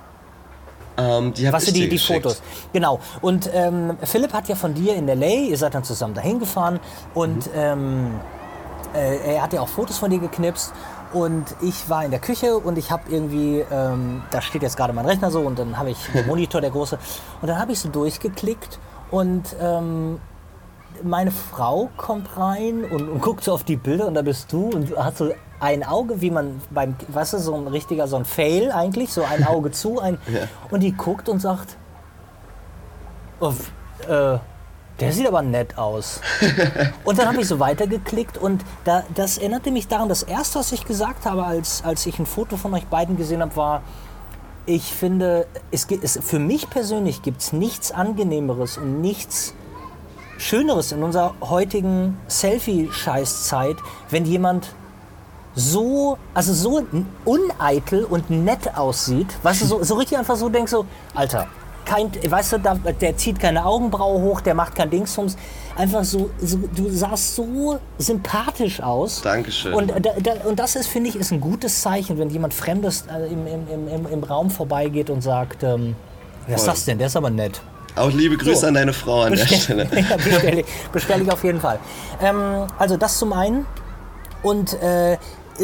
Ähm, 0.99 1.33
die 1.33 1.51
Was 1.53 1.63
ich 1.63 1.67
sind 1.69 1.77
die, 1.77 1.83
die 1.85 1.89
geschickt. 1.91 2.25
Fotos? 2.25 2.43
Genau. 2.73 3.01
Und 3.23 3.49
ähm, 3.55 3.97
Philipp 4.03 4.33
hat 4.33 4.49
ja 4.49 4.55
von 4.55 4.75
dir 4.75 4.97
in 4.97 5.07
LA, 5.07 5.49
ihr 5.51 5.57
seid 5.57 5.75
dann 5.75 5.85
zusammen 5.85 6.15
dahin 6.15 6.39
gefahren 6.39 6.81
und 7.15 7.49
ähm, 7.55 8.11
äh, 8.95 9.35
er 9.35 9.43
hat 9.43 9.53
ja 9.53 9.61
auch 9.61 9.69
Fotos 9.69 9.99
von 9.99 10.11
dir 10.11 10.19
geknipst. 10.19 10.73
Und 11.15 11.47
ich 11.63 11.89
war 11.89 12.05
in 12.05 12.11
der 12.11 12.21
Küche 12.21 12.59
und 12.59 12.77
ich 12.77 12.91
habe 12.91 13.05
irgendwie, 13.09 13.65
ähm, 13.71 14.23
da 14.31 14.43
steht 14.43 14.63
jetzt 14.63 14.77
gerade 14.77 14.93
mein 14.93 15.07
Rechner 15.07 15.31
so 15.31 15.41
und 15.41 15.59
dann 15.59 15.79
habe 15.79 15.91
ich 15.91 15.99
den 16.13 16.27
Monitor, 16.27 16.61
der 16.61 16.71
große. 16.71 16.99
Und 17.41 17.49
dann 17.49 17.59
habe 17.59 17.73
ich 17.73 17.81
so 17.81 17.89
durchgeklickt 17.89 18.79
und 19.11 19.57
ähm, 19.61 20.21
meine 21.03 21.31
Frau 21.31 21.91
kommt 21.97 22.37
rein 22.37 22.85
und, 22.85 23.09
und 23.09 23.21
guckt 23.21 23.45
so 23.45 23.53
auf 23.53 23.65
die 23.65 23.77
Bilder 23.77 24.07
und 24.07 24.15
da 24.15 24.23
bist 24.23 24.53
du 24.53 24.69
und 24.69 24.97
hast 24.97 25.19
so 25.19 25.33
ein 25.61 25.85
Auge, 25.85 26.21
wie 26.21 26.31
man 26.31 26.61
beim, 26.71 26.95
weißt 27.09 27.35
du, 27.35 27.39
so 27.39 27.55
ein 27.55 27.67
richtiger, 27.67 28.07
so 28.07 28.17
ein 28.17 28.25
Fail 28.25 28.71
eigentlich, 28.71 29.13
so 29.13 29.25
ein 29.25 29.45
Auge 29.45 29.71
zu, 29.71 30.01
ein, 30.01 30.19
und 30.71 30.81
die 30.81 30.93
guckt 30.93 31.29
und 31.29 31.41
sagt, 31.41 31.77
oh, 33.41 33.53
äh, 34.09 34.39
der 35.01 35.13
sieht 35.13 35.29
aber 35.29 35.43
nett 35.43 35.79
aus. 35.79 36.21
und 37.05 37.19
dann 37.19 37.29
habe 37.29 37.41
ich 37.41 37.49
so 37.49 37.61
weitergeklickt 37.61 38.37
und 38.37 38.65
da, 38.85 39.05
das 39.15 39.39
erinnerte 39.39 39.71
mich 39.71 39.87
daran, 39.87 40.09
das 40.09 40.25
erste, 40.25 40.59
was 40.59 40.73
ich 40.73 40.85
gesagt 40.85 41.25
habe, 41.25 41.45
als, 41.45 41.85
als 41.85 42.05
ich 42.07 42.19
ein 42.19 42.27
Foto 42.27 42.57
von 42.57 42.75
euch 42.75 42.87
beiden 42.87 43.17
gesehen 43.17 43.41
habe, 43.41 43.55
war, 43.57 43.83
ich 44.69 44.93
finde, 44.93 45.47
es, 45.71 45.87
es, 45.91 46.21
für 46.23 46.39
mich 46.39 46.69
persönlich 46.69 47.23
gibt 47.23 47.41
es 47.41 47.53
nichts 47.55 47.91
Angenehmeres 47.91 48.77
und 48.77 49.01
nichts 49.01 49.55
Schöneres 50.37 50.93
in 50.93 51.03
unserer 51.03 51.35
heutigen 51.41 52.19
Selfie-Scheißzeit, 52.29 53.77
wenn 54.11 54.27
jemand 54.27 54.69
so, 55.55 56.19
also 56.35 56.53
so 56.53 56.87
uneitel 57.25 58.05
und 58.05 58.29
nett 58.29 58.77
aussieht, 58.77 59.27
weißt 59.43 59.63
du, 59.63 59.67
so, 59.67 59.83
so 59.83 59.95
richtig 59.95 60.19
einfach 60.19 60.37
so 60.37 60.51
denkst 60.51 60.71
so, 60.71 60.85
Alter, 61.15 61.49
kein, 61.89 62.11
weißt 62.31 62.53
du, 62.53 62.59
da, 62.59 62.75
der 62.75 63.17
zieht 63.17 63.41
keine 63.41 63.65
Augenbraue 63.65 64.21
hoch, 64.21 64.41
der 64.41 64.55
macht 64.55 64.75
kein 64.75 64.91
Dingsums, 64.91 65.37
einfach 65.77 66.05
so, 66.05 66.31
so, 66.39 66.59
du 66.75 66.91
sahst 66.91 67.35
so 67.35 67.79
sympathisch 67.99 68.81
aus. 68.81 69.23
Dankeschön. 69.23 69.73
Und, 69.73 69.91
da, 69.91 70.13
da, 70.21 70.33
und 70.45 70.59
das 70.59 70.77
ist, 70.77 70.87
finde 70.87 71.09
ich, 71.11 71.17
ist 71.17 71.33
ein 71.33 71.41
gutes 71.41 71.81
Zeichen, 71.81 72.19
wenn 72.19 72.29
jemand 72.29 72.53
Fremdes 72.53 73.05
äh, 73.11 73.33
im, 73.33 73.47
im, 73.47 73.89
im, 73.89 74.07
im, 74.07 74.23
Raum 74.23 74.51
vorbeigeht 74.51 75.09
und 75.09 75.23
sagt, 75.23 75.63
ähm, 75.63 75.97
wer 76.47 76.57
ist 76.57 76.67
das 76.67 76.85
denn, 76.85 76.99
der 76.99 77.07
ist 77.07 77.17
aber 77.17 77.31
nett. 77.31 77.61
Auch 77.97 78.13
liebe 78.13 78.37
Grüße 78.37 78.61
So. 78.61 78.67
an 78.67 78.75
deine 78.75 78.93
Frau 78.93 79.23
an 79.23 79.35
der 79.35 79.47
Stelle. 79.47 79.89
ja, 80.11 80.17
bestelle 80.17 80.61
ich, 80.61 80.67
bestell 80.93 81.23
ich 81.23 81.33
auf 81.33 81.43
jeden 81.43 81.61
Fall. 81.61 81.79
Ähm, 82.21 82.67
also 82.79 82.97
das 82.97 83.19
zum 83.19 83.33
einen. 83.33 83.67
Und 84.43 84.81
äh, 84.83 85.17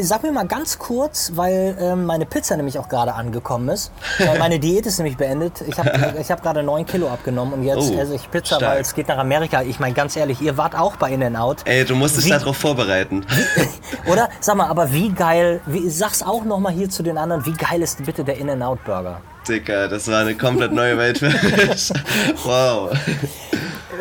sag 0.03 0.23
mir 0.23 0.33
mal 0.33 0.47
ganz 0.47 0.79
kurz, 0.79 1.33
weil 1.35 1.77
ähm, 1.81 2.07
meine 2.07 2.27
Pizza 2.27 2.57
nämlich 2.57 2.79
auch 2.79 2.89
gerade 2.89 3.15
angekommen 3.15 3.69
ist. 3.69 3.93
Meine 4.39 4.59
Diät 4.59 4.87
ist 4.87 4.99
nämlich 4.99 5.17
beendet. 5.17 5.63
Ich 5.67 5.79
habe 5.79 6.15
ich 6.21 6.31
hab 6.31 6.43
gerade 6.43 6.63
9 6.63 6.87
Kilo 6.87 7.09
abgenommen 7.09 7.55
und 7.55 7.63
jetzt 7.63 7.91
Oh, 7.91 7.99
esse 7.99 8.15
ich 8.15 8.31
Pizza, 8.31 8.57
stark. 8.57 8.73
weil 8.75 8.81
es 8.81 8.95
geht 8.95 9.09
nach 9.09 9.19
Amerika. 9.19 9.63
Ich 9.63 9.79
meine, 9.81 9.95
ganz 9.95 10.17
ehrlich, 10.17 10.41
ihr 10.41 10.57
wart 10.57 10.75
auch 10.75 10.97
bei 10.97 11.11
In-N-Out. 11.13 11.59
Ey, 11.65 11.85
du 11.85 11.95
musst 11.95 12.17
dich 12.17 12.29
darauf 12.31 12.57
vorbereiten. 12.57 13.25
Oder? 14.11 14.29
Sag 14.41 14.57
mal, 14.57 14.69
aber 14.69 14.93
wie 14.93 15.11
geil, 15.11 15.61
wie, 15.67 15.89
sag's 15.91 16.23
auch 16.23 16.45
noch 16.45 16.59
mal 16.59 16.73
hier 16.73 16.91
zu 16.91 17.03
den 17.03 17.19
anderen, 17.19 17.45
wie 17.47 17.53
geil 17.53 17.83
ist 17.83 18.05
bitte 18.05 18.25
der 18.25 18.37
In-N-Out-Burger? 18.39 19.21
Dicker, 19.49 19.89
das 19.89 20.09
war 20.11 20.21
eine 20.21 20.35
komplett 20.35 20.73
neue 20.73 20.97
Welt 20.97 21.19
für 21.19 21.29
mich. 21.29 21.93
Wow. 22.45 22.91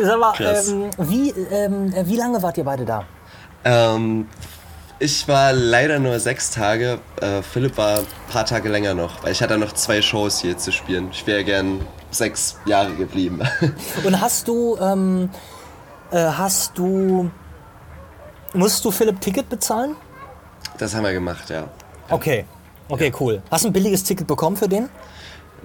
Sag 0.02 0.20
mal, 0.20 0.34
ähm, 0.40 0.90
wie, 0.98 1.30
ähm, 1.52 1.94
wie 2.06 2.16
lange 2.16 2.42
wart 2.42 2.58
ihr 2.58 2.64
beide 2.64 2.86
da? 2.86 3.04
Ähm, 3.64 4.28
ich 5.04 5.28
war 5.28 5.52
leider 5.52 6.00
nur 6.00 6.18
sechs 6.18 6.50
Tage. 6.50 7.00
Äh, 7.20 7.42
Philipp 7.42 7.78
war 7.78 8.00
ein 8.00 8.06
paar 8.32 8.46
Tage 8.46 8.70
länger 8.70 8.94
noch, 8.94 9.22
weil 9.22 9.34
ich 9.34 9.42
hatte 9.42 9.58
noch 9.58 9.74
zwei 9.74 10.02
Shows 10.02 10.40
hier 10.40 10.58
zu 10.58 10.72
spielen. 10.72 11.10
Ich 11.12 11.28
wäre 11.28 11.44
gern 11.44 11.86
sechs 12.10 12.58
Jahre 12.66 12.94
geblieben. 12.94 13.42
Und 14.06 14.22
hast 14.22 14.48
du, 14.48 14.78
ähm, 14.78 15.30
äh, 16.10 16.18
hast 16.18 16.78
du, 16.78 17.30
musst 18.54 18.86
du 18.86 18.92
Philipp 18.92 19.20
Ticket 19.20 19.50
bezahlen? 19.50 19.98
Das 20.78 20.96
haben 20.96 21.04
wir 21.04 21.12
gemacht, 21.12 21.50
ja. 21.50 21.68
Okay. 22.10 22.46
Okay, 22.88 23.12
cool. 23.20 23.42
Hast 23.52 23.66
du 23.66 23.70
ein 23.70 23.74
billiges 23.74 24.06
Ticket 24.06 24.26
bekommen 24.26 24.56
für 24.56 24.70
den? 24.70 24.88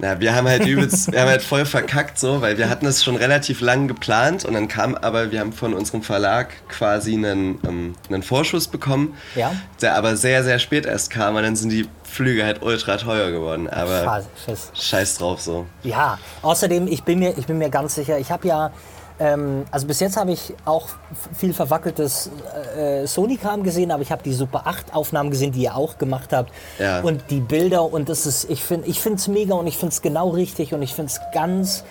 Na, 0.01 0.19
wir 0.21 0.33
haben 0.33 0.47
halt 0.47 0.65
übelst, 0.65 1.11
wir 1.11 1.19
haben 1.19 1.27
halt 1.29 1.41
voll 1.41 1.65
verkackt 1.65 2.17
so, 2.17 2.39
weil 2.41 2.57
wir 2.57 2.69
hatten 2.69 2.85
es 2.85 3.03
schon 3.03 3.17
relativ 3.17 3.59
lang 3.59 3.89
geplant 3.89 4.45
und 4.45 4.53
dann 4.53 4.69
kam 4.69 4.95
aber, 4.95 5.31
wir 5.31 5.41
haben 5.41 5.51
von 5.51 5.73
unserem 5.73 6.03
Verlag 6.03 6.47
quasi 6.69 7.13
einen, 7.15 7.59
ähm, 7.67 7.95
einen 8.09 8.23
Vorschuss 8.23 8.67
bekommen, 8.69 9.13
Ja. 9.35 9.51
der 9.81 9.95
aber 9.95 10.15
sehr, 10.15 10.43
sehr 10.45 10.57
spät 10.59 10.85
erst 10.85 11.09
kam 11.09 11.35
und 11.35 11.43
dann 11.43 11.57
sind 11.57 11.69
die 11.69 11.87
Flüge 12.05 12.45
halt 12.45 12.61
ultra 12.61 12.95
teuer 12.97 13.29
geworden. 13.31 13.69
Aber 13.69 14.23
scheiße. 14.45 14.69
scheiß 14.73 15.17
drauf 15.17 15.41
so. 15.41 15.65
Ja, 15.83 16.17
außerdem, 16.43 16.87
ich 16.87 17.03
bin 17.03 17.19
mir, 17.19 17.37
ich 17.37 17.45
bin 17.45 17.57
mir 17.57 17.69
ganz 17.69 17.95
sicher, 17.95 18.17
ich 18.17 18.31
habe 18.31 18.47
ja, 18.47 18.71
ähm, 19.19 19.65
also 19.71 19.85
bis 19.85 19.99
jetzt 19.99 20.15
habe 20.17 20.31
ich 20.31 20.53
auch 20.65 20.87
viel 21.33 21.53
verwackeltes 21.53 22.31
äh, 22.77 23.05
Sony-Kram 23.05 23.63
gesehen, 23.63 23.91
aber 23.91 24.01
ich 24.01 24.11
habe 24.11 24.23
die 24.23 24.33
Super 24.33 24.63
8 24.65 24.95
Aufnahmen 24.95 25.29
gesehen, 25.29 25.51
die 25.51 25.63
ihr 25.63 25.75
auch 25.75 25.97
gemacht 25.97 26.31
habt. 26.31 26.51
Ja. 26.79 27.01
Und 27.01 27.23
die 27.29 27.41
Bilder 27.41 27.91
und 27.91 28.07
das 28.07 28.25
ist, 28.25 28.49
ich 28.49 28.63
finde 28.63 28.87
ich 28.87 29.05
es 29.05 29.27
mega 29.27 29.55
und 29.55 29.67
ich 29.67 29.77
finde 29.77 29.93
es 29.93 30.01
genau 30.01 30.29
richtig 30.29 30.73
und 30.73 30.81
ich 30.81 30.93
finde 30.93 31.11
es 31.11 31.19
ganz 31.33 31.83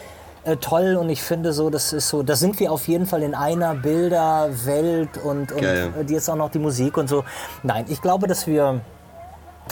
äh, 0.45 0.57
toll 0.57 0.97
und 0.97 1.11
ich 1.11 1.23
finde 1.23 1.53
so, 1.53 1.69
das 1.69 1.93
ist 1.93 2.09
so, 2.09 2.23
da 2.23 2.35
sind 2.35 2.59
wir 2.61 2.73
auf 2.73 2.89
jeden 2.89 3.07
Fall 3.07 3.23
in 3.23 3.35
einer 3.35 3.75
Bilderwelt 3.75 5.19
und, 5.23 5.53
und 5.53 5.61
Geil. 5.61 5.93
äh, 6.01 6.11
jetzt 6.11 6.31
auch 6.31 6.37
noch 6.37 6.51
die 6.51 6.59
Musik 6.59 6.97
und 6.97 7.09
so. 7.09 7.25
Nein, 7.63 7.85
ich 7.89 8.01
glaube, 8.01 8.27
dass 8.27 8.47
wir 8.47 8.81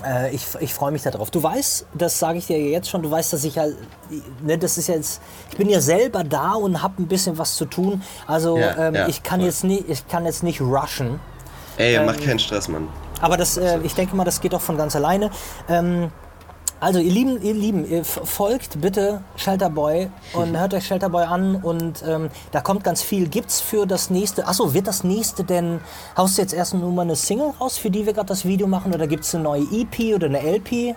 äh, 0.04 0.30
ich 0.34 0.46
ich 0.60 0.74
freue 0.74 0.90
mich 0.92 1.02
darauf. 1.02 1.30
Du 1.30 1.42
weißt, 1.42 1.86
das 1.94 2.18
sage 2.18 2.38
ich 2.38 2.46
dir 2.46 2.58
jetzt 2.58 2.88
schon, 2.90 3.02
du 3.02 3.10
weißt, 3.10 3.32
dass 3.32 3.44
ich 3.44 3.54
ja, 3.54 3.66
ne, 4.42 4.58
das 4.58 4.78
ist 4.78 4.88
jetzt, 4.88 5.20
ich 5.50 5.56
bin 5.56 5.68
ja 5.68 5.80
selber 5.80 6.24
da 6.24 6.52
und 6.54 6.82
habe 6.82 7.02
ein 7.02 7.06
bisschen 7.06 7.38
was 7.38 7.54
zu 7.56 7.64
tun. 7.64 8.02
Also 8.26 8.56
Ja, 8.58 8.88
ähm, 8.88 8.94
ja, 8.94 9.08
ich 9.08 9.22
kann 9.22 9.40
voll. 9.40 9.46
jetzt 9.48 9.64
nicht, 9.64 9.88
ich 9.88 10.06
kann 10.08 10.24
jetzt 10.26 10.42
nicht 10.42 10.60
rushen. 10.60 11.20
Ey, 11.76 11.94
Ähm, 11.96 12.06
mach 12.06 12.16
keinen 12.18 12.38
Stress, 12.38 12.68
Mann. 12.68 12.88
Aber 13.20 13.36
das, 13.36 13.56
äh, 13.56 13.78
ich 13.82 13.94
denke 13.94 14.14
mal, 14.16 14.24
das 14.24 14.40
geht 14.40 14.54
auch 14.54 14.60
von 14.60 14.76
ganz 14.76 14.94
alleine. 14.96 15.30
Ähm, 15.68 16.10
also 16.78 16.98
ihr 16.98 17.10
Lieben, 17.10 17.42
ihr 17.42 17.54
Lieben, 17.54 17.88
ihr 17.90 18.04
folgt 18.04 18.80
bitte 18.80 19.22
Shelterboy 19.36 20.10
und 20.34 20.58
hört 20.58 20.74
euch 20.74 20.86
Shelterboy 20.86 21.24
an 21.24 21.56
und 21.56 22.02
ähm, 22.06 22.28
da 22.52 22.60
kommt 22.60 22.84
ganz 22.84 23.02
viel. 23.02 23.28
Gibt's 23.28 23.60
für 23.60 23.86
das 23.86 24.10
nächste, 24.10 24.46
achso, 24.46 24.74
wird 24.74 24.86
das 24.86 25.02
nächste 25.02 25.44
denn, 25.44 25.80
haust 26.16 26.36
du 26.36 26.42
jetzt 26.42 26.52
erst 26.52 26.74
nur 26.74 26.92
mal 26.92 27.02
eine 27.02 27.16
Single 27.16 27.52
raus, 27.60 27.78
für 27.78 27.90
die 27.90 28.04
wir 28.04 28.12
gerade 28.12 28.28
das 28.28 28.44
Video 28.44 28.66
machen 28.66 28.92
oder 28.94 29.06
gibt's 29.06 29.34
eine 29.34 29.44
neue 29.44 29.62
EP 29.72 30.14
oder 30.14 30.26
eine 30.26 30.40
LP? 30.40 30.94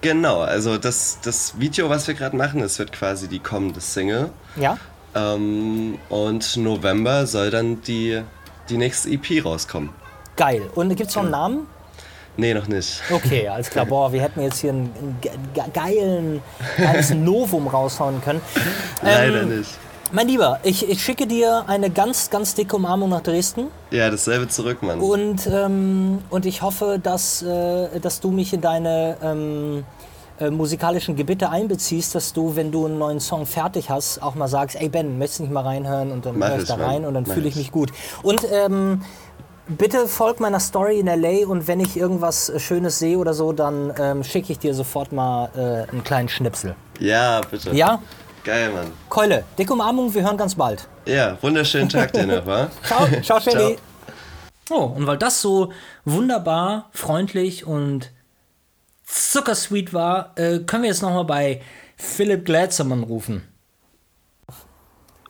Genau, 0.00 0.40
also 0.40 0.78
das, 0.78 1.18
das 1.22 1.58
Video, 1.58 1.90
was 1.90 2.06
wir 2.06 2.14
gerade 2.14 2.36
machen, 2.36 2.60
das 2.60 2.78
wird 2.78 2.92
quasi 2.92 3.28
die 3.28 3.40
kommende 3.40 3.80
Single. 3.80 4.30
Ja? 4.56 4.78
Ähm, 5.14 5.98
und 6.08 6.56
November 6.56 7.26
soll 7.26 7.50
dann 7.50 7.82
die, 7.82 8.22
die 8.68 8.76
nächste 8.78 9.10
EP 9.10 9.44
rauskommen. 9.44 9.90
Geil. 10.36 10.70
Und 10.74 10.94
gibt's 10.96 11.16
noch 11.16 11.22
einen 11.22 11.32
Namen? 11.32 11.66
Nee, 12.36 12.54
noch 12.54 12.68
nicht. 12.68 13.02
Okay, 13.12 13.48
alles 13.48 13.68
klar. 13.70 13.84
Boah, 13.86 14.12
wir 14.12 14.22
hätten 14.22 14.40
jetzt 14.40 14.60
hier 14.60 14.70
einen, 14.70 14.90
einen 14.98 15.18
ge- 15.20 15.32
ge- 15.54 15.64
geilen, 15.74 16.42
geiles 16.78 17.10
Novum 17.14 17.66
raushauen 17.66 18.22
können. 18.22 18.40
Leider 19.02 19.42
Ähm, 19.42 19.58
nicht. 19.58 19.70
Mein 20.12 20.26
Lieber, 20.26 20.58
ich, 20.64 20.88
ich 20.88 21.02
schicke 21.04 21.26
dir 21.26 21.64
eine 21.68 21.88
ganz, 21.90 22.30
ganz 22.30 22.54
dicke 22.56 22.74
Umarmung 22.74 23.10
nach 23.10 23.20
Dresden 23.20 23.66
Ja, 23.92 24.10
dasselbe 24.10 24.48
zurück, 24.48 24.82
Mann. 24.82 24.98
und, 25.00 25.46
ähm, 25.46 26.18
und 26.30 26.46
ich 26.46 26.62
hoffe, 26.62 26.98
dass, 27.00 27.42
äh, 27.42 28.00
dass 28.00 28.18
du 28.20 28.30
mich 28.32 28.52
in 28.52 28.60
deine 28.60 29.16
ähm, 29.22 29.84
äh, 30.40 30.50
musikalischen 30.50 31.14
Gebiete 31.14 31.50
einbeziehst, 31.50 32.12
dass 32.16 32.32
du, 32.32 32.56
wenn 32.56 32.72
du 32.72 32.86
einen 32.86 32.98
neuen 32.98 33.20
Song 33.20 33.46
fertig 33.46 33.88
hast, 33.88 34.20
auch 34.20 34.34
mal 34.34 34.48
sagst, 34.48 34.80
ey 34.80 34.88
Ben, 34.88 35.16
möchtest 35.18 35.40
du 35.40 35.42
nicht 35.44 35.52
mal 35.52 35.62
reinhören 35.62 36.10
und 36.10 36.26
dann 36.26 36.34
höre 36.42 36.58
ich 36.58 36.64
da 36.64 36.76
Mann. 36.76 36.86
rein 36.86 37.04
und 37.04 37.14
dann 37.14 37.26
fühle 37.26 37.46
ich 37.46 37.54
ich. 37.54 37.56
mich 37.56 37.70
gut. 37.72 37.92
Und 38.24 38.40
ähm, 38.50 39.02
bitte 39.76 40.08
folg 40.08 40.40
meiner 40.40 40.60
Story 40.60 40.98
in 40.98 41.06
LA 41.06 41.46
und 41.46 41.66
wenn 41.66 41.80
ich 41.80 41.96
irgendwas 41.96 42.48
äh, 42.48 42.58
Schönes 42.60 42.98
sehe 42.98 43.18
oder 43.18 43.34
so, 43.34 43.52
dann 43.52 43.92
ähm, 43.98 44.24
schicke 44.24 44.52
ich 44.52 44.58
dir 44.58 44.74
sofort 44.74 45.12
mal 45.12 45.50
äh, 45.54 45.90
einen 45.90 46.04
kleinen 46.04 46.28
Schnipsel. 46.28 46.74
Ja, 46.98 47.40
bitte. 47.50 47.74
Ja? 47.74 48.02
Geil, 48.44 48.70
Mann. 48.70 48.92
Keule, 49.08 49.44
dicke 49.58 49.72
Umarmung, 49.72 50.12
wir 50.14 50.22
hören 50.22 50.36
ganz 50.36 50.54
bald. 50.54 50.88
Ja, 51.06 51.36
wunderschönen 51.40 51.88
Tag 51.88 52.12
dir 52.12 52.26
noch, 52.26 52.46
wa? 52.46 52.68
Ciao, 52.84 53.06
ciao, 53.22 53.40
Shelly. 53.40 53.76
Oh, 54.70 54.92
und 54.96 55.06
weil 55.06 55.18
das 55.18 55.40
so 55.40 55.72
wunderbar, 56.04 56.90
freundlich 56.92 57.66
und 57.66 58.12
zuckersweet 59.04 59.92
war, 59.92 60.32
äh, 60.36 60.60
können 60.60 60.84
wir 60.84 60.90
jetzt 60.90 61.02
nochmal 61.02 61.24
bei 61.24 61.60
Philipp 61.96 62.44
Gladsom 62.44 62.92
anrufen. 62.92 63.42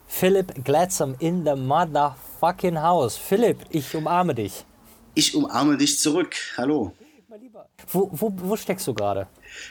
Philipp 0.06 0.64
Gladsam 0.64 1.14
in 1.18 1.46
the 1.46 1.54
motherfucking 2.40 2.80
house. 2.80 3.16
Philipp, 3.16 3.58
ich 3.70 3.94
umarme 3.94 4.34
dich. 4.34 4.64
Ich 5.14 5.34
umarme 5.34 5.76
dich 5.76 5.98
zurück. 5.98 6.34
Hallo. 6.56 6.92
Wo, 7.92 8.08
wo, 8.12 8.32
wo 8.36 8.56
steckst 8.56 8.86
du 8.86 8.94
gerade? 8.94 9.26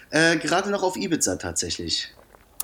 Äh, 0.09 0.37
gerade 0.37 0.69
noch 0.69 0.83
auf 0.83 0.95
Ibiza 0.95 1.35
tatsächlich. 1.37 2.13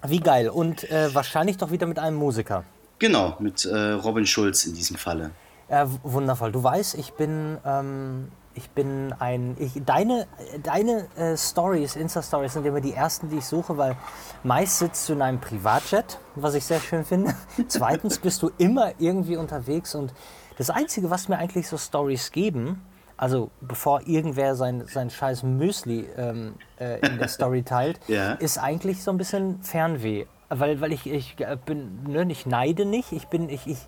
Wie 0.05 0.19
geil. 0.19 0.49
Und 0.49 0.83
äh, 0.91 1.13
wahrscheinlich 1.13 1.57
doch 1.57 1.71
wieder 1.71 1.87
mit 1.87 1.99
einem 1.99 2.17
Musiker. 2.17 2.63
Genau, 2.99 3.35
mit 3.39 3.65
äh, 3.65 3.91
Robin 3.91 4.25
Schulz 4.25 4.65
in 4.65 4.73
diesem 4.73 4.97
Falle. 4.97 5.31
W- 5.69 5.99
wundervoll. 6.03 6.51
Du 6.51 6.63
weißt, 6.63 6.95
ich 6.95 7.13
bin, 7.13 7.57
ähm, 7.65 8.29
ich 8.55 8.69
bin 8.71 9.13
ein. 9.19 9.55
Ich, 9.59 9.73
deine 9.85 10.27
deine 10.63 11.07
äh, 11.17 11.37
Stories, 11.37 11.95
Insta-Stories 11.95 12.53
sind 12.53 12.65
immer 12.65 12.81
die 12.81 12.93
ersten, 12.93 13.29
die 13.29 13.37
ich 13.37 13.45
suche, 13.45 13.77
weil 13.77 13.95
meist 14.43 14.79
sitzt 14.79 15.07
du 15.09 15.13
in 15.13 15.21
einem 15.21 15.39
Privatjet, 15.39 16.19
was 16.35 16.53
ich 16.55 16.65
sehr 16.65 16.79
schön 16.79 17.05
finde. 17.05 17.35
Zweitens 17.67 18.17
bist 18.19 18.41
du 18.41 18.51
immer 18.57 18.93
irgendwie 18.97 19.37
unterwegs 19.37 19.93
und 19.95 20.13
das 20.57 20.69
Einzige, 20.69 21.09
was 21.09 21.27
mir 21.27 21.37
eigentlich 21.37 21.67
so 21.67 21.77
Stories 21.77 22.31
geben, 22.31 22.81
also 23.17 23.51
bevor 23.61 24.07
irgendwer 24.07 24.55
sein, 24.55 24.85
sein 24.87 25.09
scheiß 25.09 25.43
Müsli 25.43 26.07
ähm, 26.17 26.55
äh, 26.79 26.99
in 27.05 27.17
der 27.17 27.27
Story 27.27 27.63
teilt, 27.65 27.99
Ja. 28.07 28.33
ist 28.33 28.57
eigentlich 28.57 29.03
so 29.03 29.11
ein 29.11 29.17
bisschen 29.17 29.61
Fernweh. 29.63 30.25
Weil, 30.47 30.79
weil 30.79 30.93
ich, 30.93 31.07
ich 31.07 31.39
äh, 31.39 31.57
bin, 31.65 32.03
ne, 32.03 32.25
ich 32.29 32.45
neide 32.45 32.85
nicht, 32.85 33.11
ich 33.11 33.27
bin, 33.27 33.49
ich, 33.49 33.65
ich, 33.67 33.79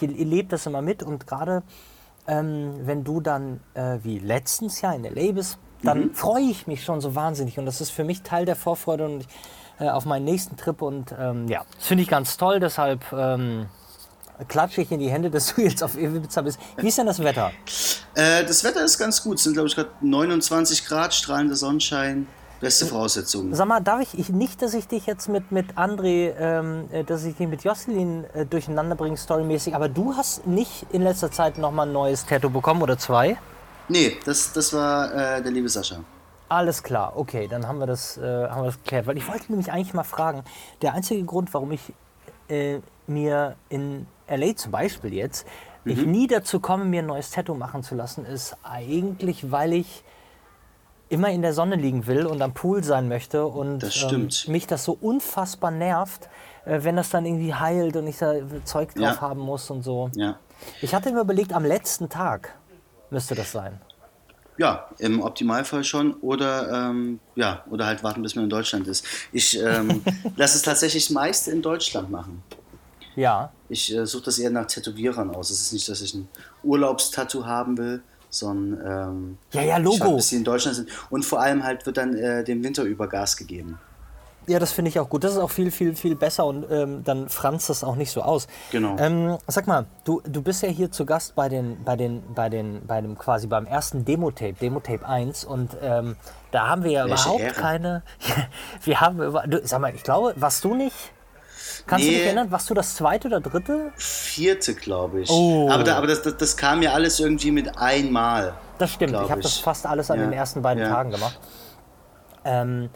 ich 0.00 0.08
lebe 0.10 0.48
das 0.48 0.64
immer 0.64 0.80
mit 0.80 1.02
und 1.02 1.26
gerade 1.26 1.62
ähm, 2.26 2.74
wenn 2.84 3.04
du 3.04 3.20
dann 3.20 3.60
äh, 3.74 3.98
wie 4.02 4.18
letztens 4.18 4.80
ja 4.80 4.92
in 4.92 5.04
L.A. 5.04 5.32
bist, 5.32 5.58
dann 5.82 6.14
freue 6.14 6.44
ich 6.44 6.66
mich 6.66 6.82
schon 6.82 7.00
so 7.00 7.14
wahnsinnig 7.14 7.58
und 7.58 7.66
das 7.66 7.80
ist 7.80 7.90
für 7.90 8.04
mich 8.04 8.22
Teil 8.22 8.46
der 8.46 8.56
Vorfreude 8.56 9.04
und 9.04 9.26
äh, 9.78 9.88
auf 9.88 10.06
meinen 10.06 10.24
nächsten 10.24 10.56
Trip 10.56 10.80
und 10.80 11.14
ähm, 11.18 11.46
ja, 11.48 11.64
das 11.76 11.86
finde 11.86 12.02
ich 12.02 12.08
ganz 12.08 12.36
toll, 12.38 12.58
deshalb 12.58 13.04
ähm, 13.12 13.66
klatsche 14.48 14.82
ich 14.82 14.90
in 14.90 15.00
die 15.00 15.10
Hände, 15.10 15.30
dass 15.30 15.54
du 15.54 15.62
jetzt 15.62 15.82
auf 15.82 15.96
Ibiza 15.96 16.42
bist. 16.42 16.58
Wie 16.76 16.88
ist 16.88 16.98
denn 16.98 17.06
das 17.06 17.22
Wetter? 17.22 17.52
Äh, 18.14 18.44
das 18.44 18.64
Wetter 18.64 18.84
ist 18.84 18.98
ganz 18.98 19.22
gut. 19.22 19.38
Es 19.38 19.44
sind, 19.44 19.54
glaube 19.54 19.68
ich, 19.68 19.74
gerade 19.74 19.90
29 20.00 20.86
Grad, 20.86 21.14
strahlender 21.14 21.56
Sonnenschein. 21.56 22.26
Beste 22.60 22.86
Voraussetzungen. 22.86 23.54
Sag 23.54 23.68
mal, 23.68 23.80
darf 23.80 24.00
ich, 24.00 24.18
ich 24.18 24.28
nicht, 24.30 24.62
dass 24.62 24.74
ich 24.74 24.88
dich 24.88 25.06
jetzt 25.06 25.28
mit, 25.28 25.52
mit 25.52 25.74
André, 25.76 26.34
ähm, 26.38 26.88
äh, 26.92 27.04
dass 27.04 27.24
ich 27.24 27.36
dich 27.36 27.48
mit 27.48 27.62
Jocelyn 27.64 28.24
äh, 28.32 28.46
durcheinander 28.46 28.96
bringe, 28.96 29.16
storymäßig, 29.16 29.74
aber 29.74 29.88
du 29.88 30.14
hast 30.14 30.46
nicht 30.46 30.86
in 30.92 31.02
letzter 31.02 31.30
Zeit 31.30 31.58
nochmal 31.58 31.86
ein 31.86 31.92
neues 31.92 32.24
Tattoo 32.24 32.50
bekommen 32.50 32.82
oder 32.82 32.96
zwei? 32.96 33.36
Nee, 33.88 34.16
das, 34.24 34.52
das 34.52 34.72
war 34.72 35.12
äh, 35.12 35.42
der 35.42 35.52
liebe 35.52 35.68
Sascha. 35.68 35.96
Alles 36.48 36.82
klar, 36.82 37.14
okay, 37.16 37.48
dann 37.48 37.66
haben 37.66 37.78
wir 37.78 37.86
das, 37.86 38.16
äh, 38.16 38.22
haben 38.22 38.62
wir 38.62 38.66
das 38.66 38.78
geklärt. 38.82 39.06
Weil 39.06 39.16
ich 39.16 39.28
wollte 39.28 39.46
nämlich 39.48 39.72
eigentlich 39.72 39.94
mal 39.94 40.04
fragen, 40.04 40.44
der 40.82 40.94
einzige 40.94 41.24
Grund, 41.24 41.52
warum 41.52 41.72
ich 41.72 41.92
äh, 42.48 42.78
mir 43.06 43.56
in 43.68 44.06
LA 44.28 44.56
zum 44.56 44.72
Beispiel 44.72 45.12
jetzt, 45.12 45.46
ich 45.86 46.06
nie 46.06 46.26
dazu 46.26 46.60
komme, 46.60 46.84
mir 46.84 47.02
ein 47.02 47.06
neues 47.06 47.30
Tattoo 47.30 47.54
machen 47.54 47.82
zu 47.82 47.94
lassen, 47.94 48.24
ist 48.24 48.56
eigentlich, 48.62 49.50
weil 49.50 49.74
ich 49.74 50.02
immer 51.14 51.30
in 51.30 51.40
der 51.42 51.54
Sonne 51.54 51.76
liegen 51.76 52.06
will 52.06 52.26
und 52.26 52.42
am 52.42 52.52
Pool 52.52 52.84
sein 52.84 53.08
möchte 53.08 53.46
und 53.46 53.78
Das 53.82 53.94
stimmt. 53.94 54.44
Ähm, 54.46 54.52
mich 54.52 54.66
das 54.66 54.84
so 54.84 54.96
unfassbar 55.00 55.70
nervt, 55.70 56.28
äh, 56.66 56.80
wenn 56.82 56.96
das 56.96 57.10
dann 57.10 57.24
irgendwie 57.24 57.54
heilt 57.54 57.96
und 57.96 58.06
ich 58.06 58.18
da 58.18 58.34
Zeug 58.64 58.94
drauf 58.94 59.16
Ja. 59.16 59.20
haben 59.20 59.40
muss 59.40 59.70
und 59.70 59.82
so. 59.82 60.10
Ja. 60.14 60.38
Ich 60.82 60.94
hatte 60.94 61.12
mir 61.12 61.20
überlegt, 61.20 61.52
am 61.52 61.64
letzten 61.64 62.08
Tag 62.08 62.54
müsste 63.10 63.34
das 63.34 63.52
sein. 63.52 63.80
Ja, 64.56 64.88
im 64.98 65.20
Optimalfall 65.20 65.82
schon 65.82 66.14
oder 66.14 66.70
ähm, 66.90 67.18
ja, 67.34 67.64
oder 67.70 67.86
halt 67.86 68.04
warten, 68.04 68.22
bis 68.22 68.36
man 68.36 68.44
in 68.44 68.50
Deutschland 68.50 68.86
ist. 68.86 69.04
Ich 69.32 69.58
ähm, 69.60 70.02
lasse 70.36 70.56
es 70.56 70.62
tatsächlich 70.62 71.10
meist 71.10 71.48
in 71.48 71.60
Deutschland 71.60 72.08
machen. 72.10 72.42
Ja. 73.16 73.52
Ich 73.68 73.92
äh, 73.94 74.06
suche 74.06 74.24
das 74.26 74.38
eher 74.38 74.50
nach 74.50 74.66
Tätowierern 74.66 75.34
aus. 75.34 75.50
Es 75.50 75.60
ist 75.60 75.72
nicht, 75.72 75.88
dass 75.88 76.00
ich 76.00 76.14
ein 76.14 76.28
Urlaubstattoo 76.62 77.44
haben 77.44 77.76
will, 77.78 78.02
sondern 78.34 78.80
ähm, 78.86 79.38
Ja, 79.52 79.62
ja, 79.62 79.76
Logo. 79.78 80.16
bis 80.16 80.28
sie 80.28 80.36
in 80.36 80.44
Deutschland 80.44 80.76
sind. 80.76 80.88
Und 81.10 81.24
vor 81.24 81.40
allem 81.40 81.64
halt 81.64 81.86
wird 81.86 81.96
dann 81.96 82.14
äh, 82.16 82.44
dem 82.44 82.62
Winter 82.64 82.82
über 82.84 83.08
Gas 83.08 83.36
gegeben. 83.36 83.78
Ja, 84.46 84.58
das 84.58 84.72
finde 84.72 84.90
ich 84.90 85.00
auch 85.00 85.08
gut. 85.08 85.24
Das 85.24 85.32
ist 85.32 85.38
auch 85.38 85.50
viel, 85.50 85.70
viel, 85.70 85.96
viel 85.96 86.16
besser 86.16 86.44
und 86.44 86.66
ähm, 86.70 87.02
dann 87.02 87.30
franzt 87.30 87.70
das 87.70 87.82
auch 87.82 87.96
nicht 87.96 88.10
so 88.10 88.20
aus. 88.20 88.46
Genau. 88.72 88.94
Ähm, 88.98 89.38
sag 89.46 89.66
mal, 89.66 89.86
du, 90.04 90.20
du 90.26 90.42
bist 90.42 90.62
ja 90.62 90.68
hier 90.68 90.90
zu 90.92 91.06
Gast 91.06 91.34
bei 91.34 91.48
den, 91.48 91.82
bei 91.82 91.96
den, 91.96 92.22
bei 92.34 92.50
den, 92.50 92.82
bei 92.86 93.00
dem 93.00 93.16
quasi 93.16 93.46
beim 93.46 93.64
ersten 93.64 94.04
Demo-Tape, 94.04 94.52
Demo-Tape 94.60 95.06
1 95.06 95.44
und 95.46 95.70
ähm, 95.80 96.16
da 96.50 96.68
haben 96.68 96.84
wir 96.84 96.90
ja 96.90 97.06
Welche 97.08 97.22
überhaupt 97.24 97.40
Ehre. 97.40 97.54
keine. 97.54 98.02
wir 98.84 99.00
haben 99.00 99.22
über, 99.22 99.44
du, 99.46 99.66
sag 99.66 99.80
mal, 99.80 99.94
ich 99.94 100.02
glaube, 100.02 100.34
warst 100.36 100.62
du 100.62 100.74
nicht? 100.74 100.94
Kannst 101.86 102.04
du 102.06 102.10
Nee. 102.10 102.16
dich 102.16 102.26
erinnern? 102.26 102.50
Warst 102.50 102.68
du 102.70 102.74
das 102.74 102.94
zweite 102.96 103.28
oder 103.28 103.40
dritte? 103.40 103.92
Vierte, 103.96 104.74
glaube 104.74 105.22
ich. 105.22 105.30
Oh. 105.30 105.68
Aber, 105.70 105.84
da, 105.84 105.96
aber 105.96 106.06
das, 106.06 106.22
das, 106.22 106.36
das 106.36 106.56
kam 106.56 106.82
ja 106.82 106.92
alles 106.92 107.20
irgendwie 107.20 107.50
mit 107.50 107.78
einmal. 107.78 108.54
Das 108.78 108.90
stimmt. 108.92 109.12
Ich 109.12 109.30
habe 109.30 109.40
das 109.40 109.58
fast 109.58 109.86
alles 109.86 110.10
an 110.10 110.18
Ja. 110.18 110.24
den 110.26 110.32
ersten 110.32 110.62
beiden 110.62 110.82
Ja. 110.82 110.88
Tagen 110.90 111.10
gemacht. 111.10 111.38
Ähm, 112.44 112.90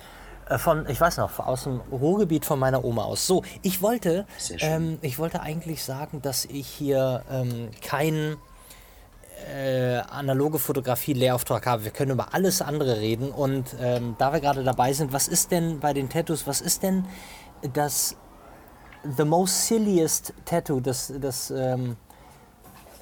äh, 0.48 0.58
von, 0.58 0.86
ich 0.88 1.00
weiß 1.00 1.18
noch, 1.18 1.38
aus 1.38 1.64
dem 1.64 1.80
Ruhrgebiet 1.90 2.44
von 2.44 2.58
meiner 2.58 2.84
Oma 2.84 3.04
aus. 3.04 3.26
So, 3.26 3.42
ich 3.62 3.80
wollte, 3.82 4.26
ähm, 4.60 4.98
ich 5.02 5.18
wollte 5.18 5.40
eigentlich 5.40 5.84
sagen, 5.84 6.20
dass 6.22 6.44
ich 6.44 6.66
hier 6.66 7.22
ähm, 7.30 7.70
keinen 7.82 8.36
äh, 9.54 9.98
analoge 10.10 10.58
Fotografie 10.58 11.12
Lehrauftrag 11.12 11.64
habe. 11.66 11.84
Wir 11.84 11.90
können 11.92 12.10
über 12.10 12.34
alles 12.34 12.60
andere 12.60 12.98
reden 12.98 13.30
und 13.30 13.76
ähm, 13.80 14.16
da 14.18 14.32
wir 14.32 14.40
gerade 14.40 14.64
dabei 14.64 14.92
sind, 14.92 15.12
was 15.12 15.28
ist 15.28 15.50
denn 15.52 15.78
bei 15.80 15.92
den 15.92 16.08
Tattoos, 16.10 16.46
was 16.46 16.60
ist 16.60 16.82
denn 16.82 17.04
das 17.72 18.16
the 19.16 19.24
most 19.24 19.66
silliest 19.66 20.32
Tattoo, 20.44 20.80
das, 20.80 21.12
das 21.20 21.50
ähm, 21.50 21.96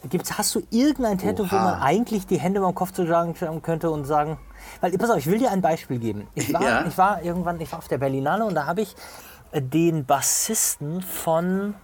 Gibt's, 0.08 0.38
hast 0.38 0.54
du 0.54 0.62
irgendein 0.70 1.18
Tattoo, 1.18 1.50
wo 1.50 1.56
Oha. 1.56 1.64
man 1.64 1.82
eigentlich 1.82 2.26
die 2.26 2.38
Hände 2.38 2.60
beim 2.60 2.74
Kopf 2.74 2.92
zuschlagen 2.92 3.34
könnte 3.62 3.90
und 3.90 4.04
sagen, 4.04 4.38
weil, 4.80 4.96
pass 4.98 5.10
auf, 5.10 5.16
ich 5.18 5.26
will 5.26 5.38
dir 5.38 5.50
ein 5.50 5.62
Beispiel 5.62 5.98
geben. 5.98 6.28
Ich 6.34 6.52
war, 6.52 6.62
Ja. 6.62 6.86
ich 6.86 6.96
war 6.96 7.22
irgendwann, 7.22 7.60
ich 7.60 7.72
war 7.72 7.78
auf 7.78 7.88
der 7.88 7.98
Berlinale 7.98 8.44
und 8.44 8.54
da 8.54 8.66
habe 8.66 8.82
ich 8.82 8.94
äh, 9.52 9.60
den 9.62 10.04
Bassisten 10.04 11.02
von, 11.02 11.74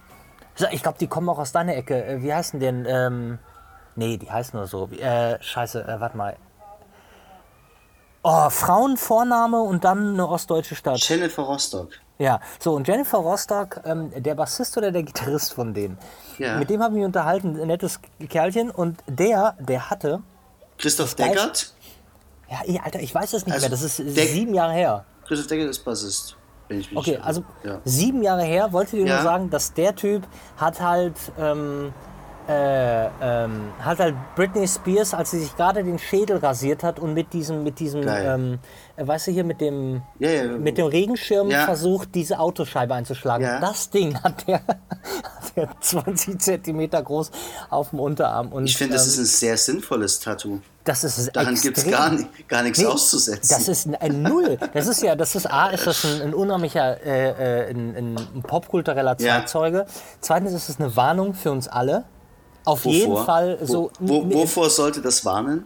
ich 0.71 0.83
glaube, 0.83 0.97
die 0.99 1.07
kommen 1.07 1.27
auch 1.27 1.39
aus 1.39 1.51
deiner 1.51 1.75
Ecke. 1.75 2.05
Äh, 2.05 2.21
Wie 2.21 2.33
heißen 2.33 2.59
denn, 2.59 2.85
ähm, 2.87 3.39
nee, 3.95 4.17
die 4.17 4.31
heißen 4.31 4.57
nur 4.57 4.67
so, 4.67 4.87
äh, 4.91 5.41
scheiße, 5.41 5.83
äh, 5.85 5.99
warte 5.99 6.15
mal. 6.15 6.37
Oh, 8.21 8.49
Frauenvorname 8.49 9.61
und 9.61 9.83
dann 9.83 10.13
eine 10.13 10.27
ostdeutsche 10.29 10.75
Stadt. 10.75 10.97
Jennifer 11.09 11.43
Rostock. 11.43 11.89
Ja, 12.23 12.39
so 12.57 12.71
und 12.73 12.87
Jennifer 12.87 13.17
Rostock, 13.17 13.81
ähm, 13.83 14.09
der 14.15 14.35
Bassist 14.35 14.77
oder 14.77 14.91
der 14.93 15.03
Gitarrist 15.03 15.53
von 15.53 15.73
denen, 15.73 15.97
Ja. 16.37 16.55
mit 16.57 16.69
dem 16.69 16.81
habe 16.81 16.93
ich 16.93 16.99
mich 16.99 17.05
unterhalten, 17.05 17.59
ein 17.59 17.67
nettes 17.67 17.99
Kerlchen 18.29 18.71
und 18.71 18.97
der, 19.07 19.55
der 19.59 19.89
hatte, 19.89 20.21
Christoph 20.77 21.15
Deckert. 21.15 21.73
ja, 22.49 22.59
ey, 22.65 22.79
Alter, 22.81 23.01
ich 23.01 23.13
weiß 23.13 23.33
es 23.33 23.45
nicht 23.45 23.53
Also, 23.55 23.65
mehr, 23.65 23.71
das 23.71 23.81
ist 23.81 23.99
der- 23.99 24.25
sieben 24.27 24.53
Jahre 24.53 24.71
her. 24.71 25.03
Christoph 25.27 25.47
Deckert 25.47 25.69
ist 25.69 25.83
Bassist. 25.83 26.37
Wenn 26.69 26.79
ich 26.79 26.89
mich 26.91 26.97
Okay, 26.97 27.17
also 27.21 27.43
ja. 27.65 27.79
sieben 27.83 28.23
Jahre 28.23 28.43
her, 28.43 28.71
wollte 28.71 28.95
dir 28.95 29.05
Ja. 29.05 29.15
nur 29.15 29.23
sagen, 29.23 29.49
dass 29.49 29.73
der 29.73 29.93
Typ 29.93 30.23
hat 30.55 30.79
halt, 30.79 31.17
ähm, 31.37 31.91
äh, 32.47 33.05
ähm, 33.21 33.71
hat 33.79 33.99
halt 33.99 34.15
Britney 34.35 34.67
Spears, 34.67 35.13
als 35.13 35.31
sie 35.31 35.39
sich 35.39 35.55
gerade 35.57 35.83
den 35.83 35.99
Schädel 35.99 36.37
rasiert 36.37 36.83
hat 36.83 36.99
und 36.99 37.13
mit 37.13 37.31
diesem, 37.33 37.63
mit 37.63 37.79
diesem, 37.79 38.01
ähm, 38.07 38.53
äh, 38.53 38.57
weißt 38.97 39.27
du 39.27 39.31
hier, 39.31 39.43
mit 39.43 39.59
dem, 39.61 40.01
Ja, 40.19 40.29
ja. 40.29 40.43
mit 40.57 40.77
dem 40.77 40.85
Regenschirm 40.87 41.49
Ja. 41.49 41.65
versucht, 41.65 42.13
diese 42.15 42.39
Autoscheibe 42.39 42.93
einzuschlagen. 42.93 43.47
Das 43.61 43.89
Ding 43.89 44.15
hat 44.23 44.47
der, 44.47 44.61
hat 44.65 45.55
der 45.55 45.69
20 45.81 46.39
Zentimeter 46.41 47.01
groß 47.01 47.31
auf 47.69 47.89
dem 47.91 47.99
Unterarm. 47.99 48.51
Und, 48.51 48.65
Ich 48.65 48.77
finde, 48.77 48.93
das 48.95 49.03
ähm, 49.05 49.09
ist 49.13 49.17
ein 49.19 49.25
sehr 49.25 49.57
sinnvolles 49.57 50.19
Tattoo. 50.19 50.59
das 50.83 51.03
ist 51.03 51.35
Daran 51.35 51.55
gibt 51.55 51.77
es 51.77 51.87
gar, 51.89 52.15
gar 52.47 52.63
nichts 52.63 52.79
Nee, 52.79 52.85
auszusetzen. 52.85 53.49
Das 53.49 53.67
ist 53.67 53.87
ein, 53.87 53.95
ein 53.95 54.21
Null. 54.21 54.57
Das 54.73 54.87
ist 54.87 55.01
ja, 55.01 55.15
das 55.15 55.35
ist 55.35 55.45
A, 55.51 55.69
ist 55.69 55.87
das 55.87 56.05
ein, 56.05 56.21
ein 56.21 56.33
unheimlicher, 56.33 57.01
äh, 57.05 57.67
äh, 57.67 57.69
ein, 57.71 57.95
ein, 58.35 58.43
popkultureller. 58.43 59.17
Zeitzeuge. 59.17 59.85
Zweitens 60.21 60.53
ist 60.53 60.69
es 60.69 60.79
eine 60.79 60.95
Warnung 60.95 61.33
für 61.33 61.51
uns 61.51 61.67
alle. 61.67 62.03
Auf 62.65 62.85
Wovor? 62.85 62.93
jeden 62.93 63.17
Fall 63.25 63.57
so 63.63 63.91
Wo, 63.99 64.23
wovor 64.33 64.69
sollte 64.69 65.01
das 65.01 65.25
warnen? 65.25 65.65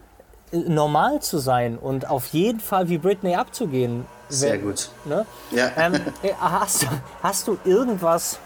Normal 0.52 1.20
zu 1.20 1.38
sein 1.38 1.78
und 1.78 2.08
auf 2.08 2.26
jeden 2.28 2.60
Fall 2.60 2.88
wie 2.88 2.98
Britney 2.98 3.34
abzugehen. 3.36 4.06
Sehr 4.28 4.52
Wer- 4.52 4.58
gut. 4.58 4.90
Ne? 5.04 5.26
Ja. 5.50 5.70
Ähm, 5.76 5.94
äh, 6.22 6.32
hast, 6.40 6.82
du, 6.82 6.86
hast 7.22 7.46
du 7.48 7.58
irgendwas, 7.64 8.38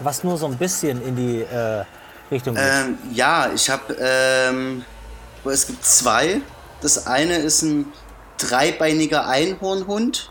was 0.00 0.24
nur 0.24 0.36
so 0.36 0.46
ein 0.46 0.56
bisschen 0.56 1.00
in 1.06 1.16
die 1.16 1.42
äh, 1.42 1.84
Richtung 2.30 2.54
geht? 2.54 2.64
Ähm, 2.64 2.98
ja, 3.12 3.50
ich 3.54 3.70
habe, 3.70 3.96
ähm, 4.00 4.84
es 5.44 5.66
gibt 5.66 5.84
zwei. 5.84 6.40
Das 6.80 7.06
eine 7.06 7.36
ist 7.36 7.62
ein 7.62 7.92
dreibeiniger 8.38 9.26
Einhornhund, 9.28 10.30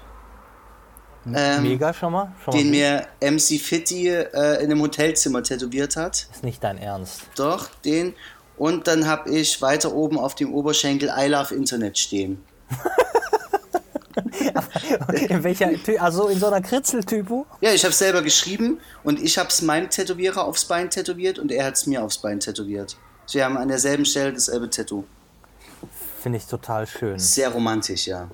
ähm, 1.34 1.62
Mega 1.64 1.94
schon 1.94 2.14
mal? 2.14 2.32
Schon 2.44 2.54
mal 2.54 2.58
den 2.58 2.68
gut. 2.68 2.72
mir 2.72 3.08
MC 3.32 3.60
Fitty 3.62 4.10
äh, 4.10 4.56
in 4.64 4.72
einem 4.72 4.82
Hotelzimmer 4.82 5.44
tätowiert 5.44 5.96
hat. 5.96 6.28
Ist 6.34 6.44
nicht 6.44 6.64
dein 6.64 6.80
Ernst. 6.80 7.22
Doch, 7.36 7.70
den. 7.86 8.16
Und 8.62 8.86
dann 8.88 9.08
habe 9.08 9.32
ich 9.32 9.60
weiter 9.64 9.92
oben 9.92 10.20
auf 10.20 10.36
dem 10.36 10.54
Oberschenkel 10.54 11.12
I 11.18 11.26
Love 11.26 11.56
Internet 11.56 11.98
stehen. 11.98 12.44
In 15.30 15.44
welcher, 15.44 15.72
also 16.00 16.28
in 16.28 16.38
so 16.38 16.46
einer 16.46 16.62
Kritzeltypo? 16.62 17.48
Ja, 17.62 17.72
ich 17.72 17.84
habe 17.84 17.94
selber 17.96 18.22
geschrieben 18.22 18.80
und 19.04 19.20
ich 19.20 19.40
habe 19.40 19.50
es 19.50 19.64
meinem 19.64 19.90
Tätowierer 19.90 20.46
aufs 20.46 20.66
Bein 20.66 20.92
tätowiert 20.92 21.40
und 21.40 21.52
er 21.52 21.66
hat 21.66 21.74
es 21.74 21.88
mir 21.88 22.04
aufs 22.04 22.20
Bein 22.20 22.40
tätowiert. 22.40 22.98
Wir 23.32 23.46
haben 23.46 23.58
an 23.58 23.68
derselben 23.68 24.06
Stelle 24.06 24.32
dasselbe 24.32 24.70
Tattoo. 24.70 25.06
Finde 26.22 26.38
ich 26.38 26.46
total 26.46 26.86
schön. 26.86 27.18
Sehr 27.18 27.50
romantisch, 27.50 28.06
ja. 28.06 28.30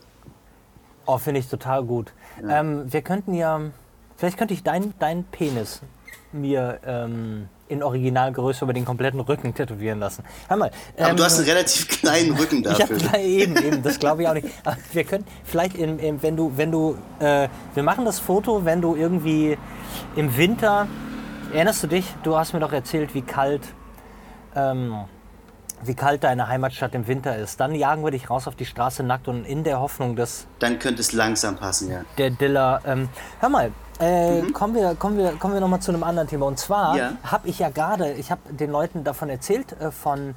Oh, 1.06 1.18
finde 1.20 1.40
ich 1.40 1.48
total 1.48 1.86
gut. 1.86 2.12
Ähm, 2.45 2.91
wir 2.91 3.02
könnten 3.02 3.34
ja, 3.34 3.62
vielleicht 4.18 4.38
könnte 4.38 4.54
ich 4.54 4.64
deinen 4.64 4.94
dein 4.99 5.24
Penis 5.24 5.80
mir 6.34 6.82
ähm, 6.86 7.48
in 7.69 7.84
Originalgröße 7.84 8.64
über 8.64 8.73
den 8.73 8.85
kompletten 8.85 9.19
Rücken 9.19 9.53
tätowieren 9.53 9.99
lassen. 9.99 10.23
Hör 10.48 10.57
mal. 10.57 10.72
Aber 10.98 11.10
ähm, 11.10 11.18
du 11.18 11.23
hast 11.23 11.38
einen 11.38 11.48
relativ 11.48 11.88
kleinen 12.02 12.35
Rücken 12.35 12.61
ich 12.61 12.81
hab, 12.81 12.89
dafür. 12.89 13.19
eben, 13.19 13.57
eben, 13.57 13.84
das 13.84 13.99
glaube 13.99 14.22
ich 14.22 14.27
auch 14.27 14.34
nicht. 14.34 14.48
Aber 14.64 14.77
wir 14.94 15.03
können 15.03 15.26
vielleicht, 15.44 15.76
in, 15.76 15.99
in, 15.99 16.22
wenn 16.22 16.38
du, 16.38 16.53
wenn 16.56 16.72
du, 16.72 16.98
äh, 17.19 17.48
wir 17.73 17.84
machen 17.84 18.06
das 18.06 18.19
Foto, 18.19 18.65
wenn 18.65 18.81
du 18.81 18.95
irgendwie 18.95 19.57
im 20.15 20.38
Winter, 20.38 20.88
erinnerst 21.53 21.84
du 21.84 21.88
dich, 21.88 22.06
du 22.23 22.38
hast 22.38 22.53
mir 22.53 22.60
doch 22.60 22.73
erzählt, 22.73 23.14
wie 23.14 23.22
kalt, 23.22 23.64
ähm, 24.56 25.06
wie 25.84 25.94
kalt 25.94 26.24
deine 26.24 26.48
Heimatstadt 26.48 26.95
im 26.95 27.08
Winter 27.08 27.38
ist. 27.38 27.60
Dann 27.60 27.76
jagen 27.76 28.04
wir 28.04 28.12
dich 28.12 28.30
raus 28.30 28.48
auf 28.48 28.56
die 28.56 28.66
Straße 28.66 29.04
nackt 29.04 29.28
und 29.28 29.45
in 29.45 29.64
der 29.64 29.80
Hoffnung, 29.80 30.16
dass 30.16 30.48
Dann 30.60 30.80
könnte 30.80 31.02
es 31.02 31.14
langsam 31.14 31.56
passen, 31.56 31.91
ja. 31.91 32.02
der 32.18 32.32
Diller. 32.32 32.82
Ähm, 32.86 33.10
hör 33.40 33.49
mal, 33.49 33.72
äh, 33.99 34.41
kommen 34.54 34.74
wir, 34.76 34.95
kommen 34.95 35.18
wir, 35.18 35.32
kommen 35.34 35.54
wir 35.54 35.62
noch 35.62 35.68
mal 35.68 35.80
zu 35.80 35.91
einem 35.91 36.04
anderen 36.04 36.28
Thema. 36.28 36.45
Und 36.48 36.58
zwar 36.60 36.94
Mhm. 36.94 36.98
Ja. 36.99 37.12
habe 37.24 37.48
ich 37.48 37.60
ja 37.60 37.70
gerade, 37.70 38.14
ich 38.14 38.32
habe 38.32 38.41
den 38.54 38.72
Leuten 38.72 39.04
davon 39.04 39.30
erzählt 39.30 39.80
äh, 39.80 39.91
von 39.91 40.34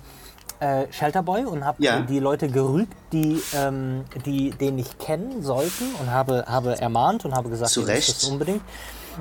äh, 0.60 0.86
Shelterboy 0.92 1.44
und 1.46 1.64
habe 1.64 1.82
Ja. 1.82 2.00
die 2.00 2.18
Leute 2.18 2.48
gerügt, 2.48 2.92
die, 3.12 3.42
ähm, 3.56 4.04
die 4.26 4.50
den 4.50 4.76
nicht 4.76 4.98
kennen 4.98 5.42
sollten 5.42 5.94
und 6.00 6.10
habe, 6.10 6.44
habe 6.48 6.78
ermahnt 6.78 7.24
und 7.24 7.34
habe 7.34 7.48
gesagt, 7.48 7.70
Zu 7.70 7.80
Recht. 7.80 8.10
das 8.22 8.24
unbedingt. 8.24 8.60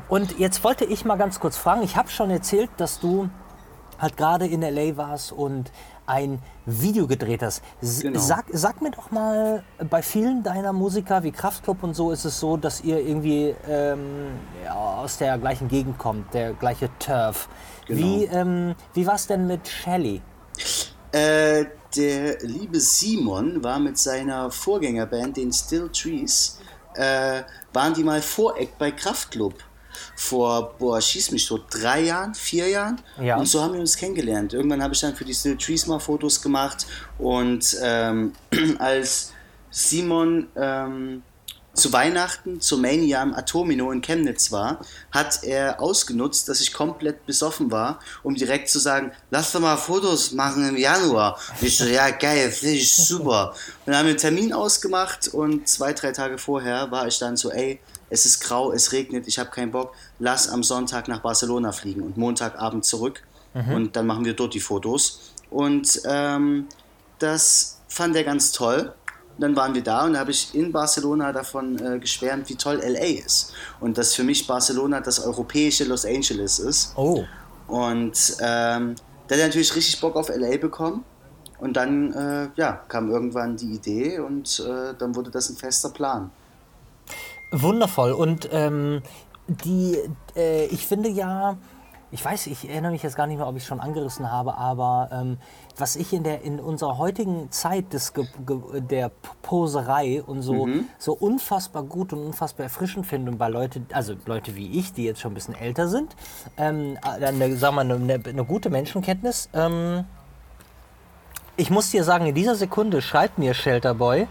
Und 0.10 0.38
jetzt 0.38 0.64
wollte 0.66 0.84
ich 0.84 1.06
mal 1.06 1.16
ganz 1.18 1.40
kurz 1.40 1.56
fragen. 1.56 1.82
Ich 1.82 1.96
habe 1.96 2.10
schon 2.10 2.30
erzählt, 2.30 2.70
dass 2.78 3.00
du 3.00 3.30
halt 3.98 4.18
gerade 4.18 4.48
in 4.48 4.62
LA 4.62 4.98
warst 4.98 5.32
und 5.32 5.72
ein 6.10 6.42
Video 6.66 7.08
gedreht 7.08 7.42
hast. 7.42 7.62
Genau. 8.02 8.20
sag, 8.20 8.46
sag 8.52 8.82
mir 8.82 8.92
doch 8.92 9.12
mal, 9.12 9.64
bei 9.90 10.02
vielen 10.02 10.44
deiner 10.44 10.74
Musiker 10.74 11.24
wie 11.24 11.32
Kraftklub 11.32 11.84
und 11.84 11.94
so 11.94 12.12
ist 12.12 12.26
es 12.26 12.40
so, 12.40 12.58
dass 12.58 12.82
ihr 12.82 13.00
irgendwie 13.00 13.56
ähm, 13.68 14.32
ja, 14.64 14.74
aus 14.74 15.18
der 15.18 15.38
gleichen 15.38 15.68
Gegend 15.68 15.98
kommt, 15.98 16.34
der 16.34 16.54
gleiche 16.54 16.90
Turf. 17.00 17.48
Genau. 17.86 18.00
Wie, 18.00 18.26
ähm, 18.26 18.76
wie 18.94 19.06
war 19.08 19.16
es 19.16 19.28
denn 19.28 19.48
mit 19.48 19.68
Shelly? 19.68 20.22
Äh, 21.12 21.66
der 21.96 22.40
liebe 22.42 22.80
Simon 22.80 23.64
war 23.64 23.80
mit 23.80 23.98
seiner 23.98 24.52
Vorgängerband, 24.52 25.38
den 25.38 25.52
Still 25.52 25.90
Trees, 25.90 26.60
äh, 26.96 27.44
waren 27.74 27.94
die 27.94 28.04
mal 28.04 28.22
Voreck 28.22 28.78
bei 28.78 28.92
Kraftklub. 28.92 29.56
Vor, 30.16 30.76
boah, 30.78 31.02
schieß 31.02 31.32
mich 31.32 31.46
so, 31.46 31.60
drei 31.70 32.02
Jahren, 32.02 32.36
vier 32.36 32.68
Jahren. 32.68 33.02
Ja. 33.22 33.38
Und 33.38 33.46
so 33.46 33.62
haben 33.62 33.74
wir 33.74 33.80
uns 33.80 33.98
kennengelernt. 33.98 34.54
Irgendwann 34.54 34.84
habe 34.84 34.94
ich 34.94 35.00
dann 35.00 35.16
für 35.16 35.26
die 35.26 35.34
Still 35.34 35.58
Trees 35.58 35.88
mal 35.88 36.00
Fotos 36.00 36.42
gemacht. 36.42 36.86
Und 37.18 37.78
ähm, 37.82 38.34
als 38.80 39.34
Simon 39.72 40.48
ähm, 40.56 41.24
zu 41.80 41.94
Weihnachten 41.94 42.60
zur 42.62 42.80
Mania 42.80 43.24
im 43.24 43.34
Atomino 43.34 43.92
in 43.92 44.02
Chemnitz 44.02 44.52
war, 44.52 44.82
hat 45.12 45.44
er 45.44 45.82
ausgenutzt, 45.82 46.50
dass 46.50 46.62
ich 46.62 46.74
komplett 46.74 47.26
besoffen 47.26 47.72
war, 47.72 48.00
um 48.24 48.36
direkt 48.36 48.70
zu 48.70 48.80
sagen, 48.80 49.12
lass 49.32 49.52
doch 49.52 49.60
mal 49.60 49.78
Fotos 49.78 50.32
machen 50.32 50.68
im 50.68 50.78
Januar. 50.78 51.40
Und 51.60 51.68
ich 51.68 51.78
so, 51.78 51.86
ja 51.86 52.10
geil, 52.10 52.52
finde 52.52 52.76
ich 52.76 52.94
super. 52.94 53.54
Und 53.86 53.88
dann 53.88 53.98
haben 53.98 54.06
wir 54.06 54.12
einen 54.12 54.20
Termin 54.20 54.54
ausgemacht 54.54 55.30
und 55.30 55.68
zwei, 55.68 55.94
drei 55.94 56.12
Tage 56.12 56.38
vorher 56.38 56.92
war 56.92 57.08
ich 57.08 57.18
dann 57.18 57.38
so, 57.38 57.52
ey, 57.52 57.80
es 58.10 58.26
ist 58.26 58.42
grau, 58.42 58.72
es 58.72 58.92
regnet, 58.92 59.28
ich 59.28 59.40
habe 59.40 59.50
keinen 59.50 59.72
Bock, 59.72 59.94
lass 60.20 60.50
am 60.50 60.64
Sonntag 60.64 61.08
nach 61.08 61.22
Barcelona 61.22 61.72
fliegen 61.72 62.02
und 62.02 62.18
Montagabend 62.18 62.86
zurück 62.86 63.24
Mhm. 63.54 63.74
und 63.74 63.96
dann 63.96 64.06
machen 64.06 64.26
wir 64.26 64.34
dort 64.34 64.54
die 64.54 64.60
Fotos. 64.60 65.34
Und 65.50 66.02
ähm, 66.06 66.68
das 67.20 67.80
fand 67.88 68.16
er 68.16 68.24
ganz 68.24 68.52
toll. 68.52 68.94
Und 69.36 69.42
dann 69.42 69.56
waren 69.56 69.74
wir 69.74 69.82
da 69.84 70.06
und 70.06 70.14
da 70.14 70.20
habe 70.20 70.32
ich 70.32 70.54
in 70.54 70.72
Barcelona 70.72 71.32
davon 71.32 71.80
äh, 71.80 71.98
geschwärmt, 72.00 72.50
wie 72.50 72.56
toll 72.56 72.82
LA 72.84 73.24
ist. 73.26 73.54
Und 73.80 73.98
dass 73.98 74.14
für 74.14 74.24
mich 74.24 74.46
Barcelona 74.46 75.00
das 75.02 75.20
europäische 75.20 75.86
Los 75.86 76.06
Angeles 76.06 76.60
ist. 76.60 76.92
Oh. 76.96 77.24
Und 77.68 78.36
ähm, 78.42 78.96
der 79.30 79.38
hat 79.38 79.46
natürlich 79.46 79.76
richtig 79.76 80.00
Bock 80.02 80.16
auf 80.16 80.30
LA 80.30 80.58
bekommen. 80.58 81.06
Und 81.60 81.76
dann 81.76 82.14
äh, 82.14 82.50
ja, 82.56 82.84
kam 82.88 83.10
irgendwann 83.10 83.58
die 83.58 83.74
Idee 83.74 84.20
und 84.20 84.60
äh, 84.66 84.94
dann 84.98 85.16
wurde 85.16 85.30
das 85.30 85.50
ein 85.50 85.58
fester 85.58 85.90
Plan. 85.90 86.32
Wundervoll. 87.52 88.12
Und 88.12 88.50
ähm, 88.52 89.02
die, 89.48 89.98
äh, 90.36 90.66
ich 90.66 90.86
finde 90.86 91.10
ja, 91.10 91.58
ich 92.12 92.26
weiß, 92.26 92.48
ich 92.48 92.68
erinnere 92.68 92.92
mich 92.92 93.04
jetzt 93.04 93.16
gar 93.16 93.28
nicht 93.28 93.38
mehr, 93.38 93.48
ob 93.48 93.56
ich 93.56 93.64
es 93.64 93.68
schon 93.68 93.80
angerissen 93.80 94.32
habe, 94.32 94.58
aber 94.58 95.10
ähm, 95.12 95.38
was 95.78 95.96
ich 95.96 96.12
in 96.12 96.24
der 96.24 96.42
in 96.42 96.60
unserer 96.60 96.98
heutigen 96.98 97.52
Zeit 97.52 97.94
des 97.94 98.14
Ge 98.14 98.26
Ge 98.46 98.82
der 98.82 99.12
Poserei 99.44 100.24
und 100.24 100.42
so 100.42 100.68
so 100.98 101.14
unfassbar 101.14 101.84
gut 101.84 102.12
und 102.12 102.26
unfassbar 102.26 102.64
erfrischend 102.64 103.06
finde 103.06 103.32
und 103.32 103.38
bei 103.38 103.48
Leute, 103.48 103.84
also 103.94 104.16
Leute 104.26 104.56
wie 104.56 104.80
ich, 104.80 104.94
die 104.94 105.04
jetzt 105.04 105.22
schon 105.22 105.32
ein 105.32 105.36
bisschen 105.36 105.56
älter 105.56 105.88
sind, 105.88 106.16
ähm, 106.58 106.98
eine, 107.04 107.56
sagen 107.58 107.76
wir, 107.76 107.82
eine, 107.82 108.22
eine 108.26 108.46
gute 108.46 108.72
Menschenkenntnis. 108.72 109.50
Ähm, 109.54 110.06
ich 111.58 111.70
muss 111.70 111.92
dir 111.92 112.04
sagen, 112.04 112.26
in 112.26 112.36
dieser 112.36 112.56
Sekunde 112.56 113.02
schreibt 113.02 113.38
mir 113.38 113.54
Shelterboy, 113.54 114.28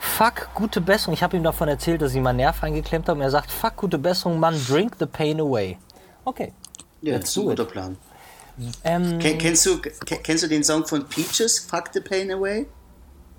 fuck, 0.00 0.48
gute 0.54 0.80
Besserung. 0.80 1.14
Ich 1.14 1.22
habe 1.22 1.36
ihm 1.36 1.42
davon 1.44 1.68
erzählt, 1.68 2.02
dass 2.02 2.14
ich 2.14 2.20
mal 2.20 2.30
einen 2.30 2.38
Nerv 2.38 2.62
eingeklemmt 2.62 3.08
habe 3.08 3.18
und 3.18 3.22
er 3.24 3.30
sagt, 3.30 3.50
fuck, 3.50 3.76
gute 3.76 3.98
Besserung, 3.98 4.40
Mann, 4.40 4.54
drink 4.66 4.96
the 4.98 5.06
pain 5.06 5.38
away. 5.40 5.78
Okay. 6.24 6.52
Ja, 7.02 7.18
das 7.18 7.30
ist 7.30 7.36
ein 7.38 7.44
guter 7.44 7.64
Plan. 7.64 7.96
Ähm, 8.84 9.18
Ken, 9.18 9.38
kennst, 9.38 9.64
du, 9.64 9.78
ke- 9.80 9.92
kennst 10.22 10.42
du 10.44 10.48
den 10.48 10.62
Song 10.64 10.84
von 10.86 11.06
Peaches, 11.06 11.60
Fuck 11.60 11.84
the 11.94 12.00
Pain 12.00 12.30
Away? 12.30 12.66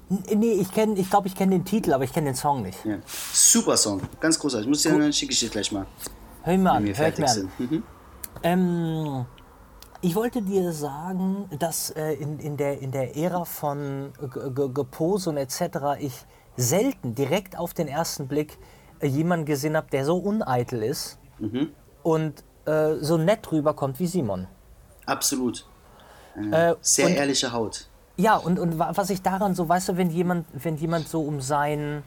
nee, 0.09 0.53
ich 0.53 0.71
kenne, 0.73 0.97
ich 0.99 1.09
glaube, 1.09 1.27
ich 1.27 1.35
kenne 1.35 1.51
den 1.51 1.63
Titel, 1.65 1.93
aber 1.93 2.03
ich 2.05 2.11
kenne 2.11 2.31
den 2.31 2.35
Song 2.35 2.63
nicht. 2.63 2.83
Ja. 2.83 2.95
Super 3.31 3.77
Song, 3.77 4.01
ganz 4.19 4.39
großartig. 4.39 4.65
Ich 4.65 4.69
muss 4.69 4.81
dir 4.81 4.97
dann 4.97 5.13
schicke 5.13 5.31
ich 5.33 5.39
dir 5.39 5.49
gleich 5.49 5.71
mal, 5.71 5.85
Hör 6.43 6.57
mir 6.57 6.71
an, 6.71 6.85
hör 6.95 7.11
mir 7.17 7.29
an. 7.29 7.51
Mhm. 7.59 7.83
Ähm, 8.43 9.25
ich 10.01 10.15
wollte 10.15 10.41
dir 10.41 10.71
sagen, 10.73 11.47
dass 11.59 11.91
äh, 11.91 12.13
in, 12.13 12.39
in, 12.39 12.57
der, 12.57 12.81
in 12.81 12.91
der 12.91 13.15
Ära 13.15 13.45
von 13.45 14.11
G- 14.19 14.49
G- 14.49 14.69
Gepose 14.73 15.29
und 15.29 15.38
etc. 15.38 15.61
ich 15.99 16.13
selten 16.57 17.15
direkt 17.15 17.57
auf 17.57 17.73
den 17.73 17.88
ersten 17.88 18.28
Blick 18.28 18.57
äh, 18.99 19.07
jemanden 19.07 19.45
gesehen 19.45 19.76
habe, 19.76 19.88
der 19.91 20.06
so 20.06 20.18
uneitel 20.18 20.84
ist 20.84 21.18
Mhm. 21.40 21.69
und 22.03 22.44
äh, 22.65 22.95
so 23.02 23.18
nett 23.18 23.52
rüberkommt 23.52 23.99
wie 23.99 24.06
Simon. 24.07 24.48
Absolut. 25.07 25.65
Eine 26.36 26.72
Äh, 26.72 26.76
sehr 26.82 27.07
und- 27.07 27.15
ehrliche 27.15 27.52
Haut. 27.52 27.88
Ja, 28.18 28.36
und, 28.36 28.60
und 28.60 28.78
wa- 28.78 28.91
was 28.94 29.10
ich 29.10 29.22
daran 29.23 29.56
so, 29.56 29.68
weißt 29.68 29.90
du, 29.90 29.98
wenn 29.98 30.11
jemand, 30.11 30.45
wenn 30.53 30.76
jemand 30.78 31.07
so 31.07 31.22
um 31.23 31.41
sein, 31.41 32.03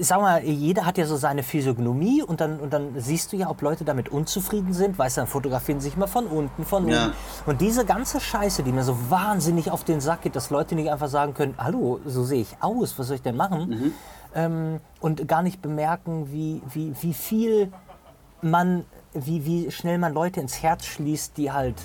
sag 0.00 0.20
mal, 0.20 0.42
jeder 0.44 0.84
hat 0.84 0.98
ja 0.98 1.06
so 1.06 1.16
seine 1.16 1.42
Physiognomie 1.42 2.22
und 2.22 2.40
dann, 2.40 2.60
und 2.60 2.72
dann 2.72 2.98
siehst 3.00 3.32
du 3.32 3.36
ja, 3.36 3.48
ob 3.48 3.62
Leute 3.62 3.84
damit 3.84 4.08
unzufrieden 4.10 4.72
sind, 4.72 4.98
weißt 4.98 5.16
du, 5.16 5.20
dann 5.22 5.28
fotografieren 5.28 5.80
sie 5.80 5.88
sich 5.88 5.96
mal 5.96 6.06
von 6.06 6.26
unten, 6.26 6.64
von 6.64 6.86
Ja. 6.88 7.06
oben. 7.06 7.14
Und 7.46 7.60
diese 7.60 7.84
ganze 7.84 8.20
Scheiße, 8.20 8.62
die 8.62 8.72
mir 8.72 8.84
so 8.84 8.96
wahnsinnig 9.10 9.70
auf 9.70 9.84
den 9.84 10.00
Sack 10.00 10.22
geht, 10.22 10.36
dass 10.36 10.50
Leute 10.50 10.74
nicht 10.74 10.90
einfach 10.90 11.08
sagen 11.08 11.34
können, 11.34 11.54
hallo, 11.58 12.00
so 12.04 12.24
sehe 12.24 12.42
ich 12.42 12.56
aus, 12.60 12.98
was 12.98 13.06
soll 13.08 13.16
ich 13.16 13.22
denn 13.22 13.36
machen? 13.36 13.94
Ähm, 14.34 14.80
und 15.00 15.26
gar 15.26 15.42
nicht 15.42 15.62
bemerken, 15.62 16.30
wie, 16.32 16.60
wie, 16.72 16.92
wie 17.00 17.14
viel 17.14 17.72
man, 18.42 18.84
wie, 19.14 19.46
wie 19.46 19.70
schnell 19.70 19.96
man 19.98 20.12
Leute 20.12 20.40
ins 20.40 20.62
Herz 20.62 20.84
schließt, 20.84 21.36
die 21.38 21.50
halt 21.52 21.76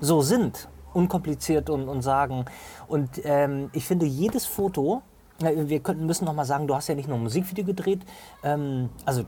so 0.00 0.20
sind, 0.22 0.68
unkompliziert 0.92 1.70
und, 1.70 1.88
und 1.88 2.02
sagen. 2.02 2.46
Und 2.88 3.20
ähm, 3.24 3.70
ich 3.72 3.86
finde, 3.86 4.06
jedes 4.06 4.46
Foto, 4.46 5.02
wir 5.40 5.80
könnten, 5.80 6.06
müssen 6.06 6.24
noch 6.24 6.34
mal 6.34 6.44
sagen, 6.44 6.66
du 6.66 6.74
hast 6.74 6.88
ja 6.88 6.94
nicht 6.94 7.08
nur 7.08 7.18
ein 7.18 7.22
Musikvideo 7.22 7.64
gedreht, 7.64 8.00
ähm, 8.42 8.90
also 9.04 9.24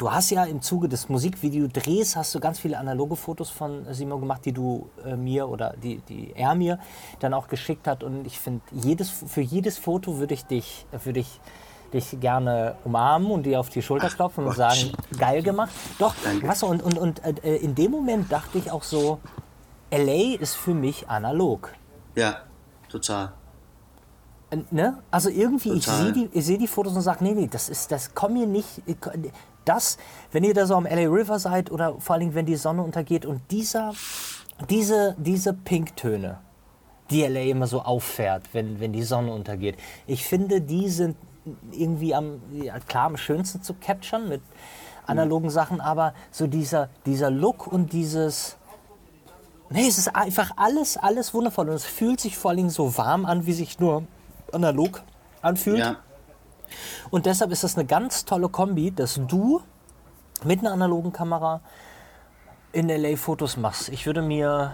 du 0.00 0.10
hast 0.10 0.30
ja 0.30 0.44
im 0.44 0.62
Zuge 0.62 0.88
des 0.88 1.08
Musikvideodrehs 1.08 2.16
hast 2.16 2.34
du 2.34 2.40
ganz 2.40 2.58
viele 2.58 2.78
analoge 2.78 3.16
Fotos 3.16 3.50
von 3.50 3.84
Simon 3.92 4.20
gemacht, 4.20 4.44
die 4.44 4.52
du 4.52 4.88
äh, 5.04 5.14
mir 5.14 5.48
oder 5.48 5.74
die, 5.82 5.98
die 6.08 6.32
er 6.34 6.54
mir 6.54 6.78
dann 7.20 7.34
auch 7.34 7.48
geschickt 7.48 7.86
hat. 7.86 8.02
Und 8.02 8.26
ich 8.26 8.38
finde, 8.38 8.62
jedes, 8.72 9.10
für 9.10 9.42
jedes 9.42 9.76
Foto 9.76 10.18
würde 10.18 10.34
ich 10.34 10.44
dich, 10.46 10.86
würde 11.04 11.20
ich 11.20 11.40
dich 11.92 12.18
gerne 12.20 12.76
umarmen 12.84 13.30
und 13.30 13.44
dir 13.44 13.60
auf 13.60 13.68
die 13.68 13.82
Schulter 13.82 14.08
klopfen 14.08 14.44
und 14.44 14.56
Gott. 14.56 14.56
sagen, 14.56 14.92
geil 15.18 15.42
gemacht. 15.42 15.72
Doch, 15.98 16.14
Danke. 16.24 16.48
du, 16.48 16.66
und, 16.66 16.82
und, 16.82 16.98
und 16.98 17.44
äh, 17.44 17.56
in 17.56 17.74
dem 17.74 17.90
Moment 17.90 18.32
dachte 18.32 18.58
ich 18.58 18.70
auch 18.70 18.84
so, 18.84 19.18
LA 19.90 20.36
ist 20.40 20.54
für 20.54 20.72
mich 20.72 21.08
analog. 21.08 21.74
Ja, 22.14 22.42
total. 22.88 23.32
Ne? 24.70 24.98
Also 25.12 25.28
irgendwie, 25.30 25.72
ich 25.74 25.84
Total. 25.84 26.02
sehe 26.04 26.12
die, 26.12 26.28
ich 26.32 26.44
seh 26.44 26.58
die 26.58 26.66
Fotos 26.66 26.94
und 26.96 27.02
sage, 27.02 27.22
nee, 27.22 27.34
nee, 27.34 27.46
das 27.48 27.68
ist, 27.68 27.92
das 27.92 28.14
komm 28.14 28.32
mir 28.32 28.46
nicht, 28.46 28.82
ich- 28.86 28.96
das, 29.64 29.96
wenn 30.32 30.42
ihr 30.42 30.54
da 30.54 30.66
so 30.66 30.74
am 30.74 30.86
LA 30.86 31.08
River 31.08 31.38
seid 31.38 31.70
oder 31.70 31.94
vor 32.00 32.14
allen 32.14 32.20
Dingen, 32.20 32.34
wenn 32.34 32.46
die 32.46 32.56
Sonne 32.56 32.82
untergeht 32.82 33.24
und 33.26 33.40
dieser, 33.52 33.92
diese, 34.68 35.14
diese 35.18 35.52
Pinktöne, 35.54 36.38
die 37.10 37.22
LA 37.24 37.42
immer 37.42 37.68
so 37.68 37.82
auffährt, 37.82 38.48
wenn, 38.52 38.80
wenn 38.80 38.92
die 38.92 39.02
Sonne 39.04 39.32
untergeht. 39.32 39.76
Ich 40.08 40.24
finde, 40.24 40.60
die 40.60 40.88
sind 40.88 41.16
irgendwie 41.70 42.14
am, 42.14 42.40
ja, 42.52 42.78
klar, 42.80 43.06
am 43.06 43.16
schönsten 43.16 43.62
zu 43.62 43.74
capturen 43.74 44.28
mit 44.28 44.42
analogen 45.06 45.50
Sachen, 45.50 45.80
aber 45.80 46.12
so 46.32 46.46
dieser, 46.48 46.88
dieser 47.06 47.30
Look 47.30 47.66
und 47.68 47.92
dieses, 47.92 48.56
nee, 49.70 49.86
es 49.86 49.98
ist 49.98 50.14
einfach 50.14 50.52
alles, 50.56 50.96
alles 50.96 51.34
wundervoll 51.34 51.68
und 51.68 51.76
es 51.76 51.84
fühlt 51.84 52.20
sich 52.20 52.36
vor 52.36 52.50
allen 52.50 52.58
Dingen 52.58 52.70
so 52.70 52.96
warm 52.96 53.24
an, 53.26 53.46
wie 53.46 53.52
sich 53.52 53.78
nur 53.78 54.04
analog 54.52 55.02
anfühlt. 55.42 55.78
Ja, 55.78 55.96
Und 57.10 57.26
deshalb 57.26 57.50
ist 57.50 57.64
das 57.64 57.76
eine 57.76 57.86
ganz 57.86 58.24
tolle 58.24 58.48
Kombi, 58.48 58.90
dass 58.92 59.20
du 59.26 59.62
mit 60.44 60.60
einer 60.60 60.72
analogen 60.72 61.12
Kamera 61.12 61.60
in 62.72 62.88
LA 62.88 63.16
Fotos 63.16 63.56
machst. 63.56 63.88
Ich 63.88 64.06
würde 64.06 64.22
mir 64.22 64.72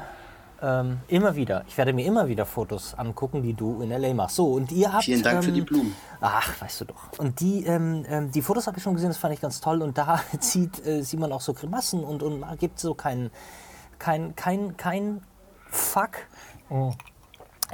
ähm, 0.63 1.01
immer 1.09 1.37
wieder, 1.37 1.65
ich 1.69 1.77
werde 1.77 1.93
mir 1.93 2.07
immer 2.07 2.29
wieder 2.29 2.47
Fotos 2.47 2.95
angucken, 2.95 3.43
die 3.43 3.55
du 3.55 3.83
in 3.83 3.91
LA 3.91 4.15
machst. 4.15 4.37
So, 4.37 4.53
und 4.53 4.73
ihr 4.73 4.93
habt. 4.93 5.05
vielen 5.05 5.23
Dank 5.23 5.45
für 5.45 5.53
die 5.53 5.61
ähm, 5.61 5.67
Blumen. 5.67 5.97
Ach, 6.21 6.61
weißt 6.61 6.83
du 6.83 6.85
doch. 6.87 7.19
Und 7.19 7.41
die, 7.41 7.65
ähm, 7.65 8.05
ähm, 8.09 8.31
die 8.31 8.43
Fotos 8.43 8.67
habe 8.67 8.79
ich 8.79 8.83
schon 8.83 8.95
gesehen, 8.95 9.09
das 9.11 9.19
fand 9.19 9.35
ich 9.35 9.41
ganz 9.41 9.61
toll. 9.61 9.83
Und 9.83 9.99
da 9.99 10.21
zieht 10.41 10.85
äh, 10.87 11.03
Simon 11.03 11.33
auch 11.33 11.41
so 11.41 11.53
Grimassen 11.53 12.05
und, 12.05 12.23
und 12.23 12.45
gibt 12.59 12.79
so 12.79 12.95
kein, 12.95 13.31
kein, 13.99 14.35
kein, 14.37 14.77
kein 14.77 15.23
Fuck. 15.71 16.11
Oh. 16.71 16.93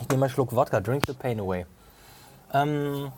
Ich 0.00 0.08
nehme 0.08 0.20
mal 0.20 0.26
einen 0.26 0.34
Schluck 0.34 0.54
Wodka, 0.54 0.80
drink 0.80 1.04
the 1.06 1.12
pain 1.12 1.38
away. 1.38 1.66
Ähm, 2.52 3.12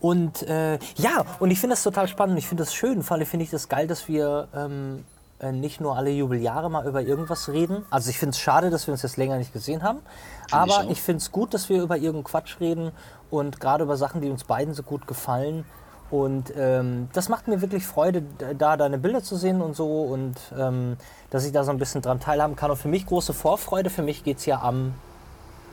und 0.00 0.42
äh, 0.42 0.78
ja, 0.96 1.24
und 1.40 1.50
ich 1.50 1.58
finde 1.58 1.74
das 1.74 1.82
total 1.82 2.08
spannend. 2.08 2.38
Ich 2.38 2.46
finde 2.46 2.62
das 2.62 2.74
schön. 2.74 3.02
Vor 3.02 3.16
allem 3.16 3.26
finde 3.26 3.44
ich 3.44 3.50
das 3.50 3.68
geil, 3.68 3.86
dass 3.86 4.08
wir 4.08 4.48
ähm, 4.54 5.04
äh, 5.40 5.52
nicht 5.52 5.80
nur 5.80 5.96
alle 5.96 6.10
Jubeljahre 6.10 6.70
mal 6.70 6.86
über 6.86 7.02
irgendwas 7.02 7.48
reden. 7.48 7.84
Also 7.90 8.10
ich 8.10 8.18
finde 8.18 8.30
es 8.30 8.38
schade, 8.38 8.70
dass 8.70 8.86
wir 8.86 8.92
uns 8.92 9.02
jetzt 9.02 9.16
länger 9.16 9.36
nicht 9.36 9.52
gesehen 9.52 9.82
haben. 9.82 10.00
aber 10.50 10.78
auch. 10.78 10.90
ich 10.90 11.02
finde 11.02 11.18
es 11.18 11.32
gut, 11.32 11.54
dass 11.54 11.68
wir 11.68 11.82
über 11.82 11.96
irgendeinen 11.96 12.24
Quatsch 12.24 12.60
reden 12.60 12.92
und 13.30 13.60
gerade 13.60 13.84
über 13.84 13.96
Sachen, 13.96 14.20
die 14.20 14.30
uns 14.30 14.44
beiden 14.44 14.74
so 14.74 14.82
gut 14.82 15.06
gefallen. 15.06 15.64
Und 16.10 16.52
ähm, 16.56 17.08
das 17.12 17.28
macht 17.28 17.48
mir 17.48 17.60
wirklich 17.60 17.84
Freude, 17.84 18.22
da 18.56 18.76
deine 18.76 18.96
Bilder 18.96 19.22
zu 19.22 19.36
sehen 19.36 19.60
und 19.60 19.74
so 19.74 20.02
und 20.02 20.36
ähm, 20.56 20.96
dass 21.30 21.44
ich 21.44 21.52
da 21.52 21.64
so 21.64 21.72
ein 21.72 21.78
bisschen 21.78 22.00
dran 22.00 22.20
teilhaben 22.20 22.54
kann. 22.54 22.70
Und 22.70 22.76
für 22.76 22.88
mich 22.88 23.06
große 23.06 23.32
Vorfreude. 23.32 23.90
Für 23.90 24.02
mich 24.02 24.22
geht 24.22 24.38
es 24.38 24.46
ja 24.46 24.62
am 24.62 24.94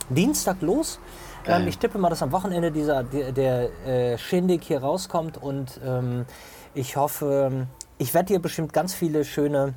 Dienstag 0.09 0.61
los. 0.61 0.99
Ähm, 1.45 1.67
ich 1.67 1.77
tippe 1.77 1.97
mal, 1.97 2.09
dass 2.09 2.21
am 2.21 2.31
Wochenende 2.31 2.71
dieser, 2.71 3.03
der, 3.03 3.31
der 3.31 3.69
äh, 3.85 4.17
Shindig 4.17 4.63
hier 4.63 4.81
rauskommt 4.81 5.41
und 5.41 5.79
ähm, 5.85 6.25
ich 6.73 6.95
hoffe, 6.95 7.67
ich 7.97 8.13
werde 8.13 8.27
dir 8.33 8.39
bestimmt 8.39 8.71
ganz 8.73 8.93
viele 8.93 9.25
schöne 9.25 9.73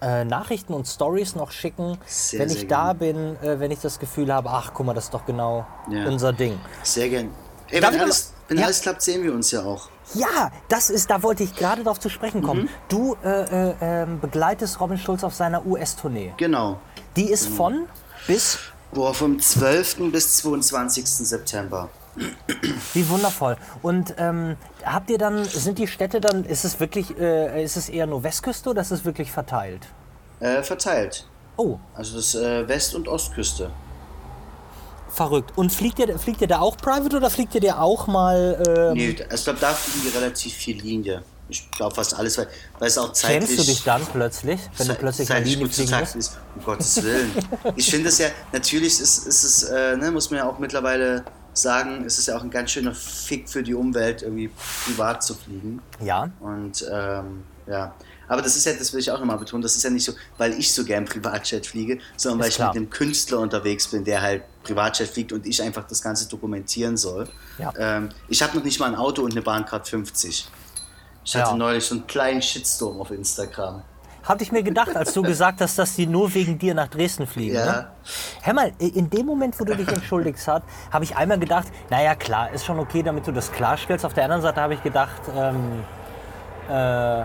äh, 0.00 0.24
Nachrichten 0.24 0.74
und 0.74 0.86
Stories 0.86 1.34
noch 1.34 1.50
schicken, 1.50 1.98
Sehr, 2.06 2.40
wenn 2.40 2.48
sehr 2.48 2.58
ich 2.62 2.68
da 2.68 2.92
gerne. 2.92 2.98
bin, 2.98 3.36
äh, 3.42 3.60
wenn 3.60 3.70
ich 3.70 3.80
das 3.80 3.98
Gefühl 3.98 4.32
habe, 4.32 4.50
ach 4.50 4.72
guck 4.74 4.86
mal, 4.86 4.94
das 4.94 5.04
ist 5.04 5.14
doch 5.14 5.24
genau 5.26 5.66
Ja. 5.90 6.06
unser 6.06 6.32
Ding. 6.32 6.58
Sehr 6.82 7.08
gern. 7.08 7.30
Ey, 7.70 7.82
wenn 7.82 8.00
alles, 8.00 8.32
wenn 8.48 8.58
Ja. 8.58 8.64
alles 8.64 8.80
klappt, 8.80 9.02
sehen 9.02 9.22
wir 9.22 9.32
uns 9.34 9.50
ja 9.50 9.62
auch. 9.62 9.88
Ja, 10.14 10.50
das 10.68 10.88
ist, 10.90 11.10
da 11.10 11.22
wollte 11.22 11.42
ich 11.42 11.54
gerade 11.54 11.82
darauf 11.84 12.00
zu 12.00 12.08
sprechen 12.08 12.42
kommen. 12.42 12.62
Mhm. 12.62 12.68
Du 12.88 13.16
äh, 13.22 13.70
äh, 13.70 13.74
ähm, 13.80 14.20
begleitest 14.20 14.80
Robin 14.80 14.96
Schulz 14.98 15.22
auf 15.22 15.34
seiner 15.34 15.66
US-Tournee. 15.66 16.32
Genau. 16.38 16.78
Die 17.16 17.30
ist 17.30 17.46
von 17.48 17.86
bis 18.26 18.58
Boah, 18.92 19.12
vom 19.14 19.38
12. 19.38 20.10
bis 20.10 20.36
22. 20.38 21.06
September. 21.06 21.88
Wie 22.94 23.08
wundervoll. 23.08 23.56
Und 23.82 24.14
ähm, 24.18 24.56
habt 24.84 25.08
ihr 25.10 25.18
dann, 25.18 25.44
sind 25.44 25.78
die 25.78 25.86
Städte 25.86 26.20
dann, 26.20 26.44
ist 26.44 26.64
es 26.64 26.80
wirklich, 26.80 27.16
äh, 27.18 27.62
ist 27.62 27.76
es 27.76 27.88
eher 27.88 28.06
nur 28.06 28.22
Westküste 28.24 28.70
oder 28.70 28.80
ist 28.80 28.90
es 28.90 29.04
wirklich 29.04 29.30
verteilt? 29.30 29.86
Äh, 30.40 30.62
verteilt. 30.62 31.26
Oh, 31.56 31.78
Also 31.94 32.16
das 32.16 32.34
äh, 32.34 32.66
West- 32.68 32.94
und 32.94 33.08
Ostküste. 33.08 33.70
verrückt. 35.10 35.52
Und 35.56 35.72
fliegt 35.72 35.98
ihr, 35.98 36.18
fliegt 36.18 36.40
ihr 36.40 36.46
da 36.48 36.60
auch 36.60 36.76
private 36.76 37.16
oder 37.16 37.30
fliegt 37.30 37.54
ihr 37.54 37.60
da 37.60 37.78
auch 37.80 38.06
mal? 38.06 38.62
Ähm, 38.68 38.94
Nee, 38.94 39.16
also 39.24 39.34
ich 39.34 39.44
glaube, 39.44 39.58
da 39.60 39.72
fliegen 39.72 40.06
die 40.10 40.16
relativ 40.16 40.54
viel 40.54 40.80
Linie. 40.80 41.22
Ich 41.48 41.70
glaube 41.70 41.94
fast 41.94 42.14
alles, 42.14 42.36
weil, 42.38 42.48
weil 42.78 42.88
es 42.88 42.98
auch 42.98 43.12
zeitlich... 43.12 43.48
Schämst 43.48 43.58
du 43.58 43.72
dich 43.72 43.84
dann 43.84 44.04
plötzlich, 44.06 44.60
wenn 44.76 44.88
du 44.88 44.94
plötzlich 44.94 45.28
zeitlich 45.28 45.54
Linie 45.54 45.66
gut 45.66 45.74
zu 45.74 45.82
musst? 45.82 46.16
ist. 46.16 46.38
Um 46.56 46.64
Gottes 46.64 47.02
Willen. 47.02 47.32
ich 47.76 47.90
finde 47.90 48.08
es 48.10 48.18
ja, 48.18 48.28
natürlich 48.52 49.00
ist, 49.00 49.26
ist 49.26 49.44
es, 49.44 49.62
äh, 49.64 49.96
ne, 49.96 50.10
muss 50.10 50.30
man 50.30 50.38
ja 50.38 50.48
auch 50.48 50.58
mittlerweile 50.58 51.24
sagen, 51.54 52.04
es 52.04 52.18
ist 52.18 52.28
ja 52.28 52.36
auch 52.36 52.42
ein 52.42 52.50
ganz 52.50 52.70
schöner 52.70 52.94
Fick 52.94 53.48
für 53.48 53.62
die 53.62 53.74
Umwelt, 53.74 54.22
irgendwie 54.22 54.50
privat 54.84 55.22
zu 55.22 55.34
fliegen. 55.34 55.80
Ja. 56.00 56.30
Und 56.40 56.86
ähm, 56.90 57.44
ja. 57.66 57.94
Aber 58.28 58.42
das 58.42 58.56
ist 58.56 58.66
ja, 58.66 58.74
das 58.74 58.92
will 58.92 59.00
ich 59.00 59.10
auch 59.10 59.18
nochmal 59.18 59.38
betonen, 59.38 59.62
das 59.62 59.74
ist 59.74 59.82
ja 59.82 59.90
nicht 59.90 60.04
so, 60.04 60.12
weil 60.36 60.52
ich 60.52 60.72
so 60.72 60.84
gern 60.84 61.06
Privatjet 61.06 61.66
fliege, 61.66 61.98
sondern 62.16 62.40
weil 62.40 62.48
Ist 62.48 62.54
ich 62.54 62.56
klar. 62.56 62.68
mit 62.68 62.76
einem 62.76 62.90
Künstler 62.90 63.38
unterwegs 63.38 63.88
bin, 63.88 64.04
der 64.04 64.20
halt 64.20 64.42
Privatjet 64.64 65.08
fliegt 65.08 65.32
und 65.32 65.46
ich 65.46 65.62
einfach 65.62 65.86
das 65.86 66.02
Ganze 66.02 66.28
dokumentieren 66.28 66.98
soll. 66.98 67.26
Ja. 67.58 67.72
Ähm, 67.78 68.10
ich 68.28 68.42
habe 68.42 68.56
noch 68.56 68.64
nicht 68.64 68.78
mal 68.80 68.86
ein 68.86 68.96
Auto 68.96 69.22
und 69.22 69.32
eine 69.32 69.40
Bahncard 69.40 69.88
50. 69.88 70.46
Ich 71.28 71.36
hatte 71.36 71.50
Ja. 71.50 71.56
neulich 71.56 71.84
so 71.84 71.94
einen 71.94 72.06
kleinen 72.06 72.40
Shitstorm 72.40 73.02
auf 73.02 73.10
Instagram. 73.10 73.82
Hatte 74.22 74.42
ich 74.42 74.50
mir 74.50 74.62
gedacht, 74.62 74.96
als 74.96 75.12
du 75.12 75.22
gesagt 75.34 75.60
hast, 75.60 75.78
dass 75.78 75.94
die 75.94 76.06
nur 76.06 76.32
wegen 76.32 76.58
dir 76.58 76.72
nach 76.72 76.88
Dresden 76.88 77.26
fliegen. 77.26 77.54
Ja. 77.54 77.66
Ne? 77.66 77.86
Hör 78.40 78.54
mal, 78.54 78.72
in 78.78 79.10
dem 79.10 79.26
Moment, 79.26 79.60
wo 79.60 79.64
du 79.64 79.76
dich 79.76 79.88
entschuldigt 79.88 80.38
hast, 80.46 80.62
habe 80.90 81.04
ich 81.04 81.14
einmal 81.18 81.38
gedacht, 81.38 81.66
naja 81.90 82.14
klar, 82.14 82.50
ist 82.52 82.64
schon 82.64 82.78
okay, 82.78 83.02
damit 83.02 83.26
du 83.26 83.32
das 83.32 83.52
klarstellst. 83.52 84.06
Auf 84.06 84.14
der 84.14 84.24
anderen 84.24 84.40
Seite 84.40 84.58
habe 84.58 84.72
ich 84.72 84.82
gedacht, 84.82 85.20
ähm, 85.36 85.84
äh, 86.70 87.24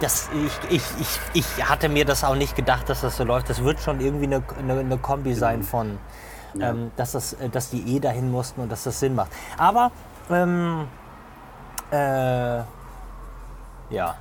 das, 0.00 0.28
ich, 0.68 0.76
ich, 0.76 0.82
ich, 1.00 1.46
ich 1.56 1.64
hatte 1.66 1.88
mir 1.88 2.04
das 2.04 2.24
auch 2.24 2.34
nicht 2.34 2.54
gedacht, 2.54 2.90
dass 2.90 3.00
das 3.00 3.16
so 3.16 3.24
läuft. 3.24 3.48
Das 3.48 3.64
wird 3.64 3.80
schon 3.80 4.00
irgendwie 4.00 4.26
eine, 4.26 4.42
eine, 4.58 4.80
eine 4.80 4.98
Kombi 4.98 5.32
sein 5.32 5.62
von, 5.62 5.98
ähm, 6.60 6.90
dass, 6.96 7.12
das, 7.12 7.32
äh, 7.32 7.48
dass 7.48 7.70
die 7.70 7.96
eh 7.96 8.00
dahin 8.00 8.30
mussten 8.30 8.60
und 8.60 8.70
dass 8.70 8.84
das 8.84 9.00
Sinn 9.00 9.14
macht. 9.14 9.30
Aber, 9.56 9.92
ähm, 10.28 10.88
äh, 11.90 12.60
ja. 13.90 14.16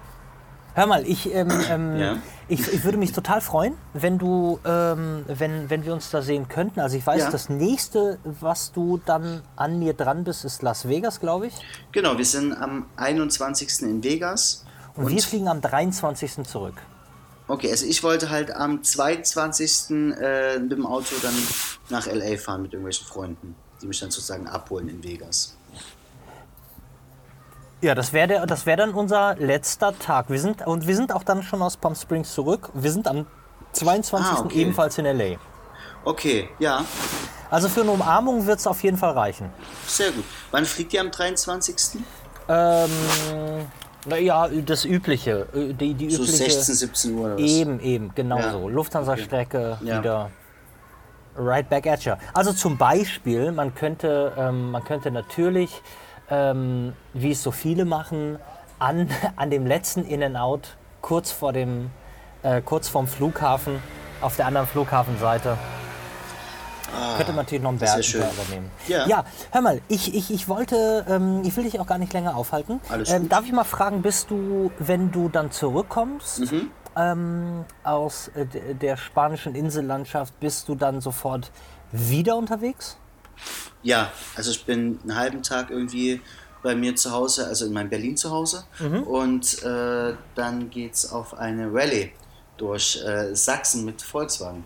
Hör 0.75 0.87
mal, 0.87 1.05
ich, 1.05 1.31
ähm, 1.33 1.49
ähm, 1.69 1.97
Ja. 1.99 2.17
ich, 2.47 2.67
ich 2.73 2.83
würde 2.83 2.97
mich 2.97 3.11
total 3.11 3.41
freuen, 3.41 3.75
wenn 3.93 4.17
du, 4.17 4.59
ähm, 4.65 5.23
wenn, 5.27 5.69
wenn 5.69 5.85
wir 5.85 5.93
uns 5.93 6.09
da 6.09 6.21
sehen 6.23 6.47
könnten. 6.47 6.79
Also 6.79 6.97
ich 6.97 7.05
weiß, 7.05 7.21
Ja. 7.23 7.29
das 7.31 7.49
nächste, 7.49 8.17
was 8.23 8.71
du 8.71 8.99
dann 9.05 9.43
an 9.55 9.77
mir 9.77 9.93
dran 9.93 10.23
bist, 10.23 10.45
ist 10.45 10.63
Las 10.63 10.87
Vegas, 10.87 11.19
glaube 11.19 11.47
ich. 11.47 11.53
Genau, 11.91 12.17
wir 12.17 12.25
sind 12.25 12.53
am 12.53 12.87
21. 12.95 13.83
in 13.83 14.03
Vegas. 14.03 14.65
Und, 14.95 15.09
wir 15.09 15.21
fliegen 15.21 15.47
am 15.47 15.61
23. 15.61 16.43
zurück. 16.47 16.75
Okay, 17.47 17.69
also 17.69 17.85
ich 17.85 18.01
wollte 18.03 18.29
halt 18.29 18.51
am 18.55 18.81
22. 18.83 19.91
Äh, 20.19 20.59
mit 20.59 20.71
dem 20.71 20.85
Auto 20.85 21.13
dann 21.21 21.33
nach 21.89 22.07
LA 22.07 22.37
fahren 22.37 22.61
mit 22.63 22.73
irgendwelchen 22.73 23.05
Freunden, 23.05 23.55
die 23.81 23.87
mich 23.87 23.99
dann 23.99 24.09
sozusagen 24.11 24.47
abholen 24.47 24.87
in 24.89 25.03
Vegas. 25.03 25.55
Ja, 27.83 27.95
das 27.95 28.13
wäre 28.13 28.47
das 28.47 28.65
wär 28.65 28.77
dann 28.77 28.91
unser 28.93 29.35
letzter 29.35 29.97
Tag. 29.99 30.29
Wir 30.29 30.39
sind, 30.39 30.65
und 30.65 30.87
wir 30.87 30.95
sind 30.95 31.11
auch 31.13 31.23
dann 31.23 31.43
schon 31.43 31.61
aus 31.61 31.75
Palm 31.75 31.95
Springs 31.95 32.33
zurück. 32.33 32.69
Wir 32.73 32.89
sind 32.89 33.09
am 33.09 33.27
22. 33.73 34.31
Ah, 34.37 34.39
okay. 34.39 34.57
ebenfalls 34.61 34.97
in 34.97 35.05
L.A. 35.05 35.35
Okay, 36.05 36.47
ja, 36.59 36.85
Also 37.49 37.67
für 37.67 37.81
eine 37.81 37.91
Umarmung 37.91 38.45
wird 38.47 38.59
es 38.59 38.67
auf 38.67 38.81
jeden 38.83 38.95
Fall 38.97 39.11
reichen. 39.11 39.49
sehr 39.85 40.11
gut. 40.11 40.23
Wann 40.51 40.63
fliegt 40.63 40.93
ihr 40.93 41.01
am 41.01 41.11
23.? 41.11 41.99
Ähm, 42.47 42.89
naja, 44.05 44.47
das 44.65 44.85
Übliche. 44.85 45.47
äh, 45.53 45.73
Die, 45.73 45.93
die 45.93 46.09
So 46.09 46.23
übliche 46.23 46.37
16, 46.51 46.75
17 46.75 47.13
Uhr 47.15 47.25
oder 47.25 47.33
was? 47.35 47.41
Eben, 47.41 47.79
eben, 47.81 48.15
genau 48.15 48.37
Ja. 48.39 48.51
so. 48.53 48.69
Lufthansa-Strecke 48.69 49.77
Ja. 49.81 49.99
wieder 49.99 50.29
right 51.37 51.69
back 51.69 51.85
at 51.87 52.05
you. 52.05 52.13
Also 52.33 52.53
zum 52.53 52.77
Beispiel, 52.77 53.51
man 53.51 53.75
könnte, 53.75 54.31
ähm, 54.37 54.71
man 54.71 54.83
könnte 54.85 55.11
natürlich, 55.11 55.81
ähm, 56.29 56.93
wie 57.13 57.31
es 57.31 57.43
so 57.43 57.51
viele 57.51 57.85
machen, 57.85 58.39
an, 58.79 59.09
an 59.35 59.49
dem 59.49 59.65
letzten 59.65 60.03
In-N-Out 60.05 60.75
kurz 61.01 61.31
vor 61.31 61.53
dem, 61.53 61.89
äh, 62.43 62.61
kurz 62.61 62.87
vorm 62.89 63.07
Flughafen, 63.07 63.79
auf 64.21 64.35
der 64.37 64.45
anderen 64.47 64.67
Flughafenseite, 64.67 65.57
könnte 67.17 67.31
man 67.33 67.37
natürlich 67.45 67.63
noch 67.63 67.71
einen 67.71 67.79
Ah, 67.81 67.85
Berg 67.85 68.05
schön. 68.05 68.21
Burger 68.21 68.49
nehmen. 68.51 68.71
Ja. 68.87 69.07
ja, 69.07 69.25
hör 69.51 69.61
mal, 69.61 69.81
ich, 69.87 70.13
ich, 70.13 70.31
ich 70.31 70.47
wollte, 70.47 71.05
ähm, 71.09 71.41
ich 71.43 71.55
will 71.57 71.63
dich 71.63 71.79
auch 71.79 71.87
gar 71.87 71.97
nicht 71.97 72.13
länger 72.13 72.35
aufhalten. 72.37 72.79
Alles 72.89 73.09
ähm, 73.11 73.27
darf 73.29 73.45
ich 73.45 73.51
mal 73.51 73.63
fragen, 73.63 74.01
bist 74.03 74.29
du, 74.29 74.71
wenn 74.79 75.11
du 75.11 75.27
dann 75.27 75.49
zurückkommst 75.51 76.51
Mhm. 76.51 76.69
ähm, 76.95 77.65
aus 77.83 78.27
äh, 78.35 78.45
der 78.75 78.95
spanischen 78.97 79.55
Insellandschaft, 79.55 80.39
bist 80.39 80.69
du 80.69 80.75
dann 80.75 81.01
sofort 81.01 81.51
wieder 81.91 82.35
unterwegs? 82.37 82.97
Ja, 83.83 84.11
also 84.35 84.51
ich 84.51 84.65
bin 84.65 84.99
einen 85.03 85.15
halben 85.15 85.43
Tag 85.43 85.69
irgendwie 85.69 86.21
bei 86.63 86.73
mir 86.73 86.95
zu 86.95 87.11
Hause, 87.11 87.45
also 87.47 87.65
in 87.65 87.73
meinem 87.73 87.89
Berlin 87.89 88.15
zu 88.17 88.31
Hause. 88.31 88.63
Und 89.05 89.61
äh, 89.63 90.13
dann 90.35 90.69
geht's 90.69 91.11
auf 91.11 91.37
eine 91.37 91.71
Rallye 91.71 92.11
durch 92.57 93.03
äh, 93.05 93.35
Sachsen 93.35 93.85
mit 93.85 94.01
Volkswagen. 94.01 94.63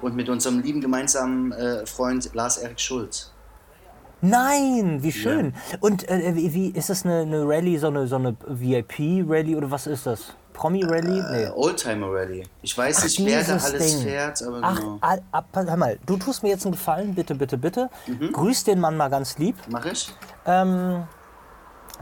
Und 0.00 0.14
mit 0.14 0.28
unserem 0.28 0.60
lieben 0.60 0.80
gemeinsamen 0.80 1.52
äh, 1.52 1.84
Freund 1.86 2.32
Lars-Erik 2.32 2.78
Schulz. 2.78 3.32
Nein, 4.20 5.02
wie 5.02 5.12
schön. 5.12 5.54
Und 5.80 6.08
äh, 6.08 6.34
wie, 6.34 6.54
wie 6.54 6.68
ist 6.70 6.88
das 6.88 7.04
eine, 7.04 7.20
eine 7.20 7.46
Rallye, 7.46 7.78
so 7.78 7.88
eine, 7.88 8.06
so 8.06 8.16
eine 8.16 8.36
VIP-Rallye 8.46 9.56
oder 9.56 9.70
was 9.70 9.86
ist 9.86 10.06
das? 10.06 10.34
Promi-Rallye? 10.56 11.18
Äh, 11.20 11.44
Nee. 11.46 11.48
Oldtimer 11.54 12.08
Rallye. 12.12 12.42
Ich 12.62 12.76
weiß 12.76 12.98
Ach, 12.98 13.04
nicht, 13.04 13.24
wer 13.24 13.44
da 13.44 13.52
alles 13.64 13.94
Ding. 13.94 14.02
fährt, 14.02 14.42
aber 14.42 14.58
Ach, 14.62 14.78
genau. 14.80 14.98
ah, 15.00 15.16
ah, 15.32 15.42
hör 15.54 15.76
mal, 15.76 15.98
du 16.06 16.16
tust 16.16 16.42
mir 16.42 16.48
jetzt 16.48 16.64
einen 16.64 16.72
Gefallen, 16.72 17.14
bitte, 17.14 17.34
bitte, 17.34 17.56
bitte. 17.58 17.90
Mhm. 18.06 18.32
Grüß 18.32 18.64
den 18.64 18.80
Mann 18.80 18.96
mal 18.96 19.08
ganz 19.08 19.38
lieb. 19.38 19.56
Mach 19.68 19.84
ich? 19.84 20.12
Ähm, 20.46 21.04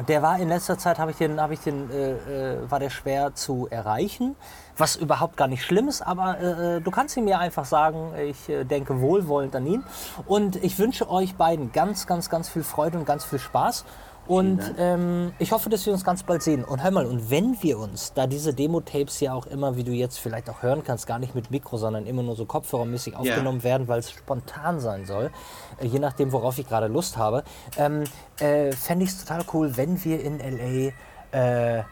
der 0.08 0.22
war 0.22 0.38
in 0.40 0.48
letzter 0.48 0.76
Zeit, 0.76 0.98
habe 0.98 1.12
ich 1.12 1.18
den, 1.18 1.40
habe 1.40 1.54
ich 1.54 1.60
den, 1.60 1.88
äh, 1.90 2.12
äh, 2.54 2.70
war 2.70 2.80
der 2.80 2.90
schwer 2.90 3.34
zu 3.34 3.68
erreichen, 3.70 4.34
was 4.76 4.96
überhaupt 4.96 5.36
gar 5.36 5.46
nicht 5.46 5.62
schlimm 5.64 5.86
ist, 5.86 6.02
aber 6.02 6.40
äh, 6.40 6.80
du 6.80 6.90
kannst 6.90 7.16
ihm 7.16 7.28
ja 7.28 7.38
einfach 7.38 7.64
sagen, 7.64 8.12
ich 8.18 8.48
äh, 8.48 8.64
denke 8.64 9.00
wohlwollend 9.00 9.54
an 9.54 9.66
ihn 9.66 9.84
und 10.26 10.56
ich 10.56 10.78
wünsche 10.80 11.08
euch 11.08 11.36
beiden 11.36 11.70
ganz, 11.70 12.08
ganz, 12.08 12.28
ganz 12.28 12.48
viel 12.48 12.64
Freude 12.64 12.98
und 12.98 13.04
ganz 13.04 13.24
viel 13.24 13.38
Spaß 13.38 13.84
und 14.26 14.60
ähm, 14.78 15.32
ich 15.38 15.52
hoffe, 15.52 15.68
dass 15.68 15.84
wir 15.84 15.92
uns 15.92 16.04
ganz 16.04 16.22
bald 16.22 16.42
sehen. 16.42 16.64
Und 16.64 16.82
hör 16.82 16.90
mal, 16.90 17.06
und 17.06 17.30
wenn 17.30 17.62
wir 17.62 17.78
uns, 17.78 18.12
da 18.14 18.26
diese 18.26 18.54
Demo-Tapes 18.54 19.20
ja 19.20 19.34
auch 19.34 19.46
immer, 19.46 19.76
wie 19.76 19.84
du 19.84 19.92
jetzt 19.92 20.18
vielleicht 20.18 20.48
auch 20.48 20.62
hören 20.62 20.82
kannst, 20.82 21.06
gar 21.06 21.18
nicht 21.18 21.34
mit 21.34 21.50
Mikro, 21.50 21.76
sondern 21.76 22.06
immer 22.06 22.22
nur 22.22 22.34
so 22.34 22.46
kopfhörermäßig 22.46 23.16
aufgenommen 23.16 23.62
werden, 23.62 23.86
weil 23.86 23.98
es 23.98 24.10
spontan 24.10 24.80
sein 24.80 25.04
soll, 25.04 25.30
äh, 25.78 25.86
je 25.86 25.98
nachdem, 25.98 26.32
worauf 26.32 26.58
ich 26.58 26.68
gerade 26.68 26.86
Lust 26.86 27.16
habe, 27.16 27.44
ähm, 27.76 28.04
äh, 28.38 28.72
fände 28.72 29.04
ich 29.04 29.10
es 29.10 29.24
total 29.24 29.44
cool, 29.52 29.76
wenn 29.76 30.02
wir 30.04 30.22
in 30.22 30.40
L.A. 30.40 31.78
Äh, 31.78 31.84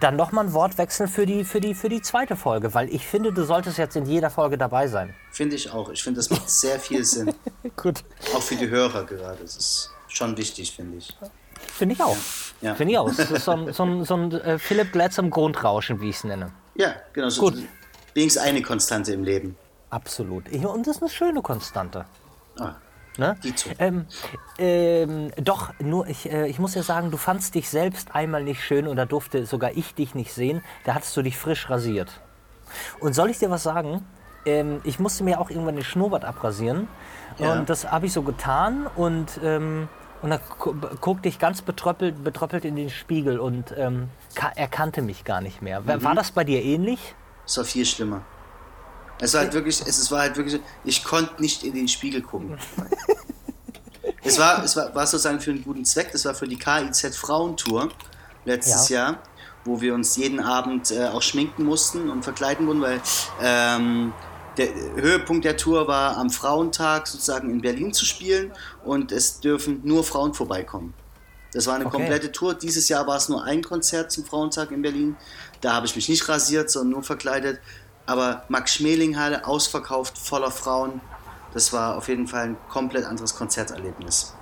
dann 0.00 0.16
nochmal 0.16 0.46
ein 0.46 0.52
Wort 0.52 0.78
wechseln 0.78 1.08
für 1.08 1.26
die, 1.26 1.44
für, 1.44 1.60
die, 1.60 1.74
für 1.74 1.88
die 1.88 2.02
zweite 2.02 2.36
Folge, 2.36 2.74
weil 2.74 2.92
ich 2.92 3.06
finde, 3.06 3.32
du 3.32 3.44
solltest 3.44 3.78
jetzt 3.78 3.96
in 3.96 4.06
jeder 4.06 4.30
Folge 4.30 4.58
dabei 4.58 4.88
sein. 4.88 5.14
Finde 5.30 5.56
ich 5.56 5.70
auch. 5.70 5.88
Ich 5.90 6.02
finde, 6.02 6.18
das 6.18 6.30
macht 6.30 6.48
sehr 6.50 6.80
viel 6.80 7.04
Sinn. 7.04 7.32
Gut. 7.76 8.04
Auch 8.34 8.42
für 8.42 8.56
die 8.56 8.68
Hörer 8.68 9.04
gerade. 9.04 9.38
Das 9.42 9.56
ist 9.56 9.90
schon 10.08 10.36
wichtig, 10.36 10.72
finde 10.72 10.98
ich. 10.98 11.16
Finde 11.66 11.94
ich 11.94 12.02
auch. 12.02 12.16
Ja. 12.60 12.74
Finde 12.74 12.92
ich 12.92 12.98
auch. 12.98 13.08
Das 13.14 13.30
ist 13.30 13.44
so 13.44 13.52
ein, 13.52 13.72
so 13.72 14.04
so 14.04 14.14
ein 14.16 14.32
äh, 14.32 14.58
Philipp 14.58 14.92
Glatz 14.92 15.18
am 15.18 15.30
Grundrauschen, 15.30 16.00
wie 16.00 16.10
ich 16.10 16.16
es 16.16 16.24
nenne. 16.24 16.52
Ja, 16.74 16.94
genau. 17.12 17.28
So 17.28 17.42
Gut. 17.42 17.58
Wenigstens 18.14 18.42
eine 18.42 18.62
Konstante 18.62 19.12
im 19.12 19.24
Leben. 19.24 19.56
Absolut. 19.90 20.50
Und 20.52 20.86
das 20.86 20.96
ist 20.96 21.02
eine 21.02 21.10
schöne 21.10 21.42
Konstante. 21.42 22.04
Ah, 22.58 22.74
Ne? 23.16 23.36
Ähm, 23.78 24.06
ähm, 24.58 25.30
doch, 25.36 25.72
nur 25.78 26.08
ich, 26.08 26.30
äh, 26.30 26.48
ich 26.48 26.58
muss 26.58 26.74
ja 26.74 26.82
sagen, 26.82 27.12
du 27.12 27.16
fandst 27.16 27.54
dich 27.54 27.68
selbst 27.70 28.14
einmal 28.14 28.42
nicht 28.42 28.60
schön 28.60 28.88
und 28.88 28.96
da 28.96 29.04
durfte 29.04 29.46
sogar 29.46 29.70
ich 29.76 29.94
dich 29.94 30.16
nicht 30.16 30.32
sehen. 30.32 30.62
Da 30.84 30.94
hattest 30.94 31.16
du 31.16 31.22
dich 31.22 31.38
frisch 31.38 31.70
rasiert. 31.70 32.20
Und 32.98 33.14
soll 33.14 33.30
ich 33.30 33.38
dir 33.38 33.50
was 33.50 33.62
sagen? 33.62 34.04
Ähm, 34.46 34.80
ich 34.82 34.98
musste 34.98 35.22
mir 35.22 35.40
auch 35.40 35.48
irgendwann 35.48 35.76
den 35.76 35.84
Schnurrbart 35.84 36.24
abrasieren. 36.24 36.88
Ja. 37.38 37.52
Und 37.52 37.70
das 37.70 37.90
habe 37.90 38.06
ich 38.06 38.12
so 38.12 38.22
getan 38.22 38.88
und, 38.96 39.38
ähm, 39.44 39.88
und 40.24 40.30
dann 40.30 40.40
gu 40.58 40.74
guckte 41.02 41.28
ich 41.28 41.38
ganz 41.38 41.60
betröppelt, 41.60 42.24
betröppelt 42.24 42.64
in 42.64 42.76
den 42.76 42.88
Spiegel 42.88 43.38
und 43.38 43.74
ähm, 43.76 44.08
ka- 44.34 44.52
erkannte 44.56 45.02
mich 45.02 45.24
gar 45.24 45.42
nicht 45.42 45.60
mehr. 45.60 45.86
War- 45.86 46.02
War 46.02 46.14
das 46.14 46.30
bei 46.32 46.44
dir 46.44 46.62
ähnlich? 46.62 47.14
Es 47.46 47.58
war 47.58 47.64
viel 47.64 47.84
schlimmer. 47.84 48.22
Es 49.20 49.34
war 49.34 49.42
halt 49.42 49.52
wirklich, 49.52 49.80
es, 49.82 49.98
es 49.98 50.10
war 50.10 50.20
halt 50.20 50.36
wirklich, 50.38 50.60
ich 50.82 51.04
konnte 51.04 51.40
nicht 51.42 51.62
in 51.62 51.74
den 51.74 51.88
Spiegel 51.88 52.22
gucken. 52.22 52.56
es 54.24 54.38
war, 54.38 54.64
es 54.64 54.74
war, 54.76 54.94
war 54.94 55.06
sozusagen 55.06 55.40
für 55.40 55.50
einen 55.50 55.62
guten 55.62 55.84
Zweck. 55.84 56.10
Das 56.12 56.24
war 56.24 56.34
für 56.34 56.48
die 56.48 56.56
KIZ 56.58 57.14
Frauentour 57.16 57.90
letztes 58.46 58.88
Jahr, 58.88 59.18
wo 59.64 59.80
wir 59.80 59.94
uns 59.94 60.16
jeden 60.16 60.40
Abend 60.40 60.90
äh, 60.90 61.06
auch 61.08 61.22
schminken 61.22 61.64
mussten 61.64 62.08
und 62.10 62.22
verkleiden 62.22 62.66
wurden, 62.66 62.80
weil 62.80 63.00
ähm, 63.42 64.12
der 64.56 64.68
Höhepunkt 64.96 65.44
der 65.44 65.56
Tour 65.56 65.88
war 65.88 66.16
am 66.16 66.30
Frauentag 66.30 67.06
sozusagen 67.06 67.50
in 67.50 67.60
Berlin 67.60 67.92
zu 67.92 68.04
spielen 68.04 68.52
und 68.84 69.12
es 69.12 69.40
dürfen 69.40 69.80
nur 69.84 70.04
Frauen 70.04 70.34
vorbeikommen. 70.34 70.94
Das 71.52 71.66
war 71.66 71.74
eine 71.76 71.86
Okay. 71.86 71.96
komplette 71.96 72.32
Tour. 72.32 72.54
Dieses 72.54 72.88
Jahr 72.88 73.06
war 73.06 73.16
es 73.16 73.28
nur 73.28 73.44
ein 73.44 73.62
Konzert 73.62 74.10
zum 74.10 74.24
Frauentag 74.24 74.70
in 74.72 74.82
Berlin. 74.82 75.16
Da 75.60 75.72
habe 75.74 75.86
ich 75.86 75.94
mich 75.94 76.08
nicht 76.08 76.28
rasiert, 76.28 76.70
sondern 76.70 76.90
nur 76.94 77.02
verkleidet. 77.04 77.60
Aber 78.06 78.44
Max 78.48 78.74
Schmeling 78.74 79.18
Halle 79.18 79.46
ausverkauft, 79.46 80.18
voller 80.18 80.50
Frauen. 80.50 81.00
Das 81.52 81.72
war 81.72 81.96
auf 81.96 82.08
jeden 82.08 82.26
Fall 82.26 82.44
ein 82.48 82.56
komplett 82.68 83.04
anderes 83.04 83.36
Konzerterlebnis. 83.36 84.34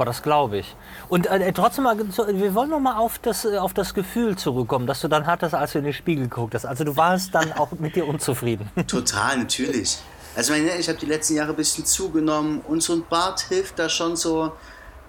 Boah, 0.00 0.06
das 0.06 0.22
glaube 0.22 0.56
ich. 0.56 0.76
Und 1.10 1.26
äh, 1.26 1.52
trotzdem 1.52 1.84
mal, 1.84 1.94
wir 1.98 2.54
wollen 2.54 2.70
noch 2.70 2.80
mal 2.80 2.96
auf 2.96 3.18
das, 3.18 3.44
äh, 3.44 3.58
auf 3.58 3.74
das 3.74 3.92
Gefühl 3.92 4.34
zurückkommen, 4.34 4.86
das 4.86 5.02
du 5.02 5.08
dann 5.08 5.26
hattest, 5.26 5.54
als 5.54 5.72
du 5.72 5.78
in 5.80 5.84
den 5.84 5.92
Spiegel 5.92 6.24
geguckt 6.24 6.54
hast. 6.54 6.64
Also 6.64 6.84
du 6.84 6.96
warst 6.96 7.34
dann 7.34 7.52
auch 7.58 7.70
mit 7.72 7.96
dir 7.96 8.08
unzufrieden. 8.08 8.70
Total, 8.86 9.36
natürlich. 9.36 9.98
Also 10.34 10.54
ich 10.54 10.62
meine, 10.62 10.78
ich 10.78 10.88
habe 10.88 10.96
die 10.98 11.04
letzten 11.04 11.34
Jahre 11.34 11.50
ein 11.50 11.56
bisschen 11.56 11.84
zugenommen 11.84 12.62
und 12.66 12.82
so 12.82 12.94
ein 12.94 13.04
Bart 13.10 13.40
hilft 13.42 13.78
da 13.78 13.90
schon 13.90 14.16
so, 14.16 14.52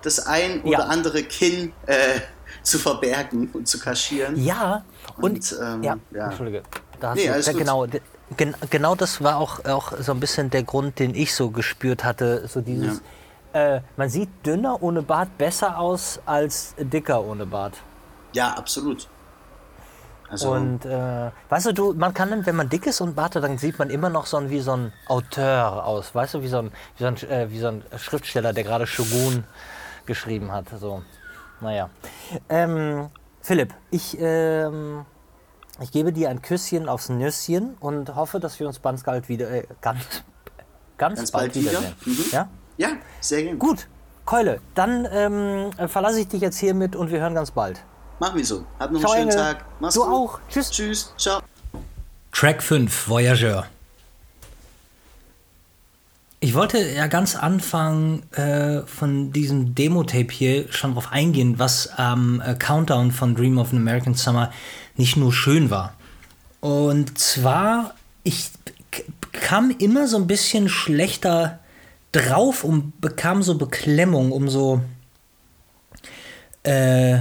das 0.01 0.27
ein 0.27 0.61
oder 0.63 0.80
Ja. 0.80 0.85
andere 0.88 1.23
Kinn 1.23 1.72
äh, 1.85 2.19
zu 2.61 2.77
verbergen 2.77 3.49
und 3.53 3.69
zu 3.69 3.80
kaschieren. 3.80 4.35
Ja, 4.43 4.84
und, 5.15 5.23
Und, 5.23 5.55
ähm, 5.63 5.84
ja, 5.84 5.95
ja. 6.13 6.26
Entschuldige. 6.26 6.63
Da 6.99 7.11
hast 7.11 7.15
Nee, 7.15 7.27
du, 7.30 7.39
ja, 7.39 7.51
genau, 7.53 7.88
gen, 8.35 8.55
genau 8.69 8.95
das 8.95 9.23
war 9.23 9.38
auch, 9.38 9.63
auch 9.63 9.93
so 10.01 10.11
ein 10.11 10.19
bisschen 10.19 10.49
der 10.49 10.63
Grund, 10.63 10.99
den 10.99 11.15
ich 11.15 11.34
so 11.34 11.49
gespürt 11.49 12.03
hatte. 12.03 12.45
So 12.49 12.59
dieses, 12.59 13.01
äh, 13.53 13.81
man 13.97 14.09
sieht 14.09 14.29
dünner 14.45 14.81
ohne 14.81 15.01
Bart 15.01 15.37
besser 15.37 15.77
aus 15.79 16.19
als 16.25 16.73
dicker 16.77 17.23
ohne 17.23 17.45
Bart. 17.45 17.73
Ja, 18.33 18.53
absolut. 18.53 19.07
Also, 20.29 20.51
Und 20.51 20.85
äh, 20.85 21.29
weißt 21.49 21.65
du, 21.67 21.73
du, 21.73 21.93
man 21.93 22.13
kann 22.13 22.29
dann, 22.29 22.45
wenn 22.45 22.55
man 22.55 22.69
dick 22.69 22.85
ist 22.85 23.01
und 23.01 23.15
Bart 23.15 23.35
hat, 23.35 23.43
dann 23.43 23.57
sieht 23.57 23.77
man 23.77 23.89
immer 23.89 24.09
noch 24.09 24.25
so 24.25 24.37
ein, 24.37 24.49
wie 24.49 24.61
so 24.61 24.71
ein 24.71 24.93
Auteur 25.07 25.85
aus, 25.85 26.15
weißt 26.15 26.35
du, 26.35 26.41
wie 26.41 26.47
so 26.47 26.59
ein, 26.59 26.71
wie 26.97 27.03
so 27.03 27.07
ein, 27.07 27.17
äh, 27.29 27.51
wie 27.51 27.59
so 27.59 27.67
ein 27.67 27.83
Schriftsteller, 27.97 28.53
der 28.53 28.63
gerade 28.63 28.87
Shogun 28.87 29.43
geschrieben 30.05 30.53
hat. 30.53 30.67
So, 30.79 31.01
naja. 31.59 31.89
Ähm, 32.47 33.09
Philipp, 33.41 33.73
ich, 33.89 34.17
ähm, 34.21 35.05
ich 35.81 35.91
gebe 35.91 36.13
dir 36.13 36.29
ein 36.29 36.41
Küsschen 36.41 36.87
aufs 36.87 37.09
Nüsschen 37.09 37.75
und 37.81 38.15
hoffe, 38.15 38.39
dass 38.39 38.57
wir 38.57 38.67
uns 38.67 38.81
ganz 38.81 39.03
bald 39.03 39.27
wieder, 39.27 39.49
äh, 39.51 39.67
ganz, 39.81 40.23
ganz, 40.97 41.17
Ganz 41.19 41.31
bald, 41.31 41.53
bald 41.53 41.55
wieder? 41.55 41.71
wiedersehen. 41.71 41.95
Mhm. 42.05 42.25
Ja? 42.31 42.47
Ja, 42.77 42.89
sehr 43.19 43.43
gerne. 43.43 43.57
Gut, 43.57 43.88
Keule, 44.26 44.60
dann 44.76 45.07
ähm, 45.11 45.72
verlasse 45.88 46.19
ich 46.22 46.27
dich 46.27 46.41
jetzt 46.41 46.57
hiermit 46.60 46.95
und 46.95 47.11
wir 47.11 47.19
hören 47.19 47.35
ganz 47.35 47.52
bald. 47.52 47.81
Machen 48.19 48.38
wir 48.38 48.45
so. 48.45 48.65
Habt 48.80 48.93
noch 48.93 48.99
einen 48.99 49.02
Ciao, 49.02 49.14
schönen 49.15 49.30
Engel. 49.30 49.35
Tag. 49.43 49.65
Mach's 49.80 49.95
Du 49.95 50.02
gut. 50.03 50.10
auch. 50.14 50.39
Tschüss. 50.49 50.69
Tschüss. 50.72 51.14
Ciao. 51.18 51.41
Track 52.31 52.61
5, 52.61 53.07
Voyageur. 53.10 53.65
Ich 56.39 56.56
wollte 56.56 56.80
ja 56.80 57.06
ganz 57.07 57.35
Anfang 57.35 58.23
äh, 58.31 58.81
von 58.88 59.31
diesem 59.31 59.76
Demo-Tape 59.76 60.31
hier 60.31 60.72
schon 60.72 60.93
drauf 60.93 61.11
eingehen, 61.11 61.60
was 61.60 61.88
am 61.98 62.41
äh, 62.41 62.56
Countdown 62.56 63.11
von 63.11 63.35
Dream 63.35 63.60
of 63.60 63.72
an 63.72 63.77
American 63.77 64.15
Summer 64.15 64.52
nicht 64.95 65.18
nur 65.18 65.31
schön 65.34 65.69
war. 65.69 65.93
Und 66.60 67.19
zwar, 67.19 67.93
ich 68.23 68.49
kam 69.31 69.69
immer 69.72 70.07
so 70.07 70.18
ein 70.18 70.26
bisschen 70.27 70.68
schlechter 70.68 71.60
drauf 72.11 72.63
und 72.63 72.99
bekam 73.01 73.41
so 73.43 73.57
Beklemmung, 73.57 74.31
umso 74.31 74.81
äh, 76.63 77.19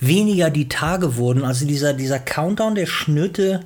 weniger 0.00 0.50
die 0.50 0.68
Tage 0.68 1.16
wurden. 1.16 1.44
Also 1.44 1.66
dieser, 1.66 1.92
dieser 1.92 2.18
Countdown, 2.18 2.74
der 2.74 2.86
schnürte 2.86 3.60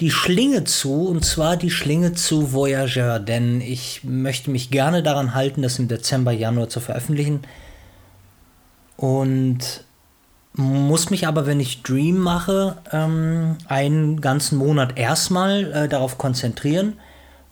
die 0.00 0.10
Schlinge 0.10 0.64
zu, 0.64 1.08
und 1.08 1.24
zwar 1.24 1.56
die 1.56 1.70
Schlinge 1.70 2.12
zu 2.12 2.52
Voyageur, 2.52 3.18
denn 3.18 3.60
ich 3.60 4.02
möchte 4.04 4.50
mich 4.50 4.70
gerne 4.70 5.02
daran 5.02 5.34
halten, 5.34 5.62
das 5.62 5.78
im 5.78 5.88
Dezember, 5.88 6.32
Januar 6.32 6.68
zu 6.68 6.80
veröffentlichen. 6.80 7.40
Und 8.96 9.84
muss 10.52 11.10
mich 11.10 11.26
aber, 11.26 11.46
wenn 11.46 11.60
ich 11.60 11.82
Dream 11.82 12.18
mache, 12.18 12.76
ähm, 12.92 13.56
einen 13.68 14.20
ganzen 14.20 14.58
Monat 14.58 14.98
erstmal 14.98 15.72
äh, 15.72 15.88
darauf 15.88 16.18
konzentrieren. 16.18 16.94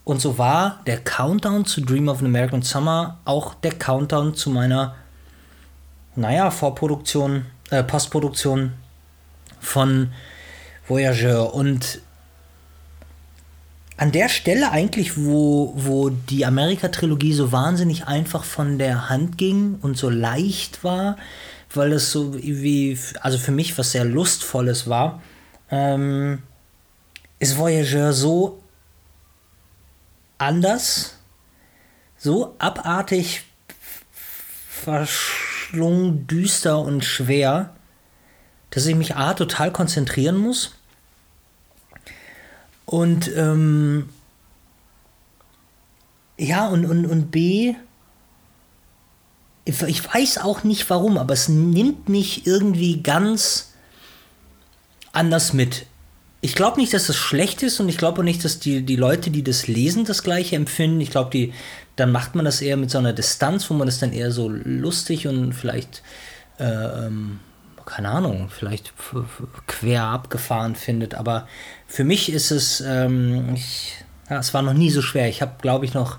Und 0.05 0.21
so 0.21 0.37
war 0.37 0.81
der 0.87 0.99
Countdown 0.99 1.65
zu 1.65 1.81
Dream 1.81 2.09
of 2.09 2.21
an 2.21 2.27
American 2.27 2.63
Summer 2.63 3.19
auch 3.25 3.55
der 3.55 3.73
Countdown 3.73 4.35
zu 4.35 4.51
meiner, 4.51 4.95
naja, 6.15 6.51
Vorproduktion, 6.51 7.47
äh, 7.71 7.83
Postproduktion 7.83 8.75
von 9.61 10.11
Voyageur. 10.87 11.55
Und 11.55 12.01
an 13.97 14.13
der 14.13 14.29
Stelle 14.29 14.71
eigentlich, 14.71 15.17
wo, 15.17 15.73
wo 15.77 16.11
die 16.11 16.45
Amerika-Trilogie 16.45 17.33
so 17.33 17.53
wahnsinnig 17.53 18.07
einfach 18.07 18.45
von 18.45 18.79
der 18.79 19.09
Hand 19.09 19.39
ging 19.39 19.79
und 19.81 19.97
so 19.97 20.11
leicht 20.11 20.85
war, 20.85 21.17
weil 21.73 21.93
es 21.93 22.13
so 22.13 22.35
wie, 22.35 22.99
also 23.21 23.39
für 23.39 23.53
mich 23.53 23.77
was 23.79 23.93
sehr 23.93 24.05
Lustvolles 24.05 24.87
war, 24.89 25.23
ähm, 25.71 26.43
ist 27.39 27.57
Voyageur 27.57 28.13
so 28.13 28.64
anders, 30.39 31.19
so 32.17 32.55
abartig 32.59 33.45
verschlungen, 34.69 36.27
düster 36.27 36.79
und 36.79 37.05
schwer, 37.05 37.75
dass 38.71 38.87
ich 38.87 38.97
mich 38.97 39.17
A 39.17 39.35
total 39.35 39.73
konzentrieren 39.73 40.37
muss 40.37 40.75
und 42.87 43.35
ähm, 43.37 44.09
ja, 46.37 46.69
und, 46.69 46.85
und, 46.85 47.07
und 47.07 47.31
B, 47.31 47.75
ich 49.65 49.83
ich 49.83 50.15
weiß 50.15 50.39
auch 50.39 50.65
nicht 50.65 50.89
warum, 50.91 51.17
aber 51.17 51.33
es 51.33 51.49
nimmt 51.49 52.09
mich 52.09 52.47
irgendwie 52.47 53.03
ganz 53.03 53.73
anders 55.13 55.53
mit. 55.53 55.87
Ich 56.45 56.55
glaube 56.55 56.79
nicht, 56.79 56.93
dass 56.93 57.07
das 57.07 57.17
schlecht 57.17 57.63
ist 57.63 57.81
und 57.81 57.89
ich 57.89 57.97
glaube 57.97 58.21
auch 58.21 58.23
nicht, 58.23 58.45
dass 58.45 58.59
die, 58.59 58.83
die 58.83 58.97
Leute, 58.97 59.31
die 59.31 59.43
das 59.43 59.67
lesen, 59.67 60.05
das 60.05 60.23
gleiche 60.23 60.57
empfinden. 60.57 61.01
Ich 61.01 61.09
glaube, 61.09 61.31
die, 61.31 61.55
dann 61.97 62.13
macht 62.13 62.35
man 62.35 62.45
das 62.45 62.61
eher 62.61 62.77
mit 62.77 62.91
so 62.91 62.99
einer 62.99 63.15
Distanz, 63.15 63.71
wo 63.71 63.75
man 63.75 63.87
das 63.87 63.99
dann 63.99 64.13
eher 64.13 64.31
so 64.31 64.51
lustig 64.51 65.27
und 65.27 65.55
vielleicht, 65.55 66.03
äh, 66.59 66.67
ähm, 66.67 67.41
keine 67.87 68.11
Ahnung, 68.11 68.51
vielleicht 68.51 68.93
quer 69.67 70.03
abgefahren 70.03 70.75
findet. 70.75 71.15
Aber 71.15 71.49
für 71.87 72.05
mich 72.05 72.31
ist 72.31 72.51
es, 72.51 72.83
ähm, 72.83 73.55
ich, 73.55 73.95
ja, 74.29 74.39
es 74.39 74.53
war 74.53 74.61
noch 74.61 74.75
nie 74.75 74.91
so 74.91 75.01
schwer. 75.01 75.31
Ich 75.31 75.41
habe, 75.41 75.55
glaube 75.63 75.87
ich, 75.87 75.95
noch 75.95 76.19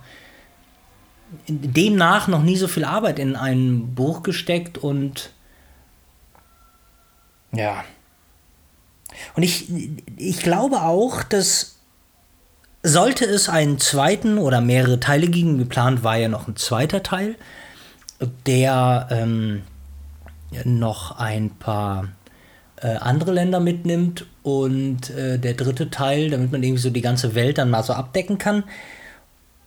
demnach 1.48 2.28
noch 2.28 2.42
nie 2.42 2.58
so 2.58 2.68
viel 2.68 2.86
Arbeit 2.86 3.20
in 3.20 3.36
ein 3.36 3.94
Buch 3.94 4.24
gesteckt 4.24 4.80
und 4.80 5.30
ja. 7.52 7.84
Und 9.36 9.44
ich, 9.44 9.68
ich 10.18 10.40
glaube 10.40 10.82
auch, 10.82 11.24
dass 11.24 11.76
sollte 12.86 13.26
es 13.26 13.50
einen 13.50 13.80
zweiten 13.80 14.38
oder 14.38 14.62
mehrere 14.62 15.00
Teile 15.00 15.28
geben, 15.28 15.58
geplant 15.58 16.04
war 16.04 16.18
ja 16.18 16.28
noch 16.28 16.48
ein 16.48 16.56
zweiter 16.56 17.02
Teil, 17.02 17.36
der 18.46 19.08
ähm, 19.10 19.64
noch 20.64 21.18
ein 21.18 21.50
paar 21.50 22.10
äh, 22.82 22.96
andere 22.98 23.34
Länder 23.34 23.60
mitnimmt 23.60 24.26
und 24.44 25.10
äh, 25.10 25.40
der 25.40 25.56
dritte 25.56 25.90
Teil, 25.90 26.30
damit 26.30 26.52
man 26.52 26.62
irgendwie 26.62 26.82
so 26.82 26.92
die 26.92 27.02
ganze 27.02 27.34
Welt 27.34 27.58
dann 27.58 27.72
mal 27.72 27.84
so 27.84 27.94
abdecken 27.94 28.38
kann. 28.38 28.64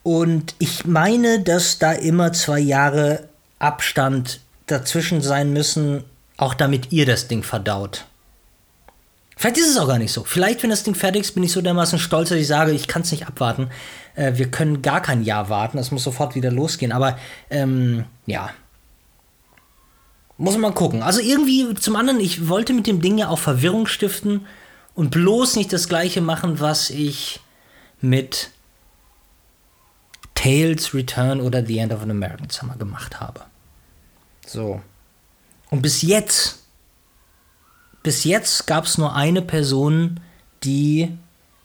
Und 0.04 0.54
ich 0.58 0.86
meine, 0.86 1.40
dass 1.40 1.78
da 1.78 1.92
immer 1.92 2.32
zwei 2.32 2.60
Jahre 2.60 3.28
Abstand 3.58 4.40
dazwischen 4.66 5.20
sein 5.20 5.52
müssen, 5.52 6.04
auch 6.36 6.54
damit 6.54 6.92
ihr 6.92 7.04
das 7.04 7.26
Ding 7.26 7.42
verdaut. 7.42 8.06
Vielleicht 9.38 9.58
ist 9.58 9.70
es 9.70 9.76
auch 9.76 9.86
gar 9.86 10.00
nicht 10.00 10.12
so. 10.12 10.24
Vielleicht, 10.24 10.64
wenn 10.64 10.70
das 10.70 10.82
Ding 10.82 10.96
fertig 10.96 11.22
ist, 11.22 11.32
bin 11.32 11.44
ich 11.44 11.52
so 11.52 11.60
dermaßen 11.60 12.00
stolz, 12.00 12.30
dass 12.30 12.38
ich 12.38 12.48
sage, 12.48 12.72
ich 12.72 12.88
kann 12.88 13.02
es 13.02 13.12
nicht 13.12 13.28
abwarten. 13.28 13.70
Äh, 14.16 14.32
wir 14.34 14.50
können 14.50 14.82
gar 14.82 15.00
kein 15.00 15.22
Jahr 15.22 15.48
warten, 15.48 15.78
es 15.78 15.92
muss 15.92 16.02
sofort 16.02 16.34
wieder 16.34 16.50
losgehen. 16.50 16.90
Aber 16.90 17.16
ähm, 17.48 18.04
ja, 18.26 18.50
muss 20.38 20.58
man 20.58 20.74
gucken. 20.74 21.04
Also 21.04 21.20
irgendwie 21.20 21.72
zum 21.74 21.94
anderen, 21.94 22.18
ich 22.18 22.48
wollte 22.48 22.72
mit 22.72 22.88
dem 22.88 23.00
Ding 23.00 23.16
ja 23.16 23.28
auch 23.28 23.38
Verwirrung 23.38 23.86
stiften 23.86 24.44
und 24.94 25.10
bloß 25.10 25.54
nicht 25.54 25.72
das 25.72 25.88
gleiche 25.88 26.20
machen, 26.20 26.58
was 26.58 26.90
ich 26.90 27.38
mit 28.00 28.50
Tales 30.34 30.94
Return 30.94 31.40
oder 31.40 31.64
The 31.64 31.78
End 31.78 31.92
of 31.92 32.02
an 32.02 32.10
American 32.10 32.50
Summer 32.50 32.74
gemacht 32.74 33.20
habe. 33.20 33.42
So. 34.44 34.82
Und 35.70 35.82
bis 35.82 36.02
jetzt, 36.02 36.64
bis 38.02 38.24
jetzt 38.24 38.66
gab 38.66 38.84
es 38.84 38.98
nur 38.98 39.14
eine 39.14 39.42
Person, 39.42 40.20
die 40.64 41.16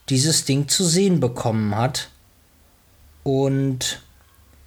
dieses 0.09 0.45
Ding 0.45 0.67
zu 0.67 0.85
sehen 0.85 1.19
bekommen 1.19 1.75
hat. 1.75 2.09
Und 3.23 4.01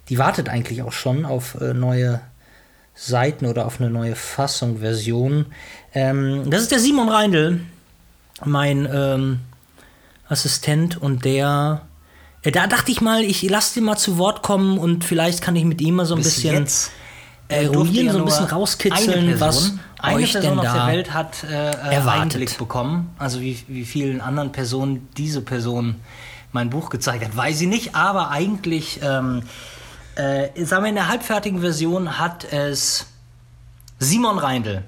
die 0.09 0.17
wartet 0.17 0.49
eigentlich 0.49 0.81
auch 0.81 0.91
schon 0.91 1.25
auf 1.25 1.59
äh, 1.61 1.73
neue 1.73 2.21
Seiten 2.95 3.45
oder 3.45 3.65
auf 3.65 3.79
eine 3.79 3.89
neue 3.89 4.15
Fassung, 4.15 4.79
Version. 4.79 5.47
Ähm, 5.93 6.49
das 6.49 6.63
ist 6.63 6.71
der 6.71 6.79
Simon 6.79 7.09
Reindl, 7.09 7.59
mein, 8.43 8.89
ähm, 8.91 9.39
Assistent 10.29 11.01
und 11.01 11.25
der. 11.25 11.81
Äh, 12.41 12.51
da 12.51 12.67
dachte 12.67 12.91
ich 12.91 13.01
mal, 13.01 13.23
ich 13.23 13.43
lasse 13.43 13.75
den 13.75 13.83
mal 13.83 13.97
zu 13.97 14.17
Wort 14.17 14.43
kommen 14.43 14.77
und 14.77 15.03
vielleicht 15.03 15.41
kann 15.41 15.55
ich 15.55 15.63
mit 15.63 15.81
ihm 15.81 15.95
mal 15.95 16.05
so 16.05 16.15
ein 16.15 16.21
Bis 16.21 16.35
bisschen 16.35 16.55
jetzt, 16.55 16.91
äh, 17.49 17.63
ja 17.63 17.71
so 18.11 18.19
ein 18.19 18.25
bisschen 18.25 18.45
rauskitzeln, 18.45 19.27
Person, 19.27 19.39
was 19.39 19.73
eine 19.99 20.15
euch 20.17 20.33
Person 20.33 20.57
denn 20.57 20.59
auf 20.59 20.65
da 20.65 20.73
der 20.73 20.87
Welt 20.87 21.13
hat 21.13 21.43
äh, 21.43 21.47
äh, 21.47 21.95
erwartet. 21.95 22.33
Einblick 22.33 22.57
bekommen. 22.57 23.15
Also 23.17 23.41
wie, 23.41 23.63
wie 23.67 23.85
vielen 23.85 24.21
anderen 24.21 24.51
Personen 24.51 25.07
diese 25.17 25.41
Person 25.41 25.95
mein 26.51 26.69
Buch 26.69 26.89
gezeigt 26.89 27.23
hat, 27.23 27.35
weiß 27.35 27.61
ich 27.61 27.67
nicht. 27.67 27.95
Aber 27.95 28.31
eigentlich, 28.31 28.99
ähm, 29.03 29.43
äh, 30.15 30.65
sagen 30.65 30.83
wir 30.83 30.89
in 30.89 30.95
der 30.95 31.07
halbfertigen 31.07 31.61
Version 31.61 32.19
hat 32.19 32.51
es 32.51 33.07
Simon 33.99 34.37
Reindl. 34.39 34.83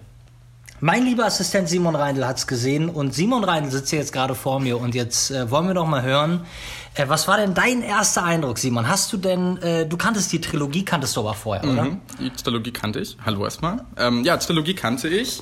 Mein 0.81 1.03
lieber 1.03 1.25
Assistent 1.25 1.67
Simon 1.67 1.95
Reindl 1.95 2.25
hat 2.25 2.37
es 2.37 2.47
gesehen 2.47 2.87
und 2.89 3.13
Simon 3.13 3.43
Reindl 3.43 3.69
sitzt 3.69 3.89
hier 3.89 3.99
jetzt 3.99 4.13
gerade 4.13 4.33
vor 4.33 4.61
mir 4.61 4.79
und 4.79 4.95
jetzt 4.95 5.29
äh, 5.29 5.51
wollen 5.51 5.67
wir 5.67 5.73
doch 5.73 5.85
mal 5.85 6.03
hören, 6.03 6.45
äh, 6.95 7.07
was 7.07 7.27
war 7.27 7.37
denn 7.37 7.53
dein 7.53 7.81
erster 7.81 8.23
Eindruck, 8.23 8.57
Simon? 8.57 8.87
Hast 8.87 9.11
du 9.13 9.17
denn, 9.17 9.57
äh, 9.61 9.85
du 9.87 9.97
kanntest 9.97 10.31
die 10.31 10.41
Trilogie, 10.41 10.83
kanntest 10.83 11.15
du 11.15 11.21
aber 11.21 11.33
vorher, 11.33 11.63
oder? 11.63 11.83
Mhm. 11.83 12.01
Die 12.19 12.29
Trilogie 12.31 12.71
kannte 12.71 12.99
ich. 12.99 13.17
Hallo 13.25 13.43
erstmal. 13.45 13.83
Ähm, 13.97 14.23
ja, 14.23 14.37
Trilogie 14.37 14.73
kannte 14.73 15.07
ich. 15.07 15.41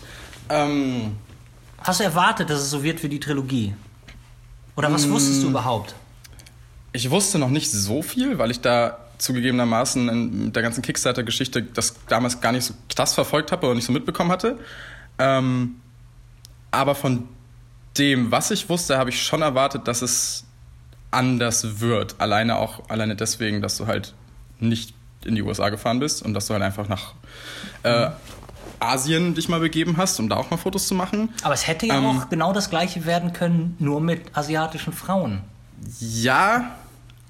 Ähm, 0.49 1.15
Hast 1.79 1.99
du 1.99 2.03
erwartet, 2.03 2.49
dass 2.49 2.59
es 2.59 2.69
so 2.69 2.83
wird 2.83 3.01
wie 3.03 3.09
die 3.09 3.19
Trilogie? 3.19 3.73
Oder 4.75 4.91
was 4.91 5.05
Mm. 5.07 5.11
wusstest 5.11 5.43
du 5.43 5.47
überhaupt? 5.49 5.95
ich 6.93 7.11
wusste 7.11 7.37
noch 7.37 7.49
nicht 7.49 7.69
so 7.69 8.01
viel, 8.01 8.39
weil 8.39 8.49
ich 8.49 8.59
da 8.61 8.97
zugegebenermaßen 9.19 10.09
in 10.09 10.53
der 10.53 10.63
ganzen 10.63 10.81
Kickstarter-Geschichte 10.81 11.61
das 11.61 11.93
damals 12.07 12.41
gar 12.41 12.51
nicht 12.51 12.63
so 12.63 12.73
krass 12.89 13.13
verfolgt 13.13 13.51
habe 13.51 13.67
oder 13.67 13.75
nicht 13.75 13.85
so 13.85 13.91
mitbekommen 13.91 14.31
hatte. 14.31 14.57
Ähm, 15.19 15.75
aber 16.71 16.95
von 16.95 17.27
dem, 17.99 18.31
was 18.31 18.49
ich 18.49 18.67
wusste, 18.69 18.97
habe 18.97 19.11
ich 19.11 19.21
schon 19.21 19.43
erwartet, 19.43 19.87
dass 19.87 20.01
es 20.01 20.45
anders 21.17 21.79
wird. 21.79 22.15
Alleine 22.19 22.57
auch, 22.57 22.89
alleine 22.89 23.15
deswegen, 23.15 23.61
dass 23.61 23.77
du 23.77 23.87
halt 23.87 24.13
nicht 24.59 24.93
in 25.25 25.35
die 25.35 25.41
USA 25.41 25.69
gefahren 25.69 25.99
bist 25.99 26.23
und 26.23 26.33
dass 26.33 26.47
du 26.47 26.53
halt 26.53 26.63
einfach 26.63 26.87
nach 26.87 27.13
äh, 27.83 28.09
Asien 28.79 29.33
dich 29.33 29.49
mal 29.49 29.59
begeben 29.59 29.97
hast, 29.97 30.19
um 30.19 30.29
da 30.29 30.35
auch 30.35 30.51
mal 30.51 30.57
Fotos 30.57 30.87
zu 30.87 30.93
machen. 30.95 31.29
Aber 31.41 31.53
es 31.53 31.67
hätte 31.67 31.87
ja 31.87 31.97
Ähm, 31.97 32.05
auch 32.05 32.29
genau 32.29 32.53
das 32.53 32.69
gleiche 32.69 33.05
werden 33.05 33.33
können, 33.33 33.75
nur 33.79 33.99
mit 33.99 34.37
asiatischen 34.37 34.93
Frauen. 34.93 35.41
Ja, 35.99 36.75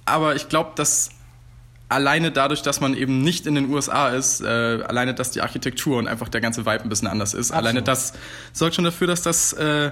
aber 0.06 0.36
ich 0.36 0.50
glaube, 0.50 0.72
dass 0.76 1.10
alleine 1.90 2.32
dadurch, 2.32 2.62
dass 2.62 2.82
man 2.82 2.94
eben 2.94 3.22
nicht 3.22 3.48
in 3.48 3.56
den 3.56 3.70
USA 3.70 4.10
ist, 4.10 4.42
äh, 4.42 4.46
alleine, 4.46 5.14
dass 5.14 5.32
die 5.32 5.42
Architektur 5.42 5.98
und 5.98 6.08
einfach 6.08 6.28
der 6.28 6.42
ganze 6.42 6.66
Vibe 6.66 6.84
ein 6.84 6.90
bisschen 6.90 7.08
anders 7.08 7.34
ist, 7.34 7.52
alleine 7.52 7.82
das 7.82 8.14
sorgt 8.52 8.76
schon 8.76 8.84
dafür, 8.84 9.08
dass 9.08 9.22
das 9.22 9.54
äh, 9.54 9.92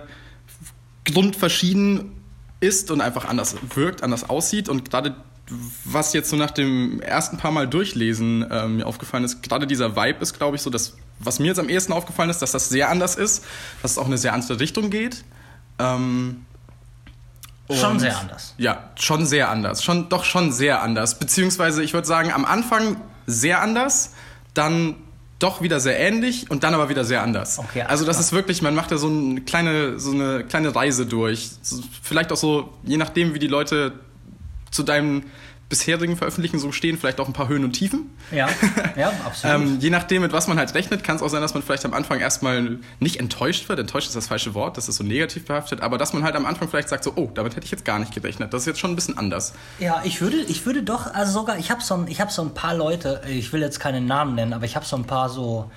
grundverschieden 1.06 2.12
ist 2.66 2.92
und 2.92 3.02
einfach 3.02 3.26
anders 3.26 3.56
wirkt, 3.76 4.04
anders 4.04 4.30
aussieht 4.30 4.70
und 4.70 4.90
gerade 4.90 5.16
was 5.84 6.14
jetzt 6.14 6.30
so 6.30 6.36
nach 6.36 6.52
dem 6.52 7.02
ersten 7.02 7.38
paar 7.38 7.52
Mal 7.52 7.68
durchlesen 7.68 8.50
äh, 8.50 8.68
mir 8.68 8.88
aufgefallen 8.88 9.24
ist, 9.24 9.44
gerade 9.44 9.68
dieser 9.68 9.96
Vibe 9.96 10.20
ist, 10.22 10.38
glaube 10.38 10.56
ich, 10.56 10.64
so 10.64 10.70
das, 10.70 10.96
was 11.20 11.40
mir 11.40 11.48
jetzt 11.48 11.60
am 11.60 11.70
ehesten 11.70 11.94
aufgefallen 11.94 12.30
ist, 12.30 12.42
dass 12.42 12.52
das 12.52 12.70
sehr 12.70 12.90
anders 12.90 13.16
ist, 13.16 13.46
dass 13.82 13.92
es 13.92 13.98
auch 13.98 14.06
in 14.06 14.08
eine 14.08 14.18
sehr 14.18 14.34
andere 14.34 14.60
Richtung 14.60 14.90
geht. 14.90 15.24
Ähm, 15.78 16.46
Schon 17.72 18.00
sehr 18.00 18.18
anders. 18.20 18.54
Ja, 18.58 18.92
schon 18.96 19.26
sehr 19.26 19.50
anders. 19.50 19.84
Schon, 19.84 20.08
doch 20.10 20.24
schon 20.24 20.52
sehr 20.52 20.84
anders. 20.84 21.18
Beziehungsweise, 21.18 21.82
ich 21.82 21.94
würde 21.94 22.08
sagen, 22.08 22.32
am 22.32 22.46
Anfang 22.46 23.02
sehr 23.26 23.60
anders, 23.62 24.14
dann 24.54 24.96
doch 25.40 25.62
wieder 25.62 25.80
sehr 25.80 26.00
ähnlich 26.00 26.50
und 26.50 26.64
dann 26.64 26.74
aber 26.74 26.90
wieder 26.90 27.04
sehr 27.04 27.22
anders. 27.22 27.60
Okay, 27.60 27.82
also 27.82 28.06
das 28.06 28.16
klar. 28.16 28.26
ist 28.26 28.32
wirklich, 28.34 28.62
man 28.62 28.74
macht 28.74 28.92
da 28.92 28.98
so 28.98 29.08
eine 29.08 29.42
kleine, 29.42 30.00
so 30.00 30.12
eine 30.12 30.44
kleine 30.46 30.74
Reise 30.74 31.06
durch. 31.06 31.52
Vielleicht 32.02 32.32
auch 32.32 32.38
so, 32.38 32.74
je 32.84 32.98
nachdem, 32.98 33.34
wie 33.34 33.40
die 33.40 33.48
Leute 33.48 33.94
zu 34.72 34.84
deinem 34.84 35.24
bisherigen 35.68 36.16
Veröffentlichen 36.16 36.60
so 36.60 36.72
stehen, 36.72 36.98
vielleicht 36.98 37.20
auch 37.20 37.28
ein 37.28 37.34
paar 37.34 37.48
Höhen 37.48 37.64
und 37.64 37.72
Tiefen. 37.74 38.12
Ja, 38.32 38.48
ja, 38.96 39.12
absolut. 39.26 39.56
Ähm, 39.56 39.78
je 39.80 39.90
nachdem, 39.90 40.22
mit 40.22 40.32
was 40.32 40.48
man 40.48 40.58
halt 40.60 40.74
rechnet, 40.76 41.04
kann 41.04 41.16
es 41.16 41.24
auch 41.24 41.28
sein, 41.30 41.42
dass 41.42 41.56
man 41.56 41.64
vielleicht 41.64 41.86
am 41.86 41.94
Anfang 41.96 42.20
erstmal 42.20 42.78
nicht 43.00 43.20
enttäuscht 43.20 43.68
wird. 43.68 43.80
Enttäuscht 43.80 44.08
ist 44.08 44.16
das 44.16 44.28
falsche 44.28 44.54
Wort, 44.54 44.78
das 44.78 44.88
ist 44.90 44.98
so 44.98 45.04
negativ 45.04 45.46
behaftet, 45.46 45.82
aber 45.82 45.98
dass 45.98 46.14
man 46.14 46.24
halt 46.24 46.36
am 46.36 46.46
Anfang 46.46 46.70
vielleicht 46.70 46.90
sagt 46.90 47.04
so, 47.04 47.14
oh, 47.16 47.32
damit 47.34 47.56
hätte 47.56 47.66
ich 47.66 47.72
jetzt 47.72 47.84
gar 47.84 47.98
nicht 47.98 48.14
gerechnet. 48.14 48.54
Das 48.54 48.62
ist 48.62 48.68
jetzt 48.68 48.80
schon 48.80 48.92
ein 48.92 48.96
bisschen 48.96 49.18
anders. 49.18 49.54
Ja, 49.80 50.02
ich 50.04 50.22
würde, 50.22 50.38
ich 50.38 50.66
würde 50.68 50.84
doch, 50.84 51.12
also 51.14 51.32
sogar, 51.40 51.58
ich 51.58 51.72
habe 51.72 51.82
so, 51.82 51.96
ein- 51.96 52.08
ich 52.08 52.22
hab 52.22 52.32
so 52.32 52.44
ein 52.44 52.54
paar 52.54 52.76
Leute, 52.76 53.22
ich 53.28 53.52
will 53.52 53.62
jetzt 53.62 53.80
keine 53.80 54.02
Namen 54.02 54.36
nennen, 54.36 54.54
aber 54.54 54.66
ich 54.66 54.76
habe 54.76 54.86
so 54.86 54.96
ein 54.96 55.06
paar 55.06 55.30
so, 55.30 55.72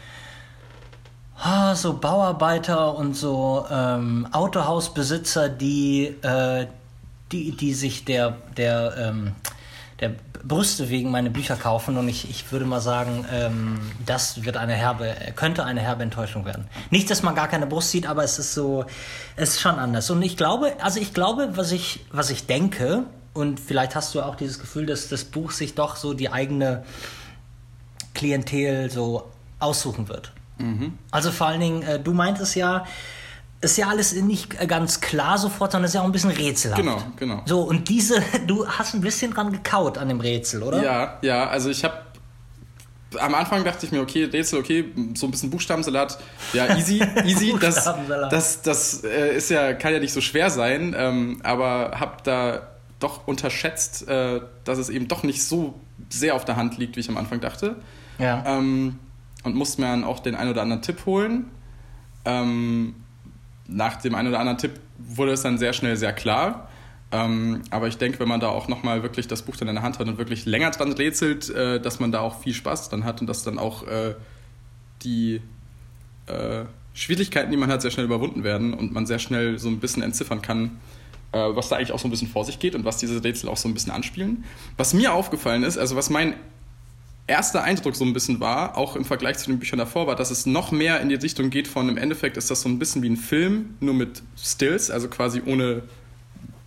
ah, 1.43 1.75
so 1.75 1.95
Bauarbeiter 1.95 2.95
und 2.95 3.15
so 3.15 3.65
ähm, 3.71 4.27
Autohausbesitzer, 4.33 5.49
die, 5.49 6.15
äh, 6.23 6.67
die, 7.33 7.53
die 7.53 7.73
sich 7.75 8.05
der, 8.05 8.37
der, 8.57 8.95
ähm, 8.99 9.33
der 10.01 10.13
Brüste 10.45 10.89
wegen 10.89 11.11
meine 11.11 11.31
Bücher 11.31 11.57
kaufen 11.57 11.97
und 11.97 12.09
ich, 12.09 12.31
ich 12.31 12.51
würde 12.53 12.65
mal 12.65 12.81
sagen, 12.81 13.25
ähm, 13.33 13.81
das 14.07 14.45
wird 14.45 14.57
eine 14.57 14.75
herbe, 14.75 15.15
könnte 15.35 15.65
eine 15.65 15.81
herbe 15.81 16.05
Enttäuschung 16.05 16.45
werden. 16.45 16.67
Nicht, 16.91 17.11
dass 17.11 17.23
man 17.23 17.35
gar 17.35 17.49
keine 17.49 17.67
Brust 17.67 17.91
sieht, 17.91 18.07
aber 18.07 18.23
es 18.23 18.39
ist 18.39 18.55
so, 18.55 18.85
es 19.37 19.51
ist 19.51 19.61
schon 19.61 19.77
anders. 19.77 20.11
Und 20.11 20.23
ich 20.23 20.37
glaube, 20.37 20.73
also 20.81 21.01
ich 21.01 21.15
glaube, 21.15 21.51
was 21.57 21.73
ich, 21.73 22.07
was 22.13 22.31
ich 22.31 22.47
denke, 22.47 23.05
und 23.35 23.61
vielleicht 23.61 23.95
hast 23.95 24.15
du 24.15 24.23
auch 24.23 24.37
dieses 24.37 24.59
Gefühl, 24.59 24.87
dass 24.87 25.09
das 25.09 25.25
Buch 25.25 25.51
sich 25.51 25.75
doch 25.75 25.97
so 25.97 26.15
die 26.15 26.31
eigene 26.31 26.85
Klientel 28.15 28.91
so 28.91 29.29
aussuchen 29.59 30.09
wird. 30.09 30.33
Also 31.11 31.31
vor 31.31 31.49
allen 31.49 31.61
Dingen, 31.61 31.83
äh, 31.83 32.01
du 32.01 32.13
meintest 32.13 32.57
ja, 32.57 32.85
ist 33.61 33.77
ja 33.77 33.89
alles 33.89 34.15
nicht 34.15 34.61
äh, 34.61 34.67
ganz 34.67 35.01
klar 35.01 35.39
sofort, 35.39 35.73
sondern 35.73 35.89
ist 35.89 35.95
ja 35.95 36.03
auch 36.03 36.07
ein 36.07 36.13
bisschen 36.13 36.31
rätselhaft. 36.31 36.81
Genau, 36.81 37.03
genau. 37.17 37.43
So, 37.45 37.63
und 37.63 37.89
diese, 37.89 38.23
du 38.47 38.67
hast 38.67 38.95
ein 38.95 39.01
bisschen 39.01 39.33
dran 39.33 39.53
gekaut 39.53 39.99
an 39.99 40.09
dem 40.09 40.21
Rätsel, 40.21 40.63
oder? 40.63 40.83
Ja, 40.83 41.19
ja, 41.23 41.49
also 41.49 41.69
ich 41.71 41.85
habe 41.85 42.03
am 43.19 43.35
Anfang 43.35 43.65
dachte 43.65 43.87
ich 43.87 43.93
mir, 43.93 44.03
okay, 44.03 44.25
Rätsel, 44.25 44.59
okay, 44.59 44.85
so 45.15 45.27
ein 45.27 45.31
bisschen 45.31 45.51
Buchstabensalat, 45.51 46.19
ja, 46.53 46.77
easy, 46.77 47.03
easy. 47.25 47.55
Das, 47.59 47.89
das, 48.31 48.63
das 48.63 49.03
äh, 49.03 49.35
ist 49.37 49.49
ja, 49.49 49.73
kann 49.73 49.93
ja 49.95 49.99
nicht 49.99 50.13
so 50.13 50.21
schwer 50.21 50.51
sein, 50.51 50.95
ähm, 50.97 51.41
aber 51.43 51.93
habe 51.99 52.17
da 52.23 52.69
doch 53.01 53.27
unterschätzt, 53.27 54.07
äh, 54.09 54.41
dass 54.65 54.79
es 54.79 54.91
eben 54.91 55.09
doch 55.09 55.23
nicht 55.23 55.43
so 55.43 55.75
sehr 56.11 56.35
auf 56.35 56.45
der 56.45 56.57
Hand 56.57 56.77
liegt, 56.79 56.97
wie 56.97 57.01
ich 57.01 57.09
am 57.09 57.17
Anfang 57.17 57.41
dachte. 57.41 57.77
Ja. 58.19 58.45
Ähm, 58.47 58.99
und 59.45 59.55
musste 59.55 59.81
mir 59.81 59.89
dann 59.89 60.05
auch 60.05 60.19
den 60.19 60.35
einen 60.35 60.51
oder 60.51 60.63
anderen 60.63 60.83
Tipp 60.83 61.07
holen. 61.07 61.51
Ähm, 62.25 62.95
nach 63.69 63.97
dem 63.97 64.15
einen 64.15 64.29
oder 64.29 64.41
anderen 64.41 64.59
Tipp 64.59 64.73
wurde 64.99 65.33
es 65.33 65.43
dann 65.43 65.59
sehr 65.59 65.73
schnell 65.73 65.97
sehr 65.97 66.13
klar. 66.13 66.69
Ähm, 67.11 67.63
aber 67.71 67.89
ich 67.89 67.97
denke, 67.97 68.21
wenn 68.21 68.29
man 68.29 68.41
da 68.41 68.49
auch 68.49 68.69
nochmal 68.69 69.03
wirklich 69.03 69.29
das 69.29 69.43
Buch 69.43 69.57
dann 69.57 69.69
in 69.69 69.75
der 69.75 69.85
Hand 69.85 69.99
hat 69.99 70.09
und 70.09 70.19
wirklich 70.19 70.45
länger 70.45 70.71
dran 70.71 70.93
rätselt, 70.93 71.49
äh, 71.51 71.81
dass 71.81 72.01
man 72.01 72.13
da 72.13 72.21
auch 72.21 72.41
viel 72.41 72.53
Spaß 72.53 72.91
dran 72.91 73.05
hat 73.05 73.21
und 73.21 73.27
dass 73.27 73.45
dann 73.45 73.59
auch 73.59 73.87
äh, 73.87 74.15
die 75.03 75.41
äh, 76.27 76.65
Schwierigkeiten, 76.93 77.51
die 77.51 77.57
man 77.57 77.71
hat, 77.71 77.81
sehr 77.81 77.91
schnell 77.91 78.05
überwunden 78.05 78.45
werden 78.45 78.75
und 78.75 78.93
man 78.93 79.07
sehr 79.07 79.19
schnell 79.19 79.59
so 79.59 79.69
ein 79.69 79.81
bisschen 79.81 80.03
entziffern 80.03 80.43
kann, 80.43 80.79
äh, 81.33 81.39
was 81.39 81.69
da 81.69 81.77
eigentlich 81.77 81.93
auch 81.93 81.99
so 81.99 82.09
ein 82.09 82.11
bisschen 82.11 82.29
vor 82.29 82.45
sich 82.45 82.59
geht 82.59 82.75
und 82.75 82.85
was 82.85 82.99
diese 82.99 83.23
Rätsel 83.23 83.49
auch 83.49 83.57
so 83.57 83.69
ein 83.69 83.75
bisschen 83.75 83.93
anspielen. 83.93 84.45
Was 84.77 84.93
mir 84.93 85.15
aufgefallen 85.15 85.63
ist, 85.63 85.79
also 85.79 85.97
was 85.97 86.11
mein 86.11 86.35
erster 87.29 87.63
Eindruck 87.63 87.95
so 87.95 88.05
ein 88.05 88.13
bisschen 88.13 88.41
war, 88.41 88.77
auch 88.77 88.97
im 88.97 89.05
Vergleich 89.05 89.39
zu 89.39 89.47
den 89.47 89.59
Büchern 89.59 89.79
davor, 89.79 90.07
war, 90.07 90.17
dass 90.17 90.31
es 90.31 90.47
noch 90.47 90.73
mehr 90.73 91.01
in 91.01 91.09
die 91.09 91.15
Richtung 91.15 91.51
geht 91.51 91.69
von, 91.69 91.89
im 91.89 91.97
Endeffekt 91.97 92.37
ist 92.37 92.51
das 92.51 92.63
so 92.63 92.69
ein 92.69 92.79
bisschen 92.79 93.03
wie 93.03 93.11
ein 93.11 93.17
Film, 93.17 93.77
nur 93.81 93.95
mit 93.95 94.23
Stills, 94.37 94.91
also 94.91 95.09
quasi 95.09 95.43
ohne 95.45 95.83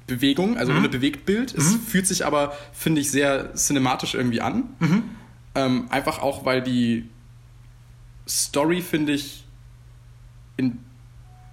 Bewegung, 0.08 0.58
also 0.58 0.72
ohne 0.74 0.90
Bewegtbild. 0.90 1.54
Es 1.56 1.76
fühlt 1.88 2.06
sich 2.08 2.26
aber, 2.26 2.56
finde 2.74 3.02
ich, 3.02 3.12
sehr 3.12 3.54
cinematisch 3.56 4.14
irgendwie 4.14 4.42
an. 4.42 4.64
Ähm, 5.56 5.88
einfach 5.90 6.20
auch, 6.22 6.46
weil 6.46 6.62
die 6.62 7.10
Story, 8.28 8.82
finde 8.82 9.14
ich, 9.14 9.44
in 10.58 10.80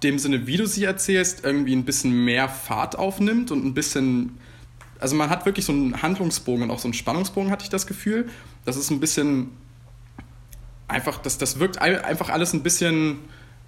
dem 0.03 0.19
Sinne, 0.19 0.47
wie 0.47 0.57
du 0.57 0.67
sie 0.67 0.83
erzählst, 0.83 1.43
irgendwie 1.43 1.75
ein 1.75 1.83
bisschen 1.83 2.25
mehr 2.25 2.47
Fahrt 2.47 2.97
aufnimmt 2.97 3.51
und 3.51 3.65
ein 3.65 3.73
bisschen. 3.73 4.37
Also 4.99 5.15
man 5.15 5.29
hat 5.29 5.45
wirklich 5.45 5.65
so 5.65 5.71
einen 5.71 6.01
Handlungsbogen 6.01 6.63
und 6.63 6.71
auch 6.71 6.79
so 6.79 6.87
einen 6.87 6.93
Spannungsbogen, 6.93 7.51
hatte 7.51 7.63
ich 7.63 7.69
das 7.69 7.87
Gefühl. 7.87 8.29
Das 8.65 8.75
ist 8.77 8.89
ein 8.91 8.99
bisschen 8.99 9.51
einfach, 10.87 11.17
das, 11.19 11.37
das 11.37 11.59
wirkt 11.59 11.79
einfach 11.81 12.29
alles 12.29 12.53
ein 12.53 12.63
bisschen 12.63 13.19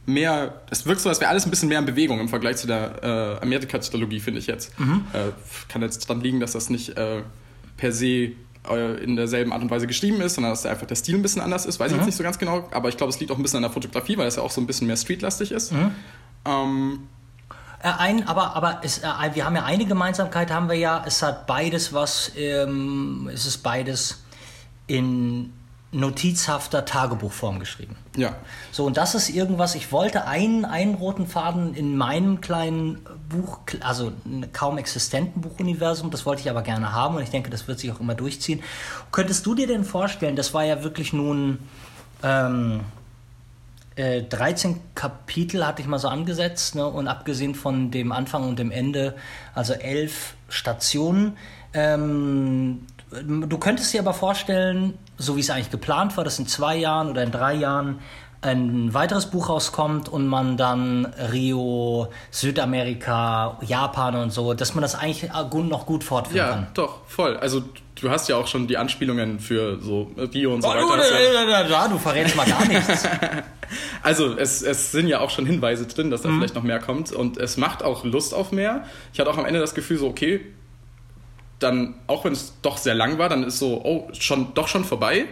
mehr, 0.06 0.62
es 0.70 0.86
wirkt 0.86 1.02
so, 1.02 1.10
als 1.10 1.20
wäre 1.20 1.30
alles 1.30 1.46
ein 1.46 1.52
bisschen 1.52 1.70
mehr 1.70 1.80
in 1.80 1.86
Bewegung 1.86 2.20
im 2.20 2.30
Vergleich 2.30 2.58
zu 2.58 2.68
der 2.68 3.38
äh, 3.40 3.44
Amerika-Trilogie, 3.44 4.20
finde 4.20 4.40
ich 4.40 4.48
jetzt. 4.48 4.72
Äh, 5.14 5.32
kann 5.70 5.82
jetzt 5.82 6.08
dran 6.10 6.22
liegen, 6.22 6.40
dass 6.40 6.54
das 6.54 6.70
nicht 6.70 6.98
äh, 6.98 7.22
per 7.78 7.92
se 7.92 8.32
äh, 8.70 9.04
in 9.04 9.16
derselben 9.16 9.54
Art 9.54 9.62
und 9.62 9.70
Weise 9.70 9.88
geschrieben 9.88 10.20
ist, 10.22 10.36
sondern 10.36 10.52
dass 10.54 10.64
da 10.64 10.70
einfach 10.72 10.88
der 10.88 10.96
Stil 10.96 11.16
ein 11.16 11.22
bisschen 11.22 11.42
anders 11.42 11.66
ist. 11.66 11.80
Weiß 11.80 11.92
ich 11.92 11.98
jetzt 11.98 12.06
nicht 12.08 12.18
so 12.18 12.24
ganz 12.24 12.38
genau, 12.40 12.68
aber 12.72 12.90
ich 12.90 12.98
glaube, 12.98 13.12
es 13.12 13.20
liegt 13.20 13.32
auch 13.32 13.38
ein 13.38 13.44
bisschen 13.44 13.58
an 13.58 13.64
der 13.64 13.72
Fotografie, 13.72 14.18
weil 14.18 14.28
es 14.28 14.36
ja 14.38 14.42
auch 14.44 14.52
so 14.52 14.60
ein 14.62 14.68
bisschen 14.68 14.88
mehr 14.88 14.98
streetlastig 14.98 15.52
ist. 15.52 15.72
Ähm, 16.46 17.08
Äh, 17.84 17.92
ein, 17.98 18.28
aber 18.28 18.56
aber 18.56 18.82
es, 18.84 19.00
äh, 19.00 19.04
wir 19.34 19.46
haben 19.46 19.56
ja 19.56 19.64
eine 19.66 19.86
Gemeinsamkeit, 19.86 20.52
haben 20.52 20.68
wir 20.70 20.76
ja. 20.76 21.04
Es 21.08 21.24
hat 21.24 21.48
beides 21.48 21.94
was, 21.94 22.32
ähm, 22.36 23.28
es 23.34 23.48
ist 23.48 23.58
beides 23.64 24.21
in 24.92 25.54
notizhafter 25.94 26.86
Tagebuchform 26.86 27.60
geschrieben. 27.60 27.96
Ja. 28.16 28.36
So, 28.72 28.86
und 28.86 28.98
das 28.98 29.16
ist 29.16 29.30
irgendwas, 29.30 29.76
ich 29.76 29.92
wollte 29.92 30.26
einen, 30.26 30.64
einen 30.66 30.96
roten 30.96 31.28
Faden 31.28 31.76
in 31.76 31.98
meinem 31.98 32.40
kleinen 32.40 33.00
Buch, 33.30 33.60
also 33.82 34.12
kaum 34.54 34.78
existenten 34.78 35.42
Buchuniversum, 35.42 36.12
das 36.12 36.26
wollte 36.26 36.42
ich 36.42 36.50
aber 36.50 36.62
gerne 36.62 36.94
haben 36.94 37.16
und 37.16 37.24
ich 37.24 37.30
denke, 37.30 37.50
das 37.50 37.68
wird 37.68 37.80
sich 37.80 37.92
auch 37.92 38.00
immer 38.00 38.16
durchziehen. 38.16 38.64
Könntest 39.12 39.46
du 39.46 39.56
dir 39.56 39.68
denn 39.68 39.84
vorstellen, 39.84 40.36
das 40.36 40.54
war 40.54 40.64
ja 40.64 40.84
wirklich 40.84 41.12
nun 41.12 41.60
ähm, 42.24 42.82
äh, 43.96 44.24
13 44.24 44.80
Kapitel 44.96 45.66
hatte 45.66 45.82
ich 45.82 45.88
mal 45.88 46.00
so 46.00 46.08
angesetzt 46.08 46.76
ne, 46.76 46.86
und 46.86 47.08
abgesehen 47.08 47.56
von 47.56 47.92
dem 47.92 48.12
Anfang 48.12 48.48
und 48.48 48.60
dem 48.60 48.72
Ende, 48.72 49.16
also 49.54 49.74
elf 49.74 50.36
Stationen, 50.48 51.38
ähm, 51.74 52.88
du 53.12 53.58
könntest 53.58 53.94
dir 53.94 54.02
aber 54.02 54.14
vorstellen, 54.14 54.98
so 55.18 55.36
wie 55.36 55.42
es 55.42 55.50
eigentlich 55.50 55.72
geplant 55.72 56.18
war, 56.18 56.24
dass 56.24 56.40
in 56.40 56.48
zwei 56.48 56.78
Jahren 56.78 57.10
oder 57.10 57.24
in 57.24 57.32
drei 57.32 57.54
Jahren 57.56 58.00
ein 58.42 58.92
weiteres 58.94 59.28
Buch 59.28 59.50
rauskommt 59.50 60.10
und 60.10 60.26
man 60.28 60.58
dann 60.58 61.06
Rio, 61.32 62.12
Südamerika, 62.32 63.60
Japan 63.62 64.16
und 64.16 64.32
so, 64.32 64.56
dass 64.56 64.74
man 64.74 64.82
das 64.82 64.96
eigentlich 64.96 65.30
noch 65.32 65.86
gut 65.86 66.04
fortführen 66.04 66.38
ja, 66.38 66.50
kann. 66.50 66.62
Ja, 66.62 66.70
doch, 66.74 67.06
voll. 67.06 67.38
Also 67.38 67.62
du 68.02 68.10
hast 68.10 68.28
ja 68.30 68.38
auch 68.38 68.48
schon 68.48 68.68
die 68.68 68.78
Anspielungen 68.78 69.40
für 69.40 69.80
so 69.80 70.10
Rio 70.18 70.56
und 70.56 70.64
so 70.64 70.70
oh, 70.70 70.72
weiter. 70.72 71.08
Du, 71.08 71.52
ja, 71.52 71.68
ja, 71.68 71.88
du 71.88 72.00
verrätst 72.00 72.36
mal 72.36 72.48
gar 72.48 72.66
nichts. 72.66 73.08
also 74.02 74.36
es, 74.36 74.64
es 74.64 74.92
sind 74.92 75.08
ja 75.08 75.20
auch 75.20 75.30
schon 75.30 75.46
Hinweise 75.46 75.86
drin, 75.86 76.10
dass 76.10 76.24
da 76.24 76.30
Mhm. 76.30 76.40
vielleicht 76.40 76.56
noch 76.56 76.64
mehr 76.64 76.80
kommt 76.80 77.12
und 77.12 77.38
es 77.38 77.58
macht 77.58 77.84
auch 77.84 78.04
Lust 78.06 78.34
auf 78.34 78.52
mehr. 78.52 78.86
Ich 79.14 79.20
hatte 79.20 79.30
auch 79.30 79.38
am 79.38 79.46
Ende 79.46 79.60
das 79.60 79.76
Gefühl 79.76 79.98
so, 79.98 80.08
okay, 80.08 80.42
dann, 81.62 81.96
auch 82.08 82.26
wenn 82.26 82.34
es 82.34 82.54
doch 82.62 82.78
sehr 82.78 82.96
lang 82.96 83.18
war, 83.18 83.30
dann 83.30 83.44
ist 83.44 83.60
so, 83.60 83.82
oh, 83.84 84.10
schon, 84.14 84.54
doch 84.54 84.68
schon 84.68 84.84
vorbei. 84.84 85.26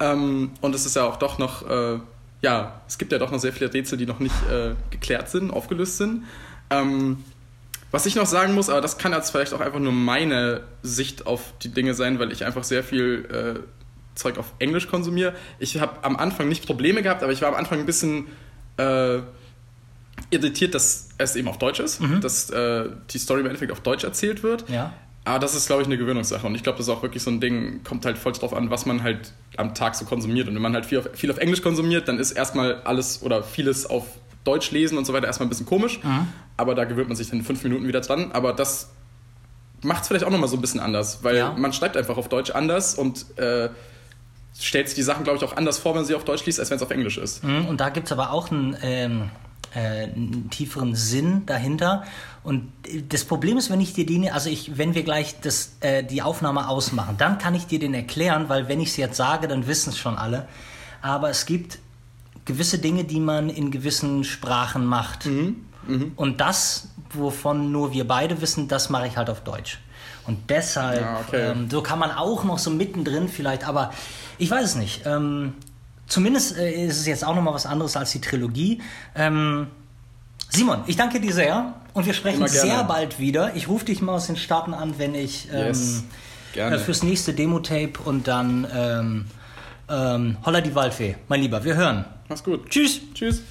Ähm, 0.00 0.52
und 0.60 0.74
es 0.74 0.86
ist 0.86 0.96
ja 0.96 1.04
auch 1.04 1.16
doch 1.16 1.38
noch, 1.38 1.68
äh, 1.68 1.98
ja, 2.42 2.80
es 2.86 2.98
gibt 2.98 3.12
ja 3.12 3.18
doch 3.18 3.30
noch 3.30 3.40
sehr 3.40 3.52
viele 3.52 3.72
Rätsel, 3.72 3.98
die 3.98 4.06
noch 4.06 4.20
nicht 4.20 4.34
äh, 4.50 4.74
geklärt 4.90 5.28
sind, 5.30 5.50
aufgelöst 5.50 5.96
sind. 5.96 6.24
Ähm, 6.70 7.24
was 7.90 8.04
ich 8.04 8.14
noch 8.14 8.26
sagen 8.26 8.54
muss, 8.54 8.68
aber 8.68 8.82
das 8.82 8.98
kann 8.98 9.12
jetzt 9.12 9.30
vielleicht 9.30 9.54
auch 9.54 9.60
einfach 9.60 9.80
nur 9.80 9.92
meine 9.92 10.62
Sicht 10.82 11.26
auf 11.26 11.54
die 11.62 11.70
Dinge 11.70 11.94
sein, 11.94 12.18
weil 12.18 12.30
ich 12.32 12.44
einfach 12.44 12.64
sehr 12.64 12.84
viel 12.84 13.24
äh, 13.32 13.60
Zeug 14.14 14.36
auf 14.36 14.52
Englisch 14.58 14.88
konsumiere. 14.88 15.34
Ich 15.58 15.80
habe 15.80 16.04
am 16.04 16.16
Anfang 16.16 16.48
nicht 16.48 16.66
Probleme 16.66 17.02
gehabt, 17.02 17.22
aber 17.22 17.32
ich 17.32 17.40
war 17.40 17.48
am 17.48 17.54
Anfang 17.54 17.78
ein 17.78 17.86
bisschen 17.86 18.26
äh, 18.76 19.20
irritiert, 20.30 20.74
dass 20.74 21.08
es 21.16 21.36
eben 21.36 21.48
auf 21.48 21.58
Deutsch 21.58 21.80
ist, 21.80 22.00
dass 22.20 22.50
äh, 22.50 22.90
die 23.10 23.18
Story 23.18 23.40
im 23.40 23.46
Endeffekt 23.46 23.72
auf 23.72 23.80
Deutsch 23.80 24.04
erzählt 24.04 24.42
wird. 24.42 24.68
Ja. 24.68 24.92
Aber 25.28 25.38
das 25.38 25.54
ist, 25.54 25.66
glaube 25.66 25.82
ich, 25.82 25.88
eine 25.88 25.98
Gewöhnungssache. 25.98 26.46
Und 26.46 26.54
ich 26.54 26.62
glaube, 26.62 26.78
das 26.78 26.86
ist 26.88 26.92
auch 26.92 27.02
wirklich 27.02 27.22
so 27.22 27.30
ein 27.30 27.40
Ding, 27.40 27.82
kommt 27.84 28.04
halt 28.06 28.16
voll 28.16 28.32
drauf 28.32 28.54
an, 28.54 28.70
was 28.70 28.86
man 28.86 29.02
halt 29.02 29.32
am 29.56 29.74
Tag 29.74 29.94
so 29.94 30.04
konsumiert. 30.06 30.48
Und 30.48 30.54
wenn 30.54 30.62
man 30.62 30.72
halt 30.74 30.86
viel 30.86 30.98
auf, 31.00 31.08
viel 31.12 31.30
auf 31.30 31.38
Englisch 31.38 31.62
konsumiert, 31.62 32.08
dann 32.08 32.18
ist 32.18 32.32
erstmal 32.32 32.80
alles 32.82 33.22
oder 33.22 33.42
vieles 33.42 33.84
auf 33.86 34.04
Deutsch 34.44 34.70
lesen 34.70 34.96
und 34.96 35.04
so 35.04 35.12
weiter 35.12 35.26
erstmal 35.26 35.46
ein 35.46 35.50
bisschen 35.50 35.66
komisch. 35.66 36.00
Aber 36.56 36.74
da 36.74 36.84
gewöhnt 36.84 37.08
man 37.08 37.16
sich 37.16 37.28
dann 37.28 37.40
in 37.40 37.44
fünf 37.44 37.62
Minuten 37.62 37.86
wieder 37.86 38.00
dran. 38.00 38.30
Aber 38.32 38.52
das 38.54 38.90
macht 39.82 40.02
es 40.02 40.08
vielleicht 40.08 40.24
auch 40.24 40.30
nochmal 40.30 40.48
so 40.48 40.56
ein 40.56 40.60
bisschen 40.60 40.80
anders, 40.80 41.22
weil 41.22 41.36
Ja. 41.36 41.52
man 41.56 41.72
schreibt 41.72 41.96
einfach 41.96 42.16
auf 42.16 42.28
Deutsch 42.28 42.50
anders 42.50 42.94
und 42.94 43.26
äh, 43.38 43.68
stellt 44.58 44.88
sich 44.88 44.96
die 44.96 45.02
Sachen, 45.02 45.24
glaube 45.24 45.36
ich, 45.38 45.44
auch 45.44 45.56
anders 45.56 45.78
vor, 45.78 45.92
wenn 45.92 46.00
man 46.00 46.06
sie 46.06 46.14
auf 46.14 46.24
Deutsch 46.24 46.44
liest, 46.46 46.58
als 46.58 46.70
wenn 46.70 46.76
es 46.78 46.82
auf 46.82 46.90
Englisch 46.90 47.18
ist. 47.18 47.44
Mhm, 47.44 47.66
Und 47.66 47.80
da 47.80 47.90
gibt 47.90 48.06
es 48.06 48.12
aber 48.12 48.32
auch 48.32 48.50
einen, 48.50 48.76
ähm, 48.82 49.22
äh, 49.22 49.47
einen 49.74 50.50
tieferen 50.50 50.94
Sinn 50.94 51.44
dahinter. 51.46 52.04
Und 52.42 52.72
äh, 52.86 53.02
das 53.08 53.24
Problem 53.24 53.56
ist, 53.58 53.70
wenn 53.70 53.80
ich 53.80 53.92
dir 53.92 54.06
die, 54.06 54.30
also 54.30 54.48
ich, 54.48 54.78
wenn 54.78 54.94
wir 54.94 55.02
gleich 55.02 55.40
das, 55.40 55.76
äh, 55.80 56.02
die 56.04 56.22
Aufnahme 56.22 56.68
ausmachen, 56.68 57.16
dann 57.18 57.38
kann 57.38 57.54
ich 57.54 57.66
dir 57.66 57.78
den 57.78 57.94
erklären, 57.94 58.48
weil 58.48 58.68
wenn 58.68 58.80
ich 58.80 58.90
es 58.90 58.96
jetzt 58.96 59.16
sage, 59.16 59.48
dann 59.48 59.66
wissen 59.66 59.90
es 59.90 59.98
schon 59.98 60.16
alle. 60.16 60.46
Aber 61.02 61.30
es 61.30 61.46
gibt 61.46 61.78
gewisse 62.44 62.78
Dinge, 62.78 63.04
die 63.04 63.20
man 63.20 63.50
in 63.50 63.70
gewissen 63.70 64.24
Sprachen 64.24 64.84
macht. 64.86 65.26
Und 66.16 66.40
das, 66.40 66.88
wovon 67.12 67.72
nur 67.72 67.92
wir 67.92 68.06
beide 68.06 68.40
wissen, 68.40 68.68
das 68.68 68.90
mache 68.90 69.06
ich 69.06 69.16
halt 69.16 69.30
auf 69.30 69.40
Deutsch. 69.42 69.78
Und 70.26 70.50
deshalb, 70.50 71.00
Ja, 71.00 71.20
okay. 71.26 71.50
ähm, 71.52 71.70
so 71.70 71.82
kann 71.82 71.98
man 71.98 72.10
auch 72.10 72.44
noch 72.44 72.58
so 72.58 72.70
mittendrin 72.70 73.28
vielleicht, 73.28 73.66
aber 73.66 73.92
ich 74.36 74.50
weiß 74.50 74.64
es 74.64 74.74
nicht. 74.74 75.02
Ähm, 75.06 75.54
zumindest 76.08 76.56
äh, 76.56 76.86
ist 76.86 76.98
es 76.98 77.06
jetzt 77.06 77.24
auch 77.24 77.34
nochmal 77.34 77.54
was 77.54 77.66
anderes 77.66 77.96
als 77.96 78.10
die 78.12 78.20
Trilogie. 78.20 78.80
Ähm, 79.14 79.68
Simon, 80.50 80.80
ich 80.86 80.96
danke 80.96 81.20
dir 81.20 81.32
sehr 81.32 81.74
und 81.92 82.06
wir 82.06 82.14
sprechen 82.14 82.46
sehr 82.48 82.82
bald 82.84 83.20
wieder. 83.20 83.54
Ich 83.54 83.68
rufe 83.68 83.84
dich 83.84 84.00
mal 84.00 84.14
aus 84.14 84.26
den 84.26 84.36
Staaten 84.36 84.74
an, 84.74 84.94
wenn 84.98 85.14
ich 85.14 85.48
ähm, 85.52 85.66
Yes, 85.68 86.02
äh, 86.54 86.78
fürs 86.78 87.02
nächste 87.02 87.34
Demo-Tape 87.34 87.92
und 88.04 88.26
dann 88.26 88.66
ähm, 88.74 89.26
ähm, 89.88 90.36
Holla 90.44 90.60
die 90.60 90.74
Waldfee. 90.74 91.16
Mein 91.28 91.42
Lieber, 91.42 91.62
wir 91.64 91.76
hören. 91.76 92.04
Mach's 92.28 92.42
gut. 92.42 92.68
Tschüss. 92.70 93.00
Tschüss. 93.14 93.42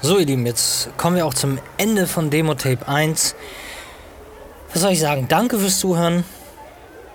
So, 0.00 0.18
ihr 0.18 0.26
Lieben, 0.26 0.46
jetzt 0.46 0.96
kommen 0.96 1.16
wir 1.16 1.26
auch 1.26 1.34
zum 1.34 1.58
Ende 1.76 2.06
von 2.06 2.30
Demo-Tape 2.30 2.88
1. 2.88 3.36
Was 4.72 4.82
soll 4.82 4.92
ich 4.92 5.00
sagen? 5.00 5.26
Danke 5.28 5.58
fürs 5.58 5.78
Zuhören 5.78 6.24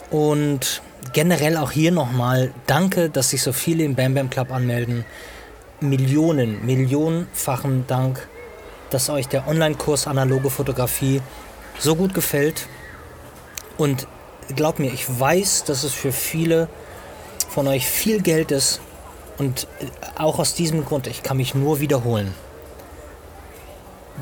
und 0.10 0.82
generell 1.14 1.58
auch 1.58 1.72
hier 1.72 1.92
nochmal 1.92 2.54
danke, 2.66 3.10
dass 3.10 3.30
sich 3.32 3.42
so 3.42 3.54
viele 3.54 3.84
im 3.84 3.96
Bam 3.96 4.14
Bam 4.14 4.30
Club 4.30 4.52
anmelden. 4.52 5.06
Millionen, 5.80 6.66
millionenfachen 6.66 7.86
Dank, 7.88 8.28
dass 8.90 9.10
euch 9.10 9.28
der 9.28 9.48
Online-Kurs 9.48 10.08
Analoge 10.08 10.50
Fotografie 10.50 11.22
so 11.80 11.96
gut 11.96 12.14
gefällt. 12.14 12.68
Und 13.78 14.08
glaubt 14.56 14.80
mir, 14.80 14.92
ich 14.92 15.06
weiß, 15.08 15.66
dass 15.66 15.84
es 15.84 15.94
für 15.94 16.12
viele 16.12 16.68
von 17.50 17.68
euch 17.68 17.88
viel 17.88 18.22
Geld 18.22 18.52
ist. 18.52 18.80
Und 19.38 19.68
auch 20.18 20.40
aus 20.40 20.56
diesem 20.56 20.84
Grund, 20.84 21.06
ich 21.08 21.22
kann 21.22 21.38
mich 21.38 21.54
nur 21.54 21.80
wiederholen. 21.80 22.34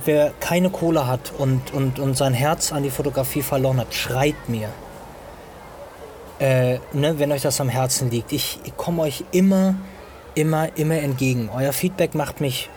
Wer 0.04 0.34
keine 0.42 0.70
Kohle 0.70 1.08
hat 1.08 1.32
und, 1.38 1.74
und, 1.74 2.00
und 2.00 2.18
sein 2.18 2.34
Herz 2.34 2.74
an 2.74 2.84
die 2.84 2.90
Fotografie 2.90 3.42
verloren 3.42 3.80
hat, 3.80 3.94
schreit 3.94 4.50
mir. 4.50 4.70
Äh, 6.40 6.80
ne, 6.92 7.18
wenn 7.18 7.32
euch 7.32 7.42
das 7.42 7.62
am 7.62 7.70
Herzen 7.70 8.10
liegt. 8.12 8.32
Ich, 8.32 8.60
komme 8.76 9.04
euch 9.04 9.24
immer, 9.32 9.76
immer, 10.34 10.78
immer 10.78 10.98
entgegen. 10.98 11.50
Euer 11.54 11.72
Feedback 11.72 12.14
macht 12.14 12.42
mich 12.42 12.70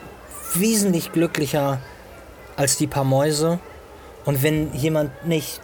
wesentlich 0.54 1.12
glücklicher 1.12 1.80
als 2.56 2.76
die 2.76 2.86
paar 2.86 3.04
Mäuse. 3.04 3.58
Und 4.24 4.42
wenn 4.42 4.72
jemand 4.74 5.26
nicht 5.26 5.60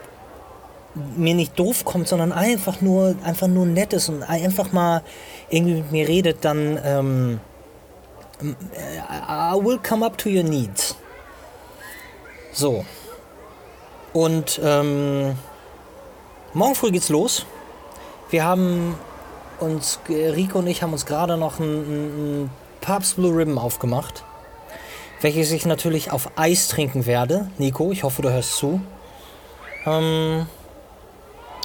mir 1.16 1.34
nicht 1.34 1.58
doof 1.58 1.84
kommt, 1.84 2.08
sondern 2.08 2.32
einfach 2.32 2.80
nur, 2.80 3.16
einfach 3.24 3.48
nur 3.48 3.66
nett 3.66 3.92
ist 3.92 4.08
und 4.08 4.22
einfach 4.22 4.72
mal 4.72 5.02
irgendwie 5.50 5.74
mit 5.76 5.92
mir 5.92 6.08
redet, 6.08 6.44
dann 6.44 6.78
ähm, 6.84 7.40
I 8.42 9.54
will 9.54 9.78
come 9.78 10.04
up 10.04 10.18
to 10.18 10.28
your 10.28 10.42
needs. 10.42 10.96
So. 12.52 12.84
Und 14.12 14.60
ähm, 14.62 15.36
morgen 16.52 16.74
früh 16.74 16.90
geht's 16.90 17.08
los. 17.08 17.46
Wir 18.30 18.44
haben 18.44 18.96
uns, 19.60 20.00
Rico 20.08 20.58
und 20.58 20.66
ich 20.66 20.82
haben 20.82 20.92
uns 20.92 21.06
gerade 21.06 21.36
noch 21.36 21.58
ein, 21.58 22.44
ein, 22.44 22.50
Pabst 22.80 23.16
Blue 23.16 23.34
Ribbon 23.34 23.56
aufgemacht, 23.56 24.24
welches 25.22 25.50
ich 25.52 25.64
natürlich 25.64 26.10
auf 26.10 26.30
Eis 26.36 26.68
trinken 26.68 27.06
werde. 27.06 27.48
Nico, 27.56 27.90
ich 27.92 28.02
hoffe, 28.02 28.20
du 28.20 28.30
hörst 28.30 28.56
zu. 28.56 28.80
Ähm, 29.86 30.46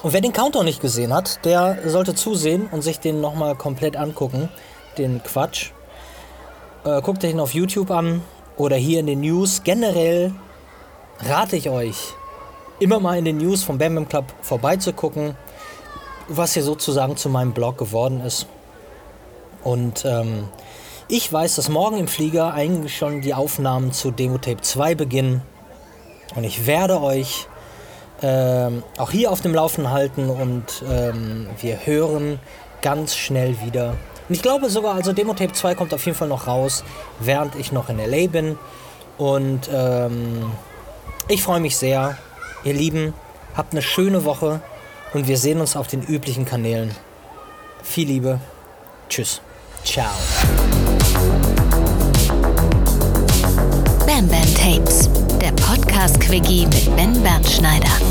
und 0.02 0.12
wer 0.14 0.20
den 0.22 0.32
Countdown 0.32 0.64
nicht 0.64 0.80
gesehen 0.80 1.12
hat, 1.12 1.44
der 1.44 1.78
sollte 1.84 2.14
zusehen 2.14 2.68
und 2.70 2.80
sich 2.80 3.00
den 3.00 3.20
nochmal 3.20 3.54
komplett 3.54 3.96
angucken. 3.96 4.48
Den 4.96 5.22
Quatsch. 5.22 5.72
Äh, 6.84 7.02
guckt 7.02 7.22
euch 7.22 7.32
ihn 7.32 7.40
auf 7.40 7.52
YouTube 7.52 7.90
an 7.90 8.22
oder 8.56 8.76
hier 8.76 9.00
in 9.00 9.06
den 9.06 9.20
News. 9.20 9.62
Generell 9.62 10.32
rate 11.20 11.56
ich 11.56 11.68
euch, 11.68 12.14
immer 12.78 12.98
mal 12.98 13.18
in 13.18 13.26
den 13.26 13.36
News 13.36 13.62
vom 13.62 13.76
Bam 13.76 13.94
Bam 13.94 14.08
Club 14.08 14.24
vorbeizugucken, 14.40 15.36
was 16.30 16.54
hier 16.54 16.62
sozusagen 16.62 17.16
zu 17.16 17.28
meinem 17.28 17.52
Blog 17.52 17.76
geworden 17.76 18.20
ist. 18.20 18.46
Und 19.62 20.04
ähm, 20.04 20.48
ich 21.08 21.30
weiß, 21.32 21.56
dass 21.56 21.68
morgen 21.68 21.98
im 21.98 22.08
Flieger 22.08 22.54
eigentlich 22.54 22.96
schon 22.96 23.20
die 23.20 23.34
Aufnahmen 23.34 23.92
zu 23.92 24.10
Demo 24.10 24.38
Tape 24.38 24.60
2 24.62 24.94
beginnen. 24.94 25.42
Und 26.36 26.44
ich 26.44 26.66
werde 26.66 27.00
euch 27.02 27.48
ähm, 28.22 28.84
auch 28.96 29.10
hier 29.10 29.32
auf 29.32 29.40
dem 29.40 29.54
Laufen 29.54 29.90
halten 29.90 30.30
und 30.30 30.84
ähm, 30.88 31.48
wir 31.60 31.84
hören 31.84 32.38
ganz 32.80 33.16
schnell 33.16 33.56
wieder. 33.64 33.96
Und 34.28 34.34
ich 34.36 34.42
glaube 34.42 34.70
sogar, 34.70 34.94
also 34.94 35.12
Demo 35.12 35.34
Tape 35.34 35.52
2 35.52 35.74
kommt 35.74 35.92
auf 35.92 36.06
jeden 36.06 36.16
Fall 36.16 36.28
noch 36.28 36.46
raus, 36.46 36.84
während 37.18 37.56
ich 37.56 37.72
noch 37.72 37.88
in 37.88 37.98
LA 37.98 38.28
bin. 38.28 38.58
Und 39.18 39.68
ähm, 39.72 40.52
ich 41.28 41.42
freue 41.42 41.60
mich 41.60 41.76
sehr. 41.76 42.16
Ihr 42.62 42.74
Lieben, 42.74 43.14
habt 43.56 43.72
eine 43.72 43.82
schöne 43.82 44.24
Woche 44.24 44.60
und 45.12 45.26
wir 45.26 45.36
sehen 45.36 45.60
uns 45.60 45.76
auf 45.76 45.88
den 45.88 46.02
üblichen 46.02 46.44
Kanälen. 46.44 46.94
Viel 47.82 48.08
Liebe. 48.08 48.40
Tschüss. 49.08 49.40
Ciao. 49.84 50.10
Bam 54.06 54.28
Bam 54.28 54.54
Tapes, 54.54 55.08
der 55.40 55.52
Podcast-Quickie 55.52 56.66
mit 56.66 56.96
Ben 56.96 57.22
Bernschneider. 57.22 58.09